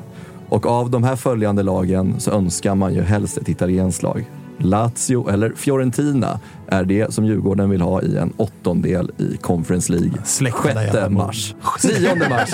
Och 0.49 0.65
av 0.65 0.89
de 0.89 1.03
här 1.03 1.15
följande 1.15 1.63
lagen 1.63 2.19
så 2.19 2.31
önskar 2.31 2.75
man 2.75 2.93
ju 2.93 3.01
helst 3.01 3.37
ett 3.37 3.49
italienskt 3.49 4.03
lag. 4.03 4.25
Lazio 4.63 5.29
eller 5.29 5.51
Fiorentina 5.55 6.39
är 6.67 6.83
det 6.83 7.13
som 7.13 7.25
Djurgården 7.25 7.69
vill 7.69 7.81
ha 7.81 8.01
i 8.01 8.17
en 8.17 8.33
åttondel 8.37 9.11
i 9.17 9.37
Conference 9.37 9.91
League. 9.91 10.11
Släck 10.25 10.53
det 10.63 10.73
där 10.73 10.81
6 10.83 10.93
jävla 10.95 11.09
mars. 11.09 11.55
9 11.83 12.15
mars. 12.29 12.49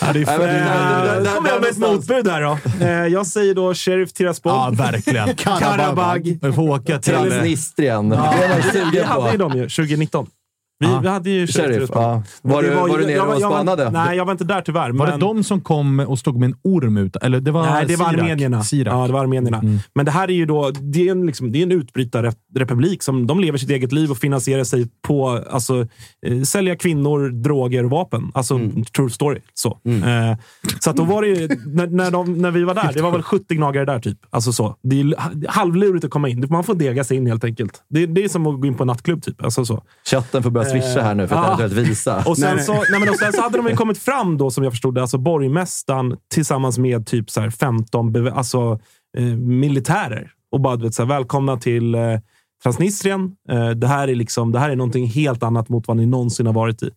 Ja, 0.00 0.12
det 0.12 0.20
är 0.22 0.38
det- 0.38 0.46
det- 0.46 1.24
Då 1.24 1.30
kommer 1.30 1.48
jag 1.50 1.60
med 1.60 1.70
ett 1.70 1.78
motbud 1.78 2.28
här 2.28 2.42
då. 2.42 2.58
Eh, 2.84 2.90
Jag 2.90 3.26
säger 3.26 3.54
då 3.54 3.74
Sheriff 3.74 4.12
Tiraspol. 4.12 4.52
Ja, 4.52 4.70
verkligen. 4.72 5.34
Karabag. 5.36 6.38
Vi 6.42 6.52
får 6.52 6.62
åka 6.70 6.98
till... 6.98 7.12
Transnistrien. 7.14 8.08
Det 8.08 8.16
är 8.16 8.48
man 8.48 8.56
Vi 8.56 8.62
sugen 8.80 9.04
hade 9.04 9.26
ju 9.32 9.38
på. 9.38 9.48
dem 9.48 9.52
ju 9.58 9.62
2019. 9.68 10.26
Vi, 10.78 10.86
Ja. 10.86 11.00
vi 11.00 11.08
hade 11.08 11.30
ju 11.30 11.46
Sheriff. 11.46 11.90
Men 11.94 12.22
Var 12.42 12.62
du- 12.62 12.74
var 12.74 12.88
ju- 12.88 12.94
du 12.96 13.00
nere 13.02 13.12
jag 13.12 13.28
och 13.28 13.40
jag 13.40 13.52
spanade? 13.52 13.90
Nej, 13.90 14.16
jag 14.16 14.24
var 14.24 14.32
inte 14.32 14.44
där 14.44 14.60
tyvärr. 14.60 14.90
Var 14.90 15.06
men... 15.06 15.20
det 15.20 15.26
de 15.26 15.44
som 15.44 15.60
kom 15.60 16.00
och 16.00 16.18
stod 16.18 16.38
med 16.40 16.46
en 16.46 16.56
orm 16.62 16.96
ut? 16.96 17.16
Eller 17.16 17.40
det 17.40 17.50
var 17.50 17.62
Nej, 17.66 17.86
det 17.86 17.96
var 17.96 18.10
Sirak. 18.10 18.20
armenierna. 18.22 18.62
Sirak. 18.64 18.94
Ja, 18.94 19.06
det 19.06 19.12
var 19.12 19.20
armenierna. 19.20 19.58
Mm. 19.58 19.78
Men 19.94 20.04
det 20.04 20.10
här 20.10 20.28
är 20.28 20.32
ju 20.34 20.46
då, 20.46 20.70
det 20.70 21.08
är 21.08 21.10
en, 21.12 21.26
liksom, 21.26 21.52
det 21.52 21.58
är 21.58 21.62
en 21.62 21.72
utbrytarrepublik 21.72 23.02
som 23.02 23.26
de 23.26 23.40
lever 23.40 23.58
sitt 23.58 23.70
eget 23.70 23.92
liv 23.92 24.10
och 24.10 24.18
finansierar 24.18 24.64
sig 24.64 24.86
på 25.02 25.28
alltså, 25.50 25.86
eh, 26.26 26.42
sälja 26.42 26.76
kvinnor, 26.76 27.28
droger 27.28 27.84
och 27.84 27.90
vapen. 27.90 28.30
Alltså, 28.34 28.60
true 28.96 29.10
story. 29.10 29.40
Så, 29.54 29.78
eh, 29.88 30.38
så 30.80 30.90
att 30.90 30.96
då 30.96 31.04
var 31.04 31.22
det 31.22 31.28
ju, 31.28 31.48
när, 31.66 31.86
när, 31.86 32.10
de, 32.10 32.32
när 32.42 32.50
vi 32.50 32.64
var 32.64 32.74
där, 32.74 32.92
det 32.94 33.02
var 33.02 33.10
väl 33.10 33.22
70 33.22 33.54
gnagare 33.54 33.84
där 33.84 33.98
typ. 33.98 34.18
Alltså 34.30 34.52
så. 34.52 34.76
Det 34.82 35.00
är 35.00 35.48
halvlurigt 35.50 36.04
att 36.04 36.10
komma 36.10 36.28
in. 36.28 36.46
Man 36.50 36.64
får 36.64 36.74
dega 36.74 37.04
sig 37.04 37.16
in 37.16 37.26
helt 37.26 37.44
enkelt. 37.44 37.82
Det, 37.90 38.06
det 38.06 38.24
är 38.24 38.28
som 38.28 38.46
att 38.46 38.60
gå 38.60 38.66
in 38.66 38.74
på 38.74 38.82
en 38.82 38.86
nattklubb 38.86 39.22
typ. 39.22 39.44
Alltså 39.44 39.64
så. 39.64 39.82
Chatten 40.10 40.42
får 40.42 40.50
börja 40.70 40.82
swisha 40.82 41.02
här 41.02 41.14
nu 41.14 41.28
för 41.28 41.36
att 41.36 41.60
eventuellt 41.60 41.88
visa. 41.88 42.16
Och 42.26 42.38
sen, 42.38 42.46
Nej, 42.46 42.54
nej. 42.56 42.64
Så, 42.64 42.72
nej, 42.72 43.00
men 43.00 43.14
sen 43.14 43.32
så 43.32 43.42
hade 43.42 43.56
de 43.56 43.66
ju 43.66 43.76
kommit 43.76 43.98
fram 43.98 44.38
då, 44.38 44.50
som 44.50 44.64
jag 44.64 44.72
förstod 44.72 44.94
det, 44.94 45.00
alltså 45.00 45.18
borgmästaren 45.18 46.16
tillsammans 46.34 46.78
med 46.78 47.06
typ 47.06 47.30
så 47.30 47.40
här 47.40 47.50
15 47.50 48.12
beve- 48.16 48.32
alltså, 48.32 48.80
eh, 49.18 49.24
militärer. 49.36 50.30
Och 50.52 50.60
bara, 50.60 50.76
du 50.76 50.84
vet, 50.84 50.94
så 50.94 51.02
här, 51.02 51.08
välkomna 51.08 51.56
till 51.56 51.94
eh, 51.94 52.00
Transnistrien. 52.62 53.32
Eh, 53.50 53.70
det, 53.70 53.86
här 53.86 54.08
är 54.08 54.14
liksom, 54.14 54.52
det 54.52 54.58
här 54.58 54.70
är 54.70 54.76
någonting 54.76 55.06
helt 55.06 55.42
annat 55.42 55.68
mot 55.68 55.88
vad 55.88 55.96
ni 55.96 56.06
någonsin 56.06 56.46
har 56.46 56.52
varit 56.52 56.82
i. 56.82 56.90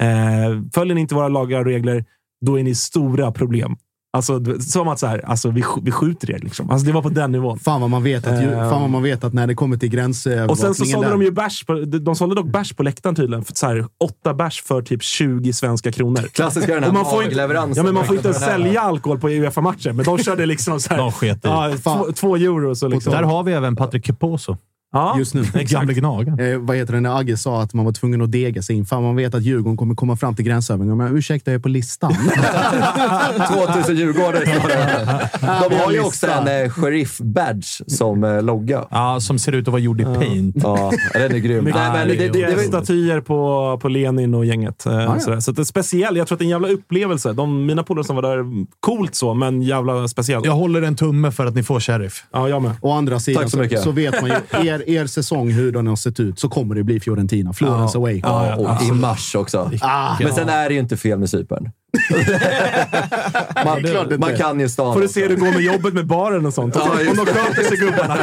Eh, 0.00 0.60
följer 0.74 0.94
ni 0.94 1.00
inte 1.00 1.14
våra 1.14 1.28
lagar 1.28 1.58
och 1.58 1.64
regler, 1.66 2.04
då 2.46 2.58
är 2.58 2.62
ni 2.62 2.74
stora 2.74 3.32
problem. 3.32 3.76
Alltså, 4.14 4.40
som 4.60 4.88
att 4.88 4.98
så 4.98 5.06
här, 5.06 5.24
alltså, 5.26 5.50
vi, 5.50 5.64
vi 5.82 5.90
skjuter 5.90 6.30
er. 6.30 6.38
Liksom. 6.38 6.70
Alltså, 6.70 6.86
det 6.86 6.92
var 6.92 7.02
på 7.02 7.08
den 7.08 7.32
nivån. 7.32 7.58
Fan 7.58 7.80
vad 7.80 7.90
man 7.90 8.02
vet 8.02 8.26
att, 8.26 8.42
ju, 8.42 8.52
Eh, 8.52 8.70
fan 8.70 8.80
vad 8.80 8.90
man 8.90 9.02
vet 9.02 9.24
att 9.24 9.32
när 9.32 9.46
det 9.46 9.54
kommer 9.54 9.76
till 9.76 9.88
gränsövervakningen 9.88 10.50
Och 10.50 10.58
sen 10.58 10.74
så 10.74 10.84
sålde 10.92 11.06
där- 11.06 11.12
de 11.12 11.22
ju 11.22 11.30
bärs. 11.30 11.64
På, 11.64 11.74
de 11.74 11.98
de 11.98 12.16
sålde 12.16 12.34
dock 12.34 12.46
bärs 12.46 12.72
på 12.72 12.82
läktaren 12.82 13.14
tydligen. 13.16 13.44
För 13.44 13.54
så 13.54 13.66
här, 13.66 13.86
åtta 14.04 14.34
bärs 14.34 14.62
för 14.62 14.82
typ 14.82 15.02
20 15.02 15.52
svenska 15.52 15.92
kronor. 15.92 16.20
Klassiska 16.32 16.74
den 16.74 16.84
här 16.84 16.92
man 16.92 17.04
får 17.04 17.24
inte, 17.24 17.36
ja, 17.76 17.82
men 17.82 17.94
man 17.94 18.04
får 18.06 18.16
inte 18.16 18.34
sälja 18.34 18.80
alkohol 18.80 19.18
på 19.18 19.28
Uefa-matcher, 19.28 19.92
men 19.92 20.04
de 20.04 20.18
körde 20.18 20.46
liksom 20.46 20.80
så 20.80 20.90
här, 20.90 20.98
De 20.98 21.12
sket 21.12 21.36
i. 21.36 21.40
ja, 21.42 21.70
två, 21.82 22.12
två 22.14 22.36
euro. 22.36 22.74
Så 22.74 22.88
liksom. 22.88 23.12
Där 23.12 23.22
har 23.22 23.42
vi 23.42 23.52
även 23.52 23.76
Patrik 23.76 24.06
Keposo. 24.06 24.56
Ja, 24.94 25.18
just 25.18 25.34
nu. 25.34 25.44
Gamle 25.54 25.94
gnagaren. 25.94 26.52
Eh, 26.52 26.58
vad 26.58 26.76
heter 26.76 26.92
det 26.92 27.00
när 27.00 27.18
Agge 27.18 27.36
sa 27.36 27.62
att 27.62 27.74
man 27.74 27.84
var 27.84 27.92
tvungen 27.92 28.22
att 28.22 28.32
dega 28.32 28.62
sig 28.62 28.76
in? 28.76 28.84
Fan, 28.86 29.02
man 29.02 29.16
vet 29.16 29.34
att 29.34 29.42
Djurgården 29.42 29.76
kommer 29.76 29.94
komma 29.94 30.16
fram 30.16 30.34
till 30.34 30.44
gränsövergången. 30.44 30.96
Men 30.98 31.16
ursäkta, 31.16 31.50
jag 31.50 31.58
är 31.58 31.62
på 31.62 31.68
listan. 31.68 32.14
2000 33.66 33.96
Djurgårdare. 33.96 34.44
De 35.40 35.76
har 35.76 35.92
ju 35.92 36.00
också 36.00 36.26
en 36.26 36.64
eh, 36.64 36.70
sheriff-badge 36.70 37.82
som 37.86 38.24
eh, 38.24 38.42
logga. 38.42 38.84
Ja, 38.90 39.20
som 39.20 39.38
ser 39.38 39.52
ut 39.52 39.68
att 39.68 39.72
vara 39.72 39.82
gjord 39.82 40.00
i 40.00 40.04
paint. 40.04 40.56
Ja, 40.62 40.92
den 41.12 41.32
är 41.32 41.38
grym. 41.38 41.64
Nej, 41.64 41.72
men 41.74 42.08
det, 42.08 42.14
det, 42.14 42.28
det, 42.28 42.32
det, 42.32 42.52
är 42.52 42.56
var- 42.56 42.62
statyer 42.62 43.20
på, 43.20 43.78
på 43.82 43.88
Lenin 43.88 44.34
och 44.34 44.44
gänget. 44.44 44.86
Eh, 44.86 44.92
ja. 44.92 45.20
sådär. 45.20 45.40
Så 45.40 45.50
att 45.50 45.56
det 45.56 45.62
är 45.62 45.64
speciellt. 45.64 46.18
Jag 46.18 46.26
tror 46.26 46.36
att 46.36 46.38
det 46.38 46.42
är 46.42 46.46
en 46.46 46.50
jävla 46.50 46.68
upplevelse. 46.68 47.32
De, 47.32 47.66
mina 47.66 47.82
polare 47.82 48.04
som 48.04 48.16
var 48.16 48.22
där, 48.22 48.44
coolt 48.80 49.14
så, 49.14 49.34
men 49.34 49.62
jävla 49.62 50.08
speciellt. 50.08 50.46
Jag 50.46 50.52
håller 50.52 50.82
en 50.82 50.96
tumme 50.96 51.30
för 51.30 51.46
att 51.46 51.54
ni 51.54 51.62
får 51.62 51.80
Sheriff. 51.80 52.24
Ja, 52.32 52.48
jag 52.48 52.62
med. 52.62 52.72
Å 52.80 52.92
andra 52.92 53.20
sidan 53.20 53.42
Tack 53.42 53.50
så 53.50 53.56
så, 53.56 53.62
mycket. 53.62 53.80
så 53.82 53.90
vet 53.90 54.20
man 54.22 54.30
ju, 54.30 54.36
er, 54.68 54.83
er 54.86 55.06
säsong, 55.06 55.50
hur 55.50 55.72
den 55.72 55.86
har 55.86 55.96
sett 55.96 56.20
ut, 56.20 56.38
så 56.38 56.48
kommer 56.48 56.74
det 56.74 56.84
bli 56.84 57.00
Fiorentina. 57.00 57.52
Florence 57.52 57.98
away. 57.98 58.20
Ja, 58.22 58.54
och 58.56 58.82
i 58.82 58.92
mars 58.92 59.34
också. 59.34 59.70
Ah, 59.80 60.16
Men 60.20 60.32
sen 60.32 60.48
är 60.48 60.68
det 60.68 60.74
ju 60.74 60.80
inte 60.80 60.96
fel 60.96 61.18
med 61.18 61.30
Cypern. 61.30 61.70
man, 63.64 63.82
man 64.20 64.36
kan 64.36 64.60
ju 64.60 64.68
stan. 64.68 64.94
Får 64.94 65.00
du 65.00 65.08
se 65.08 65.22
hur 65.22 65.28
det 65.28 65.34
går 65.36 65.52
med 65.52 65.60
jobbet 65.60 65.94
med 65.94 66.06
baren 66.06 66.46
och 66.46 66.54
sånt. 66.54 66.74
Ja, 66.76 66.90
Om 66.92 66.98
just 67.00 67.16
de 67.16 67.26
sköter 67.26 67.62
sig 67.62 67.76
gubbarna. 67.76 68.16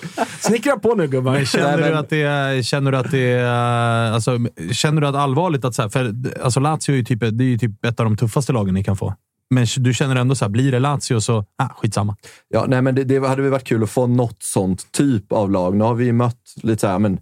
Snickra 0.40 0.78
på 0.78 0.94
nu 0.94 1.06
gubbar. 1.08 1.32
Men 1.32 1.46
känner, 1.46 1.66
Nej, 1.66 1.80
men- 1.80 1.90
du 1.90 1.96
att 1.98 2.10
det 2.10 2.22
är, 2.22 2.62
känner 2.62 2.92
du 2.92 2.98
att 2.98 3.10
det 3.10 3.30
är... 3.32 4.12
Alltså, 4.12 4.38
känner 4.72 5.00
du 5.00 5.06
att 5.06 5.14
allvarligt 5.14 5.64
att... 5.64 5.74
Så 5.74 5.82
här, 5.82 5.88
för 5.88 6.14
alltså 6.42 6.60
Lazio 6.60 6.92
är 6.92 6.96
ju 6.96 7.04
typ, 7.04 7.20
det 7.20 7.44
är 7.44 7.48
ju 7.48 7.58
typ 7.58 7.84
ett 7.84 8.00
av 8.00 8.06
de 8.06 8.16
tuffaste 8.16 8.52
lagen 8.52 8.74
ni 8.74 8.84
kan 8.84 8.96
få. 8.96 9.14
Men 9.50 9.66
du 9.78 9.94
känner 9.94 10.16
ändå 10.16 10.34
så 10.34 10.44
här, 10.44 10.50
blir 10.50 10.72
det 10.72 10.78
Lazio 10.78 11.20
så 11.20 11.44
ah, 11.58 11.68
skitsamma. 11.68 12.16
Ja, 12.48 12.64
nej, 12.68 12.82
men 12.82 12.94
det, 12.94 13.04
det 13.04 13.28
hade 13.28 13.42
väl 13.42 13.50
varit 13.50 13.64
kul 13.64 13.82
att 13.82 13.90
få 13.90 14.06
något 14.06 14.42
sånt 14.42 14.92
typ 14.92 15.32
av 15.32 15.50
lag. 15.50 15.76
Nu 15.76 15.84
har 15.84 15.94
vi 15.94 16.12
mött 16.12 16.54
lite 16.62 16.80
så 16.80 16.86
här, 16.86 16.98
men 16.98 17.20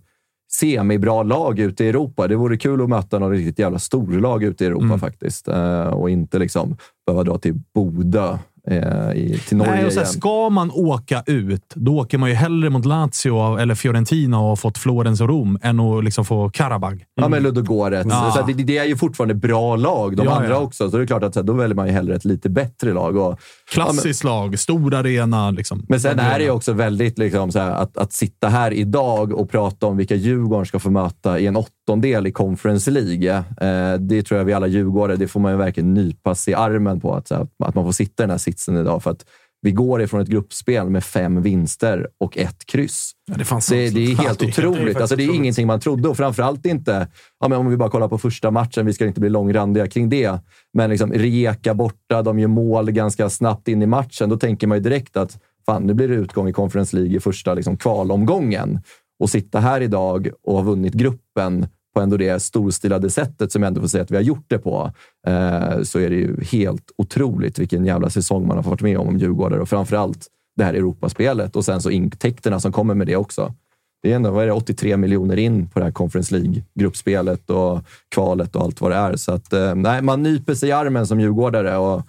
semibra 0.53 1.23
lag 1.23 1.59
ute 1.59 1.85
i 1.85 1.89
Europa. 1.89 2.29
Det 2.29 2.37
vore 2.37 2.57
kul 2.57 2.83
att 2.83 2.89
möta 2.89 3.19
något 3.19 3.33
riktigt 3.33 3.59
jävla 3.59 3.79
storlag 3.79 4.45
ute 4.45 4.65
i 4.65 4.67
Europa 4.67 4.85
Mm. 4.85 4.99
faktiskt. 5.01 5.49
Eh, 5.49 5.87
och 5.87 6.11
inte 6.11 6.39
liksom 6.39 6.77
behöva 7.07 7.25
dra 7.25 7.39
till 7.39 7.55
Bodö 7.75 8.39
eh, 8.67 9.13
i, 9.15 9.41
till 9.49 9.57
Norge 9.57 9.73
Nej, 9.73 9.87
och 9.87 9.93
så 9.93 9.99
här, 9.99 10.07
igen. 10.07 10.21
ska 10.21 10.49
man 10.49 10.71
åka 10.71 11.23
ut, 11.27 11.73
då 11.75 11.99
åker 11.99 12.19
man 12.19 12.29
ju 12.29 12.35
hellre 12.35 12.71
mot 12.71 12.85
Lazio 12.85 13.59
eller 13.59 13.75
Fiorentina 13.75 14.39
och 14.41 14.49
har 14.49 14.57
fått 14.57 14.79
Florens 14.79 15.21
och 15.21 15.29
Rom 15.29 15.59
än 15.63 15.81
att 15.81 16.05
liksom 16.05 16.25
få 16.25 16.51
Karabag. 16.51 17.05
Ja, 17.15 17.29
men 17.29 17.43
Ludogorets. 17.43 18.09
Ja. 18.11 18.33
Så 18.37 18.47
det, 18.47 18.53
det 18.53 18.79
är 18.79 18.85
ju 18.85 18.97
fortfarande 18.97 19.35
bra 19.35 19.77
lag, 19.77 20.17
de 20.17 20.27
Ja, 20.27 20.33
andra 20.33 20.49
ja. 20.49 20.57
också. 20.57 20.91
Så 20.91 20.97
det 20.97 21.03
är 21.03 21.07
klart 21.07 21.23
att 21.23 21.35
så 21.35 21.41
här, 21.41 21.45
då 21.47 21.53
väljer 21.53 21.77
man 21.77 21.87
ju 21.87 21.93
hellre 21.93 22.15
ett 22.15 22.25
lite 22.25 22.49
bättre 22.49 22.93
lag. 22.93 23.17
Och, 23.17 23.41
Klassiskt 23.73 24.25
lag, 24.25 24.59
stor 24.59 24.95
arena. 24.95 25.51
Liksom. 25.51 25.85
Men 25.89 26.01
sen 26.01 26.19
är 26.19 26.39
det 26.39 26.45
ju 26.45 26.51
också 26.51 26.73
väldigt 26.73 27.19
liksom 27.19 27.53
så 27.53 27.59
här, 27.59 27.71
att, 27.71 27.97
att 27.97 28.13
sitta 28.13 28.49
här 28.49 28.73
idag 28.73 29.33
och 29.33 29.51
prata 29.51 29.87
om 29.87 29.97
vilka 29.97 30.15
Djurgården 30.15 30.67
ska 30.67 30.79
få 30.79 30.91
möta 30.91 31.39
i 31.39 31.47
en 31.47 31.57
åttondel 31.57 32.27
i 32.27 32.33
Conference 32.33 32.91
League. 32.91 33.37
Eh, 33.37 34.01
det 34.01 34.23
tror 34.23 34.39
jag 34.39 34.45
vi 34.45 34.53
alla 34.53 34.67
djurgårdare, 34.67 35.17
det 35.17 35.29
får 35.29 35.41
man 35.41 35.53
ju 35.53 35.59
verkligen 35.59 35.95
nypa 35.95 36.35
sig 36.35 36.53
i 36.53 36.55
armen 36.55 37.01
på. 37.01 37.15
Att, 37.15 37.31
här, 37.31 37.47
att 37.65 37.75
man 37.75 37.85
får 37.85 37.93
sitta 37.93 38.23
i 38.23 38.25
den 38.25 38.31
här 38.31 38.39
sitsen 38.57 38.77
idag. 38.77 39.03
För 39.03 39.11
att 39.11 39.25
vi 39.63 39.73
går 39.73 40.03
ifrån 40.03 40.21
ett 40.21 40.29
gruppspel 40.29 40.91
med 40.91 41.05
fem 41.05 41.43
vinster 41.43 42.09
och 42.21 42.39
ett 42.39 42.67
kryss. 42.67 43.13
det, 43.37 43.45
fanns 43.45 43.67
det, 43.67 43.91
det 43.91 44.01
är 44.05 44.07
helt 44.17 44.21
Ja, 44.23 44.35
det 44.39 44.45
är- 44.59 44.63
det 44.63 44.69
otroligt. 44.69 44.97
alltså, 44.97 45.17
det 45.17 45.23
är 45.23 45.25
otroligt. 45.25 45.39
ingenting 45.41 45.67
man 45.67 45.81
trodde 45.81 46.09
och 46.09 46.17
framförallt 46.17 46.67
inte, 46.67 47.09
ja, 47.41 47.49
men 47.49 47.59
om 47.59 47.71
vi 47.71 47.77
bara 47.77 47.91
kollar 47.91 48.09
på 48.09 48.19
första 48.19 48.51
matchen, 48.51 48.87
vi 48.87 48.93
ska 48.93 49.07
inte 49.07 49.21
bli 49.21 49.29
långrandiga 49.31 49.87
kring 49.87 50.09
det, 50.09 50.39
men 50.73 50.91
liksom 50.91 51.13
Rijeka 51.13 51.75
borta, 51.75 52.23
de 52.23 52.39
gör 52.39 52.49
mål 52.49 52.91
ganska 52.91 53.31
snabbt 53.31 53.69
in 53.69 53.83
i 53.83 53.87
matchen. 53.87 54.29
Då 54.29 54.37
tänker 54.37 54.67
man 54.67 54.79
ju 54.79 54.83
direkt 54.83 55.17
att 55.17 55.39
fan, 55.67 55.83
nu 55.87 55.95
blir 55.95 56.09
det 56.09 56.15
utgång 56.15 56.49
i 56.49 56.53
Conference 56.53 56.97
League 56.97 57.17
i 57.17 57.21
första 57.21 57.55
liksom, 57.55 57.77
kvalomgången. 57.77 58.81
Och 59.19 59.31
sitta 59.31 59.61
här 59.61 59.81
idag 59.81 60.29
och 60.43 60.55
ha 60.55 60.63
vunnit 60.63 60.93
gruppen 60.95 61.67
på 61.97 62.01
ändå 62.03 62.17
det 62.17 62.43
storstilade 62.43 63.11
sättet 63.11 63.53
som 63.53 63.63
jag 63.63 63.67
ändå 63.69 63.81
får 63.81 63.89
säga 63.89 64.03
att 64.05 64.11
vi 64.11 64.17
har 64.17 64.23
gjort 64.23 64.45
det 64.49 64.59
på, 64.59 64.93
eh, 65.27 65.83
så 65.83 65.99
är 65.99 66.11
det 66.11 66.17
ju 66.17 66.41
helt 66.45 66.85
otroligt 66.99 67.59
vilken 67.59 67.87
jävla 67.87 68.11
säsong 68.11 68.47
man 68.47 68.57
har 68.57 68.63
fått 68.65 68.81
med 68.81 68.99
om, 68.99 69.09
om 69.09 69.19
Djurgårdare 69.19 69.61
och 69.61 69.69
framförallt 69.69 70.27
det 70.57 70.65
här 70.65 70.75
Europaspelet 70.75 71.57
och 71.57 71.65
sen 71.65 71.81
så 71.81 71.91
intäkterna 71.91 72.61
som 72.61 72.73
kommer 72.73 72.95
med 72.95 73.07
det 73.07 73.17
också. 73.17 73.55
Det 74.03 74.13
är 74.13 74.17
ändå 74.17 74.31
vad 74.31 74.43
är 74.43 74.47
det, 74.47 74.53
83 74.53 74.97
miljoner 74.97 75.37
in 75.37 75.69
på 75.69 75.79
det 75.79 75.85
här 75.85 75.93
Conference 75.93 76.35
League-gruppspelet 76.35 77.51
och 77.51 77.81
kvalet 78.15 78.57
och 78.57 78.63
allt 78.63 78.81
vad 78.81 78.91
det 78.91 78.97
är. 78.97 79.17
Så 79.17 79.33
att, 79.33 79.53
eh, 79.53 79.75
nej, 79.75 80.03
man 80.03 80.23
nyper 80.23 80.55
sig 80.55 80.69
i 80.69 80.73
armen 80.73 81.07
som 81.07 81.21
djurgårdare 81.21 81.77
och 81.77 82.03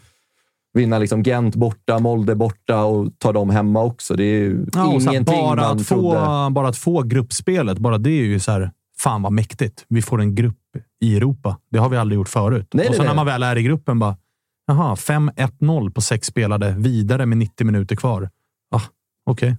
vinna 0.74 1.00
liksom 1.00 1.24
Gent 1.24 1.56
borta, 1.56 2.00
Molde 2.00 2.36
borta 2.36 2.84
och 2.84 3.08
ta 3.18 3.32
dem 3.34 3.50
hemma 3.50 3.84
också. 3.84 4.14
Det 4.16 4.24
är 4.24 4.40
ju 4.40 4.66
Ja, 4.74 4.94
ingenting 4.94 5.24
bara, 5.26 5.56
man 5.62 5.78
att 5.78 5.88
få, 5.88 5.96
trodde. 5.96 6.50
bara 6.52 6.68
att 6.68 6.78
få 6.78 7.02
gruppspelet, 7.04 7.78
bara 7.78 7.98
det 7.98 8.10
är 8.10 8.26
ju 8.26 8.40
så 8.40 8.52
här, 8.52 8.72
fan 9.08 9.22
vad 9.22 9.32
mäktigt. 9.32 9.86
Vi 9.88 10.02
får 10.02 10.22
en 10.22 10.36
grupp 10.36 10.78
i 11.02 11.18
Europa. 11.18 11.58
Det 11.72 11.78
har 11.78 11.90
vi 11.90 11.98
aldrig 11.98 12.16
gjort 12.16 12.30
förut. 12.30 12.68
Nej, 12.74 12.90
och 12.90 12.96
nej, 12.98 13.08
när 13.08 13.16
man 13.16 13.26
väl 13.26 13.44
är 13.44 13.56
i 13.56 13.64
gruppen, 13.64 14.00
bara 14.00 14.18
jaha, 14.68 14.96
5-1-0 14.96 15.92
på 15.92 16.02
sex 16.02 16.28
spelade, 16.28 16.76
vidare 16.78 17.26
med 17.26 17.38
90 17.38 17.66
minuter 17.66 17.96
kvar. 17.96 18.30
Ah, 18.76 18.82
Okej. 19.26 19.50
Ja, 19.50 19.56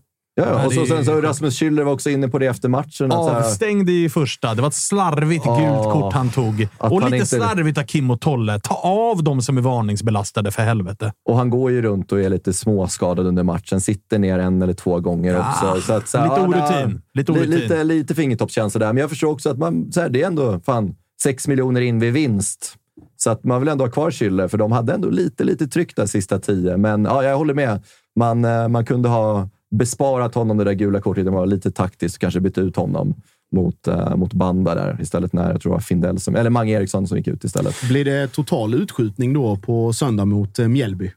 ja, 0.47 0.67
och 0.67 0.73
så, 0.73 0.87
sen 0.87 1.05
så 1.05 1.21
Rasmus 1.21 1.61
Schüller 1.63 1.83
var 1.83 1.93
också 1.93 2.11
inne 2.11 2.29
på 2.29 2.39
det 2.39 2.47
efter 2.47 2.69
matchen. 2.69 3.13
Avstängd 3.13 3.91
i 3.91 4.09
första. 4.09 4.55
Det 4.55 4.61
var 4.63 4.69
ett 4.69 4.75
slarvigt 4.75 5.43
Ja. 5.47 5.59
gult 5.59 5.93
kort 5.93 6.13
han 6.15 6.29
tog. 6.31 6.69
Och 6.79 6.89
han 7.03 7.11
lite 7.11 7.17
inte- 7.17 7.27
slarvigt 7.27 7.79
av 7.79 7.83
Kim 7.83 8.11
och 8.11 8.21
Tolle. 8.21 8.61
Ta 8.61 8.75
av 8.75 9.25
dem 9.25 9.43
som 9.43 9.59
är 9.59 9.63
varningsbelastade, 9.63 10.51
för 10.51 10.63
helvete. 10.63 11.13
och 11.29 11.37
han 11.37 11.51
går 11.51 11.71
ju 11.71 11.83
runt 11.83 12.13
och 12.13 12.21
är 12.21 12.29
lite 12.31 12.53
småskadad 12.53 13.27
under 13.27 13.43
matchen. 13.43 13.81
Sitter 13.81 14.19
ner 14.19 14.39
en 14.39 14.63
eller 14.63 14.75
två 14.75 15.01
gånger 15.01 15.35
Ja, 15.35 15.51
också. 15.51 15.81
Så 15.87 15.93
att, 15.93 16.09
så 16.09 16.19
här, 16.19 16.29
lite 16.29 16.41
orutin. 16.41 17.03
Lite 17.15 17.33
li- 17.33 17.39
orutin. 17.39 17.51
Lite, 17.61 17.85
lite 17.85 18.15
fingertoppskänsla 18.15 18.79
där. 18.79 18.93
Men 18.93 19.01
jag 19.01 19.11
förstår 19.11 19.29
också 19.31 19.51
att 19.51 19.59
man, 19.59 19.93
så 19.93 20.01
här, 20.01 20.09
det 20.09 20.23
är 20.23 20.27
ändå 20.27 20.61
fan, 20.67 20.95
sex 21.23 21.49
miljoner 21.49 21.81
in 21.81 21.99
vid 22.01 22.13
vinst. 22.13 22.75
Så 23.17 23.31
att 23.31 23.45
man 23.45 23.61
vill 23.61 23.69
ändå 23.69 23.85
ha 23.85 23.91
kvar 23.91 24.11
Schüller, 24.11 24.49
för 24.49 24.59
de 24.59 24.73
hade 24.73 24.93
ändå 24.95 25.11
lite, 25.11 25.45
lite 25.45 25.67
tryck 25.69 25.97
där 25.97 26.07
sista 26.07 26.39
tio. 26.39 26.77
Men 26.77 27.05
ja, 27.05 27.23
jag 27.25 27.37
håller 27.37 27.55
med. 27.55 27.83
Man, 28.17 28.45
eh, 28.45 28.69
man 28.69 28.85
kunde 28.85 29.09
ha 29.09 29.49
besparat 29.71 30.35
honom 30.35 30.57
det 30.57 30.65
där 30.65 30.73
gula 30.73 31.01
kortet. 31.01 31.25
Det 31.25 31.31
var 31.31 31.47
lite 31.47 31.71
taktiskt 31.71 32.17
och 32.17 32.21
kanske 32.21 32.41
bytt 32.41 32.59
ut 32.59 32.77
honom 32.77 33.15
mot, 33.53 33.89
uh, 33.89 34.17
mot 34.17 34.33
Banda 34.33 34.75
där 34.75 34.99
istället 35.01 35.33
när 35.33 35.53
jag 35.53 35.61
tror 35.61 35.73
det 35.73 35.75
var 35.75 35.81
Findell 35.81 36.21
som, 36.21 36.37
eller 36.37 36.51
Mange 36.51 36.73
Eriksson 36.73 37.07
som 37.09 37.17
gick 37.19 37.27
ut 37.27 37.45
istället. 37.45 37.89
Blir 37.89 38.05
det 38.05 38.29
total 38.29 38.75
utskjutning 38.75 39.33
då 39.33 39.57
på 39.57 39.93
söndag 39.93 40.25
mot 40.25 40.59
eh, 40.59 40.69
Mjällby? 40.69 41.13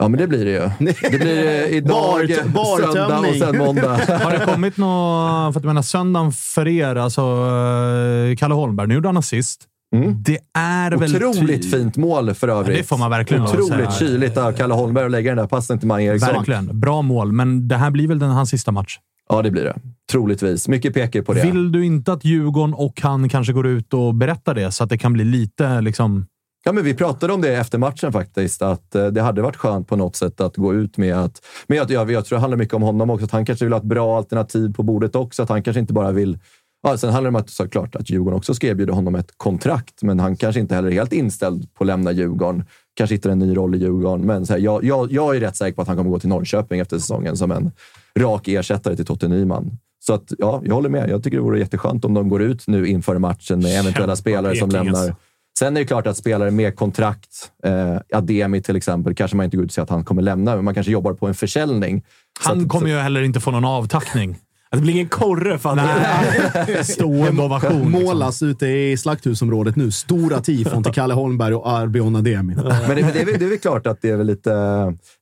Ja, 0.00 0.08
men 0.08 0.20
det 0.20 0.26
blir 0.26 0.44
det 0.44 0.50
ju. 0.50 0.70
Det 1.10 1.18
blir 1.18 1.46
eh, 1.46 1.76
idag, 1.76 1.92
Bar- 1.92 2.48
bartömning. 2.48 2.92
söndag 2.92 3.18
och 3.18 3.34
sen 3.36 3.58
måndag. 3.58 3.96
Har 4.24 4.32
det 4.32 4.44
kommit 4.44 4.76
något... 4.76 5.52
För 5.52 5.60
att 5.60 5.64
jag 5.64 5.64
menar, 5.64 5.82
söndagen 5.82 6.32
för 6.32 6.68
er, 6.68 6.96
alltså 6.96 7.20
eh, 7.20 8.36
Kalle 8.36 8.54
Holmberg, 8.54 8.86
nu 8.88 8.94
gjorde 8.94 9.08
han 9.08 9.16
assist. 9.16 9.68
Det 10.02 10.38
är 10.58 10.90
väl... 10.90 11.24
Otroligt 11.24 11.70
fint 11.70 11.96
mål 11.96 12.34
för 12.34 12.48
övrigt. 12.48 12.76
Ja, 12.76 12.82
det 12.82 12.88
får 12.88 12.98
man 12.98 13.10
verkligen 13.10 13.42
Otroligt 13.42 13.92
kyligt 13.92 14.36
av 14.36 14.52
Kalle 14.52 14.74
Holmberg 14.74 15.04
att 15.04 15.10
lägga 15.10 15.30
den 15.30 15.38
där 15.38 15.46
passen 15.46 15.78
till 15.78 15.88
Mange 15.88 16.04
Eriksson. 16.04 16.34
Verkligen. 16.34 16.80
Bra 16.80 17.02
mål, 17.02 17.32
men 17.32 17.68
det 17.68 17.76
här 17.76 17.90
blir 17.90 18.08
väl 18.08 18.18
den, 18.18 18.30
hans 18.30 18.50
sista 18.50 18.72
match. 18.72 18.98
Ja, 19.28 19.42
det 19.42 19.50
blir 19.50 19.64
det. 19.64 19.74
Troligtvis. 20.10 20.68
Mycket 20.68 20.94
pekar 20.94 21.22
på 21.22 21.32
det. 21.32 21.42
Vill 21.42 21.72
du 21.72 21.84
inte 21.84 22.12
att 22.12 22.24
Djurgården 22.24 22.74
och 22.74 23.00
han 23.02 23.28
kanske 23.28 23.52
går 23.52 23.66
ut 23.66 23.94
och 23.94 24.14
berättar 24.14 24.54
det 24.54 24.72
så 24.72 24.84
att 24.84 24.90
det 24.90 24.98
kan 24.98 25.12
bli 25.12 25.24
lite 25.24 25.80
liksom... 25.80 26.26
Ja, 26.66 26.72
men 26.72 26.84
vi 26.84 26.94
pratade 26.94 27.32
om 27.32 27.40
det 27.40 27.54
efter 27.54 27.78
matchen 27.78 28.12
faktiskt, 28.12 28.62
att 28.62 28.94
eh, 28.94 29.06
det 29.06 29.22
hade 29.22 29.42
varit 29.42 29.56
skönt 29.56 29.88
på 29.88 29.96
något 29.96 30.16
sätt 30.16 30.40
att 30.40 30.56
gå 30.56 30.74
ut 30.74 30.96
med 30.96 31.16
att... 31.16 31.40
Men 31.66 31.78
jag, 31.78 31.90
jag, 31.90 32.10
jag 32.10 32.24
tror 32.24 32.36
det 32.36 32.40
handlar 32.40 32.58
mycket 32.58 32.74
om 32.74 32.82
honom 32.82 33.10
också, 33.10 33.24
att 33.24 33.30
han 33.30 33.46
kanske 33.46 33.64
vill 33.64 33.72
ha 33.72 33.78
ett 33.78 33.86
bra 33.86 34.16
alternativ 34.16 34.74
på 34.74 34.82
bordet 34.82 35.16
också. 35.16 35.42
Att 35.42 35.48
han 35.48 35.62
kanske 35.62 35.80
inte 35.80 35.92
bara 35.92 36.12
vill... 36.12 36.38
Ja, 36.86 36.96
sen 36.96 37.10
handlar 37.10 37.30
det 37.30 37.36
om 37.36 37.42
att 37.42 37.50
såklart 37.50 37.96
att 37.96 38.10
Djurgården 38.10 38.36
också 38.36 38.54
ska 38.54 38.66
erbjuda 38.66 38.92
honom 38.92 39.14
ett 39.14 39.28
kontrakt, 39.36 40.02
men 40.02 40.20
han 40.20 40.36
kanske 40.36 40.60
inte 40.60 40.74
heller 40.74 40.88
är 40.88 40.92
helt 40.92 41.12
inställd 41.12 41.74
på 41.74 41.84
att 41.84 41.86
lämna 41.86 42.12
Djurgården. 42.12 42.64
Kanske 42.94 43.14
hittar 43.14 43.30
en 43.30 43.38
ny 43.38 43.56
roll 43.56 43.74
i 43.74 43.78
Djurgården, 43.78 44.26
men 44.26 44.46
så 44.46 44.52
här, 44.52 44.60
jag, 44.60 44.84
jag, 44.84 45.12
jag 45.12 45.36
är 45.36 45.40
rätt 45.40 45.56
säker 45.56 45.74
på 45.76 45.82
att 45.82 45.88
han 45.88 45.96
kommer 45.96 46.10
gå 46.10 46.18
till 46.18 46.28
Norrköping 46.28 46.80
efter 46.80 46.98
säsongen 46.98 47.36
som 47.36 47.50
en 47.50 47.70
rak 48.18 48.48
ersättare 48.48 48.96
till 48.96 49.06
Totte 49.06 49.28
Nyman. 49.28 49.78
Så 50.06 50.14
att, 50.14 50.32
ja, 50.38 50.62
jag 50.64 50.74
håller 50.74 50.88
med. 50.88 51.10
Jag 51.10 51.24
tycker 51.24 51.36
det 51.36 51.42
vore 51.42 51.58
jätteskönt 51.58 52.04
om 52.04 52.14
de 52.14 52.28
går 52.28 52.42
ut 52.42 52.66
nu 52.66 52.86
inför 52.86 53.18
matchen 53.18 53.58
med 53.60 53.80
eventuella 53.80 54.06
Kämpa, 54.06 54.16
spelare 54.16 54.56
som 54.56 54.70
lämnar 54.70 54.98
alltså. 54.98 55.16
Sen 55.58 55.76
är 55.76 55.80
det 55.80 55.86
klart 55.86 56.06
att 56.06 56.16
spelare 56.16 56.50
med 56.50 56.76
kontrakt, 56.76 57.50
eh, 57.64 58.18
Ademi 58.18 58.62
till 58.62 58.76
exempel, 58.76 59.14
kanske 59.14 59.36
man 59.36 59.44
inte 59.44 59.56
går 59.56 59.64
ut 59.64 59.70
och 59.70 59.74
säger 59.74 59.84
att 59.84 59.90
han 59.90 60.04
kommer 60.04 60.22
lämna, 60.22 60.56
men 60.56 60.64
man 60.64 60.74
kanske 60.74 60.92
jobbar 60.92 61.12
på 61.12 61.26
en 61.26 61.34
försäljning. 61.34 62.02
Han 62.40 62.62
att- 62.62 62.68
kommer 62.68 62.88
ju 62.88 62.96
heller 62.98 63.22
inte 63.22 63.40
få 63.40 63.50
någon 63.50 63.64
avtackning. 63.64 64.36
Det 64.74 64.80
blir 64.82 64.92
ingen 64.92 65.08
korre 65.08 65.58
för 65.58 65.70
att... 65.70 65.76
Nej. 65.76 66.84
Stående 66.84 67.42
ovation. 67.42 67.82
liksom. 67.82 67.90
Målas 68.02 68.42
ute 68.42 68.66
i 68.66 68.96
slakthusområdet 68.96 69.76
nu. 69.76 69.90
Stora 69.90 70.40
tifon 70.40 70.82
till 70.82 70.92
Kalle 70.92 71.14
Holmberg 71.14 71.54
och 71.54 71.70
Arbion 71.70 72.16
Ademi. 72.16 72.54
Men 72.54 72.64
det, 72.64 72.94
det, 72.94 73.20
är, 73.20 73.24
väl- 73.24 73.38
det 73.38 73.44
är 73.44 73.48
väl 73.48 73.58
klart 73.58 73.86
att 73.86 74.02
det 74.02 74.10
är 74.10 74.16
väl 74.16 74.26
lite, 74.26 74.52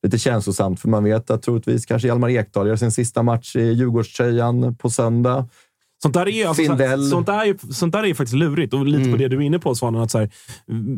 lite 0.03 0.19
känslosamt, 0.19 0.81
för 0.81 0.89
man 0.89 1.05
vet 1.05 1.31
att 1.31 1.43
troligtvis 1.43 1.87
kanske 1.87 2.09
Hjalmar 2.09 2.29
Ekdal 2.31 2.69
gör 2.69 2.77
sin 2.77 2.93
sista 2.93 3.23
match 3.23 3.57
i 3.57 3.73
Djurgårdströjan 3.73 4.75
på 4.77 4.91
söndag. 4.91 5.49
Sånt 6.03 6.15
där, 6.15 6.29
är, 6.29 6.47
alltså, 6.47 6.63
Findell. 6.63 7.05
sånt, 7.09 7.27
där 7.27 7.47
är, 7.47 7.73
sånt 7.73 7.93
där 7.93 8.05
är 8.05 8.15
faktiskt 8.15 8.37
lurigt. 8.37 8.75
Och 8.75 8.87
lite 8.87 9.11
på 9.11 9.17
det 9.17 9.29
du 9.29 9.37
är 9.37 9.41
inne 9.41 9.59
på, 9.59 9.75
Svanen. 9.75 10.03
Att 10.03 10.11
så 10.11 10.19
här, 10.19 10.31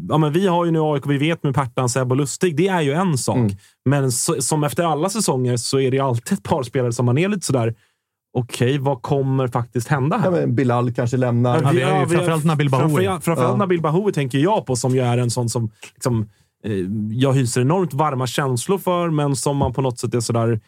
ja, 0.09 0.19
men 0.19 0.33
vi 0.33 0.47
har 0.47 0.65
ju 0.65 0.71
nu 0.71 0.79
AIK, 0.81 1.03
vi 1.07 1.19
vet 1.19 1.43
med 1.43 1.55
Pertan, 1.55 1.89
Seb 1.89 2.11
och 2.11 2.17
Lustig. 2.17 2.57
Det 2.57 2.69
är 2.69 2.81
ju 2.81 2.93
en 2.93 3.19
sak. 3.19 3.37
Men 3.85 4.13
så, 4.13 4.43
som 4.43 4.65
efter 4.65 4.85
alla 4.85 5.09
säsonger 5.09 5.57
så 5.57 5.81
är 5.81 5.91
det 5.91 5.99
alltid 6.01 6.33
ett 6.39 6.43
par 6.43 6.63
spelare 6.63 6.93
som 6.93 7.07
man 7.07 7.19
är 7.19 7.29
lite 7.29 7.47
sådär, 7.47 7.75
okej, 8.35 8.79
vad 8.79 9.03
kommer 9.03 9.49
faktiskt 9.49 9.89
hända 9.89 10.17
här? 10.17 10.25
Ja, 10.25 10.31
men 10.31 10.55
Bilal 10.55 10.93
kanske 10.93 11.17
lämnar. 11.17 11.63
Ja, 11.63 11.71
vi 11.73 11.79
ju 11.81 11.85
vi- 11.85 12.15
framförallt 12.17 12.45
Nabil 12.45 12.71
Bahoui. 12.71 12.91
Framförallt, 12.95 13.25
framförallt 13.25 13.53
Ja. 13.53 13.57
Nabil 13.57 13.81
Bahoui 13.83 14.13
tänker 14.13 14.39
jag 14.39 14.67
på, 14.67 14.77
som 14.77 14.95
ju 14.95 15.01
är 15.01 15.19
en 15.19 15.31
sån 15.31 15.49
som 15.49 15.71
liksom, 15.95 16.29
eh, 16.65 16.73
jag 17.11 17.33
hyser 17.33 17.61
enormt 17.61 17.95
varma 17.95 18.27
känslor 18.27 18.79
för, 18.79 19.11
men 19.11 19.37
som 19.37 19.57
man 19.57 19.73
på 19.73 19.83
något 19.83 19.99
sätt 19.99 20.15
är 20.15 20.21
sådär, 20.21 20.61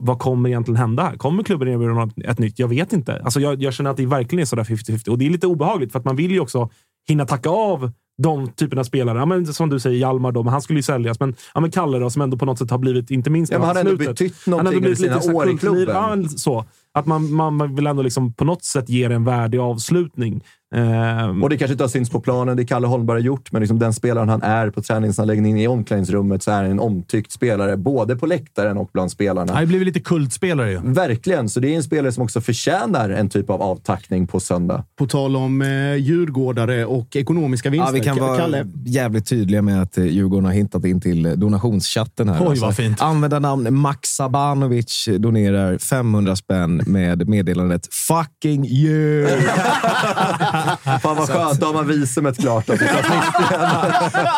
vad 0.00 0.18
kommer 0.18 0.48
egentligen 0.48 0.76
hända 0.76 1.02
här? 1.02 1.16
Kommer 1.16 1.42
klubben 1.42 1.68
erbjuda 1.68 1.92
något 1.92 2.18
ett 2.24 2.38
nytt? 2.38 2.58
Jag 2.58 2.68
vet 2.68 2.92
inte. 2.92 3.20
Alltså 3.24 3.40
jag, 3.40 3.62
jag 3.62 3.74
känner 3.74 3.90
att 3.90 3.96
det 3.96 4.06
verkligen 4.06 4.40
är 4.42 4.46
sådär 4.46 4.64
50-50 4.64 5.08
och 5.08 5.18
det 5.18 5.26
är 5.26 5.30
lite 5.30 5.46
obehagligt 5.46 5.92
för 5.92 5.98
att 5.98 6.04
man 6.04 6.16
vill 6.16 6.30
ju 6.30 6.40
också 6.40 6.68
hinna 7.08 7.26
tacka 7.26 7.50
av 7.50 7.90
de 8.22 8.48
typerna 8.48 8.80
av 8.80 8.84
spelare. 8.84 9.18
Ja, 9.18 9.26
men 9.26 9.46
som 9.46 9.70
du 9.70 9.80
säger, 9.80 9.98
Hjalmar 9.98 10.32
då, 10.32 10.42
men 10.42 10.52
han 10.52 10.62
skulle 10.62 10.78
ju 10.78 10.82
säljas. 10.82 11.20
Men, 11.20 11.34
ja, 11.54 11.60
men 11.60 11.70
Kalle 11.70 11.98
då, 11.98 12.10
som 12.10 12.22
ändå 12.22 12.36
på 12.36 12.44
något 12.44 12.58
sätt 12.58 12.70
har 12.70 12.78
blivit, 12.78 13.10
inte 13.10 13.30
minst 13.30 13.52
Ja, 13.52 13.58
men 13.58 13.66
han 13.66 13.76
har 13.76 13.80
ändå 13.80 13.90
slutet. 13.96 14.08
betytt 14.18 14.34
Han 14.44 14.54
har 14.54 14.62
någonting 14.62 14.76
ändå 14.84 14.96
blivit 14.96 15.00
under 15.00 15.14
lite 15.14 15.26
sina 15.26 15.36
år 15.38 15.50
i 15.54 15.58
klubben. 15.58 15.94
Ja, 15.94 16.08
men 16.16 16.28
så. 16.28 16.64
Att 16.94 17.06
man, 17.06 17.32
man 17.32 17.74
vill 17.74 17.86
ändå 17.86 18.02
liksom 18.02 18.32
på 18.32 18.44
något 18.44 18.64
sätt 18.64 18.88
ge 18.88 19.04
en 19.04 19.24
värdig 19.24 19.58
avslutning. 19.58 20.44
Ehm, 20.74 21.42
Och 21.42 21.50
det 21.50 21.56
kanske 21.56 21.72
inte 21.72 21.84
har 21.84 21.88
synts 21.88 22.10
på 22.10 22.20
planen, 22.20 22.56
det 22.56 22.64
Kalle 22.64 22.86
Holmberg 22.86 23.14
har 23.14 23.20
gjort, 23.20 23.52
men 23.52 23.60
liksom 23.60 23.78
den 23.78 23.92
spelaren 23.92 24.28
han 24.28 24.42
är 24.42 24.70
på 24.70 24.82
träningsanläggningen 24.82 25.58
i 25.58 25.68
omklädningsrummet 25.68 26.42
så 26.42 26.50
är 26.50 26.54
han 26.54 26.64
en 26.64 26.80
omtyckt 26.80 27.32
spelare, 27.32 27.76
både 27.76 28.16
på 28.16 28.26
läktaren 28.26 28.76
och 28.76 28.90
bland 28.92 29.10
spelarna. 29.10 29.52
Han 29.52 29.62
har 29.62 29.66
blivit 29.66 29.86
lite 29.86 30.00
kultspelare 30.00 30.70
ju. 30.70 30.80
Verkligen, 30.84 31.48
så 31.48 31.60
det 31.60 31.72
är 31.72 31.76
en 31.76 31.82
spelare 31.82 32.12
som 32.12 32.22
också 32.22 32.40
förtjänar 32.40 33.10
en 33.10 33.28
typ 33.28 33.50
av 33.50 33.62
avtackning 33.62 34.26
på 34.26 34.40
söndag. 34.40 34.84
På 34.98 35.06
tal 35.06 35.36
om 35.36 35.62
eh, 35.62 35.94
djurgårdare 35.94 36.84
och 36.84 37.16
ekonomiska 37.16 37.70
vinster. 37.70 37.88
Ja, 37.88 37.94
vi 37.94 38.00
kan 38.00 38.18
vara 38.18 38.38
Kalle, 38.38 38.66
jävligt 38.86 39.26
tydliga 39.26 39.62
med 39.62 39.82
att 39.82 39.98
eh, 39.98 40.04
Djurgården 40.04 40.44
har 40.44 40.52
hintat 40.52 40.84
in 40.84 41.00
till 41.00 41.40
donationschatten 41.40 42.28
här. 42.28 42.48
Oj, 42.48 42.58
vad 42.58 42.76
fint. 42.76 43.02
Användarnamn 43.02 43.74
Max 43.74 44.08
Sabanovic 44.08 45.08
donerar 45.18 45.78
500 45.78 46.36
spänn 46.36 46.82
med 46.86 47.28
meddelandet 47.28 47.88
“fucking 47.94 48.66
you”. 48.66 49.26
Fan 51.02 51.16
vad 51.16 51.28
skönt, 51.28 51.60
då 51.60 51.66
har 51.66 51.72
man 51.74 51.88
visumet 51.88 52.38
klart. 52.38 52.68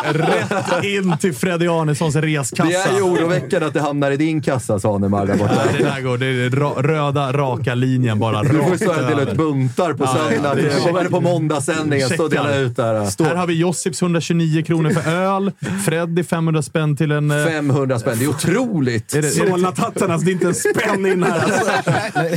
Rätt 0.03 0.83
in 0.83 1.17
till 1.17 1.33
Freddy 1.35 1.67
Arnessons 1.67 2.15
reskassa. 2.15 2.63
Det 2.69 2.75
är 2.75 2.95
ju 2.95 3.01
oroväckande 3.01 3.67
att 3.67 3.73
det 3.73 3.81
hamnar 3.81 4.11
i 4.11 4.17
din 4.17 4.41
kassa, 4.41 4.79
Svanemar, 4.79 5.25
där 5.25 5.37
borta. 5.37 5.53
Nej, 5.65 5.75
det 5.77 5.83
där 5.83 6.01
går. 6.01 6.17
Det 6.17 6.25
är 6.25 6.49
ra- 6.49 6.81
röda, 6.81 7.33
raka 7.33 7.75
linjen 7.75 8.19
bara. 8.19 8.43
Du 8.43 8.49
får 8.63 8.77
stå 8.77 8.89
och 8.89 8.95
dela 9.09 9.21
ut 9.21 9.33
buntar 9.37 9.93
på 9.93 10.03
Ja, 10.03 10.15
söndag. 10.29 10.55
det 10.55 10.61
är- 10.61 10.89
Eller 10.99 11.09
på 11.09 11.21
måndagssändningen. 11.21 12.09
Stå 12.09 12.23
och 12.23 12.29
dela 12.29 12.55
ut 12.55 12.75
där. 12.75 13.23
Här 13.25 13.35
har 13.35 13.47
vi 13.47 13.53
Josips 13.53 14.01
129 14.01 14.63
kronor 14.63 14.89
för 14.89 15.11
öl. 15.11 15.51
Freddy 15.85 16.23
500 16.23 16.61
spänn 16.61 16.97
till 16.97 17.11
en... 17.11 17.31
eh, 17.31 17.45
500 17.45 17.99
spän, 17.99 18.19
det 18.19 18.25
är 18.25 18.29
otroligt! 18.29 19.13
Är 19.13 19.21
det, 19.21 19.27
är 19.27 19.31
det, 19.45 19.49
Solnatattarna, 19.49 20.17
det 20.17 20.31
är 20.31 20.33
inte 20.33 20.47
en 20.47 20.55
spänn 20.55 21.05
in 21.05 21.23
här. 21.23 21.39
Alltså. 21.39 21.71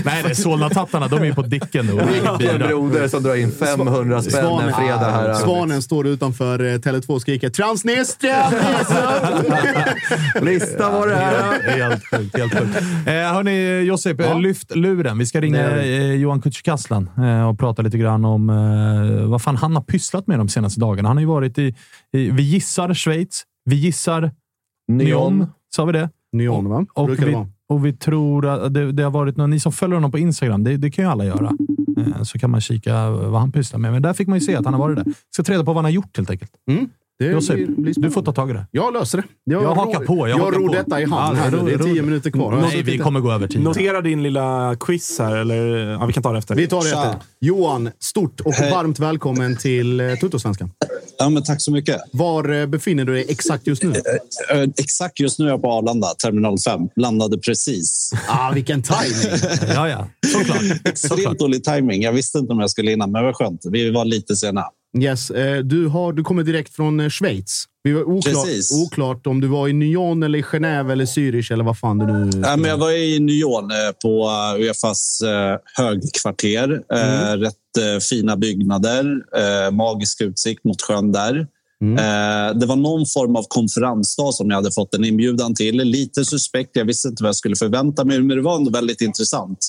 nej, 0.04 0.22
det 0.24 0.30
är 0.30 0.34
Solnatattarna. 0.34 1.08
De 1.08 1.20
är 1.20 1.24
ju 1.24 1.34
på 1.34 1.42
Dicken 1.42 1.86
nu. 1.86 1.92
Vilken 2.12 2.58
broder 2.58 3.08
som 3.08 3.22
drar 3.22 3.34
in 3.34 3.52
500 3.60 3.79
spänn 4.22 4.68
en 4.68 4.74
fredag 4.74 5.10
här. 5.10 5.34
Svanen 5.34 5.82
står 5.82 6.06
utanför 6.06 6.64
eh, 6.64 6.78
Tele2 6.78 7.10
och 7.10 7.20
skriker 7.20 7.50
Transnistria! 7.50 8.50
Lista 10.40 10.90
vad 10.90 11.08
det 11.08 11.14
är. 11.14 11.78
Helt 11.78 12.04
sjukt. 12.06 12.38
Helt 12.38 12.58
sjukt. 12.58 12.76
Eh, 13.06 13.12
hörni, 13.12 13.80
Josip, 13.80 14.20
eh, 14.20 14.40
lyft 14.40 14.76
luren. 14.76 15.18
Vi 15.18 15.26
ska 15.26 15.40
ringa 15.40 15.68
Det 15.68 15.96
eh, 15.96 16.14
Johan 16.14 16.40
Kücükaslan 16.40 17.08
eh, 17.18 17.48
och 17.48 17.58
prata 17.58 17.82
lite 17.82 17.98
grann 17.98 18.24
om 18.24 18.46
vad 19.30 19.42
fan 19.42 19.56
han 19.56 19.74
har 19.74 19.82
pysslat 19.82 20.26
med 20.26 20.38
de 20.38 20.48
senaste 20.48 20.80
dagarna. 20.80 21.08
Han 21.08 21.16
har 21.16 21.20
ju 21.20 21.26
varit 21.26 21.58
i, 21.58 21.74
i 22.12 22.30
vi 22.30 22.42
gissar 22.42 22.94
Schweiz, 22.94 23.42
vi 23.64 23.76
gissar 23.76 24.30
Nyon, 24.88 25.46
sa 25.74 25.84
vi 25.84 25.92
det? 25.92 26.10
Nyon, 26.32 26.68
va? 26.68 26.86
Och 26.94 27.08
det 27.08 27.24
vi, 27.26 27.46
och 27.68 27.86
vi 27.86 27.92
tror 27.92 28.46
att 28.46 28.74
det, 28.74 28.92
det 28.92 29.02
har 29.02 29.10
varit 29.10 29.36
någon, 29.36 29.50
ni 29.50 29.60
som 29.60 29.72
följer 29.72 29.94
honom 29.94 30.10
på 30.10 30.18
Instagram, 30.18 30.64
det, 30.64 30.76
det 30.76 30.90
kan 30.90 31.04
ju 31.04 31.10
alla 31.10 31.24
göra. 31.24 31.52
Eh, 32.06 32.22
så 32.22 32.38
kan 32.38 32.50
man 32.50 32.60
kika 32.60 33.10
vad 33.10 33.40
han 33.40 33.52
pysslar 33.52 33.78
med. 33.78 33.92
Men 33.92 34.02
där 34.02 34.12
fick 34.12 34.28
man 34.28 34.38
ju 34.38 34.44
se 34.44 34.56
att 34.56 34.64
han 34.64 34.74
har 34.74 34.80
varit 34.80 34.96
där. 34.96 35.04
Ska 35.30 35.42
ta 35.42 35.52
reda 35.52 35.64
på 35.64 35.72
vad 35.72 35.76
han 35.76 35.84
har 35.84 35.90
gjort 35.90 36.16
helt 36.16 36.30
enkelt. 36.30 36.52
Mm. 36.68 36.88
Det 37.20 37.26
Josip, 37.26 37.68
du 37.96 38.10
får 38.10 38.22
ta 38.22 38.32
tag 38.32 38.50
i 38.50 38.52
det. 38.52 38.66
Jag 38.70 38.92
löser 38.94 39.18
det. 39.18 39.24
Jag 39.44 39.74
hakar 39.74 40.00
på, 40.00 40.28
jag 40.28 40.38
Jag, 40.38 40.44
hakar 40.44 40.58
ror 40.58 40.68
på. 40.68 40.74
detta 40.74 41.00
i 41.00 41.04
hamn 41.04 41.36
Ja, 41.36 41.42
här 41.42 41.50
Det 41.50 41.72
är 41.72 41.78
tio 41.78 42.02
minuter 42.02 42.30
kvar. 42.30 42.52
Jag 42.52 42.62
Nej, 42.62 42.82
vi 42.82 42.98
kommer 42.98 43.20
gå 43.20 43.32
över 43.32 43.46
tiden. 43.48 43.64
Notera 43.64 44.00
din 44.00 44.22
lilla 44.22 44.76
quiz 44.80 45.18
här, 45.18 45.36
eller 45.36 45.76
ja, 45.90 46.06
vi 46.06 46.12
kan 46.12 46.22
ta 46.22 46.32
det 46.32 46.38
efter. 46.38 46.54
Vi 46.54 46.66
tar 46.66 46.82
det 46.84 46.88
efter. 46.90 47.14
Johan, 47.40 47.90
stort 47.98 48.40
och 48.40 48.52
varmt 48.70 48.98
välkommen 48.98 49.56
till 49.56 50.00
eh, 50.00 50.14
Tuttosvenskan. 50.14 50.70
Ja, 51.18 51.28
men 51.28 51.42
tack 51.42 51.60
så 51.60 51.72
mycket. 51.72 52.00
Var 52.12 52.60
eh, 52.60 52.66
befinner 52.66 53.04
du 53.04 53.12
dig 53.12 53.24
exakt 53.28 53.66
just 53.66 53.82
nu? 53.82 53.90
Eh, 54.50 54.62
Exakt 54.78 55.20
just 55.20 55.38
nu 55.38 55.44
är 55.44 55.48
jag 55.50 55.62
på 55.62 55.72
Arlanda, 55.72 56.06
terminal 56.06 56.58
5. 56.58 56.80
Landade 56.96 57.38
precis. 57.38 58.12
Ah, 58.28 58.52
vilken 58.54 58.82
timing! 58.82 59.38
Ja, 59.74 59.88
ja. 59.88 60.08
Såklart. 60.26 60.62
Extremt 60.84 61.38
dålig 61.38 61.64
timing. 61.64 62.02
Jag 62.02 62.12
visste 62.12 62.38
inte 62.38 62.52
om 62.52 62.60
jag 62.60 62.70
skulle 62.70 62.90
hinna, 62.90 63.06
men 63.06 63.22
det 63.22 63.26
var 63.26 63.32
skönt. 63.32 63.60
Vi 63.70 63.90
var 63.90 64.04
lite 64.04 64.36
sena. 64.36 64.64
Yes, 64.98 65.30
eh, 65.30 65.58
du, 65.58 65.86
har, 65.86 66.12
du 66.12 66.24
kommer 66.24 66.42
direkt 66.42 66.76
från 66.76 67.00
eh, 67.00 67.08
Schweiz. 67.08 67.64
Vi 67.82 67.92
var 67.92 68.02
oklart, 68.02 68.46
oklart 68.86 69.26
om 69.26 69.40
du 69.40 69.46
var 69.46 69.68
i 69.68 69.72
Nyon, 69.72 70.22
eller 70.22 70.38
i 70.38 70.42
Genève 70.42 70.92
eller 70.92 71.04
Zürich 71.04 71.52
eller 71.52 71.64
vad 71.64 71.78
fan 71.78 71.98
du 71.98 72.06
nu... 72.06 72.30
Ja, 72.42 72.56
men 72.56 72.70
jag 72.70 72.78
var 72.78 72.92
i 72.92 73.20
Nyon 73.20 73.70
eh, 73.70 73.76
på 74.02 74.30
Uefas 74.58 75.22
högkvarter. 75.76 76.82
Eh, 76.92 77.36
Rätt 77.36 77.56
fina 78.10 78.36
byggnader. 78.36 79.22
Magisk 79.70 80.20
utsikt 80.20 80.64
mot 80.64 80.82
sjön 80.82 81.12
där. 81.12 81.46
Eh, 81.84 82.58
det 82.58 82.66
var 82.66 82.76
någon 82.76 83.06
form 83.06 83.36
av 83.36 83.44
konferensdag 83.48 84.34
som 84.34 84.50
jag 84.50 84.56
hade 84.56 84.72
fått 84.72 84.94
en 84.94 85.04
inbjudan 85.04 85.54
till. 85.54 85.76
Lite 85.76 86.24
suspekt. 86.24 86.70
Jag 86.72 86.84
visste 86.84 87.08
inte 87.08 87.22
vad 87.22 87.28
jag 87.28 87.36
skulle 87.36 87.56
förvänta 87.56 88.04
mig, 88.04 88.18
men 88.18 88.36
det 88.36 88.42
var 88.42 88.56
ändå 88.56 88.70
väldigt 88.70 89.00
intressant. 89.00 89.68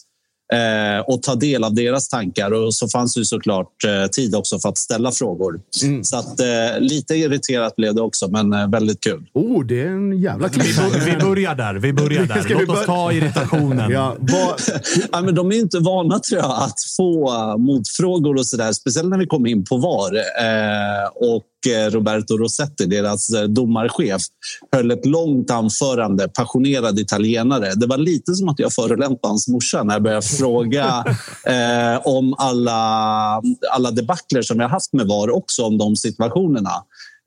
Eh, 0.53 0.99
och 0.99 1.23
ta 1.23 1.35
del 1.35 1.63
av 1.63 1.73
deras 1.73 2.07
tankar. 2.07 2.51
Och 2.51 2.73
så 2.73 2.87
fanns 2.87 3.13
det 3.13 3.19
ju 3.19 3.25
såklart 3.25 3.83
eh, 3.87 4.09
tid 4.09 4.35
också 4.35 4.59
för 4.59 4.69
att 4.69 4.77
ställa 4.77 5.11
frågor. 5.11 5.59
Så 6.03 6.17
att, 6.17 6.39
eh, 6.39 6.79
lite 6.79 7.15
irriterat 7.15 7.75
blev 7.75 7.95
det 7.95 8.01
också, 8.01 8.27
men 8.27 8.53
eh, 8.53 8.69
väldigt 8.69 9.03
kul. 9.03 9.25
Oh, 9.33 9.65
det 9.65 9.81
är 9.81 9.87
en 9.87 10.21
jävla 10.21 10.47
Vi, 10.47 10.57
bör, 10.57 11.05
vi 11.05 11.17
börjar 11.17 11.55
där. 11.55 11.73
Vi 11.73 11.93
börjar 11.93 12.25
där. 12.25 12.41
Ska 12.41 12.57
vi 12.57 12.65
Låt 12.65 12.77
oss 12.77 12.85
ta 12.85 13.11
irritationen. 13.11 13.91
Ja, 13.91 14.17
Ja, 15.11 15.21
men 15.21 15.35
de 15.35 15.51
är 15.51 15.55
inte 15.55 15.79
vana 15.79 16.19
tror 16.19 16.41
jag, 16.41 16.51
att 16.51 16.79
få 16.97 17.57
motfrågor 17.57 18.35
och 18.35 18.47
sådär. 18.47 18.71
Speciellt 18.71 19.09
när 19.09 19.17
vi 19.17 19.25
kom 19.25 19.45
in 19.45 19.65
på 19.65 19.77
VAR. 19.77 20.15
Eh, 20.15 21.07
och 21.15 21.43
Roberto 21.67 22.37
Rossetti, 22.37 22.85
deras 22.85 23.33
eh, 23.33 23.43
domarchef, 23.43 24.21
höll 24.71 24.91
ett 24.91 25.05
långt 25.05 25.51
anförande. 25.51 26.27
Passionerad 26.27 26.99
italienare. 26.99 27.73
Det 27.75 27.85
var 27.85 27.97
lite 27.97 28.33
som 28.33 28.49
att 28.49 28.59
jag 28.59 28.73
förolämpade 28.73 29.31
hans 29.31 29.47
morsa 29.47 29.83
när 29.83 29.93
jag 29.95 30.03
började 30.03 30.21
fråga 30.21 30.85
eh, 31.45 32.07
om 32.07 32.35
alla, 32.37 32.81
alla 33.71 33.91
debacler 33.91 34.41
som 34.41 34.59
jag 34.59 34.69
haft 34.69 34.93
med 34.93 35.07
VAR 35.07 35.29
också 35.29 35.63
om 35.63 35.77
de 35.77 35.95
situationerna. 35.95 36.71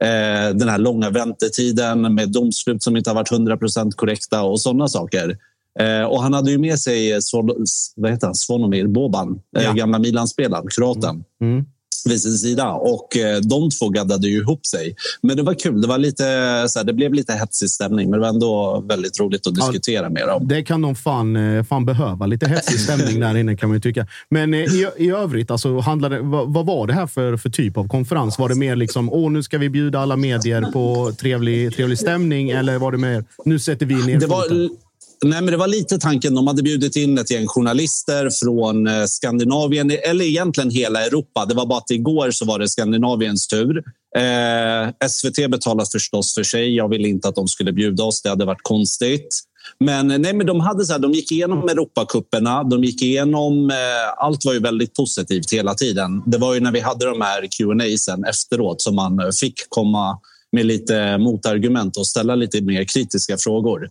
Eh, 0.04 0.54
den 0.54 0.68
här 0.68 0.78
långa 0.78 1.10
väntetiden 1.10 2.14
med 2.14 2.32
domslut 2.32 2.82
som 2.82 2.96
inte 2.96 3.10
har 3.10 3.14
varit 3.14 3.30
100% 3.30 3.92
korrekta 3.92 4.42
och 4.42 4.60
sådana 4.60 4.88
saker. 4.88 5.36
Eh, 5.80 6.02
och 6.02 6.22
han 6.22 6.32
hade 6.34 6.50
ju 6.50 6.58
med 6.58 6.78
sig 6.78 7.12
Svol- 7.20 7.64
vad 7.96 8.10
heter 8.10 8.26
han? 8.26 8.34
Svonomir 8.34 8.86
Boban, 8.86 9.40
eh, 9.56 9.62
gamla 9.74 9.98
Milan-spelaren, 9.98 10.66
kroaten. 10.68 11.24
Vid 12.04 12.22
sin 12.22 12.38
sida. 12.38 12.72
Och 12.72 13.16
eh, 13.16 13.40
de 13.40 13.70
två 13.70 13.88
gaddade 13.88 14.28
ju 14.28 14.38
ihop 14.38 14.66
sig. 14.66 14.96
Men 15.22 15.36
det 15.36 15.42
var 15.42 15.54
kul. 15.54 15.80
Det, 15.80 15.88
var 15.88 15.98
lite, 15.98 16.24
så 16.68 16.78
här, 16.78 16.84
det 16.84 16.92
blev 16.92 17.14
lite 17.14 17.32
hetsig 17.32 17.70
stämning, 17.70 18.10
men 18.10 18.20
det 18.20 18.26
var 18.26 18.34
ändå 18.34 18.84
väldigt 18.88 19.20
roligt 19.20 19.46
att 19.46 19.54
diskutera 19.54 20.10
med 20.10 20.28
dem. 20.28 20.48
det 20.48 20.62
kan 20.62 20.82
de 20.82 20.94
fan, 20.94 21.36
eh, 21.36 21.64
fan 21.64 21.84
behöva. 21.84 22.26
Lite 22.26 22.48
hetsig 22.48 22.80
stämning 22.80 23.20
där 23.20 23.36
inne 23.36 23.56
kan 23.56 23.68
man 23.68 23.76
ju 23.76 23.80
tycka. 23.80 24.06
Men 24.30 24.54
eh, 24.54 24.60
i, 24.60 24.88
i 24.96 25.10
övrigt, 25.10 25.50
alltså, 25.50 25.78
handlade, 25.78 26.20
vad, 26.20 26.52
vad 26.52 26.66
var 26.66 26.86
det 26.86 26.92
här 26.92 27.06
för, 27.06 27.36
för 27.36 27.50
typ 27.50 27.76
av 27.76 27.88
konferens? 27.88 28.38
Var 28.38 28.48
det 28.48 28.54
mer 28.54 28.76
liksom, 28.76 29.12
åh, 29.12 29.30
nu 29.30 29.42
ska 29.42 29.58
vi 29.58 29.70
bjuda 29.70 30.00
alla 30.00 30.16
medier 30.16 30.62
på 30.72 31.12
trevlig, 31.20 31.76
trevlig 31.76 31.98
stämning? 31.98 32.50
Eller 32.50 32.78
var 32.78 32.92
det 32.92 32.98
mer, 32.98 33.24
nu 33.44 33.58
sätter 33.58 33.86
vi 33.86 33.94
ner 33.94 34.20
Det 34.20 34.26
var? 34.26 34.44
Nej, 35.22 35.42
men 35.42 35.46
det 35.46 35.56
var 35.56 35.66
lite 35.66 35.98
tanken. 35.98 36.34
De 36.34 36.46
hade 36.46 36.62
bjudit 36.62 36.96
in 36.96 37.18
ett 37.18 37.30
gäng 37.30 37.46
journalister 37.46 38.30
från 38.30 38.86
eh, 38.86 39.04
Skandinavien, 39.04 39.90
eller 39.90 40.24
egentligen 40.24 40.70
hela 40.70 41.06
Europa. 41.06 41.46
Det 41.46 41.54
var 41.54 41.66
bara 41.66 41.78
att 41.78 41.90
igår 41.90 42.30
så 42.30 42.44
var 42.44 42.58
det 42.58 42.68
Skandinaviens 42.68 43.48
tur. 43.48 43.82
Eh, 44.16 45.08
SVT 45.08 45.50
betalar 45.50 45.84
förstås 45.92 46.34
för 46.34 46.42
sig. 46.42 46.76
Jag 46.76 46.88
ville 46.88 47.08
inte 47.08 47.28
att 47.28 47.34
de 47.34 47.48
skulle 47.48 47.72
bjuda 47.72 48.04
oss. 48.04 48.22
Det 48.22 48.28
hade 48.28 48.44
varit 48.44 48.62
konstigt. 48.62 49.40
Men, 49.80 50.10
eh, 50.10 50.18
nej, 50.18 50.34
men 50.34 50.46
de, 50.46 50.60
hade 50.60 50.84
så 50.84 50.92
här, 50.92 51.00
de 51.00 51.12
gick 51.12 51.32
igenom 51.32 51.68
Europacuperna. 51.68 52.64
De 52.64 52.84
gick 52.84 53.02
igenom... 53.02 53.70
Eh, 53.70 54.24
allt 54.24 54.44
var 54.44 54.52
ju 54.52 54.60
väldigt 54.60 54.94
positivt 54.94 55.52
hela 55.52 55.74
tiden. 55.74 56.22
Det 56.26 56.38
var 56.38 56.54
ju 56.54 56.60
när 56.60 56.72
vi 56.72 56.80
hade 56.80 57.06
de 57.06 57.20
här 57.20 57.48
Q&A 57.58 57.98
sen 57.98 58.24
efteråt 58.24 58.82
som 58.82 58.94
man 58.94 59.32
fick 59.40 59.54
komma 59.68 60.18
med 60.52 60.66
lite 60.66 61.18
motargument 61.18 61.96
och 61.96 62.06
ställa 62.06 62.34
lite 62.34 62.60
mer 62.60 62.84
kritiska 62.84 63.36
frågor. 63.38 63.88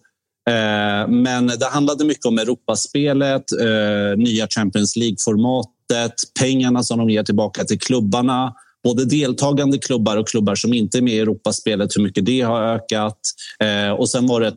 Eh, 0.49 1.07
men 1.07 1.48
det 1.48 1.65
handlade 1.72 2.06
mycket 2.06 2.26
om 2.26 2.38
Europaspelet, 2.38 3.44
eh, 3.61 4.18
nya 4.18 4.48
Champions 4.48 4.95
League-formatet, 4.95 6.14
pengarna 6.40 6.84
som 6.84 6.99
de 6.99 7.10
ger 7.10 7.24
tillbaka 7.24 7.64
till 7.64 7.80
klubbarna. 7.80 8.53
Både 8.84 9.06
deltagande 9.06 9.78
klubbar 9.78 10.18
och 10.18 10.28
klubbar 10.28 10.56
som 10.56 10.74
inte 10.74 10.98
är 10.98 11.02
med 11.02 11.14
i 11.14 11.20
Europaspelet, 11.20 11.98
hur 11.98 12.03
mycket 12.03 12.26
det 12.26 12.41
har 12.41 12.61
ökat. 12.61 13.20
Eh, 13.60 13.91
och 13.91 14.10
sen 14.10 14.28
var 14.28 14.41
det 14.41 14.48
ett, 14.48 14.56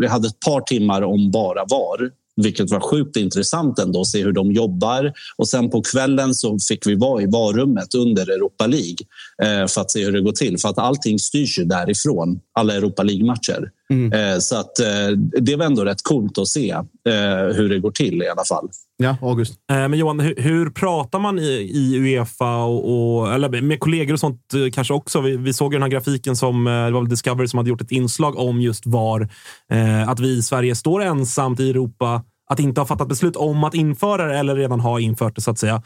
vi 0.00 0.06
hade 0.06 0.28
ett 0.28 0.40
par 0.40 0.60
timmar 0.60 1.02
om 1.02 1.30
bara 1.30 1.64
VAR. 1.64 2.10
Vilket 2.42 2.70
var 2.70 2.80
sjukt 2.80 3.16
intressant 3.16 3.78
ändå 3.78 4.00
att 4.00 4.06
se 4.06 4.24
hur 4.24 4.32
de 4.32 4.52
jobbar. 4.52 5.12
Och 5.36 5.48
sen 5.48 5.70
på 5.70 5.82
kvällen 5.82 6.34
så 6.34 6.58
fick 6.68 6.86
vi 6.86 6.94
vara 6.94 7.22
i 7.22 7.26
varummet 7.26 7.94
under 7.94 8.30
Europa 8.30 8.66
League 8.66 8.96
eh, 9.42 9.66
för 9.66 9.80
att 9.80 9.90
se 9.90 10.04
hur 10.04 10.12
det 10.12 10.20
går 10.20 10.32
till. 10.32 10.58
För 10.58 10.68
att 10.68 10.78
allting 10.78 11.18
styrs 11.18 11.58
ju 11.58 11.64
därifrån, 11.64 12.40
alla 12.52 12.74
Europa 12.74 13.02
League-matcher. 13.02 13.70
Eh, 14.12 14.38
Så 14.38 14.56
att, 14.56 14.78
eh, 14.78 15.10
det 15.40 15.56
var 15.56 15.64
ändå 15.64 15.84
rätt 15.84 16.02
coolt 16.02 16.38
att 16.38 16.48
se 16.48 16.76
hur 17.54 17.68
det 17.68 17.78
går 17.78 17.90
till 17.90 18.22
i 18.22 18.28
alla 18.28 18.44
fall. 18.44 18.68
Ja, 18.96 19.16
August. 19.22 19.54
Men 19.68 19.94
Johan, 19.94 20.20
hur, 20.20 20.34
hur 20.36 20.70
pratar 20.70 21.18
man 21.18 21.38
i, 21.38 21.70
i 21.74 21.98
Uefa 21.98 22.56
och, 22.64 23.18
och, 23.20 23.34
eller 23.34 23.60
med 23.60 23.80
kollegor 23.80 24.12
och 24.12 24.20
sånt 24.20 24.40
kanske 24.72 24.94
också? 24.94 25.20
Vi, 25.20 25.36
vi 25.36 25.52
såg 25.52 25.72
ju 25.72 25.76
den 25.76 25.82
här 25.82 25.90
grafiken 25.90 26.36
som 26.36 26.64
det 26.64 26.90
var 26.90 27.00
väl 27.00 27.08
Discovery 27.08 27.48
som 27.48 27.58
hade 27.58 27.70
gjort 27.70 27.80
ett 27.80 27.90
inslag 27.90 28.38
om 28.38 28.60
just 28.60 28.86
VAR. 28.86 29.28
Att 30.06 30.20
vi 30.20 30.28
i 30.28 30.42
Sverige 30.42 30.74
står 30.74 31.02
ensamt 31.02 31.60
i 31.60 31.70
Europa 31.70 32.22
att 32.48 32.60
inte 32.60 32.80
ha 32.80 32.86
fattat 32.86 33.08
beslut 33.08 33.36
om 33.36 33.64
att 33.64 33.74
införa 33.74 34.26
det 34.26 34.38
eller 34.38 34.56
redan 34.56 34.80
ha 34.80 35.00
infört 35.00 35.34
det 35.36 35.40
så 35.40 35.50
att 35.50 35.58
säga. 35.58 35.82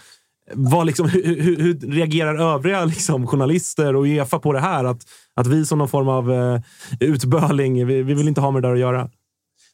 vad 0.54 0.86
liksom, 0.86 1.08
hur, 1.08 1.42
hur, 1.42 1.56
hur 1.56 1.92
reagerar 1.92 2.54
övriga 2.54 2.84
liksom, 2.84 3.26
journalister 3.26 3.96
och 3.96 4.04
Uefa 4.04 4.38
på 4.38 4.52
det 4.52 4.60
här? 4.60 4.84
Att, 4.84 5.02
att 5.34 5.46
vi 5.46 5.66
som 5.66 5.78
någon 5.78 5.88
form 5.88 6.08
av 6.08 6.32
eh, 6.32 6.60
utböling, 7.00 7.86
vi, 7.86 8.02
vi 8.02 8.14
vill 8.14 8.28
inte 8.28 8.40
ha 8.40 8.50
med 8.50 8.62
det 8.62 8.68
där 8.68 8.74
att 8.74 8.80
göra. 8.80 9.10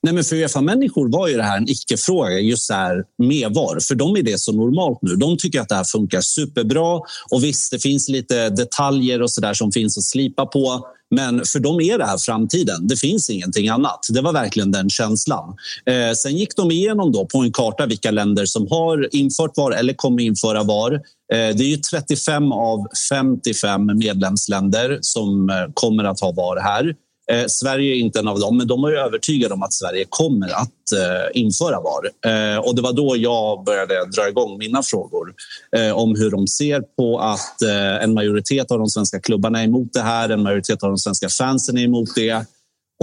Nej, 0.02 0.14
men 0.14 0.24
för 0.24 0.36
Uefa-människor 0.36 1.08
var 1.12 1.28
ju 1.28 1.36
det 1.36 1.42
här 1.42 1.56
en 1.56 1.68
icke-fråga, 1.68 2.38
just 2.38 2.66
så 2.66 2.74
här 2.74 3.04
med 3.18 3.54
VAR. 3.54 3.80
För 3.80 3.94
dem 3.94 4.16
är 4.16 4.22
det 4.22 4.40
så 4.40 4.52
normalt 4.52 4.98
nu. 5.02 5.16
De 5.16 5.36
tycker 5.38 5.60
att 5.60 5.68
det 5.68 5.74
här 5.74 5.84
funkar 5.84 6.20
superbra. 6.20 7.00
Och 7.30 7.44
visst, 7.44 7.70
det 7.70 7.78
finns 7.78 8.08
lite 8.08 8.50
detaljer 8.50 9.22
och 9.22 9.30
så 9.30 9.40
där 9.40 9.54
som 9.54 9.72
finns 9.72 9.98
att 9.98 10.04
slipa 10.04 10.46
på. 10.46 10.86
Men 11.10 11.44
för 11.44 11.60
dem 11.60 11.80
är 11.80 11.98
det 11.98 12.04
här 12.04 12.18
framtiden. 12.18 12.86
Det 12.86 12.96
finns 12.96 13.30
ingenting 13.30 13.68
annat. 13.68 14.00
Det 14.12 14.20
var 14.20 14.32
verkligen 14.32 14.72
den 14.72 14.90
känslan. 14.90 15.56
Eh, 15.86 16.12
sen 16.12 16.36
gick 16.36 16.56
de 16.56 16.70
igenom 16.70 17.12
då 17.12 17.26
på 17.26 17.38
en 17.38 17.52
karta 17.52 17.86
vilka 17.86 18.10
länder 18.10 18.46
som 18.46 18.66
har 18.70 19.08
infört 19.14 19.56
VAR 19.56 19.70
eller 19.70 19.92
kommer 19.92 20.22
införa 20.22 20.62
VAR. 20.62 20.92
Eh, 21.32 21.56
det 21.56 21.64
är 21.64 21.68
ju 21.68 21.76
35 21.76 22.52
av 22.52 22.86
55 23.10 23.98
medlemsländer 23.98 24.98
som 25.00 25.50
eh, 25.50 25.56
kommer 25.74 26.04
att 26.04 26.20
ha 26.20 26.32
VAR 26.32 26.60
här. 26.60 26.94
Eh, 27.32 27.46
Sverige 27.48 27.94
är 27.94 27.98
inte 27.98 28.18
en 28.18 28.28
av 28.28 28.40
dem, 28.40 28.56
men 28.56 28.66
de 28.66 28.84
är 28.84 28.92
övertygade 28.92 29.54
om 29.54 29.62
att 29.62 29.72
Sverige 29.72 30.04
kommer 30.08 30.48
att 30.48 30.92
eh, 30.96 31.40
införa 31.40 31.80
VAR. 31.80 32.32
Eh, 32.32 32.58
och 32.58 32.76
det 32.76 32.82
var 32.82 32.92
då 32.92 33.16
jag 33.16 33.64
började 33.64 33.94
dra 34.04 34.28
igång 34.28 34.58
mina 34.58 34.82
frågor 34.82 35.34
eh, 35.76 35.98
om 35.98 36.14
hur 36.14 36.30
de 36.30 36.46
ser 36.46 36.80
på 36.80 37.18
att 37.18 37.62
eh, 37.62 38.04
en 38.04 38.14
majoritet 38.14 38.70
av 38.70 38.78
de 38.78 38.88
svenska 38.88 39.20
klubbarna 39.20 39.60
är 39.60 39.64
emot 39.64 39.92
det 39.92 40.02
här, 40.02 40.28
en 40.28 40.42
majoritet 40.42 40.82
av 40.82 40.88
de 40.88 40.98
svenska 40.98 41.28
fansen 41.28 41.78
är 41.78 41.82
emot 41.82 42.14
det 42.14 42.44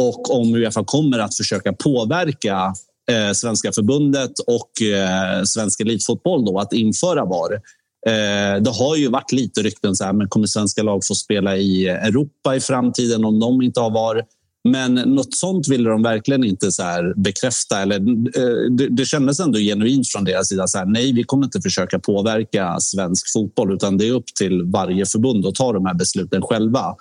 och 0.02 0.36
om 0.36 0.56
Uefa 0.56 0.84
kommer 0.84 1.20
att 1.20 1.38
försöka 1.38 1.74
påverka 1.74 2.74
eh, 3.12 3.32
Svenska 3.34 3.72
förbundet 3.72 4.32
och 4.40 4.82
eh, 4.82 5.44
svensk 5.44 5.80
elitfotboll 5.80 6.46
då, 6.46 6.60
att 6.60 6.74
införa 6.74 7.26
VAR. 7.26 7.62
Eh, 8.08 8.62
det 8.62 8.70
har 8.70 8.96
ju 8.96 9.08
varit 9.08 9.32
lite 9.32 9.62
rykten 9.62 9.96
så 9.96 10.04
här, 10.04 10.14
men 10.14 10.30
kommer 10.30 10.48
svenska 10.48 10.84
lag 10.84 11.06
få 11.06 11.16
spela 11.16 11.58
i 11.58 11.88
Europa 11.88 12.56
i 12.56 12.60
framtiden 12.60 13.26
om 13.26 13.40
de 13.40 13.62
inte 13.62 13.80
har 13.80 13.92
VAR? 13.92 14.24
Men 14.70 14.94
något 14.94 15.36
sånt 15.36 15.68
ville 15.68 15.90
de 15.90 16.04
verkligen 16.04 16.44
inte 16.44 16.72
så 16.72 16.84
här 16.84 17.14
bekräfta. 17.16 17.82
Eller, 17.82 17.96
eh, 18.40 18.72
det, 18.72 18.88
det 18.90 19.06
kändes 19.06 19.40
ändå 19.40 19.60
genuint 19.60 20.08
från 20.08 20.24
deras 20.24 20.48
sida. 20.48 20.68
Så 20.68 20.78
här, 20.78 20.86
nej, 20.86 21.14
vi 21.14 21.24
kommer 21.24 21.46
inte 21.46 21.62
försöka 21.62 22.00
påverka 22.00 22.78
svensk 22.80 23.34
fotboll 23.34 23.74
utan 23.74 23.98
det 23.98 24.08
är 24.08 24.12
upp 24.12 24.26
till 24.40 24.64
varje 24.64 25.06
förbund 25.06 25.46
att 25.46 25.56
ta 25.56 25.74
de 25.74 25.86
här 25.86 25.94
besluten 25.94 26.42
själva. 26.42 26.96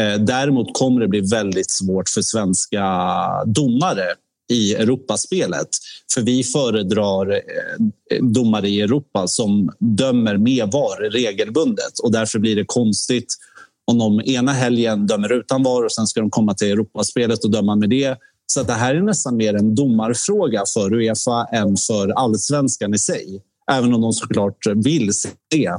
Eh, 0.00 0.20
däremot 0.20 0.78
kommer 0.78 1.00
det 1.00 1.08
bli 1.08 1.20
väldigt 1.20 1.70
svårt 1.70 2.08
för 2.08 2.22
svenska 2.22 2.84
domare 3.46 4.04
i 4.48 4.74
Europaspelet. 4.74 5.68
För 6.14 6.20
vi 6.20 6.44
föredrar 6.44 7.32
eh, 7.32 8.22
domare 8.22 8.68
i 8.68 8.80
Europa 8.80 9.26
som 9.26 9.72
dömer 9.78 10.36
med 10.36 10.70
VAR 10.72 11.10
regelbundet 11.10 11.98
och 12.02 12.12
därför 12.12 12.38
blir 12.38 12.56
det 12.56 12.64
konstigt 12.66 13.34
om 13.86 13.98
de 13.98 14.20
ena 14.20 14.52
helgen 14.52 15.06
dömer 15.06 15.32
utan 15.32 15.62
VAR 15.62 15.84
och 15.84 15.92
sen 15.92 16.06
ska 16.06 16.20
de 16.20 16.30
komma 16.30 16.54
till 16.54 16.72
Europaspelet 16.72 17.44
och 17.44 17.50
döma 17.50 17.76
med 17.76 17.90
det. 17.90 18.16
Så 18.46 18.62
det 18.62 18.72
här 18.72 18.94
är 18.94 19.02
nästan 19.02 19.36
mer 19.36 19.54
en 19.54 19.74
domarfråga 19.74 20.62
för 20.74 20.94
Uefa 20.94 21.44
än 21.52 21.76
för 21.76 22.08
allsvenskan 22.08 22.94
i 22.94 22.98
sig. 22.98 23.42
Även 23.72 23.94
om 23.94 24.00
de 24.00 24.12
såklart 24.12 24.66
vill 24.74 25.12
se 25.12 25.70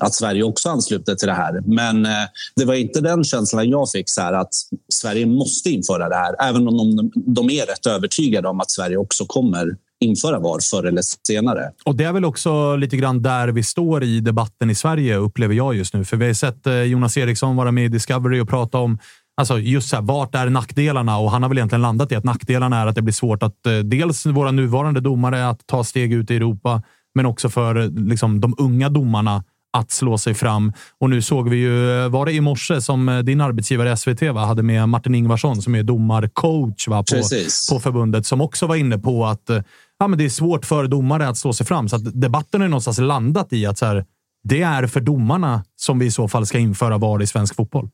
att 0.00 0.14
Sverige 0.14 0.42
också 0.42 0.68
ansluter 0.68 1.14
till 1.14 1.28
det 1.28 1.34
här. 1.34 1.60
Men 1.64 2.06
eh, 2.06 2.12
det 2.56 2.64
var 2.64 2.74
inte 2.74 3.00
den 3.00 3.24
känslan 3.24 3.68
jag 3.68 3.90
fick, 3.90 4.10
så 4.10 4.20
här, 4.20 4.32
att 4.32 4.54
Sverige 4.92 5.26
måste 5.26 5.70
införa 5.70 6.08
det 6.08 6.14
här. 6.14 6.48
Även 6.48 6.68
om 6.68 6.96
de, 6.96 7.12
de 7.14 7.50
är 7.50 7.66
rätt 7.66 7.86
övertygade 7.86 8.48
om 8.48 8.60
att 8.60 8.70
Sverige 8.70 8.96
också 8.96 9.24
kommer 9.26 9.76
införa 10.00 10.38
VAR 10.38 10.58
förr 10.70 10.84
eller 10.84 11.02
senare. 11.26 11.70
Och 11.84 11.94
det 11.94 12.04
är 12.04 12.12
väl 12.12 12.24
också 12.24 12.76
lite 12.76 12.96
grann 12.96 13.22
där 13.22 13.48
vi 13.48 13.62
står 13.62 14.04
i 14.04 14.20
debatten 14.20 14.70
i 14.70 14.74
Sverige, 14.74 15.16
upplever 15.16 15.54
jag 15.54 15.74
just 15.74 15.94
nu. 15.94 16.04
För 16.04 16.16
vi 16.16 16.26
har 16.26 16.34
sett 16.34 16.66
eh, 16.66 16.82
Jonas 16.82 17.16
Eriksson 17.16 17.56
vara 17.56 17.72
med 17.72 17.84
i 17.84 17.88
Discovery 17.88 18.40
och 18.40 18.48
prata 18.48 18.78
om 18.78 18.98
Alltså 19.36 19.58
just 19.58 19.88
så 19.88 19.96
här, 19.96 20.02
vart 20.02 20.34
är 20.34 20.50
nackdelarna? 20.50 21.18
Och 21.18 21.30
han 21.30 21.42
har 21.42 21.48
väl 21.48 21.58
egentligen 21.58 21.82
landat 21.82 22.12
i 22.12 22.14
att 22.14 22.24
nackdelarna 22.24 22.80
är 22.80 22.86
att 22.86 22.94
det 22.94 23.02
blir 23.02 23.12
svårt 23.12 23.42
att 23.42 23.66
eh, 23.66 23.78
dels 23.78 24.26
våra 24.26 24.50
nuvarande 24.50 25.00
domare 25.00 25.48
att 25.48 25.66
ta 25.66 25.84
steg 25.84 26.12
ut 26.12 26.30
i 26.30 26.36
Europa, 26.36 26.82
men 27.14 27.26
också 27.26 27.48
för 27.48 27.88
liksom, 28.08 28.40
de 28.40 28.54
unga 28.58 28.88
domarna 28.88 29.44
att 29.72 29.90
slå 29.90 30.18
sig 30.18 30.34
fram. 30.34 30.72
Och 30.98 31.10
nu 31.10 31.22
såg 31.22 31.48
vi 31.48 31.56
ju, 31.56 32.08
var 32.08 32.26
det 32.26 32.32
i 32.32 32.40
morse 32.40 32.80
som 32.80 33.08
eh, 33.08 33.18
din 33.18 33.40
arbetsgivare 33.40 33.96
SVT 33.96 34.22
va, 34.22 34.44
hade 34.44 34.62
med 34.62 34.88
Martin 34.88 35.14
Ingvarsson 35.14 35.62
som 35.62 35.74
är 35.74 35.82
domarcoach 35.82 36.88
va, 36.88 37.04
på, 37.10 37.22
på 37.70 37.80
förbundet 37.80 38.26
som 38.26 38.40
också 38.40 38.66
var 38.66 38.76
inne 38.76 38.98
på 38.98 39.26
att 39.26 39.50
eh, 39.50 39.62
ja, 39.98 40.08
men 40.08 40.18
det 40.18 40.24
är 40.24 40.28
svårt 40.28 40.64
för 40.64 40.86
domare 40.86 41.28
att 41.28 41.38
slå 41.38 41.52
sig 41.52 41.66
fram. 41.66 41.88
Så 41.88 41.96
att 41.96 42.20
debatten 42.20 42.60
har 42.60 42.68
någonstans 42.68 42.98
landat 42.98 43.52
i 43.52 43.66
att 43.66 43.78
så 43.78 43.86
här, 43.86 44.04
det 44.44 44.62
är 44.62 44.86
för 44.86 45.00
domarna 45.00 45.64
som 45.76 45.98
vi 45.98 46.06
i 46.06 46.10
så 46.10 46.28
fall 46.28 46.46
ska 46.46 46.58
införa 46.58 46.98
VAR 46.98 47.22
i 47.22 47.26
svensk 47.26 47.56
fotboll. 47.56 47.88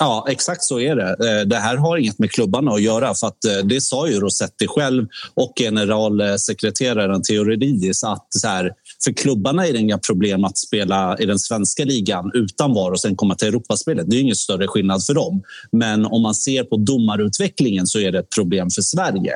Ja, 0.00 0.26
exakt 0.28 0.62
så 0.62 0.80
är 0.80 0.96
det. 0.96 1.10
Eh, 1.10 1.46
det 1.46 1.56
här 1.56 1.76
har 1.76 1.96
inget 1.96 2.18
med 2.18 2.30
klubbarna 2.30 2.72
att 2.72 2.82
göra. 2.82 3.14
för 3.14 3.26
att 3.26 3.38
Det 3.64 3.80
sa 3.80 4.08
ju 4.08 4.20
Rossetti 4.20 4.66
själv 4.68 5.06
och 5.34 5.52
generalsekreteraren 5.58 7.22
Theoridis 7.22 8.04
att 8.04 8.26
så 8.30 8.48
här, 8.48 8.72
för 9.04 9.12
klubbarna 9.12 9.66
är 9.66 9.72
det 9.72 9.78
inga 9.78 9.98
problem 9.98 10.44
att 10.44 10.58
spela 10.58 11.18
i 11.18 11.26
den 11.26 11.38
svenska 11.38 11.84
ligan 11.84 12.30
utan 12.34 12.74
VAR 12.74 12.90
och 12.90 13.00
sen 13.00 13.16
komma 13.16 13.34
till 13.34 13.48
Europaspelet. 13.48 14.10
Det 14.10 14.16
är 14.16 14.20
ingen 14.20 14.36
större 14.36 14.66
skillnad 14.66 15.04
för 15.04 15.14
dem. 15.14 15.42
Men 15.72 16.06
om 16.06 16.22
man 16.22 16.34
ser 16.34 16.64
på 16.64 16.76
domarutvecklingen 16.76 17.86
så 17.86 17.98
är 17.98 18.12
det 18.12 18.18
ett 18.18 18.30
problem 18.34 18.70
för 18.70 18.82
Sverige. 18.82 19.32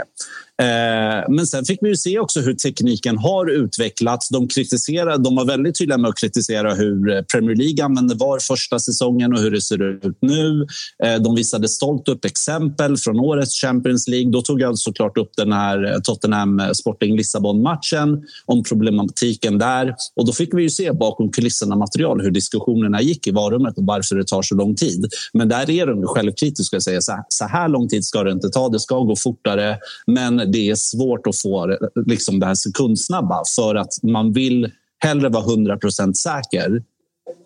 Eh, 0.60 1.24
men 1.28 1.46
sen 1.46 1.64
fick 1.64 1.78
vi 1.82 1.88
ju 1.88 1.96
se 1.96 2.18
också 2.18 2.40
hur 2.40 2.54
tekniken 2.54 3.18
har 3.18 3.50
utvecklats. 3.50 4.28
De, 4.28 4.48
kritiserar, 4.48 5.18
de 5.18 5.36
var 5.36 5.44
väldigt 5.44 5.78
tydliga 5.78 5.98
med 5.98 6.08
att 6.08 6.18
kritisera 6.18 6.74
hur 6.74 7.22
Premier 7.22 7.56
League 7.56 7.84
använde 7.84 8.14
VAR 8.14 8.38
första 8.38 8.78
säsongen 8.78 9.32
och 9.32 9.38
hur 9.38 9.50
det 9.50 9.60
ser 9.60 9.82
ut 9.82 10.18
nu. 10.20 10.66
Eh, 11.04 11.22
de 11.22 11.34
visade 11.34 11.68
stolt 11.68 12.08
upp 12.08 12.24
exempel 12.24 12.96
från 12.96 13.20
årets 13.20 13.60
Champions 13.60 14.08
League. 14.08 14.30
Då 14.30 14.42
tog 14.42 14.60
jag 14.60 14.78
såklart 14.78 15.18
upp 15.18 15.30
den 15.36 15.52
här 15.52 15.92
eh, 15.92 16.00
Tottenham 16.00 16.62
Sporting 16.74 17.16
Lissabon-matchen 17.16 18.22
om 18.46 18.62
problematiken 18.62 19.58
där. 19.58 19.94
Och 20.16 20.26
då 20.26 20.32
fick 20.32 20.54
vi 20.54 20.62
ju 20.62 20.70
se 20.70 20.92
bakom 20.92 21.30
kulisserna 21.30 21.76
material 21.76 22.20
hur 22.20 22.30
diskussionerna 22.30 23.02
gick 23.02 23.26
i 23.26 23.30
varummet 23.30 23.78
och 23.78 23.86
varför 23.86 24.16
det 24.16 24.26
tar 24.26 24.42
så 24.42 24.54
lång 24.54 24.74
tid. 24.74 25.06
Men 25.32 25.48
där 25.48 25.70
är 25.70 25.86
de 25.86 26.06
självkritiska 26.06 26.76
och 26.76 26.82
säger 26.82 27.00
så 27.28 27.44
här 27.44 27.68
lång 27.68 27.88
tid 27.88 28.04
ska 28.04 28.22
det 28.22 28.32
inte 28.32 28.48
ta. 28.48 28.68
Det 28.68 28.80
ska 28.80 28.98
gå 28.98 29.16
fortare. 29.16 29.78
Men 30.06 30.41
det 30.44 30.70
är 30.70 30.74
svårt 30.74 31.26
att 31.26 31.36
få 31.36 31.76
liksom 32.06 32.40
det 32.40 32.46
här 32.46 32.54
sekundsnabba 32.54 33.42
för 33.56 33.74
att 33.74 34.02
man 34.02 34.32
vill 34.32 34.70
hellre 34.98 35.28
vara 35.28 35.44
100% 35.44 36.12
säker 36.12 36.82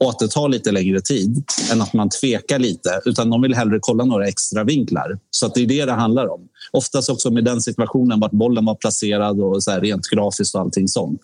och 0.01 0.11
att 0.11 0.19
det 0.19 0.29
tar 0.29 0.49
lite 0.49 0.73
längre 0.73 1.01
tid 1.01 1.45
än 1.73 1.83
att 1.83 1.93
man 1.93 2.09
tvekar 2.09 2.59
lite. 2.59 3.01
Utan 3.05 3.31
de 3.31 3.43
vill 3.43 3.55
hellre 3.55 3.79
kolla 3.81 4.05
några 4.05 4.29
extra 4.29 4.65
vinklar. 4.65 5.19
Så 5.31 5.47
att 5.47 5.55
det 5.55 5.63
är 5.63 5.67
det 5.67 5.85
det 5.85 5.93
handlar 5.93 6.27
om. 6.29 6.49
Oftast 6.73 7.11
också 7.11 7.31
med 7.31 7.45
den 7.45 7.63
situationen 7.63 8.21
vart 8.21 8.33
bollen 8.33 8.65
var 8.65 8.75
placerad 8.75 9.41
och 9.41 9.63
så 9.63 9.71
här 9.71 9.81
rent 9.81 10.07
grafiskt 10.09 10.55
och 10.55 10.61
allting 10.61 10.89
sånt. 10.89 11.21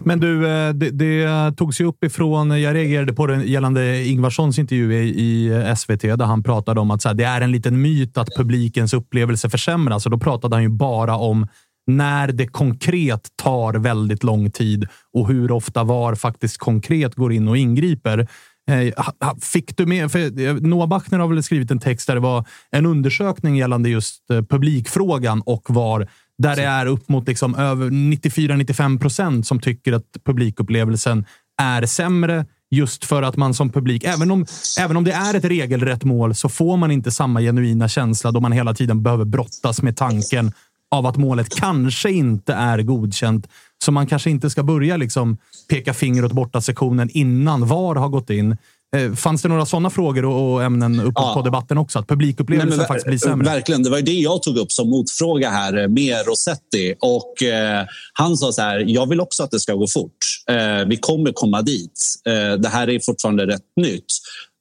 Men 0.00 0.20
du, 0.20 0.48
eh, 0.48 0.72
det, 0.72 0.90
det 0.90 1.52
togs 1.56 1.80
ju 1.80 1.84
upp 1.84 2.04
ifrån, 2.04 2.60
jag 2.60 2.74
reagerade 2.74 3.12
på 3.12 3.26
det 3.26 3.44
gällande 3.44 4.04
Ingvarssons 4.04 4.58
intervju 4.58 4.94
i, 4.94 5.08
i 5.08 5.48
eh, 5.48 5.74
SVT 5.74 6.00
där 6.00 6.24
han 6.24 6.42
pratade 6.42 6.80
om 6.80 6.90
att 6.90 7.02
så 7.02 7.08
här, 7.08 7.14
det 7.14 7.24
är 7.24 7.40
en 7.40 7.52
liten 7.52 7.82
myt 7.82 8.18
att 8.18 8.28
publikens 8.36 8.94
upplevelse 8.94 9.50
försämras. 9.50 10.04
Och 10.06 10.10
då 10.10 10.18
pratade 10.18 10.56
han 10.56 10.62
ju 10.62 10.68
bara 10.68 11.16
om 11.16 11.46
när 11.86 12.32
det 12.32 12.46
konkret 12.46 13.28
tar 13.36 13.74
väldigt 13.74 14.24
lång 14.24 14.50
tid 14.50 14.86
och 15.12 15.28
hur 15.28 15.52
ofta 15.52 15.84
VAR 15.84 16.14
faktiskt 16.14 16.58
konkret 16.58 17.14
går 17.14 17.32
in 17.32 17.48
och 17.48 17.56
ingriper. 17.56 18.28
Eh, 18.70 18.94
fick 19.40 19.76
du 19.76 19.86
med? 19.86 20.12
För 20.12 20.60
Noah 20.60 20.88
Bachner 20.88 21.18
har 21.18 21.28
väl 21.28 21.42
skrivit 21.42 21.70
en 21.70 21.78
text 21.78 22.06
där 22.06 22.14
det 22.14 22.20
var 22.20 22.44
en 22.70 22.86
undersökning 22.86 23.56
gällande 23.56 23.88
just 23.88 24.22
publikfrågan 24.48 25.42
och 25.46 25.64
VAR 25.68 26.08
där 26.38 26.56
det 26.56 26.62
är 26.62 26.86
upp 26.86 27.08
mot 27.08 27.28
liksom 27.28 27.54
över 27.54 27.90
94-95 27.90 28.98
procent 28.98 29.46
som 29.46 29.60
tycker 29.60 29.92
att 29.92 30.06
publikupplevelsen 30.24 31.24
är 31.62 31.86
sämre 31.86 32.46
just 32.70 33.04
för 33.04 33.22
att 33.22 33.36
man 33.36 33.54
som 33.54 33.70
publik, 33.70 34.04
även 34.04 34.30
om, 34.30 34.46
även 34.80 34.96
om 34.96 35.04
det 35.04 35.12
är 35.12 35.34
ett 35.34 35.44
regelrätt 35.44 36.04
mål, 36.04 36.34
så 36.34 36.48
får 36.48 36.76
man 36.76 36.90
inte 36.90 37.10
samma 37.10 37.40
genuina 37.40 37.88
känsla 37.88 38.30
då 38.30 38.40
man 38.40 38.52
hela 38.52 38.74
tiden 38.74 39.02
behöver 39.02 39.24
brottas 39.24 39.82
med 39.82 39.96
tanken 39.96 40.52
av 40.90 41.06
att 41.06 41.16
målet 41.16 41.54
kanske 41.60 42.10
inte 42.10 42.54
är 42.54 42.82
godkänt. 42.82 43.48
Så 43.84 43.92
man 43.92 44.06
kanske 44.06 44.30
inte 44.30 44.50
ska 44.50 44.62
börja 44.62 44.96
liksom 44.96 45.36
peka 45.68 45.94
finger 45.94 46.24
åt 46.24 46.32
borta 46.32 46.60
sektionen 46.60 47.10
innan 47.12 47.66
VAR 47.66 47.94
har 47.94 48.08
gått 48.08 48.30
in. 48.30 48.56
Eh, 48.96 49.14
fanns 49.14 49.42
det 49.42 49.48
några 49.48 49.66
sådana 49.66 49.90
frågor 49.90 50.24
och 50.24 50.62
ämnen 50.62 51.00
uppe 51.00 51.12
ja. 51.14 51.34
på 51.34 51.42
debatten 51.42 51.78
också? 51.78 51.98
Att 51.98 52.08
publikupplevelsen 52.08 52.78
Nej, 52.78 52.86
faktiskt 52.86 53.06
blir 53.06 53.18
sämre? 53.18 53.44
Verkligen. 53.44 53.82
Det 53.82 53.90
var 53.90 54.00
det 54.00 54.12
jag 54.12 54.42
tog 54.42 54.56
upp 54.56 54.72
som 54.72 54.90
motfråga 54.90 55.50
här 55.50 55.78
eh, 55.78 55.88
med 55.88 56.26
Rossetti. 56.26 56.94
Och, 57.00 57.42
eh, 57.42 57.86
han 58.12 58.36
sa 58.36 58.52
så 58.52 58.62
här, 58.62 58.84
jag 58.86 59.08
vill 59.08 59.20
också 59.20 59.42
att 59.42 59.50
det 59.50 59.60
ska 59.60 59.74
gå 59.74 59.86
fort. 59.86 60.16
Eh, 60.50 60.88
vi 60.88 60.96
kommer 60.96 61.32
komma 61.32 61.62
dit. 61.62 62.14
Eh, 62.26 62.58
det 62.58 62.68
här 62.68 62.90
är 62.90 63.00
fortfarande 63.00 63.46
rätt 63.46 63.66
nytt. 63.76 64.12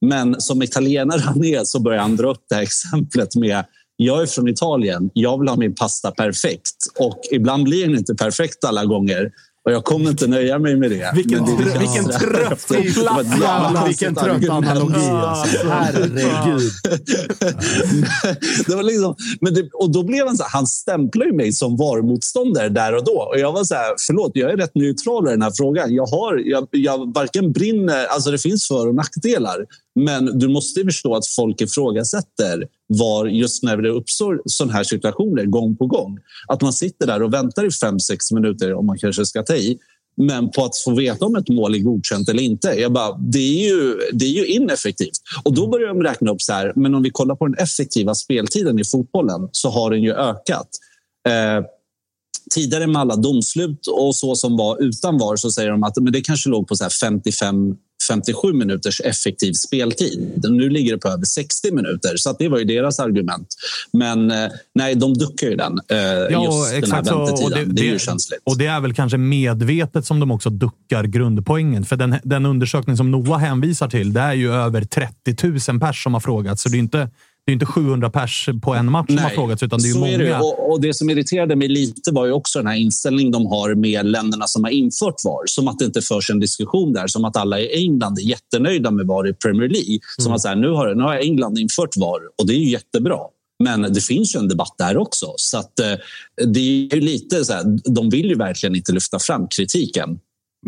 Men 0.05 0.41
som 0.41 0.61
italienare 0.61 1.19
han 1.19 1.43
är 1.43 1.63
så 1.63 1.79
börjar 1.79 2.01
han 2.01 2.15
dra 2.15 2.31
upp 2.31 2.45
det 2.49 2.55
här 2.55 2.61
exemplet 2.61 3.35
med 3.35 3.65
jag 4.03 4.21
är 4.21 4.25
från 4.25 4.47
Italien. 4.47 5.09
Jag 5.13 5.39
vill 5.39 5.49
ha 5.49 5.55
min 5.55 5.75
pasta 5.75 6.11
perfekt. 6.11 6.75
Och 6.99 7.19
ibland 7.31 7.63
blir 7.63 7.87
den 7.87 7.97
inte 7.97 8.15
perfekt 8.15 8.63
alla 8.65 8.85
gånger. 8.85 9.31
Och 9.65 9.71
jag 9.71 9.83
kommer 9.83 10.09
inte 10.09 10.27
nöja 10.27 10.59
mig 10.59 10.75
med 10.75 10.91
det. 10.91 11.11
Vilken, 11.15 11.45
det 11.45 11.51
trö- 11.51 11.79
vilken 11.79 12.05
trött 12.05 13.27
jävla 13.41 13.83
vilken 13.87 14.15
trött 14.15 14.49
analogi. 14.49 15.09
Alltså. 15.09 15.67
Herregud. 15.67 16.71
det 18.67 18.75
var 18.75 18.83
liksom, 18.83 19.15
men 19.41 19.53
det, 19.53 19.69
och 19.73 19.91
då 19.91 20.03
blev 20.03 20.27
han 20.27 20.37
så 20.37 20.43
här, 20.43 20.49
han 20.49 20.67
stämplade 20.67 21.29
ju 21.29 21.35
mig 21.35 21.53
som 21.53 21.77
VAR-motståndare 21.77 22.69
där 22.69 22.95
och 22.95 23.03
då. 23.03 23.27
Och 23.33 23.39
jag 23.39 23.51
var 23.51 23.63
så 23.63 23.75
här, 23.75 23.93
förlåt, 24.07 24.31
jag 24.33 24.51
är 24.51 24.57
rätt 24.57 24.75
neutral 24.75 25.27
i 25.27 25.31
den 25.31 25.41
här 25.41 25.51
frågan. 25.57 25.95
Jag, 25.95 26.05
har, 26.05 26.41
jag, 26.45 26.67
jag 26.71 27.13
varken 27.13 27.51
brinner, 27.51 28.05
alltså 28.05 28.31
det 28.31 28.37
finns 28.37 28.67
för 28.67 28.87
och 28.87 28.95
nackdelar. 28.95 29.65
Men 29.99 30.39
du 30.39 30.47
måste 30.47 30.79
ju 30.79 30.85
förstå 30.85 31.15
att 31.15 31.27
folk 31.27 31.61
ifrågasätter 31.61 32.65
var 32.99 33.25
just 33.25 33.63
när 33.63 33.77
det 33.77 33.89
uppstår 33.89 34.41
sådana 34.45 34.73
här 34.73 34.83
situationer 34.83 35.45
gång 35.45 35.75
på 35.75 35.87
gång. 35.87 36.19
Att 36.47 36.61
man 36.61 36.73
sitter 36.73 37.07
där 37.07 37.23
och 37.23 37.33
väntar 37.33 37.65
i 37.65 37.71
fem 37.71 37.99
sex 37.99 38.31
minuter, 38.31 38.73
om 38.73 38.85
man 38.85 38.97
kanske 38.97 39.25
ska 39.25 39.43
ta 39.43 39.55
i, 39.55 39.77
men 40.17 40.51
på 40.51 40.65
att 40.65 40.77
få 40.77 40.95
veta 40.95 41.25
om 41.25 41.35
ett 41.35 41.49
mål 41.49 41.75
är 41.75 41.79
godkänt 41.79 42.29
eller 42.29 42.43
inte. 42.43 42.67
Jag 42.67 42.91
bara, 42.91 43.17
det, 43.17 43.39
är 43.39 43.69
ju, 43.69 43.99
det 44.13 44.25
är 44.25 44.29
ju 44.29 44.45
ineffektivt. 44.45 45.21
Och 45.43 45.53
då 45.53 45.67
börjar 45.67 45.87
de 45.87 46.03
räkna 46.03 46.31
upp 46.31 46.41
så 46.41 46.53
här, 46.53 46.73
men 46.75 46.95
om 46.95 47.03
vi 47.03 47.09
kollar 47.09 47.35
på 47.35 47.47
den 47.47 47.57
effektiva 47.57 48.15
speltiden 48.15 48.79
i 48.79 48.83
fotbollen 48.83 49.49
så 49.51 49.69
har 49.69 49.91
den 49.91 50.03
ju 50.03 50.13
ökat. 50.13 50.67
Eh, 51.27 51.65
tidigare 52.53 52.87
med 52.87 53.01
alla 53.01 53.15
domslut 53.15 53.87
och 53.87 54.15
så 54.15 54.35
som 54.35 54.57
var 54.57 54.81
utan 54.81 55.17
VAR 55.17 55.35
så 55.35 55.51
säger 55.51 55.71
de 55.71 55.83
att 55.83 55.97
men 55.97 56.13
det 56.13 56.21
kanske 56.21 56.49
låg 56.49 56.67
på 56.67 56.75
så 56.75 56.83
här 56.83 56.91
55 57.01 57.75
57 58.07 58.53
minuters 58.53 59.01
effektiv 59.01 59.53
speltid. 59.53 60.43
Nu 60.49 60.69
ligger 60.69 60.91
det 60.93 60.97
på 60.97 61.07
över 61.07 61.25
60 61.25 61.71
minuter, 61.71 62.17
så 62.17 62.29
att 62.29 62.39
det 62.39 62.49
var 62.49 62.59
ju 62.59 62.65
deras 62.65 62.99
argument. 62.99 63.47
Men 63.93 64.31
eh, 64.31 64.49
nej, 64.75 64.95
de 64.95 65.13
duckar 65.13 65.47
ju 65.47 65.55
den, 65.55 65.79
eh, 65.89 65.97
just 66.43 66.81
den 66.81 66.91
här 66.91 67.03
väntetiden. 67.03 67.69
Och 67.69 67.75
det, 67.75 67.81
är 67.81 67.93
ju 67.93 67.99
känsligt. 67.99 68.41
Och 68.43 68.57
det 68.57 68.65
är 68.65 68.79
väl 68.79 68.93
kanske 68.93 69.17
medvetet 69.17 70.05
som 70.05 70.19
de 70.19 70.31
också 70.31 70.49
duckar 70.49 71.03
grundpoängen. 71.03 71.85
För 71.85 71.95
den, 71.95 72.15
den 72.23 72.45
undersökning 72.45 72.97
som 72.97 73.11
Noah 73.11 73.39
hänvisar 73.39 73.87
till, 73.87 74.13
det 74.13 74.21
är 74.21 74.33
ju 74.33 74.53
över 74.53 74.83
30 74.83 75.71
000 75.71 75.79
pers 75.79 76.03
som 76.03 76.13
har 76.13 76.21
frågat. 76.21 76.59
Så 76.59 76.69
det 76.69 76.77
är 76.77 76.79
inte, 76.79 77.09
det 77.51 77.53
är 77.53 77.55
inte 77.55 77.65
700 77.65 78.09
pers 78.09 78.49
på 78.61 78.73
en 78.75 78.91
match 78.91 79.07
som 79.07 79.17
har 79.17 79.29
frågats, 79.29 79.63
utan 79.63 79.79
det 79.81 79.89
är 79.89 79.99
många. 79.99 80.11
Är 80.11 80.17
det. 80.17 80.39
Och, 80.39 80.71
och 80.71 80.81
det 80.81 80.93
som 80.93 81.09
irriterade 81.09 81.55
mig 81.55 81.67
lite 81.67 82.11
var 82.11 82.25
ju 82.25 82.31
också 82.31 82.59
den 82.59 82.67
här 82.67 82.75
inställningen 82.75 83.31
de 83.31 83.45
har 83.45 83.75
med 83.75 84.05
länderna 84.05 84.47
som 84.47 84.63
har 84.63 84.71
infört 84.71 85.15
VAR. 85.25 85.43
Som 85.45 85.67
att 85.67 85.79
det 85.79 85.85
inte 85.85 86.01
förs 86.01 86.29
en 86.29 86.39
diskussion 86.39 86.93
där. 86.93 87.07
Som 87.07 87.25
att 87.25 87.37
alla 87.37 87.59
i 87.59 87.85
England 87.85 88.17
är 88.17 88.21
jättenöjda 88.21 88.91
med 88.91 89.07
VAR 89.07 89.29
i 89.29 89.33
Premier 89.33 89.69
League. 89.69 89.99
Som 90.17 90.25
Mm. 90.25 90.35
att 90.35 90.41
så 90.41 90.47
här, 90.47 90.55
nu, 90.55 90.69
har, 90.69 90.95
nu 90.95 91.03
har 91.03 91.15
England 91.15 91.57
infört 91.57 91.97
VAR 91.97 92.19
och 92.37 92.47
det 92.47 92.53
är 92.53 92.57
ju 92.57 92.69
jättebra. 92.69 93.19
Men 93.63 93.81
det 93.81 94.01
finns 94.01 94.35
ju 94.35 94.39
en 94.39 94.47
debatt 94.47 94.75
där 94.77 94.97
också. 94.97 95.33
Så 95.35 95.57
att, 95.57 95.79
eh, 95.79 95.93
det 96.47 96.87
är 96.91 97.01
lite 97.01 97.45
så 97.45 97.53
här, 97.53 97.63
de 97.95 98.09
vill 98.09 98.25
ju 98.25 98.35
verkligen 98.35 98.75
inte 98.75 98.91
lyfta 98.91 99.19
fram 99.19 99.47
kritiken. 99.47 100.19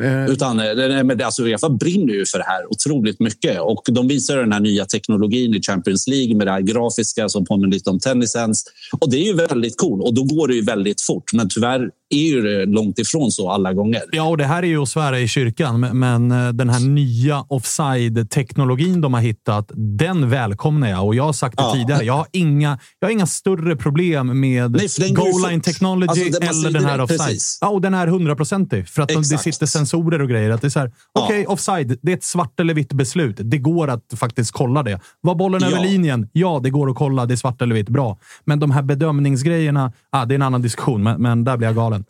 Eh. 0.02 0.26
Utan, 0.32 0.60
eh, 0.60 1.04
men 1.04 1.18
det- 1.18 1.26
alltså, 1.26 1.44
Uefa 1.44 1.70
brinner 1.70 2.14
ju 2.14 2.26
för 2.26 2.38
det 2.38 2.44
här 2.48 2.72
otroligt 2.72 3.20
mycket. 3.20 3.60
Och 3.62 3.84
de 3.92 4.08
visar 4.08 4.38
den 4.38 4.52
här 4.52 4.60
nya 4.60 4.86
teknologin 4.86 5.56
i 5.56 5.62
Champions 5.62 6.08
League 6.08 6.36
med 6.36 6.48
det 6.48 6.52
här 6.52 6.62
grafiska 6.62 7.30
som 7.30 7.46
påminner 7.46 7.74
lite 7.74 7.90
om 7.90 8.00
tennisens. 8.00 8.66
Och 9.00 9.12
det 9.12 9.18
är 9.18 9.24
ju 9.26 9.34
väldigt 9.34 9.78
cool 9.78 10.02
och 10.02 10.14
då 10.14 10.24
går 10.24 10.48
det 10.48 10.56
ju 10.56 10.62
väldigt 10.62 11.02
fort. 11.02 11.34
Men 11.34 11.50
tyvärr 11.50 11.90
är 12.14 12.28
ju 12.28 12.66
långt 12.66 13.00
ifrån 13.00 13.32
så 13.32 13.50
alla 13.52 13.74
gånger. 13.74 14.02
Ja, 14.12 14.24
och 14.24 14.38
det 14.38 14.46
här 14.46 14.64
är 14.64 14.68
ju 14.68 14.82
att 14.82 14.90
svära 14.90 15.20
i 15.20 15.28
kyrkan, 15.28 15.80
men- 15.80 16.32
eh, 16.32 16.50
den 16.50 16.70
här 16.70 16.80
nya 16.80 17.44
offside-teknologin 17.50 19.02
de 19.02 19.14
har 19.14 19.22
hittat, 19.22 19.72
den 19.76 20.30
välkomnar 20.30 20.90
jag. 20.90 21.06
Och 21.06 21.16
jag 21.16 21.24
har 21.24 21.34
sagt 21.34 21.58
det 21.58 21.64
Ja. 21.64 21.74
tidigare. 21.74 22.04
Jag 22.04 22.14
har, 22.14 22.28
inga, 22.32 22.80
jag 23.00 23.08
har 23.08 23.12
inga 23.14 23.26
större 23.26 23.76
problem 23.76 24.40
med 24.40 24.72
Nej, 24.72 24.88
den 25.00 25.14
goal 25.14 25.50
line 25.50 25.62
technology 25.62 26.08
Alltså, 26.10 26.24
ser 26.42 26.68
eller 26.68 26.72
den 26.80 26.84
här 26.90 26.98
direkt, 26.98 27.12
offside. 27.12 27.28
precis. 27.28 27.58
Ja, 27.62 27.68
och 27.70 27.82
den 27.82 27.94
är 27.94 28.08
hundraprocentig. 28.08 28.88
För 28.90 29.02
att 29.02 29.08
de, 29.08 29.14
det 29.14 29.20
Exakt. 29.20 29.44
sitter 29.44 29.66
sensorer 29.66 30.22
och 30.22 30.30
grejer. 30.30 30.50
Att 30.50 30.62
det 30.62 30.68
är 30.68 30.70
så 30.70 30.80
här, 30.80 30.92
okej, 31.20 31.46
offside. 31.48 31.98
Det 32.02 32.12
är 32.12 32.18
ett 32.18 32.24
svart 32.24 32.60
eller 32.60 32.74
vitt 32.74 32.94
beslut. 32.94 33.36
Det 33.40 33.58
går 33.58 33.88
att 33.88 34.04
faktiskt 34.16 34.52
kolla 34.52 34.84
det. 34.84 35.00
Var 35.22 35.36
bollen 35.36 35.62
Ja. 35.64 35.68
över 35.68 35.84
linjen? 35.84 36.28
Ja, 36.32 36.60
det 36.64 36.70
går 36.70 36.90
att 36.90 36.96
kolla. 36.96 37.26
Det 37.26 37.34
är 37.34 37.36
svart 37.36 37.62
eller 37.62 37.76
vitt. 37.76 37.90
Bra. 37.90 38.18
Men 38.46 38.60
de 38.60 38.72
här 38.72 38.82
bedömningsgrejerna, 38.82 39.92
ah, 40.12 40.26
det 40.26 40.34
är 40.34 40.36
en 40.36 40.42
annan 40.42 40.62
diskussion. 40.62 41.04
Men, 41.04 41.22
men 41.22 41.44
där 41.44 41.58
blir 41.58 41.68
jag 41.68 41.76
galen. 41.76 42.03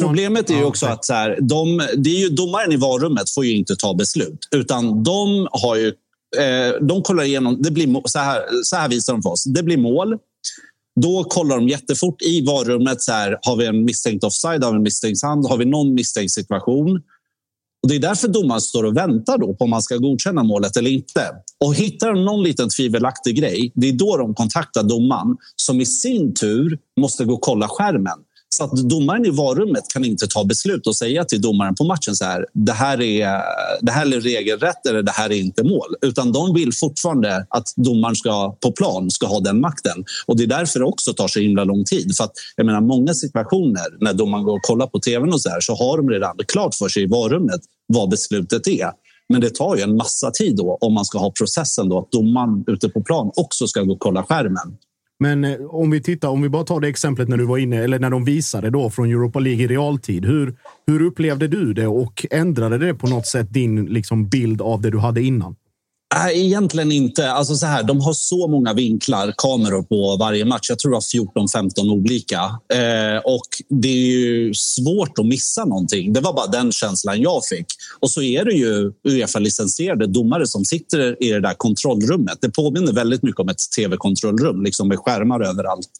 Problemet 0.00 0.50
är 0.50 0.54
ju 0.54 0.64
också 0.64 0.86
att 0.86 1.04
så 1.04 1.12
här, 1.12 1.38
de, 1.40 1.82
det 1.96 2.10
är 2.10 2.20
ju 2.20 2.28
domaren 2.28 2.72
i 2.72 2.76
varummet 2.76 3.30
får 3.30 3.44
ju 3.44 3.56
inte 3.56 3.76
ta 3.76 3.94
beslut. 3.94 4.48
Utan 4.50 5.02
de 5.02 5.48
har 5.52 5.76
ju... 5.76 5.86
Eh, 6.36 6.74
de 6.80 7.02
kollar 7.02 7.24
igenom... 7.24 7.62
Det 7.62 7.70
blir, 7.70 8.08
så, 8.08 8.18
här, 8.18 8.42
så 8.64 8.76
här 8.76 8.88
visar 8.88 9.12
de 9.12 9.22
för 9.22 9.30
oss. 9.30 9.44
Det 9.44 9.62
blir 9.62 9.76
mål. 9.76 10.18
Då 11.00 11.24
kollar 11.24 11.56
de 11.56 11.68
jättefort 11.68 12.22
i 12.22 12.46
varummet. 12.46 13.02
Så 13.02 13.12
här, 13.12 13.38
har 13.42 13.56
vi 13.56 13.66
en 13.66 13.84
misstänkt 13.84 14.24
offside? 14.24 14.64
Har 14.64 14.70
vi 14.70 14.76
en 14.76 14.82
misstänkt 14.82 15.22
hand? 15.22 15.46
Har 15.46 15.56
vi 15.56 15.64
någon 15.64 15.94
misstänkt 15.94 16.32
situation? 16.32 17.02
Och 17.82 17.88
Det 17.88 17.96
är 17.96 18.00
därför 18.00 18.28
domaren 18.28 18.60
står 18.60 18.84
och 18.84 18.96
väntar 18.96 19.38
då 19.38 19.54
på 19.54 19.64
om 19.64 19.70
man 19.70 19.82
ska 19.82 19.96
godkänna 19.96 20.42
målet 20.42 20.76
eller 20.76 20.90
inte. 20.90 21.30
Och 21.64 21.74
hittar 21.74 22.12
de 22.12 22.24
någon 22.24 22.42
liten 22.42 22.68
tvivelaktig 22.68 23.36
grej, 23.36 23.72
det 23.74 23.88
är 23.88 23.92
då 23.92 24.16
de 24.16 24.34
kontaktar 24.34 24.82
domaren 24.82 25.36
som 25.56 25.80
i 25.80 25.86
sin 25.86 26.34
tur 26.34 26.78
måste 27.00 27.24
gå 27.24 27.34
och 27.34 27.40
kolla 27.40 27.68
skärmen. 27.68 28.18
Så 28.54 28.64
att 28.64 28.76
domaren 28.76 29.26
i 29.26 29.30
varummet 29.30 29.84
kan 29.92 30.04
inte 30.04 30.26
ta 30.26 30.44
beslut 30.44 30.86
och 30.86 30.96
säga 30.96 31.24
till 31.24 31.40
domaren 31.40 31.74
på 31.74 31.84
matchen 31.84 32.16
så 32.16 32.24
här, 32.24 32.46
det 32.52 32.72
här 32.72 33.00
är, 33.00 33.42
det 33.80 33.92
här 33.92 34.06
är 34.06 34.20
regelrätt 34.20 34.86
eller 34.86 35.02
det 35.02 35.12
här 35.12 35.30
är 35.32 35.40
inte 35.40 35.64
mål. 35.64 35.94
Utan 36.02 36.32
de 36.32 36.54
vill 36.54 36.72
fortfarande 36.72 37.46
att 37.50 37.72
domaren 37.76 38.16
ska, 38.16 38.56
på 38.60 38.72
plan 38.72 39.10
ska 39.10 39.26
ha 39.26 39.40
den 39.40 39.60
makten. 39.60 40.04
Och 40.26 40.36
det 40.36 40.42
är 40.42 40.46
därför 40.46 40.78
det 40.78 40.84
också 40.84 41.12
tar 41.12 41.28
så 41.28 41.40
himla 41.40 41.64
lång 41.64 41.84
tid. 41.84 42.16
För 42.16 42.24
att, 42.24 42.32
jag 42.56 42.66
menar, 42.66 42.80
många 42.80 43.14
situationer 43.14 43.86
när 44.00 44.14
domaren 44.14 44.44
går 44.44 44.56
och 44.56 44.62
kollar 44.62 44.86
på 44.86 44.98
tvn 44.98 45.32
och 45.32 45.40
så 45.40 45.50
här, 45.50 45.60
så 45.60 45.74
har 45.74 45.96
de 45.96 46.10
redan 46.10 46.36
klart 46.48 46.74
för 46.74 46.88
sig 46.88 47.02
i 47.02 47.06
varummet 47.06 47.60
vad 47.86 48.10
beslutet 48.10 48.68
är. 48.68 48.90
Men 49.28 49.40
det 49.40 49.50
tar 49.50 49.76
ju 49.76 49.82
en 49.82 49.96
massa 49.96 50.30
tid 50.30 50.56
då 50.56 50.78
om 50.80 50.94
man 50.94 51.04
ska 51.04 51.18
ha 51.18 51.30
processen 51.30 51.88
då 51.88 51.98
att 51.98 52.12
domaren 52.12 52.64
ute 52.66 52.88
på 52.88 53.02
plan 53.02 53.30
också 53.36 53.66
ska 53.66 53.82
gå 53.82 53.92
och 53.92 54.00
kolla 54.00 54.22
skärmen. 54.22 54.76
Men 55.22 55.44
eh, 55.44 55.56
om 55.68 55.90
vi 55.90 56.02
tittar, 56.02 56.28
om 56.28 56.42
vi 56.42 56.48
bara 56.48 56.64
tar 56.64 56.80
det 56.80 56.88
exemplet 56.88 57.28
när 57.28 57.36
du 57.36 57.44
var 57.44 57.58
inne, 57.58 57.84
eller 57.84 57.98
när 57.98 58.10
de 58.10 58.24
visade 58.24 58.70
då 58.70 58.90
från 58.90 59.10
Europa 59.10 59.38
League 59.38 59.64
i 59.64 59.66
realtid. 59.66 60.24
Hur, 60.24 60.54
hur 60.86 61.02
upplevde 61.02 61.48
du 61.48 61.72
det 61.72 61.86
och 61.86 62.26
ändrade 62.30 62.78
det 62.78 62.94
på 62.94 63.06
något 63.06 63.26
sätt 63.26 63.52
din 63.52 63.86
liksom, 63.86 64.28
bild 64.28 64.62
av 64.62 64.80
det 64.80 64.90
du 64.90 64.98
hade 64.98 65.22
innan? 65.22 65.56
Nej, 66.14 66.46
egentligen 66.46 66.92
inte. 66.92 67.30
Alltså 67.32 67.54
så 67.54 67.66
här, 67.66 67.82
de 67.82 68.00
har 68.00 68.12
så 68.12 68.48
många 68.48 68.72
vinklar, 68.72 69.34
kameror 69.36 69.82
på 69.82 70.16
varje 70.16 70.44
match. 70.44 70.68
Jag 70.68 70.78
tror 70.78 70.90
det 70.90 70.94
var 70.94 71.70
14-15 71.80 71.90
olika. 71.90 72.40
Eh, 72.74 73.18
och 73.24 73.46
det 73.68 73.88
är 73.88 74.06
ju 74.06 74.54
svårt 74.54 75.18
att 75.18 75.26
missa 75.26 75.64
någonting. 75.64 76.12
Det 76.12 76.20
var 76.20 76.32
bara 76.32 76.46
den 76.46 76.72
känslan 76.72 77.20
jag 77.20 77.40
fick. 77.44 77.66
Och 78.00 78.10
så 78.10 78.22
är 78.22 78.44
det 78.44 78.52
ju 78.52 78.92
Uefa-licensierade 79.08 80.06
domare 80.06 80.46
som 80.46 80.64
sitter 80.64 81.22
i 81.24 81.30
det 81.32 81.40
där 81.40 81.54
kontrollrummet. 81.54 82.38
Det 82.40 82.50
påminner 82.50 82.92
väldigt 82.92 83.22
mycket 83.22 83.40
om 83.40 83.48
ett 83.48 83.70
tv-kontrollrum 83.76 84.62
liksom 84.62 84.88
med 84.88 84.98
skärmar 84.98 85.40
överallt. 85.40 85.90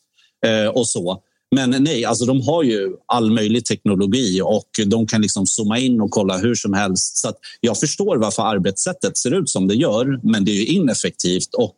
Eh, 0.47 0.69
och 0.69 0.89
så. 0.89 1.23
Men 1.57 1.71
nej, 1.71 2.05
alltså 2.05 2.25
de 2.25 2.41
har 2.41 2.63
ju 2.63 2.97
all 3.07 3.31
möjlig 3.31 3.65
teknologi 3.65 4.41
och 4.45 4.71
de 4.87 5.07
kan 5.07 5.23
liksom 5.23 5.47
zooma 5.47 5.79
in 5.79 6.01
och 6.01 6.11
kolla 6.11 6.39
hur 6.39 6.55
som 6.55 6.73
helst. 6.73 7.19
Så 7.19 7.29
att 7.29 7.37
jag 7.61 7.81
förstår 7.81 8.17
varför 8.17 8.43
arbetssättet 8.43 9.19
ser 9.19 9.39
ut 9.41 9.49
som 9.49 9.69
det 9.69 9.75
gör, 9.75 10.21
men 10.33 10.45
det 10.45 10.51
är 10.51 10.55
ju 10.55 10.67
ineffektivt 10.67 11.55
och 11.55 11.77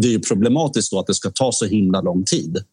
det 0.00 0.08
är 0.08 0.12
ju 0.12 0.20
problematiskt 0.20 0.90
då 0.90 0.98
att 0.98 1.06
det 1.06 1.14
ska 1.14 1.30
ta 1.30 1.52
så 1.52 1.66
himla 1.66 2.00
lång 2.00 2.24
tid. 2.24 2.64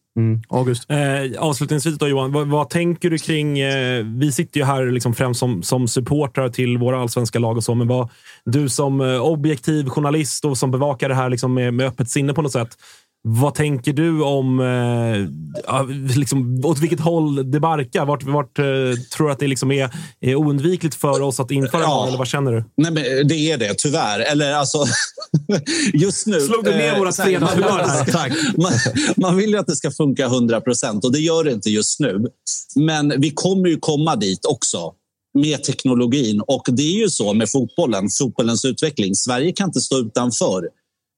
August? 0.48 0.90
Eh, 0.90 1.42
avslutningsvis 1.42 1.98
då 1.98 2.08
Johan, 2.08 2.32
vad, 2.32 2.48
vad 2.48 2.70
tänker 2.70 3.10
du 3.10 3.18
kring... 3.18 3.58
Eh, 3.58 4.04
vi 4.04 4.32
sitter 4.32 4.60
ju 4.60 4.66
här 4.66 4.90
liksom 4.90 5.14
främst 5.14 5.40
som, 5.40 5.62
som 5.62 5.88
supportrar 5.88 6.48
till 6.48 6.78
våra 6.78 7.00
allsvenska 7.00 7.38
lag 7.38 7.56
och 7.56 7.64
så, 7.64 7.74
men 7.74 7.88
vad, 7.88 8.08
du 8.44 8.68
som 8.68 9.00
eh, 9.00 9.22
objektiv 9.22 9.88
journalist 9.88 10.44
och 10.44 10.58
som 10.58 10.70
bevakar 10.70 11.08
det 11.08 11.14
här 11.14 11.30
liksom 11.30 11.54
med, 11.54 11.74
med 11.74 11.86
öppet 11.86 12.10
sinne 12.10 12.34
på 12.34 12.42
något 12.42 12.52
sätt. 12.52 12.76
Vad 13.30 13.54
tänker 13.54 13.92
du 13.92 14.22
om 14.22 14.60
eh, 14.60 16.16
liksom, 16.16 16.60
åt 16.64 16.78
vilket 16.78 17.00
håll 17.00 17.50
det 17.50 17.60
barkar? 17.60 18.04
Vart, 18.04 18.22
vart 18.22 18.58
eh, 18.58 18.64
tror 19.16 19.26
du 19.26 19.32
att 19.32 19.38
det 19.38 19.46
liksom 19.46 19.72
är, 19.72 19.90
är 20.20 20.34
oundvikligt 20.34 20.94
för 20.94 21.20
oss 21.20 21.40
att 21.40 21.50
införa 21.50 21.80
Ja. 21.80 22.06
Eller 22.08 22.18
vad 22.18 22.28
känner 22.28 22.52
du? 22.52 22.64
Nej, 22.76 22.92
men 22.92 23.28
det 23.28 23.34
är 23.34 23.58
det, 23.58 23.74
tyvärr. 23.78 24.20
Eller 24.20 24.52
alltså, 24.52 24.84
just 25.94 26.26
nu... 26.26 26.40
Slog 26.40 26.64
du 26.64 26.70
ner 26.70 26.92
eh, 26.92 26.98
våra 26.98 27.12
fredagshumör 27.12 27.84
här? 27.88 28.04
Tack. 28.12 28.32
Man, 28.56 28.72
man 29.16 29.36
vill 29.36 29.50
ju 29.50 29.58
att 29.58 29.66
det 29.66 29.76
ska 29.76 29.90
funka 29.90 30.24
100 30.24 30.60
procent 30.60 31.04
och 31.04 31.12
det 31.12 31.20
gör 31.20 31.44
det 31.44 31.52
inte 31.52 31.70
just 31.70 32.00
nu. 32.00 32.26
Men 32.76 33.20
vi 33.20 33.30
kommer 33.30 33.68
ju 33.68 33.76
komma 33.76 34.16
dit 34.16 34.44
också 34.44 34.92
med 35.34 35.64
teknologin. 35.64 36.40
Och 36.40 36.66
det 36.68 36.82
är 36.82 37.00
ju 37.00 37.10
så 37.10 37.34
med 37.34 37.50
fotbollen, 37.50 38.08
fotbollens 38.18 38.64
utveckling. 38.64 39.14
Sverige 39.14 39.52
kan 39.52 39.68
inte 39.68 39.80
stå 39.80 39.98
utanför. 39.98 40.68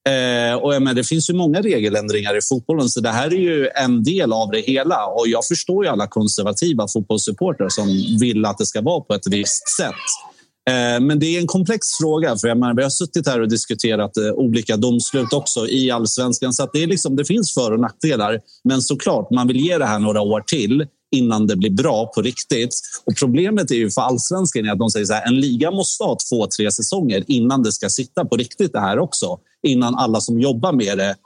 Eh, 0.09 0.55
och 0.55 0.75
jag 0.75 0.83
menar, 0.83 0.95
det 0.95 1.05
finns 1.05 1.31
ju 1.31 1.35
många 1.35 1.61
regeländringar 1.61 2.39
i 2.39 2.41
fotbollen, 2.43 2.89
så 2.89 3.01
det 3.01 3.09
här 3.09 3.27
är 3.27 3.41
ju 3.41 3.69
en 3.69 4.03
del 4.03 4.33
av 4.33 4.51
det 4.51 4.61
hela. 4.61 5.07
Och 5.07 5.29
jag 5.29 5.45
förstår 5.45 5.85
ju 5.85 5.91
alla 5.91 6.07
konservativa 6.07 6.89
fotbollssupportrar 6.89 7.69
som 7.69 7.87
vill 8.21 8.45
att 8.45 8.59
det 8.59 8.67
ska 8.67 8.81
vara 8.81 9.01
på 9.01 9.15
ett 9.15 9.27
visst 9.27 9.77
sätt. 9.77 9.95
Eh, 10.71 11.01
Men 11.01 11.19
det 11.19 11.27
är 11.27 11.41
en 11.41 11.47
komplex 11.47 11.87
fråga. 12.01 12.37
För 12.37 12.49
jag 12.49 12.59
menar, 12.59 12.75
vi 12.75 12.83
har 12.83 12.91
suttit 12.91 13.27
här 13.29 13.41
och 13.41 13.49
diskuterat 13.49 14.17
eh, 14.17 14.33
olika 14.33 14.77
domslut 14.77 15.33
också 15.33 15.69
i 15.69 15.91
allsvenskan. 15.91 16.53
Så 16.53 16.63
att 16.63 16.73
det, 16.73 16.83
är 16.83 16.87
liksom, 16.87 17.17
det 17.17 17.25
finns 17.25 17.55
för 17.55 17.73
och 17.73 17.81
nackdelar. 17.81 18.41
Men 18.65 18.83
såklart, 18.83 19.31
man 19.31 19.47
vill 19.47 19.57
ge 19.57 19.79
det 19.79 19.87
här 19.87 19.99
några 19.99 20.21
år 20.21 20.41
till 20.41 20.87
innan 21.17 21.47
det 21.47 21.57
blir 21.57 21.71
bra 21.71 22.07
på 22.15 22.23
riktigt. 22.23 22.81
Och 23.07 23.17
Problemet 23.19 23.71
är 23.71 23.75
ju 23.75 23.91
för 23.91 24.03
allsvenskan 24.03 24.67
är 24.67 24.73
att 24.73 24.79
de 24.79 24.91
säger 24.91 25.07
så 25.07 25.13
här, 25.13 25.27
en 25.27 25.41
liga 25.41 25.71
måste 25.71 26.05
ha 26.05 26.17
två, 26.31 26.47
tre 26.47 26.73
säsonger 26.73 27.25
innan 27.27 27.63
det 27.63 27.73
ska 27.73 27.89
sitta 27.89 28.25
på 28.25 28.37
riktigt 28.37 28.73
det 28.73 28.81
här 28.81 28.99
också. 28.99 29.39
Innan 29.67 29.95
alla 29.95 30.21
som 30.21 30.41
jobbar 30.41 30.73
med 30.73 30.99
det 30.99 31.17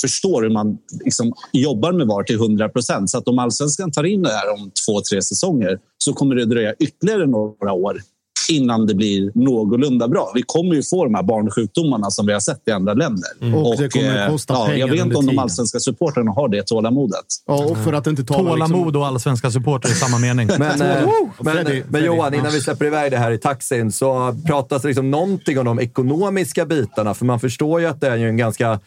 förstår 0.00 0.42
hur 0.42 0.50
man 0.50 0.78
liksom 1.04 1.32
jobbar 1.52 1.92
med 1.92 2.06
VAR 2.06 2.22
till 2.22 2.36
100 2.36 2.68
procent. 2.68 3.10
Så 3.10 3.18
att 3.18 3.28
om 3.28 3.38
allsvenskan 3.38 3.92
tar 3.92 4.04
in 4.04 4.22
det 4.22 4.30
här 4.30 4.52
om 4.52 4.70
två, 4.86 5.00
tre 5.10 5.22
säsonger 5.22 5.78
så 5.98 6.12
kommer 6.12 6.34
det 6.34 6.44
dröja 6.44 6.74
ytterligare 6.74 7.26
några 7.26 7.72
år 7.72 8.00
innan 8.48 8.86
det 8.86 8.94
blir 8.94 9.30
någorlunda 9.34 10.08
bra. 10.08 10.32
Vi 10.34 10.42
kommer 10.42 10.74
ju 10.74 10.82
få 10.82 11.04
de 11.04 11.14
här 11.14 11.22
barnsjukdomarna 11.22 12.10
som 12.10 12.26
vi 12.26 12.32
har 12.32 12.40
sett 12.40 12.62
i 12.66 12.70
andra 12.70 12.94
länder. 12.94 13.28
Mm. 13.40 13.54
Och 13.54 13.76
det 13.76 13.88
kommer 13.88 14.24
eh, 14.24 14.30
kosta 14.30 14.54
ja, 14.54 14.66
pengar 14.66 14.78
Jag 14.78 14.88
vet 14.88 15.04
inte 15.04 15.16
om 15.16 15.26
de 15.26 15.38
allsvenska 15.38 15.78
supportrarna 15.78 16.30
har 16.30 16.48
det 16.48 16.62
tålamodet. 16.62 17.24
Ja, 17.46 17.64
och 17.64 17.78
för 17.78 17.92
att 17.92 18.06
inte 18.06 18.24
tala... 18.24 18.50
Tålamod 18.50 18.96
och 18.96 19.06
allsvenska 19.06 19.50
supportrar 19.50 19.90
i 19.90 19.94
samma 19.94 20.18
mening. 20.18 20.46
Men, 20.58 20.80
eh, 20.80 21.08
men, 21.40 21.54
Freddy, 21.54 21.82
men 21.88 22.04
Johan, 22.04 22.34
innan 22.34 22.52
vi 22.52 22.60
släpper 22.60 22.84
iväg 22.84 23.10
det 23.10 23.18
här 23.18 23.30
i 23.30 23.38
taxin 23.38 23.92
så 23.92 24.36
pratas 24.46 24.82
det 24.82 24.88
liksom 24.88 25.10
någonting 25.10 25.58
om 25.58 25.64
de 25.64 25.80
ekonomiska 25.80 26.66
bitarna. 26.66 27.14
För 27.14 27.24
man 27.24 27.40
förstår 27.40 27.80
ju 27.80 27.86
att 27.86 28.00
det 28.00 28.08
är 28.08 28.16
ju 28.16 28.28
en 28.28 28.36
ganska 28.36 28.80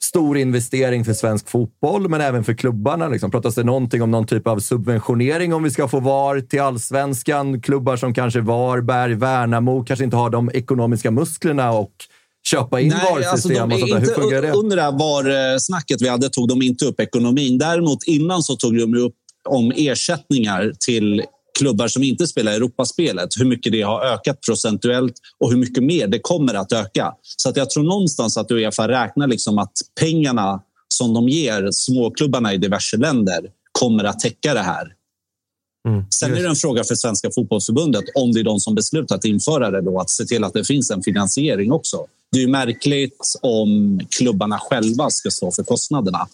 stor 0.00 0.38
investering 0.38 1.04
för 1.04 1.12
svensk 1.12 1.48
fotboll, 1.48 2.08
men 2.08 2.20
även 2.20 2.44
för 2.44 2.54
klubbarna. 2.54 3.08
Liksom. 3.08 3.30
Pratas 3.30 3.54
det 3.54 3.64
någonting 3.64 4.02
om 4.02 4.10
någon 4.10 4.26
typ 4.26 4.46
av 4.46 4.58
subventionering 4.58 5.54
om 5.54 5.62
vi 5.62 5.70
ska 5.70 5.88
få 5.88 6.00
VAR 6.00 6.40
till 6.40 6.60
allsvenskan? 6.60 7.60
Klubbar 7.60 7.96
som 7.96 8.14
kanske 8.14 8.40
Varberg, 8.40 9.14
Värnamo 9.14 9.84
kanske 9.84 10.04
inte 10.04 10.16
har 10.16 10.30
de 10.30 10.50
ekonomiska 10.54 11.10
musklerna 11.10 11.72
och 11.72 11.92
köpa 12.50 12.80
in 12.80 12.90
VAR-system 12.90 13.32
alltså 13.32 13.48
de 13.48 13.60
och 13.60 13.72
är 13.72 13.78
sånt 13.78 13.90
där. 13.92 14.00
Hur 14.00 14.22
fungerar 14.22 14.42
det? 14.42 14.52
Under 14.52 14.76
det 14.76 14.82
här 14.82 14.92
VAR-snacket 14.92 16.02
vi 16.02 16.08
hade 16.08 16.28
tog 16.28 16.48
de 16.48 16.62
inte 16.62 16.84
upp 16.84 17.00
ekonomin. 17.00 17.58
Däremot 17.58 18.04
innan 18.06 18.42
så 18.42 18.56
tog 18.56 18.78
de 18.78 18.94
upp 18.96 19.14
om 19.48 19.72
ersättningar 19.76 20.72
till 20.86 21.22
klubbar 21.58 21.88
som 21.88 22.02
inte 22.02 22.26
spelar 22.26 22.52
Europaspelet. 22.52 23.28
Hur 23.38 23.44
mycket 23.44 23.72
det 23.72 23.82
har 23.82 24.00
ökat 24.00 24.40
procentuellt 24.40 25.14
och 25.40 25.50
hur 25.50 25.58
mycket 25.58 25.82
mer 25.82 26.06
det 26.06 26.18
kommer 26.18 26.54
att 26.54 26.72
öka. 26.72 27.14
Så 27.22 27.48
att 27.48 27.56
jag 27.56 27.70
tror 27.70 27.82
någonstans 27.82 28.36
att 28.36 28.50
Uefa 28.50 28.88
räknar 28.88 29.26
liksom 29.26 29.58
att 29.58 29.72
pengarna 30.00 30.62
som 30.88 31.14
de 31.14 31.28
ger 31.28 31.68
småklubbarna 31.70 32.54
i 32.54 32.58
diverse 32.58 32.96
länder 32.96 33.40
kommer 33.72 34.04
att 34.04 34.20
täcka 34.20 34.54
det 34.54 34.60
här. 34.60 34.92
Sen 36.14 36.34
är 36.34 36.42
det 36.42 36.48
en 36.48 36.56
fråga 36.56 36.84
för 36.84 36.94
Svenska 36.94 37.30
fotbollsförbundet 37.34 38.04
om 38.14 38.32
det 38.32 38.40
är 38.40 38.44
de 38.44 38.60
som 38.60 38.74
beslutat 38.74 39.18
att 39.18 39.24
införa 39.24 39.70
det 39.70 39.80
då, 39.80 40.00
att 40.00 40.10
se 40.10 40.24
till 40.24 40.44
att 40.44 40.52
det 40.52 40.64
finns 40.64 40.90
en 40.90 41.02
finansiering 41.02 41.72
också. 41.72 42.06
Det 42.32 42.42
är 42.42 42.48
märkligt 42.48 43.38
om 43.42 44.00
klubbarna 44.18 44.58
själva 44.58 45.10
ska 45.10 45.30
stå 45.30 45.52
för 45.52 45.62
kostnaderna. 45.62 46.28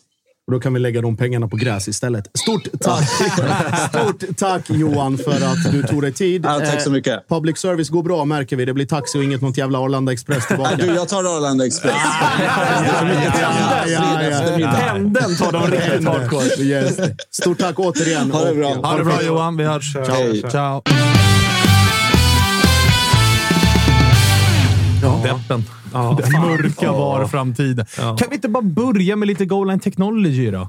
Och 0.52 0.58
då 0.58 0.62
kan 0.62 0.74
vi 0.74 0.80
lägga 0.80 1.00
de 1.00 1.16
pengarna 1.16 1.48
på 1.48 1.56
gräs 1.56 1.88
istället. 1.88 2.30
Stort 2.34 2.68
tack, 2.80 3.08
Stort 3.88 4.36
tack 4.36 4.70
Johan 4.70 5.18
för 5.18 5.32
att 5.32 5.72
du 5.72 5.82
tog 5.82 6.02
dig 6.02 6.12
tid. 6.12 6.44
Ja, 6.44 6.60
tack 6.60 6.80
så 6.82 6.88
Eh, 6.88 6.92
mycket. 6.92 7.28
Public 7.28 7.58
service 7.58 7.88
går 7.88 8.02
bra 8.02 8.24
märker 8.24 8.56
vi. 8.56 8.64
Det 8.64 8.74
blir 8.74 8.86
taxi 8.86 9.18
och 9.18 9.24
inget 9.24 9.40
något 9.42 9.56
jävla 9.56 9.78
Arlanda 9.78 10.12
Express 10.12 10.46
tillbaka. 10.46 10.76
Du, 10.76 10.86
jag 10.86 11.08
tar 11.08 11.36
Arlanda 11.36 11.66
Express. 11.66 11.94
ja, 12.40 13.08
ja, 13.86 14.22
ja. 14.58 14.72
Pendeln 14.72 15.36
tar 15.36 15.52
de 15.52 15.66
riktigt 15.70 16.08
hardcore. 16.08 16.62
Yes. 16.64 16.96
Stort 17.30 17.58
tack 17.58 17.78
återigen. 17.78 18.30
Ha 18.32 18.44
det 18.44 18.54
bra. 18.54 18.74
Ha 18.74 18.96
det 18.96 19.04
bra 19.04 19.22
Johan. 19.22 19.56
Vi 19.56 19.64
hörs. 19.64 19.96
Hej. 20.08 20.42
Ciao. 20.50 20.82
Deppen. 25.22 25.64
Ja, 25.92 26.18
Den 26.22 26.40
mörka 26.40 26.92
var 26.92 27.26
framtiden. 27.26 27.86
Ja. 27.98 28.16
Kan 28.16 28.28
vi 28.30 28.34
inte 28.34 28.48
bara 28.48 28.62
börja 28.62 29.16
med 29.16 29.28
lite 29.28 29.44
goal 29.46 29.68
line 29.68 29.80
technology 29.80 30.50
då? 30.50 30.68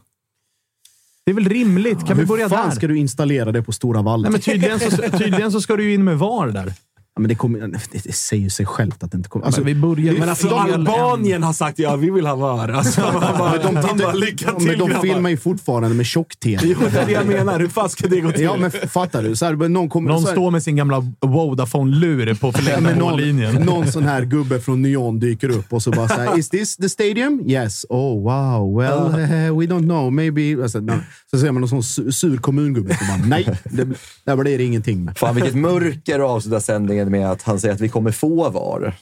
Det 1.26 1.32
är 1.32 1.36
väl 1.36 1.50
rimligt? 1.50 2.08
Kan 2.08 2.18
vi 2.18 2.26
börja 2.26 2.44
Hur 2.44 2.50
fan 2.56 2.70
där? 2.70 2.76
ska 2.76 2.88
du 2.88 2.98
installera 2.98 3.52
det 3.52 3.62
på 3.64 3.72
Stora 3.72 4.02
Valla? 4.02 4.22
Nej, 4.24 4.32
men 4.32 4.42
tydligen, 4.42 4.80
så, 4.80 4.90
tydligen 5.18 5.52
så 5.52 5.62
ska 5.62 5.76
du 5.76 5.84
ju 5.84 5.94
in 5.94 6.04
med 6.04 6.18
VAR 6.18 6.48
där. 6.48 6.74
Ja, 7.16 7.22
men 7.22 7.30
det, 7.30 7.36
kommer, 7.36 7.60
det, 7.60 7.80
det 8.04 8.14
säger 8.16 8.50
sig 8.50 8.66
självt 8.66 9.04
att 9.04 9.12
det 9.12 9.18
inte 9.18 9.30
kommer... 9.30 9.46
Alltså, 9.46 9.64
vi 9.64 9.76
börjar 9.76 10.14
Men 10.14 10.30
alltså, 10.30 10.50
Albanien 10.50 11.44
har 11.44 11.54
sagt 11.54 11.80
ja, 11.80 11.96
vi 11.96 12.10
vill 12.10 12.26
ha 12.26 12.36
VAR. 12.36 12.70
Alltså, 12.70 13.02
bara, 13.02 13.58
de, 13.58 13.98
bara, 13.98 14.14
lycka 14.14 14.46
ja, 14.48 14.60
till 14.60 14.68
men 14.68 14.78
de 14.80 14.90
grabbar." 14.90 15.02
filmar 15.02 15.30
ju 15.30 15.38
fortfarande 15.38 15.90
med 15.96 16.06
tjock-tv. 16.06 16.62
Jo, 16.64 16.78
det 16.92 17.00
är 17.00 17.06
det 17.06 17.12
jag 17.12 17.28
menar. 17.28 17.60
Hur 17.60 17.68
fan 17.68 17.90
ska 17.90 18.08
det 18.08 18.20
gå 18.22 18.32
till? 18.32 18.42
Ja, 18.44 18.58
men 18.58 18.72
fattar 18.72 19.24
du? 19.24 19.36
Så 19.36 19.46
här, 19.46 19.54
någon 19.54 19.90
kommer, 19.90 20.10
Någon 20.10 20.22
så 20.22 20.28
här, 20.28 20.34
står 20.36 20.52
med 20.52 20.64
sin 20.64 20.76
gamla 20.76 21.04
Vodafone-lur 21.22 22.34
på 22.36 22.48
Ja, 22.48 22.52
förlängda 22.52 22.96
mållinjen. 23.06 23.54
någon, 23.54 23.66
någon 23.66 23.92
sån 23.92 24.04
här 24.04 24.22
gubbe 24.26 24.60
från 24.60 24.82
Nyon 24.82 25.20
dyker 25.20 25.50
upp 25.50 25.74
och 25.74 25.84
så 25.84 25.92
bara 25.92 26.08
såhär, 26.08 26.40
“Is 26.40 26.50
this 26.50 26.78
the 26.78 26.90
stadium?” 26.90 27.44
“Yes.” 27.50 27.86
“Oh 27.90 28.24
wow, 28.24 28.78
well 28.80 29.22
eh, 29.22 29.30
we 29.58 29.66
don't 29.66 29.84
know, 29.84 30.14
maybe...” 30.14 30.64
alltså, 30.64 30.80
no. 30.80 30.94
Så 31.32 31.40
ser 31.40 31.52
man 31.52 31.62
någon 31.62 31.70
sån 31.70 31.82
su- 31.82 32.12
sur 32.12 32.38
kommungubbe 32.38 32.98
som 32.98 33.08
bara 33.08 33.28
“Nej, 33.28 33.50
det, 33.64 33.88
där 34.26 34.36
blir 34.36 34.58
det 34.58 34.64
ingenting 34.64 35.04
med.” 35.06 35.18
Fan 35.18 35.36
vilket 35.36 35.56
mörker 35.56 36.20
att 36.20 36.30
avsluta 36.30 36.60
sändningen 36.60 37.03
med 37.10 37.32
att 37.32 37.42
han 37.42 37.60
säger 37.60 37.74
att 37.76 37.82
vi 37.82 37.90
kommer 37.90 38.12
få 38.12 38.50
VAR. 38.50 38.96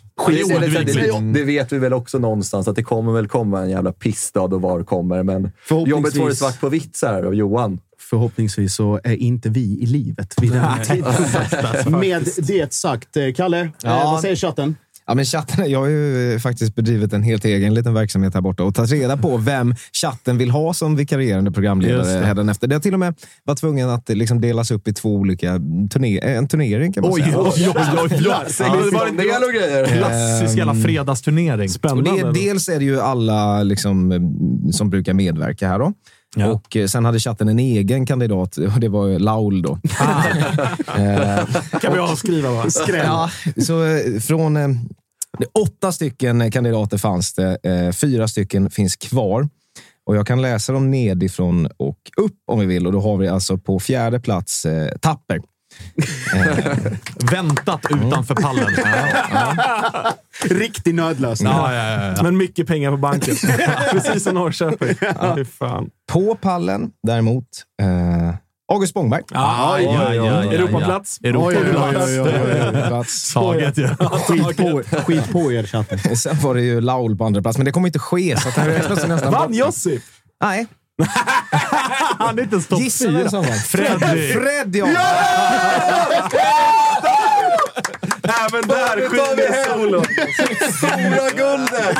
Det 1.34 1.44
vet 1.44 1.72
vi 1.72 1.78
väl 1.80 1.94
också 1.94 2.18
någonstans, 2.20 2.68
att 2.68 2.76
det 2.76 2.84
kommer 2.84 3.12
väl 3.12 3.28
komma 3.28 3.62
en 3.62 3.70
jävla 3.70 3.92
pissdag 3.92 4.48
då 4.50 4.58
VAR 4.58 4.84
kommer. 4.84 5.24
Men 5.24 5.52
Förhoppningsvis. 5.64 5.92
jobbet 5.92 6.14
får 6.18 6.30
det 6.30 6.36
svart 6.36 6.60
på 6.62 6.70
vitt 6.70 6.96
så 6.96 7.08
här 7.08 7.24
av 7.24 7.36
Johan. 7.36 7.80
Förhoppningsvis 8.10 8.76
så 8.76 9.00
är 9.04 9.16
inte 9.16 9.50
vi 9.50 9.80
i 9.82 9.86
livet 9.86 10.34
vid 10.42 10.52
den 10.52 10.60
här 10.62 10.84
tidpunkten. 10.84 12.00
Med 12.00 12.28
det 12.38 12.74
sagt, 12.74 13.18
eh, 13.18 13.34
Kalle, 13.34 13.60
eh, 13.62 13.68
Ja. 13.84 14.12
vad 14.12 14.22
säger 14.22 14.36
chatten? 14.36 14.76
Ja, 15.08 15.14
men 15.16 15.26
chatten, 15.26 15.72
jag 15.72 15.80
har 15.80 15.88
ju 15.88 16.34
eh, 16.34 16.40
faktiskt 16.40 16.76
bedrivit 16.76 17.14
en 17.14 17.24
helt 17.24 17.46
egen 17.46 17.74
liten 17.74 17.94
verksamhet 17.94 18.34
här 18.34 18.42
borta 18.42 18.64
och 18.64 18.76
tagit 18.76 18.92
reda 18.92 19.18
på 19.18 19.38
vem 19.38 19.76
chatten 20.02 20.38
vill 20.38 20.52
ha 20.52 20.74
som 20.74 20.96
vikarierande 20.96 21.52
programledare 21.52 22.20
det. 22.20 22.26
hädanefter. 22.26 22.68
Det 22.68 22.76
har 22.76 22.80
till 22.80 22.94
och 22.94 23.00
med 23.00 23.16
varit 23.44 23.60
tvungen 23.60 23.90
att 23.90 24.10
eh, 24.10 24.16
liksom 24.16 24.42
delas 24.42 24.72
upp 24.72 24.88
i 24.88 24.94
två 24.94 25.16
olika 25.16 25.60
turné 25.90 26.20
en 26.20 26.48
turnering 26.48 26.94
kan 26.94 27.02
man 27.02 27.12
Oj, 27.14 27.22
säga. 27.22 27.38
oj, 27.40 27.52
oj, 27.58 27.72
oj, 27.76 27.80
oj. 28.04 28.10
Sexdel 28.50 29.44
och 29.44 29.54
grejer. 29.54 29.86
Klassisk 29.86 30.58
jävla 30.58 30.76
fredagsturnering. 30.76 31.66
Och 31.66 31.72
Spännande. 31.72 32.12
det, 32.24 32.32
dels 32.32 32.70
är 32.70 32.80
det 32.80 32.86
ju 32.86 33.00
alla 33.02 33.64
liksom, 33.64 34.12
eh, 34.12 34.20
som 34.72 34.90
brukar 34.90 35.14
medverka 35.14 35.68
här. 35.68 35.80
Då. 35.80 35.94
Ja. 36.36 36.48
Och 36.48 36.76
eh, 36.76 36.88
Sen 36.88 37.06
hade 37.06 37.20
chatten 37.20 37.50
en 37.50 37.60
egen 37.60 38.06
kandidat 38.06 38.58
och 38.58 38.80
det 38.80 38.90
var 38.90 39.20
Laul. 39.20 39.62
Då. 39.62 39.80
Eh, 40.98 41.80
kan 41.82 41.94
vi 41.94 42.00
avskriva 42.00 42.52
va? 42.52 42.66
Ja, 42.88 43.30
så 43.64 43.84
eh, 43.86 44.20
från 44.20 44.58
åtta 45.54 45.92
stycken 45.92 46.52
kandidater 46.52 46.98
fanns 46.98 47.34
det. 47.34 47.58
Fyra 47.96 48.28
stycken 48.28 48.70
finns 48.70 48.96
kvar. 48.96 49.50
Och 50.06 50.16
Jag 50.16 50.28
kan 50.28 50.42
läsa 50.42 50.74
dem 50.74 50.92
nedifrån 50.92 51.70
och 51.78 51.98
upp 52.18 52.38
om 52.48 52.60
vi 52.60 52.66
vill. 52.66 52.88
Och 52.88 52.94
Då 52.94 53.02
har 53.02 53.18
vi 53.18 53.28
alltså 53.28 53.58
på 53.58 53.80
fjärde 53.80 54.20
plats 54.20 54.66
eh, 54.66 54.98
Tapper. 54.98 55.42
Väntat 57.32 57.82
utanför 57.90 58.36
pallen. 58.36 58.68
Riktig 60.44 60.96
nödlösning. 60.96 61.52
Ja, 61.52 61.74
ja, 61.74 61.90
ja, 61.90 62.14
ja. 62.18 62.24
Men 62.24 62.38
mycket 62.38 62.68
pengar 62.68 62.92
på 62.92 62.98
banken. 62.98 63.36
Precis 63.92 64.24
som 64.24 64.36
Norrköping. 64.36 64.96
Fy 65.36 65.46
fan. 65.46 65.90
På 66.12 66.36
pallen 66.36 66.92
däremot 67.08 67.46
eh, 67.82 68.36
August 68.72 68.92
Spångberg. 68.92 69.22
Ah, 69.32 69.78
ja, 69.80 69.94
ja, 69.94 70.14
ja, 70.14 70.44
ja. 70.44 70.54
Europaplats. 70.54 71.20
Oj, 71.24 71.36
oj, 71.38 71.56
oj. 72.92 73.06
Saget 73.08 73.78
ju. 73.78 73.88
Skit, 73.88 74.58
på, 74.58 74.82
skit 75.04 75.32
på 75.32 75.52
er, 75.52 75.64
chatten. 75.64 76.16
Sen 76.16 76.40
var 76.40 76.56
det 76.56 76.62
ju 76.62 76.82
Laul 76.82 77.18
på 77.18 77.26
andra 77.26 77.42
plats, 77.42 77.58
men 77.58 77.66
det 77.66 77.72
kommer 77.72 77.88
inte 77.88 78.00
ske. 78.00 78.38
Så 78.40 78.50
att 78.50 78.68
räknas 78.68 79.08
nästan 79.08 79.32
Vann. 79.32 79.54
Josip? 79.54 80.02
Nej. 80.42 80.68
Han 82.20 82.40
är 82.40 82.44
inte 82.44 82.56
ens 82.56 82.68
topp 82.68 82.80
Gissa 82.80 83.06
vem 83.06 83.16
fyra. 83.16 83.30
som 83.30 83.42
vann. 83.44 83.54
Freddy. 83.60 84.34
Fred, 84.34 84.76
ja! 84.76 84.88
Även 88.48 88.68
där 88.68 89.10
skiner 89.10 89.70
solen. 89.70 90.06
Stora 90.78 91.30
guldet! 91.30 91.98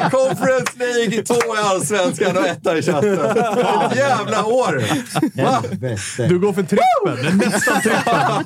Conference 0.10 0.72
League, 0.78 1.22
två 1.22 1.34
i 1.56 1.58
Allsvenskan 1.64 2.36
och 2.36 2.46
etta 2.46 2.78
i 2.78 2.82
chatten. 2.82 3.18
Jävla 3.96 4.44
år! 4.44 4.84
Va? 5.42 5.62
Du 6.28 6.38
går 6.38 6.52
för 6.52 6.62
trippen. 6.62 7.38
Nästan 7.38 7.80
trippen. 7.82 8.44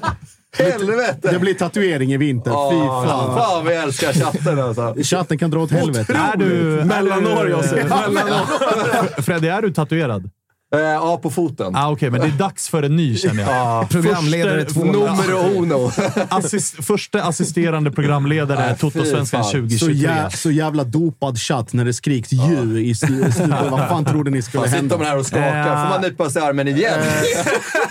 Helvete! 0.58 1.30
Det 1.30 1.38
blir 1.38 1.54
tatuering 1.54 2.12
i 2.12 2.16
vinter. 2.16 2.50
Fy 2.50 2.76
Åh, 2.76 3.04
fan. 3.06 3.34
fan 3.36 3.66
vi 3.66 3.74
älskar 3.74 4.12
chatten 4.12 4.58
alltså. 4.60 4.94
Chatten 5.02 5.38
kan 5.38 5.50
dra 5.50 5.60
åt 5.60 5.70
helvete. 5.70 6.12
Är 6.34 6.36
du... 6.36 6.84
Mellanår, 6.84 7.48
Josip. 7.50 7.82
Mellanår. 8.08 9.22
Freddy, 9.22 9.48
är 9.48 9.62
du 9.62 9.72
tatuerad? 9.72 10.30
Eh, 10.74 10.80
ja, 10.80 11.18
på 11.22 11.30
foten. 11.30 11.76
Ah, 11.76 11.90
Okej, 11.90 12.10
men 12.10 12.20
det 12.20 12.26
är 12.26 12.30
dags 12.30 12.68
för 12.68 12.82
en 12.82 12.96
ny 12.96 13.16
känner 13.16 13.42
jag. 13.42 13.88
Programledare 13.90 14.64
Första- 14.64 14.80
två. 14.80 14.84
Numero 14.84 15.62
uno. 15.62 15.90
Assist, 16.28 16.84
första 16.84 17.22
assisterande 17.22 17.90
programledare 17.90 18.58
Nej, 18.60 18.74
fy 18.74 18.80
Toto-svenskan 18.80 19.42
fan. 19.42 19.44
Så, 19.44 19.50
2023. 19.58 19.94
jä, 19.94 20.30
så 20.30 20.50
jävla 20.50 20.84
dopad 20.84 21.38
chatt 21.38 21.72
när 21.72 21.84
det 21.84 21.92
skriks 21.94 22.32
ju 22.32 22.84
i 22.86 22.92
slu- 22.92 23.30
slutet. 23.32 23.48
Vad 23.70 23.88
fan 23.88 24.04
trodde 24.04 24.30
ni 24.30 24.42
skulle 24.42 24.60
Fan, 24.60 24.68
sitter 24.68 24.76
hända? 24.80 24.96
man 24.98 25.06
här 25.06 25.18
och 25.18 25.26
skakar. 25.26 25.82
Får 25.82 25.88
man 25.90 26.00
nypa 26.00 26.30
sig 26.30 26.42
i 26.42 26.44
armen 26.44 26.68
igen? 26.68 27.00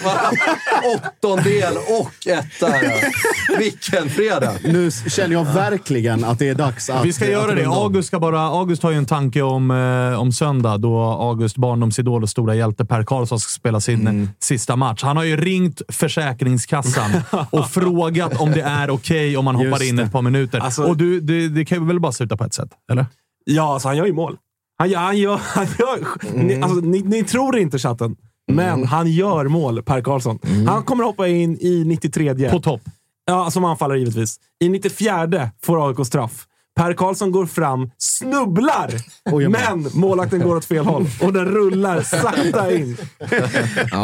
Va? 0.04 0.12
Åttondel 0.96 1.74
och 1.78 2.28
etta. 2.28 2.68
här. 2.68 2.94
Vilken 3.60 4.10
fredag! 4.10 4.52
Nu 4.64 4.92
känner 4.92 5.34
jag 5.34 5.46
verkligen 5.54 6.24
att 6.24 6.40
det 6.40 6.50
är 6.50 6.56
dags 6.56 6.90
att... 6.90 7.06
Vi 7.06 7.14
ska 7.14 7.26
att 7.26 7.32
göra 7.32 7.56
det. 7.56 7.66
August, 7.66 8.08
ska 8.08 8.20
bara, 8.20 8.40
August 8.42 8.84
har 8.84 8.92
ju 8.92 8.98
en 8.98 9.06
tanke 9.06 9.42
om, 9.42 9.72
eh, 10.14 10.20
om 10.22 10.32
söndag, 10.32 10.78
då 10.78 11.00
August 11.02 11.58
barndomsidol 11.58 12.24
och 12.24 12.30
stora 12.30 12.56
hjälte 12.56 12.73
hjälte 12.74 12.86
Per 12.86 13.04
Karlsson 13.04 13.40
ska 13.40 13.50
spela 13.50 13.80
sin 13.80 14.02
Mm. 14.08 14.30
sista 14.40 14.76
match. 14.76 15.04
Han 15.04 15.18
har 15.18 15.24
ju 15.24 15.38
ringt 15.38 15.82
Försäkringskassan 15.90 17.12
och 17.52 17.70
frågat 17.70 18.42
om 18.42 18.52
det 18.52 18.62
är 18.62 18.90
okej 18.90 19.38
om 19.38 19.46
man 19.46 19.56
hoppar 19.56 19.84
in 19.90 20.00
ett 20.00 20.12
par 20.12 20.22
minuter. 20.22 20.60
Alltså- 20.60 20.84
och 20.84 20.98
du, 20.98 21.20
det, 21.22 21.50
det 21.50 21.66
kan 21.66 21.78
ju 21.80 21.86
väl 21.86 22.00
bara 22.00 22.12
sluta 22.12 22.38
på 22.38 22.44
ett 22.44 22.54
sätt? 22.54 22.70
Eller? 22.92 23.06
Ja, 23.46 23.74
alltså 23.74 23.88
han 23.88 23.98
gör 23.98 24.06
ju 24.06 24.14
mål. 24.14 24.38
Han 24.78 24.90
gör, 24.90 25.00
han 25.00 25.18
gör, 25.18 25.40
han 25.44 25.66
gör, 25.80 26.00
ni, 26.44 26.62
alltså, 26.62 26.80
ni, 26.80 27.02
ni 27.02 27.24
tror 27.24 27.58
inte 27.58 27.78
chatten, 27.80 28.16
men 28.52 28.84
han 28.86 29.12
gör 29.12 29.46
mål, 29.48 29.84
Per 29.84 30.02
Karlsson. 30.02 30.40
Han 30.68 30.84
kommer 30.84 31.04
hoppa 31.04 31.28
in 31.28 31.58
i 31.62 31.84
93. 31.86 32.50
På 32.50 32.60
topp. 32.60 32.82
Ja, 33.26 33.52
som 33.52 33.66
anfallare 33.66 34.00
givetvis. 34.00 34.38
I 34.64 34.70
94 34.70 35.50
får 35.64 35.90
AIK 35.90 36.08
straff. 36.08 36.46
Per 36.76 36.94
Karlsson 36.94 37.32
går 37.32 37.46
fram, 37.46 37.90
snubblar, 37.98 38.90
men 39.50 39.88
målvakten 39.94 40.40
går 40.42 40.56
åt 40.56 40.66
fel 40.66 40.86
håll 40.86 41.06
och 41.22 41.34
den 41.34 41.46
rullar 41.46 42.02
sakta 42.02 42.72
in. 42.76 42.98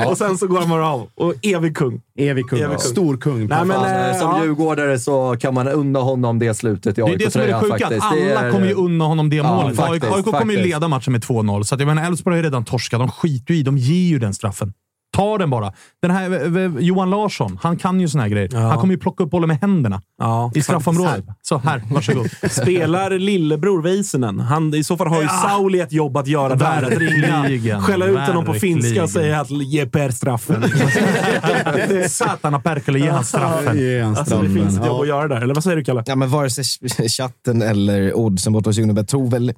Och 0.07 0.17
sen 0.17 0.37
så 0.37 0.47
går 0.47 0.59
han 0.59 0.69
bara 0.69 0.87
av. 0.89 1.07
Och 1.15 1.33
evig 1.41 1.77
kung. 1.77 2.01
Evig 2.19 2.49
kung. 2.49 2.59
Evig 2.59 2.77
kung. 2.77 2.79
Stor 2.91 3.17
kung. 3.17 3.47
Nej, 3.47 3.65
men, 3.65 3.71
Fan, 3.71 4.09
eh, 4.09 4.19
som 4.19 4.29
ja. 4.29 4.43
djurgårdare 4.43 4.99
så 4.99 5.35
kan 5.39 5.53
man 5.53 5.67
unna 5.67 5.99
honom 5.99 6.39
det 6.39 6.53
slutet 6.53 6.97
i 6.97 7.01
Det 7.01 7.07
är 7.13 7.17
det 7.17 7.31
som 7.31 7.41
är 7.41 7.47
det 7.47 7.53
AIK-tröjan 7.55 7.61
sjuka. 7.79 7.85
faktiskt. 7.85 8.05
Alla 8.05 8.47
är- 8.47 8.51
kommer 8.51 8.67
ju 8.67 8.73
unna 8.73 9.05
honom 9.05 9.29
det 9.29 9.35
Ja, 9.35 9.55
målet. 9.55 9.79
AIK, 9.79 9.87
faktiskt, 10.01 10.13
AIK 10.27 10.39
kommer 10.39 10.53
ju 10.53 10.63
leda 10.63 10.87
matchen 10.87 11.11
med 11.13 11.21
2-0, 11.23 11.63
så 11.63 11.75
att 11.75 11.81
jag 11.81 11.87
menar, 11.87 12.07
Elfsborg 12.07 12.33
har 12.35 12.37
ju 12.37 12.43
redan 12.43 12.65
torskat. 12.65 12.99
De 12.99 13.11
skiter 13.11 13.53
ju 13.53 13.59
i. 13.59 13.63
De 13.63 13.77
ger 13.77 14.09
ju 14.09 14.19
den 14.19 14.33
straffen. 14.33 14.73
Ta 15.19 15.37
den 15.37 15.49
bara. 15.49 15.73
Den 16.01 16.11
här 16.11 16.79
Johan 16.79 17.09
Larsson, 17.09 17.59
han 17.61 17.77
kan 17.77 17.99
ju 18.01 18.07
såna 18.07 18.23
här 18.23 18.29
grejer. 18.29 18.55
Han 18.55 18.77
kommer 18.77 18.93
ju 18.93 18.99
plocka 18.99 19.23
upp 19.23 19.29
bollen 19.29 19.47
med 19.47 19.57
händerna 19.61 20.01
Ja, 20.17 20.51
i 20.55 20.61
straffområdet. 20.61 21.25
Så 21.41 21.57
här, 21.57 21.83
varsågod. 21.91 22.29
Spelar 22.51 23.11
lillebror 23.11 23.81
Väisänen? 23.81 24.39
Han, 24.39 24.73
I 24.73 24.83
så 24.83 24.97
fall 24.97 25.07
har 25.07 25.17
ju 25.21 25.23
Ja. 25.23 25.29
Sauli 25.49 25.79
ett 25.79 25.91
jobb 25.91 26.17
att 26.17 26.27
göra 26.27 26.55
där. 26.55 26.83
Att 26.83 26.89
ringa, 26.97 27.81
skälla 27.81 28.05
ut 28.05 28.19
honom 28.19 28.45
på 28.45 28.53
finska 28.53 29.03
och 29.03 29.09
säga 29.09 29.41
att 29.41 29.49
ge 29.51 29.85
Per 29.85 30.09
straffen. 30.11 30.63
Satana 32.09 32.59
Perkele, 32.59 32.99
ge 32.99 33.09
han 33.09 33.23
straffen. 33.25 33.77
Ge 33.77 34.01
han 34.01 34.15
Alltså, 34.15 34.41
det 34.41 34.49
finns 34.49 34.77
ett 34.79 34.85
jobb 34.85 34.95
Ja. 34.97 35.01
att 35.01 35.07
göra 35.07 35.27
där. 35.27 35.41
Eller 35.41 35.53
vad 35.53 35.63
säger 35.63 35.77
du, 35.77 35.83
Kalle? 35.83 36.03
Ja, 36.05 36.15
men 36.15 36.29
vare 36.29 36.49
sig 36.49 36.63
chatten 37.09 37.61
eller 37.61 38.13
oddsen 38.17 38.53
borta 38.53 38.69
hos 38.69 38.77
Unibet 38.79 39.07
tror 39.07 39.29
väl 39.31 39.53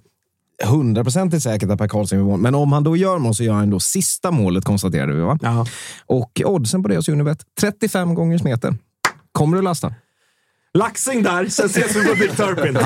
hundraprocentigt 0.64 1.44
säkert 1.44 1.70
att 1.70 1.78
Per 1.78 1.88
Karlsson 1.88 2.18
gör 2.18 2.26
mål. 2.26 2.40
Men 2.40 2.56
om 2.56 2.72
han 2.72 2.84
då 2.84 2.98
gör 2.98 3.18
mål 3.18 3.36
så 3.36 3.44
gör 3.44 3.54
han 3.54 3.70
då 3.70 3.80
sista 3.80 4.32
målet, 4.32 4.66
konstaterade 4.66 5.14
vi. 5.14 5.22
va? 5.22 5.38
Och 6.06 6.42
oddsen 6.46 6.84
på 6.84 6.90
det 6.90 6.96
hos 6.96 7.10
Unibet, 7.10 7.38
35 7.60 8.16
gånger 8.16 8.38
smeten. 8.38 8.78
Kommer 9.32 9.58
du 9.58 9.64
lasta? 9.64 9.94
Laxing 10.74 11.24
där, 11.24 11.46
sen 11.46 11.66
ses 11.66 11.96
vi 11.96 12.08
på 12.08 12.16
Big 12.16 12.38
Turpin. 12.38 12.78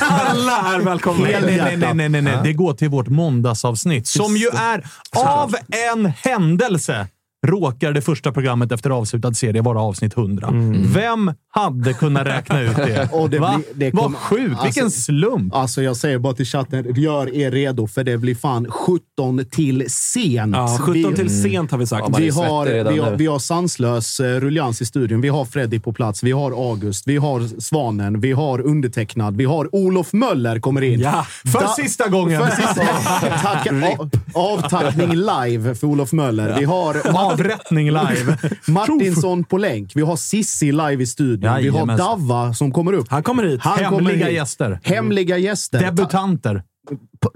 Alla 0.00 0.74
är 0.74 0.80
välkomna. 0.80 1.22
Nej, 1.22 1.38
nej, 1.42 1.56
nej, 1.56 1.76
nej, 1.76 1.94
nej, 1.94 2.08
nej, 2.08 2.22
nej. 2.22 2.40
Det 2.44 2.52
går 2.52 2.74
till 2.74 2.88
vårt 2.88 3.08
måndagsavsnitt 3.08 4.06
som 4.06 4.36
ju 4.36 4.46
är 4.46 4.84
av 5.16 5.54
en 5.90 6.06
händelse 6.06 7.08
råkar 7.46 7.92
det 7.92 8.00
första 8.02 8.32
programmet 8.32 8.72
efter 8.72 8.90
avslutad 8.90 9.34
serie 9.34 9.62
vara 9.62 9.80
avsnitt 9.80 10.16
100. 10.16 10.48
Vem 10.94 11.32
hade 11.52 11.92
kunnat 11.92 12.26
räkna 12.26 12.60
ut 12.60 12.76
det? 12.76 13.08
Och 13.12 13.30
det 13.30 13.38
Va? 13.38 13.54
blir- 13.56 13.74
det 13.74 13.94
Vad 13.94 14.02
kommer- 14.04 14.18
sjukt! 14.18 14.64
Vilken 14.64 14.84
alltså- 14.84 15.00
slump! 15.00 15.54
Alltså 15.54 15.82
jag 15.82 15.96
säger 15.96 16.18
bara 16.18 16.32
till 16.34 16.46
chatten, 16.46 16.94
gör 16.96 17.34
er 17.34 17.50
redo 17.50 17.86
för 17.86 18.04
det 18.04 18.18
blir 18.18 18.34
fan 18.34 18.66
17 18.70 19.44
till 19.50 19.84
sent. 19.88 20.56
Ja, 20.56 20.78
17 20.80 20.92
Vi- 20.94 21.16
till 21.16 21.42
sent 21.42 21.70
har 21.70 21.78
vi 21.78 21.86
sagt. 21.86 22.02
Ja, 22.04 22.08
man 22.10 22.20
är 22.20 22.24
Vi 22.24 22.30
har, 22.30 22.66
vi, 22.92 22.98
har, 22.98 23.10
vi 23.16 23.26
har 23.26 23.38
sanslös 23.38 24.20
eh, 24.20 24.24
rullians 24.40 24.82
i 24.82 24.86
studion. 24.86 25.20
Vi 25.20 25.28
har 25.28 25.44
Freddy 25.44 25.78
på 25.80 25.92
plats, 25.92 26.22
vi 26.22 26.32
har 26.32 26.50
August, 26.70 27.06
vi 27.08 27.16
har 27.16 27.60
Svanen, 27.60 28.20
vi 28.20 28.32
har 28.32 28.60
undertecknad, 28.60 29.36
vi 29.36 29.44
har 29.44 29.74
Olof 29.74 30.12
Möller 30.12 30.60
kommer 30.60 30.82
in. 30.82 31.00
Ja, 31.00 31.26
För 31.52 31.60
Da- 31.60 31.68
sista 31.68 32.08
gången! 32.08 32.40
För 32.40 32.50
sista, 32.56 32.84
tacka, 33.42 33.70
av, 33.98 34.10
avtackning 34.34 35.10
live 35.14 35.74
för 35.74 35.86
Olof 35.86 36.12
Möller. 36.12 36.58
Vi 36.58 36.64
har 36.64 37.12
Avrättning 37.32 37.86
live. 37.86 38.36
Martinsson 38.66 39.44
på 39.44 39.58
länk. 39.58 39.92
Vi 39.94 40.02
har 40.02 40.16
Sissi 40.16 40.72
live 40.72 41.02
i 41.02 41.06
studion. 41.06 41.40
Vi 41.40 41.46
har 41.48 41.58
Jajamensan. 41.58 42.06
Davva 42.06 42.54
som 42.54 42.72
kommer 42.72 42.92
upp. 42.92 43.06
Han 43.10 43.22
kommer 43.22 43.42
hit. 43.42 43.60
Han 43.62 43.78
kommer 43.78 44.10
Hemliga 44.10 44.26
hit. 44.26 44.34
gäster. 44.34 44.80
Hemliga 44.82 45.38
gäster. 45.38 45.80
Debutanter. 45.80 46.62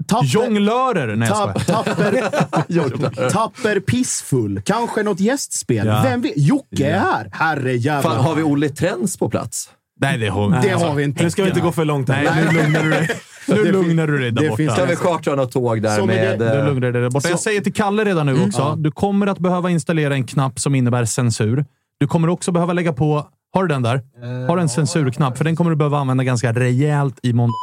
Tapper, 0.07 0.25
Jonglörer. 0.27 1.15
Nej, 1.15 1.27
jag 1.29 1.37
tapp, 1.67 1.89
skojar. 1.93 2.29
tapper, 2.29 3.29
tapper 3.29 3.79
pissfull. 3.79 4.61
Kanske 4.65 5.03
något 5.03 5.19
gästspel. 5.19 5.87
Ja. 5.87 6.01
Vem 6.03 6.21
vet? 6.21 6.33
Jocke 6.35 6.85
är 6.87 6.99
här. 6.99 7.29
Herre 7.31 7.73
jävlar. 7.75 8.11
Fan, 8.15 8.23
har 8.25 8.35
vi 8.35 8.43
Olle 8.43 8.69
Trends 8.69 9.17
på 9.17 9.29
plats? 9.29 9.69
Nej, 10.01 10.17
det 10.17 10.27
har, 10.27 10.61
Det 10.61 10.69
har 10.69 10.95
vi 10.95 11.03
inte. 11.03 11.23
Nu 11.23 11.31
ska 11.31 11.43
vi 11.43 11.49
inte 11.49 11.61
gå 11.61 11.71
för 11.71 11.85
långt. 11.85 12.09
här. 12.09 12.23
Nej, 12.23 12.45
nu 12.51 12.57
lugnar 12.61 12.83
du 12.83 12.89
dig. 12.89 13.09
Nu 13.47 13.71
lugnar 13.71 14.07
du 14.07 14.17
dig 14.19 14.31
där 14.31 14.41
det 14.41 14.49
borta. 14.49 14.57
finns- 14.57 14.75
Kan 14.75 14.87
vi 14.87 14.95
chartra 14.95 15.35
något 15.35 15.51
tåg 15.51 15.81
där 15.81 15.97
Som 15.97 16.07
med... 16.07 16.39
det- 16.39 16.51
Du 16.51 16.59
eh, 16.59 16.65
lugnar 16.65 16.91
dig 16.91 17.01
där 17.01 17.09
borta. 17.09 17.29
Jag 17.29 17.39
säger 17.39 17.61
till 17.61 17.73
Kalle 17.73 18.03
redan 18.05 18.25
nu 18.25 18.43
också. 18.45 18.75
Du 18.77 18.91
kommer 18.91 19.27
att 19.27 19.39
behöva 19.39 19.69
installera 19.69 20.13
en 20.13 20.23
knapp 20.23 20.59
som 20.59 20.75
innebär 20.75 21.05
censur. 21.05 21.65
Du 21.99 22.07
kommer 22.07 22.27
också 22.29 22.51
behöva 22.51 22.73
lägga 22.73 22.93
på... 22.93 23.27
Har 23.53 23.63
du 23.63 23.67
den 23.73 23.81
där? 23.81 24.01
Har 24.47 24.55
du 24.55 24.61
en 24.61 24.69
censurknapp? 24.69 25.37
För 25.37 25.43
den 25.45 25.55
kommer 25.55 25.69
du 25.71 25.75
behöva 25.77 25.97
använda 25.97 26.23
ganska 26.23 26.53
rejält 26.53 27.19
i 27.23 27.33
måndag. 27.33 27.53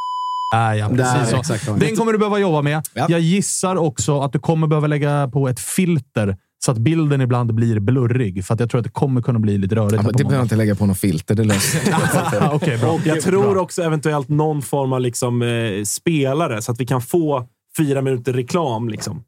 Ah, 0.54 0.74
ja, 0.74 0.88
Där, 0.88 0.96
precis 1.14 1.30
så. 1.30 1.36
exakt. 1.36 1.80
Den 1.80 1.96
kommer 1.96 2.12
du 2.12 2.18
behöva 2.18 2.38
jobba 2.38 2.62
med. 2.62 2.82
Ja. 2.94 3.06
Jag 3.08 3.20
gissar 3.20 3.76
också 3.76 4.20
att 4.20 4.32
du 4.32 4.38
kommer 4.38 4.66
behöva 4.66 4.86
lägga 4.86 5.28
på 5.32 5.48
ett 5.48 5.60
filter 5.60 6.36
så 6.64 6.72
att 6.72 6.78
bilden 6.78 7.20
ibland 7.20 7.54
blir 7.54 7.80
blurrig. 7.80 8.44
För 8.44 8.54
att 8.54 8.60
jag 8.60 8.70
tror 8.70 8.78
att 8.78 8.84
det 8.84 8.90
kommer 8.90 9.22
kunna 9.22 9.38
bli 9.38 9.58
lite 9.58 9.74
rörigt. 9.74 9.92
Ja, 9.92 10.02
det 10.02 10.12
behöver 10.12 10.24
måndag. 10.24 10.42
inte 10.42 10.56
lägga 10.56 10.74
på 10.74 10.86
något 10.86 10.98
filter. 10.98 11.34
Det 11.34 11.44
löser. 11.44 12.50
Okej, 12.52 12.78
bra. 12.78 12.92
Och 12.92 13.06
jag 13.06 13.20
tror 13.20 13.56
också 13.56 13.82
eventuellt 13.82 14.28
någon 14.28 14.62
form 14.62 14.92
av 14.92 15.00
liksom, 15.00 15.42
eh, 15.42 15.84
spelare 15.84 16.62
så 16.62 16.72
att 16.72 16.80
vi 16.80 16.86
kan 16.86 17.02
få 17.02 17.48
fyra 17.76 18.02
minuter 18.02 18.32
reklam. 18.32 18.88
Liksom. 18.88 19.24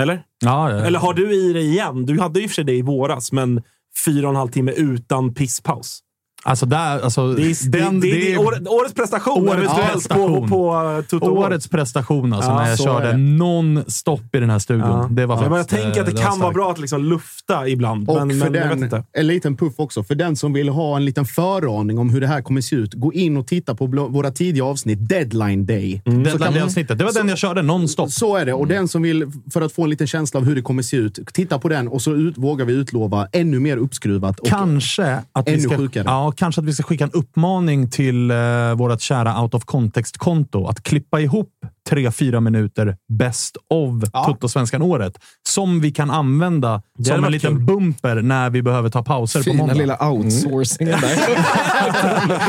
Eller? 0.00 0.22
Ja, 0.44 0.70
ja. 0.70 0.76
Eller 0.76 0.98
har 0.98 1.14
du 1.14 1.34
i 1.34 1.52
dig 1.52 1.66
igen? 1.66 2.06
Du 2.06 2.20
hade 2.20 2.40
ju 2.40 2.48
för 2.48 2.54
sig 2.54 2.64
det 2.64 2.74
i 2.74 2.82
våras, 2.82 3.32
men 3.32 3.62
fyra 4.04 4.26
och 4.26 4.30
en 4.30 4.36
halv 4.36 4.50
timme 4.50 4.72
utan 4.72 5.34
pisspaus. 5.34 6.00
Alltså, 6.46 6.66
där, 6.66 7.00
alltså, 7.00 7.32
Det 7.32 7.42
är, 7.42 7.70
den, 7.70 8.00
det, 8.00 8.10
det, 8.10 8.16
det 8.16 8.32
är 8.34 8.38
året- 8.38 8.68
årets 8.68 8.94
prestation 8.94 9.48
Årets 9.48 9.74
prestation. 9.92 10.48
på, 10.50 11.02
på. 11.20 11.26
Årets 11.26 11.68
prestation 11.68 12.32
alltså, 12.32 12.50
Ja, 12.50 12.56
när 12.62 12.68
jag 12.68 12.78
så 12.78 12.84
körde 12.84 13.12
non-stop 13.12 14.20
i 14.36 14.40
den 14.40 14.50
här 14.50 14.58
studion. 14.58 14.88
Ja. 14.88 15.08
Det 15.10 15.26
var 15.26 15.42
jag 15.42 15.50
bara 15.50 15.60
faktiskt, 15.60 15.82
tänker 15.82 16.00
att 16.00 16.06
det 16.06 16.20
eh, 16.22 16.28
kan 16.30 16.40
vara 16.40 16.52
bra 16.52 16.70
att 16.70 16.78
liksom 16.78 17.04
lufta 17.04 17.68
ibland, 17.68 18.08
Och 18.10 18.14
men, 18.26 18.30
för 18.40 18.50
men 18.50 18.54
jag 18.54 18.68
vet 18.68 18.70
den, 18.70 18.84
inte. 18.84 19.04
en 19.12 19.26
liten 19.26 19.56
puff 19.56 19.72
också. 19.76 20.02
För 20.04 20.14
den 20.14 20.36
som 20.36 20.52
vill 20.52 20.68
ha 20.68 20.96
en 20.96 21.04
liten 21.04 21.24
föraning 21.24 21.98
om 21.98 22.10
hur 22.10 22.20
det 22.20 22.26
här 22.26 22.42
kommer 22.42 22.60
se 22.60 22.76
ut, 22.76 22.94
gå 22.94 23.12
in 23.12 23.36
och 23.36 23.46
titta 23.46 23.74
på 23.74 23.86
våra 23.86 24.30
tidiga 24.30 24.64
avsnitt. 24.64 25.08
Deadline 25.08 25.66
Day. 25.66 26.02
Så 26.04 26.10
Deadline 26.10 26.38
kan 26.38 26.54
man- 26.54 26.62
avsnittet. 26.62 26.98
Det 26.98 27.04
var 27.04 27.12
den 27.12 27.28
jag 27.28 27.38
körde 27.38 27.62
non-stop. 27.62 28.08
Så 28.08 28.36
är 28.36 28.46
det. 28.46 28.52
Och 28.52 28.66
den 28.66 28.88
som 28.88 29.02
vill, 29.02 29.26
för 29.52 29.60
att 29.60 29.72
få 29.72 29.84
en 29.84 29.90
liten 29.90 30.06
känsla 30.06 30.40
av 30.40 30.46
hur 30.46 30.54
det 30.54 30.62
kommer 30.62 30.82
se 30.82 30.96
ut, 30.96 31.18
titta 31.32 31.58
på 31.58 31.68
den 31.68 31.88
och 31.88 32.02
så 32.02 32.14
ut, 32.14 32.38
vågar 32.38 32.64
vi 32.64 32.72
utlova 32.72 33.28
ännu 33.32 33.60
mer 33.60 33.76
uppskruvat. 33.76 34.40
Och 34.40 34.46
Kanske 34.48 35.18
att, 35.32 35.48
vi 35.48 35.52
ännu 35.52 35.62
ska, 35.62 35.76
sjukare. 35.76 36.04
ja, 36.06 36.33
kanske 36.36 36.60
att 36.60 36.66
vi 36.66 36.72
ska 36.72 36.82
skicka 36.82 37.04
en 37.04 37.10
uppmaning 37.12 37.90
till 37.90 38.30
eh, 38.30 38.36
vårt 38.74 39.00
kära 39.00 39.42
out 39.42 39.54
of 39.54 39.64
context-konto 39.64 40.66
att 40.66 40.82
klippa 40.82 41.20
ihop 41.20 41.50
tre, 41.88 42.10
fyra 42.10 42.40
minuter 42.40 42.96
best 43.18 43.56
of 43.70 44.04
Tuttosvenskan-året 44.26 45.18
som 45.48 45.80
vi 45.80 45.90
kan 45.90 46.10
använda 46.10 46.82
som 47.06 47.24
en 47.24 47.32
liten 47.32 47.56
kul. 47.56 47.64
bumper 47.64 48.22
när 48.22 48.50
vi 48.50 48.62
behöver 48.62 48.90
ta 48.90 49.02
pauser 49.02 49.40
på 49.40 49.44
Fina 49.44 49.56
måndag. 49.56 49.74
lilla 49.74 50.10
outsourcingen 50.10 51.00
där. 51.00 51.16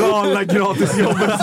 Galna 0.00 0.44
gratisjobbet. 0.44 1.40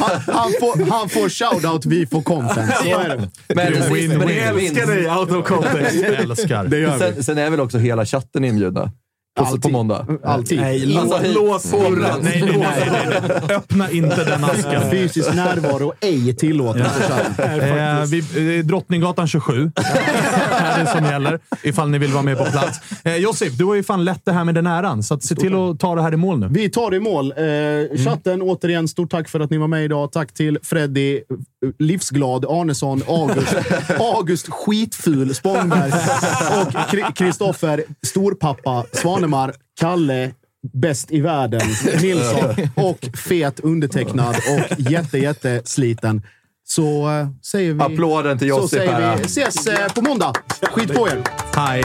han, 0.00 0.20
han, 0.26 0.50
får, 0.60 0.90
han 0.90 1.08
får 1.08 1.28
shoutout, 1.28 1.86
vi 1.86 2.06
får 2.06 2.22
content. 2.22 2.72
Så 2.76 3.00
är 3.00 3.08
det. 3.08 3.28
Men, 3.54 3.72
Win, 3.72 4.10
win. 4.10 4.20
Vi 4.28 4.38
älskar 4.38 4.86
dig, 4.86 5.10
out 5.10 5.30
of 5.30 5.46
context. 5.46 6.04
Älskar. 6.04 6.64
Det 6.64 6.78
gör 6.78 6.92
vi. 6.92 6.98
Sen, 6.98 7.24
sen 7.24 7.38
är 7.38 7.50
väl 7.50 7.60
också 7.60 7.78
hela 7.78 8.06
chatten 8.06 8.44
inbjudna? 8.44 8.90
På, 9.34 9.44
på 9.44 9.50
Alltid. 9.50 9.72
måndag? 9.72 10.06
Alltid. 10.24 10.60
Nej, 10.60 10.96
Alltså, 10.98 11.32
lås 11.32 11.70
på 11.70 11.78
Nej, 11.78 12.12
nej, 12.22 12.42
nej, 12.42 12.58
nej, 12.58 13.20
nej. 13.48 13.56
Öppna 13.56 13.90
inte 13.90 14.24
den 14.24 14.44
asken. 14.44 14.90
Fysisk 14.90 15.34
närvaro 15.34 15.92
ej 16.00 16.36
tillåten. 16.36 16.84
på 16.84 17.12
chatten. 17.14 17.60
Eh, 17.60 18.02
eh, 18.58 18.64
Drottninggatan 18.64 19.28
27 19.28 19.72
är 20.58 20.84
det 20.84 20.86
som 20.90 21.04
gäller, 21.04 21.40
ifall 21.62 21.88
ni 21.90 21.98
vill 21.98 22.10
vara 22.12 22.22
med 22.22 22.38
på 22.38 22.44
plats. 22.44 22.78
Eh, 23.04 23.16
Josip, 23.16 23.58
du 23.58 23.64
har 23.64 23.74
ju 23.74 23.82
fan 23.82 24.04
lätt 24.04 24.20
det 24.24 24.32
här 24.32 24.44
med 24.44 24.54
den 24.54 24.66
äran, 24.66 25.02
så 25.02 25.14
att 25.14 25.22
se 25.24 25.34
till 25.34 25.54
att 25.54 25.80
ta 25.80 25.94
det 25.94 26.02
här 26.02 26.12
i 26.14 26.16
mål 26.16 26.38
nu. 26.38 26.48
Vi 26.50 26.70
tar 26.70 26.90
det 26.90 26.96
i 26.96 27.00
mål. 27.00 27.32
Eh, 27.36 28.04
chatten, 28.04 28.42
återigen, 28.42 28.88
stort 28.88 29.10
tack 29.10 29.28
för 29.28 29.40
att 29.40 29.50
ni 29.50 29.56
var 29.58 29.68
med 29.68 29.84
idag. 29.84 30.12
Tack 30.12 30.32
till 30.34 30.58
Freddy, 30.62 31.14
eh, 31.16 31.20
Livsglad, 31.78 32.44
Arnesson, 32.48 33.02
August, 33.08 33.54
August 33.98 34.48
Skitful 34.50 35.34
Spångberg 35.34 35.92
och 36.62 36.72
Kri- 36.90 37.12
Kristoffer, 37.14 37.84
Storpappa, 38.06 38.84
Svanemar, 39.22 39.54
Kalle, 39.80 40.30
Bäst 40.72 41.10
i 41.10 41.20
världen, 41.20 41.60
Nilsson 42.02 42.54
och 42.74 42.98
fet 43.16 43.60
undertecknad 43.60 44.36
och 44.36 44.80
jätte, 44.80 45.18
jätte 45.18 45.62
sliten. 45.64 46.22
Så 46.64 47.10
eh, 47.10 47.28
säger 47.42 47.72
vi... 47.74 47.80
Applåden 47.80 48.38
till 48.38 48.48
Så 48.48 48.56
Josip 48.56 48.78
säger 48.78 48.92
här. 48.92 49.16
vi 49.16 49.22
ses 49.24 49.66
eh, 49.66 49.92
på 49.92 50.02
måndag. 50.02 50.32
Skit 50.72 50.94
på 50.94 51.08
er! 51.08 51.22
Hej! 51.56 51.84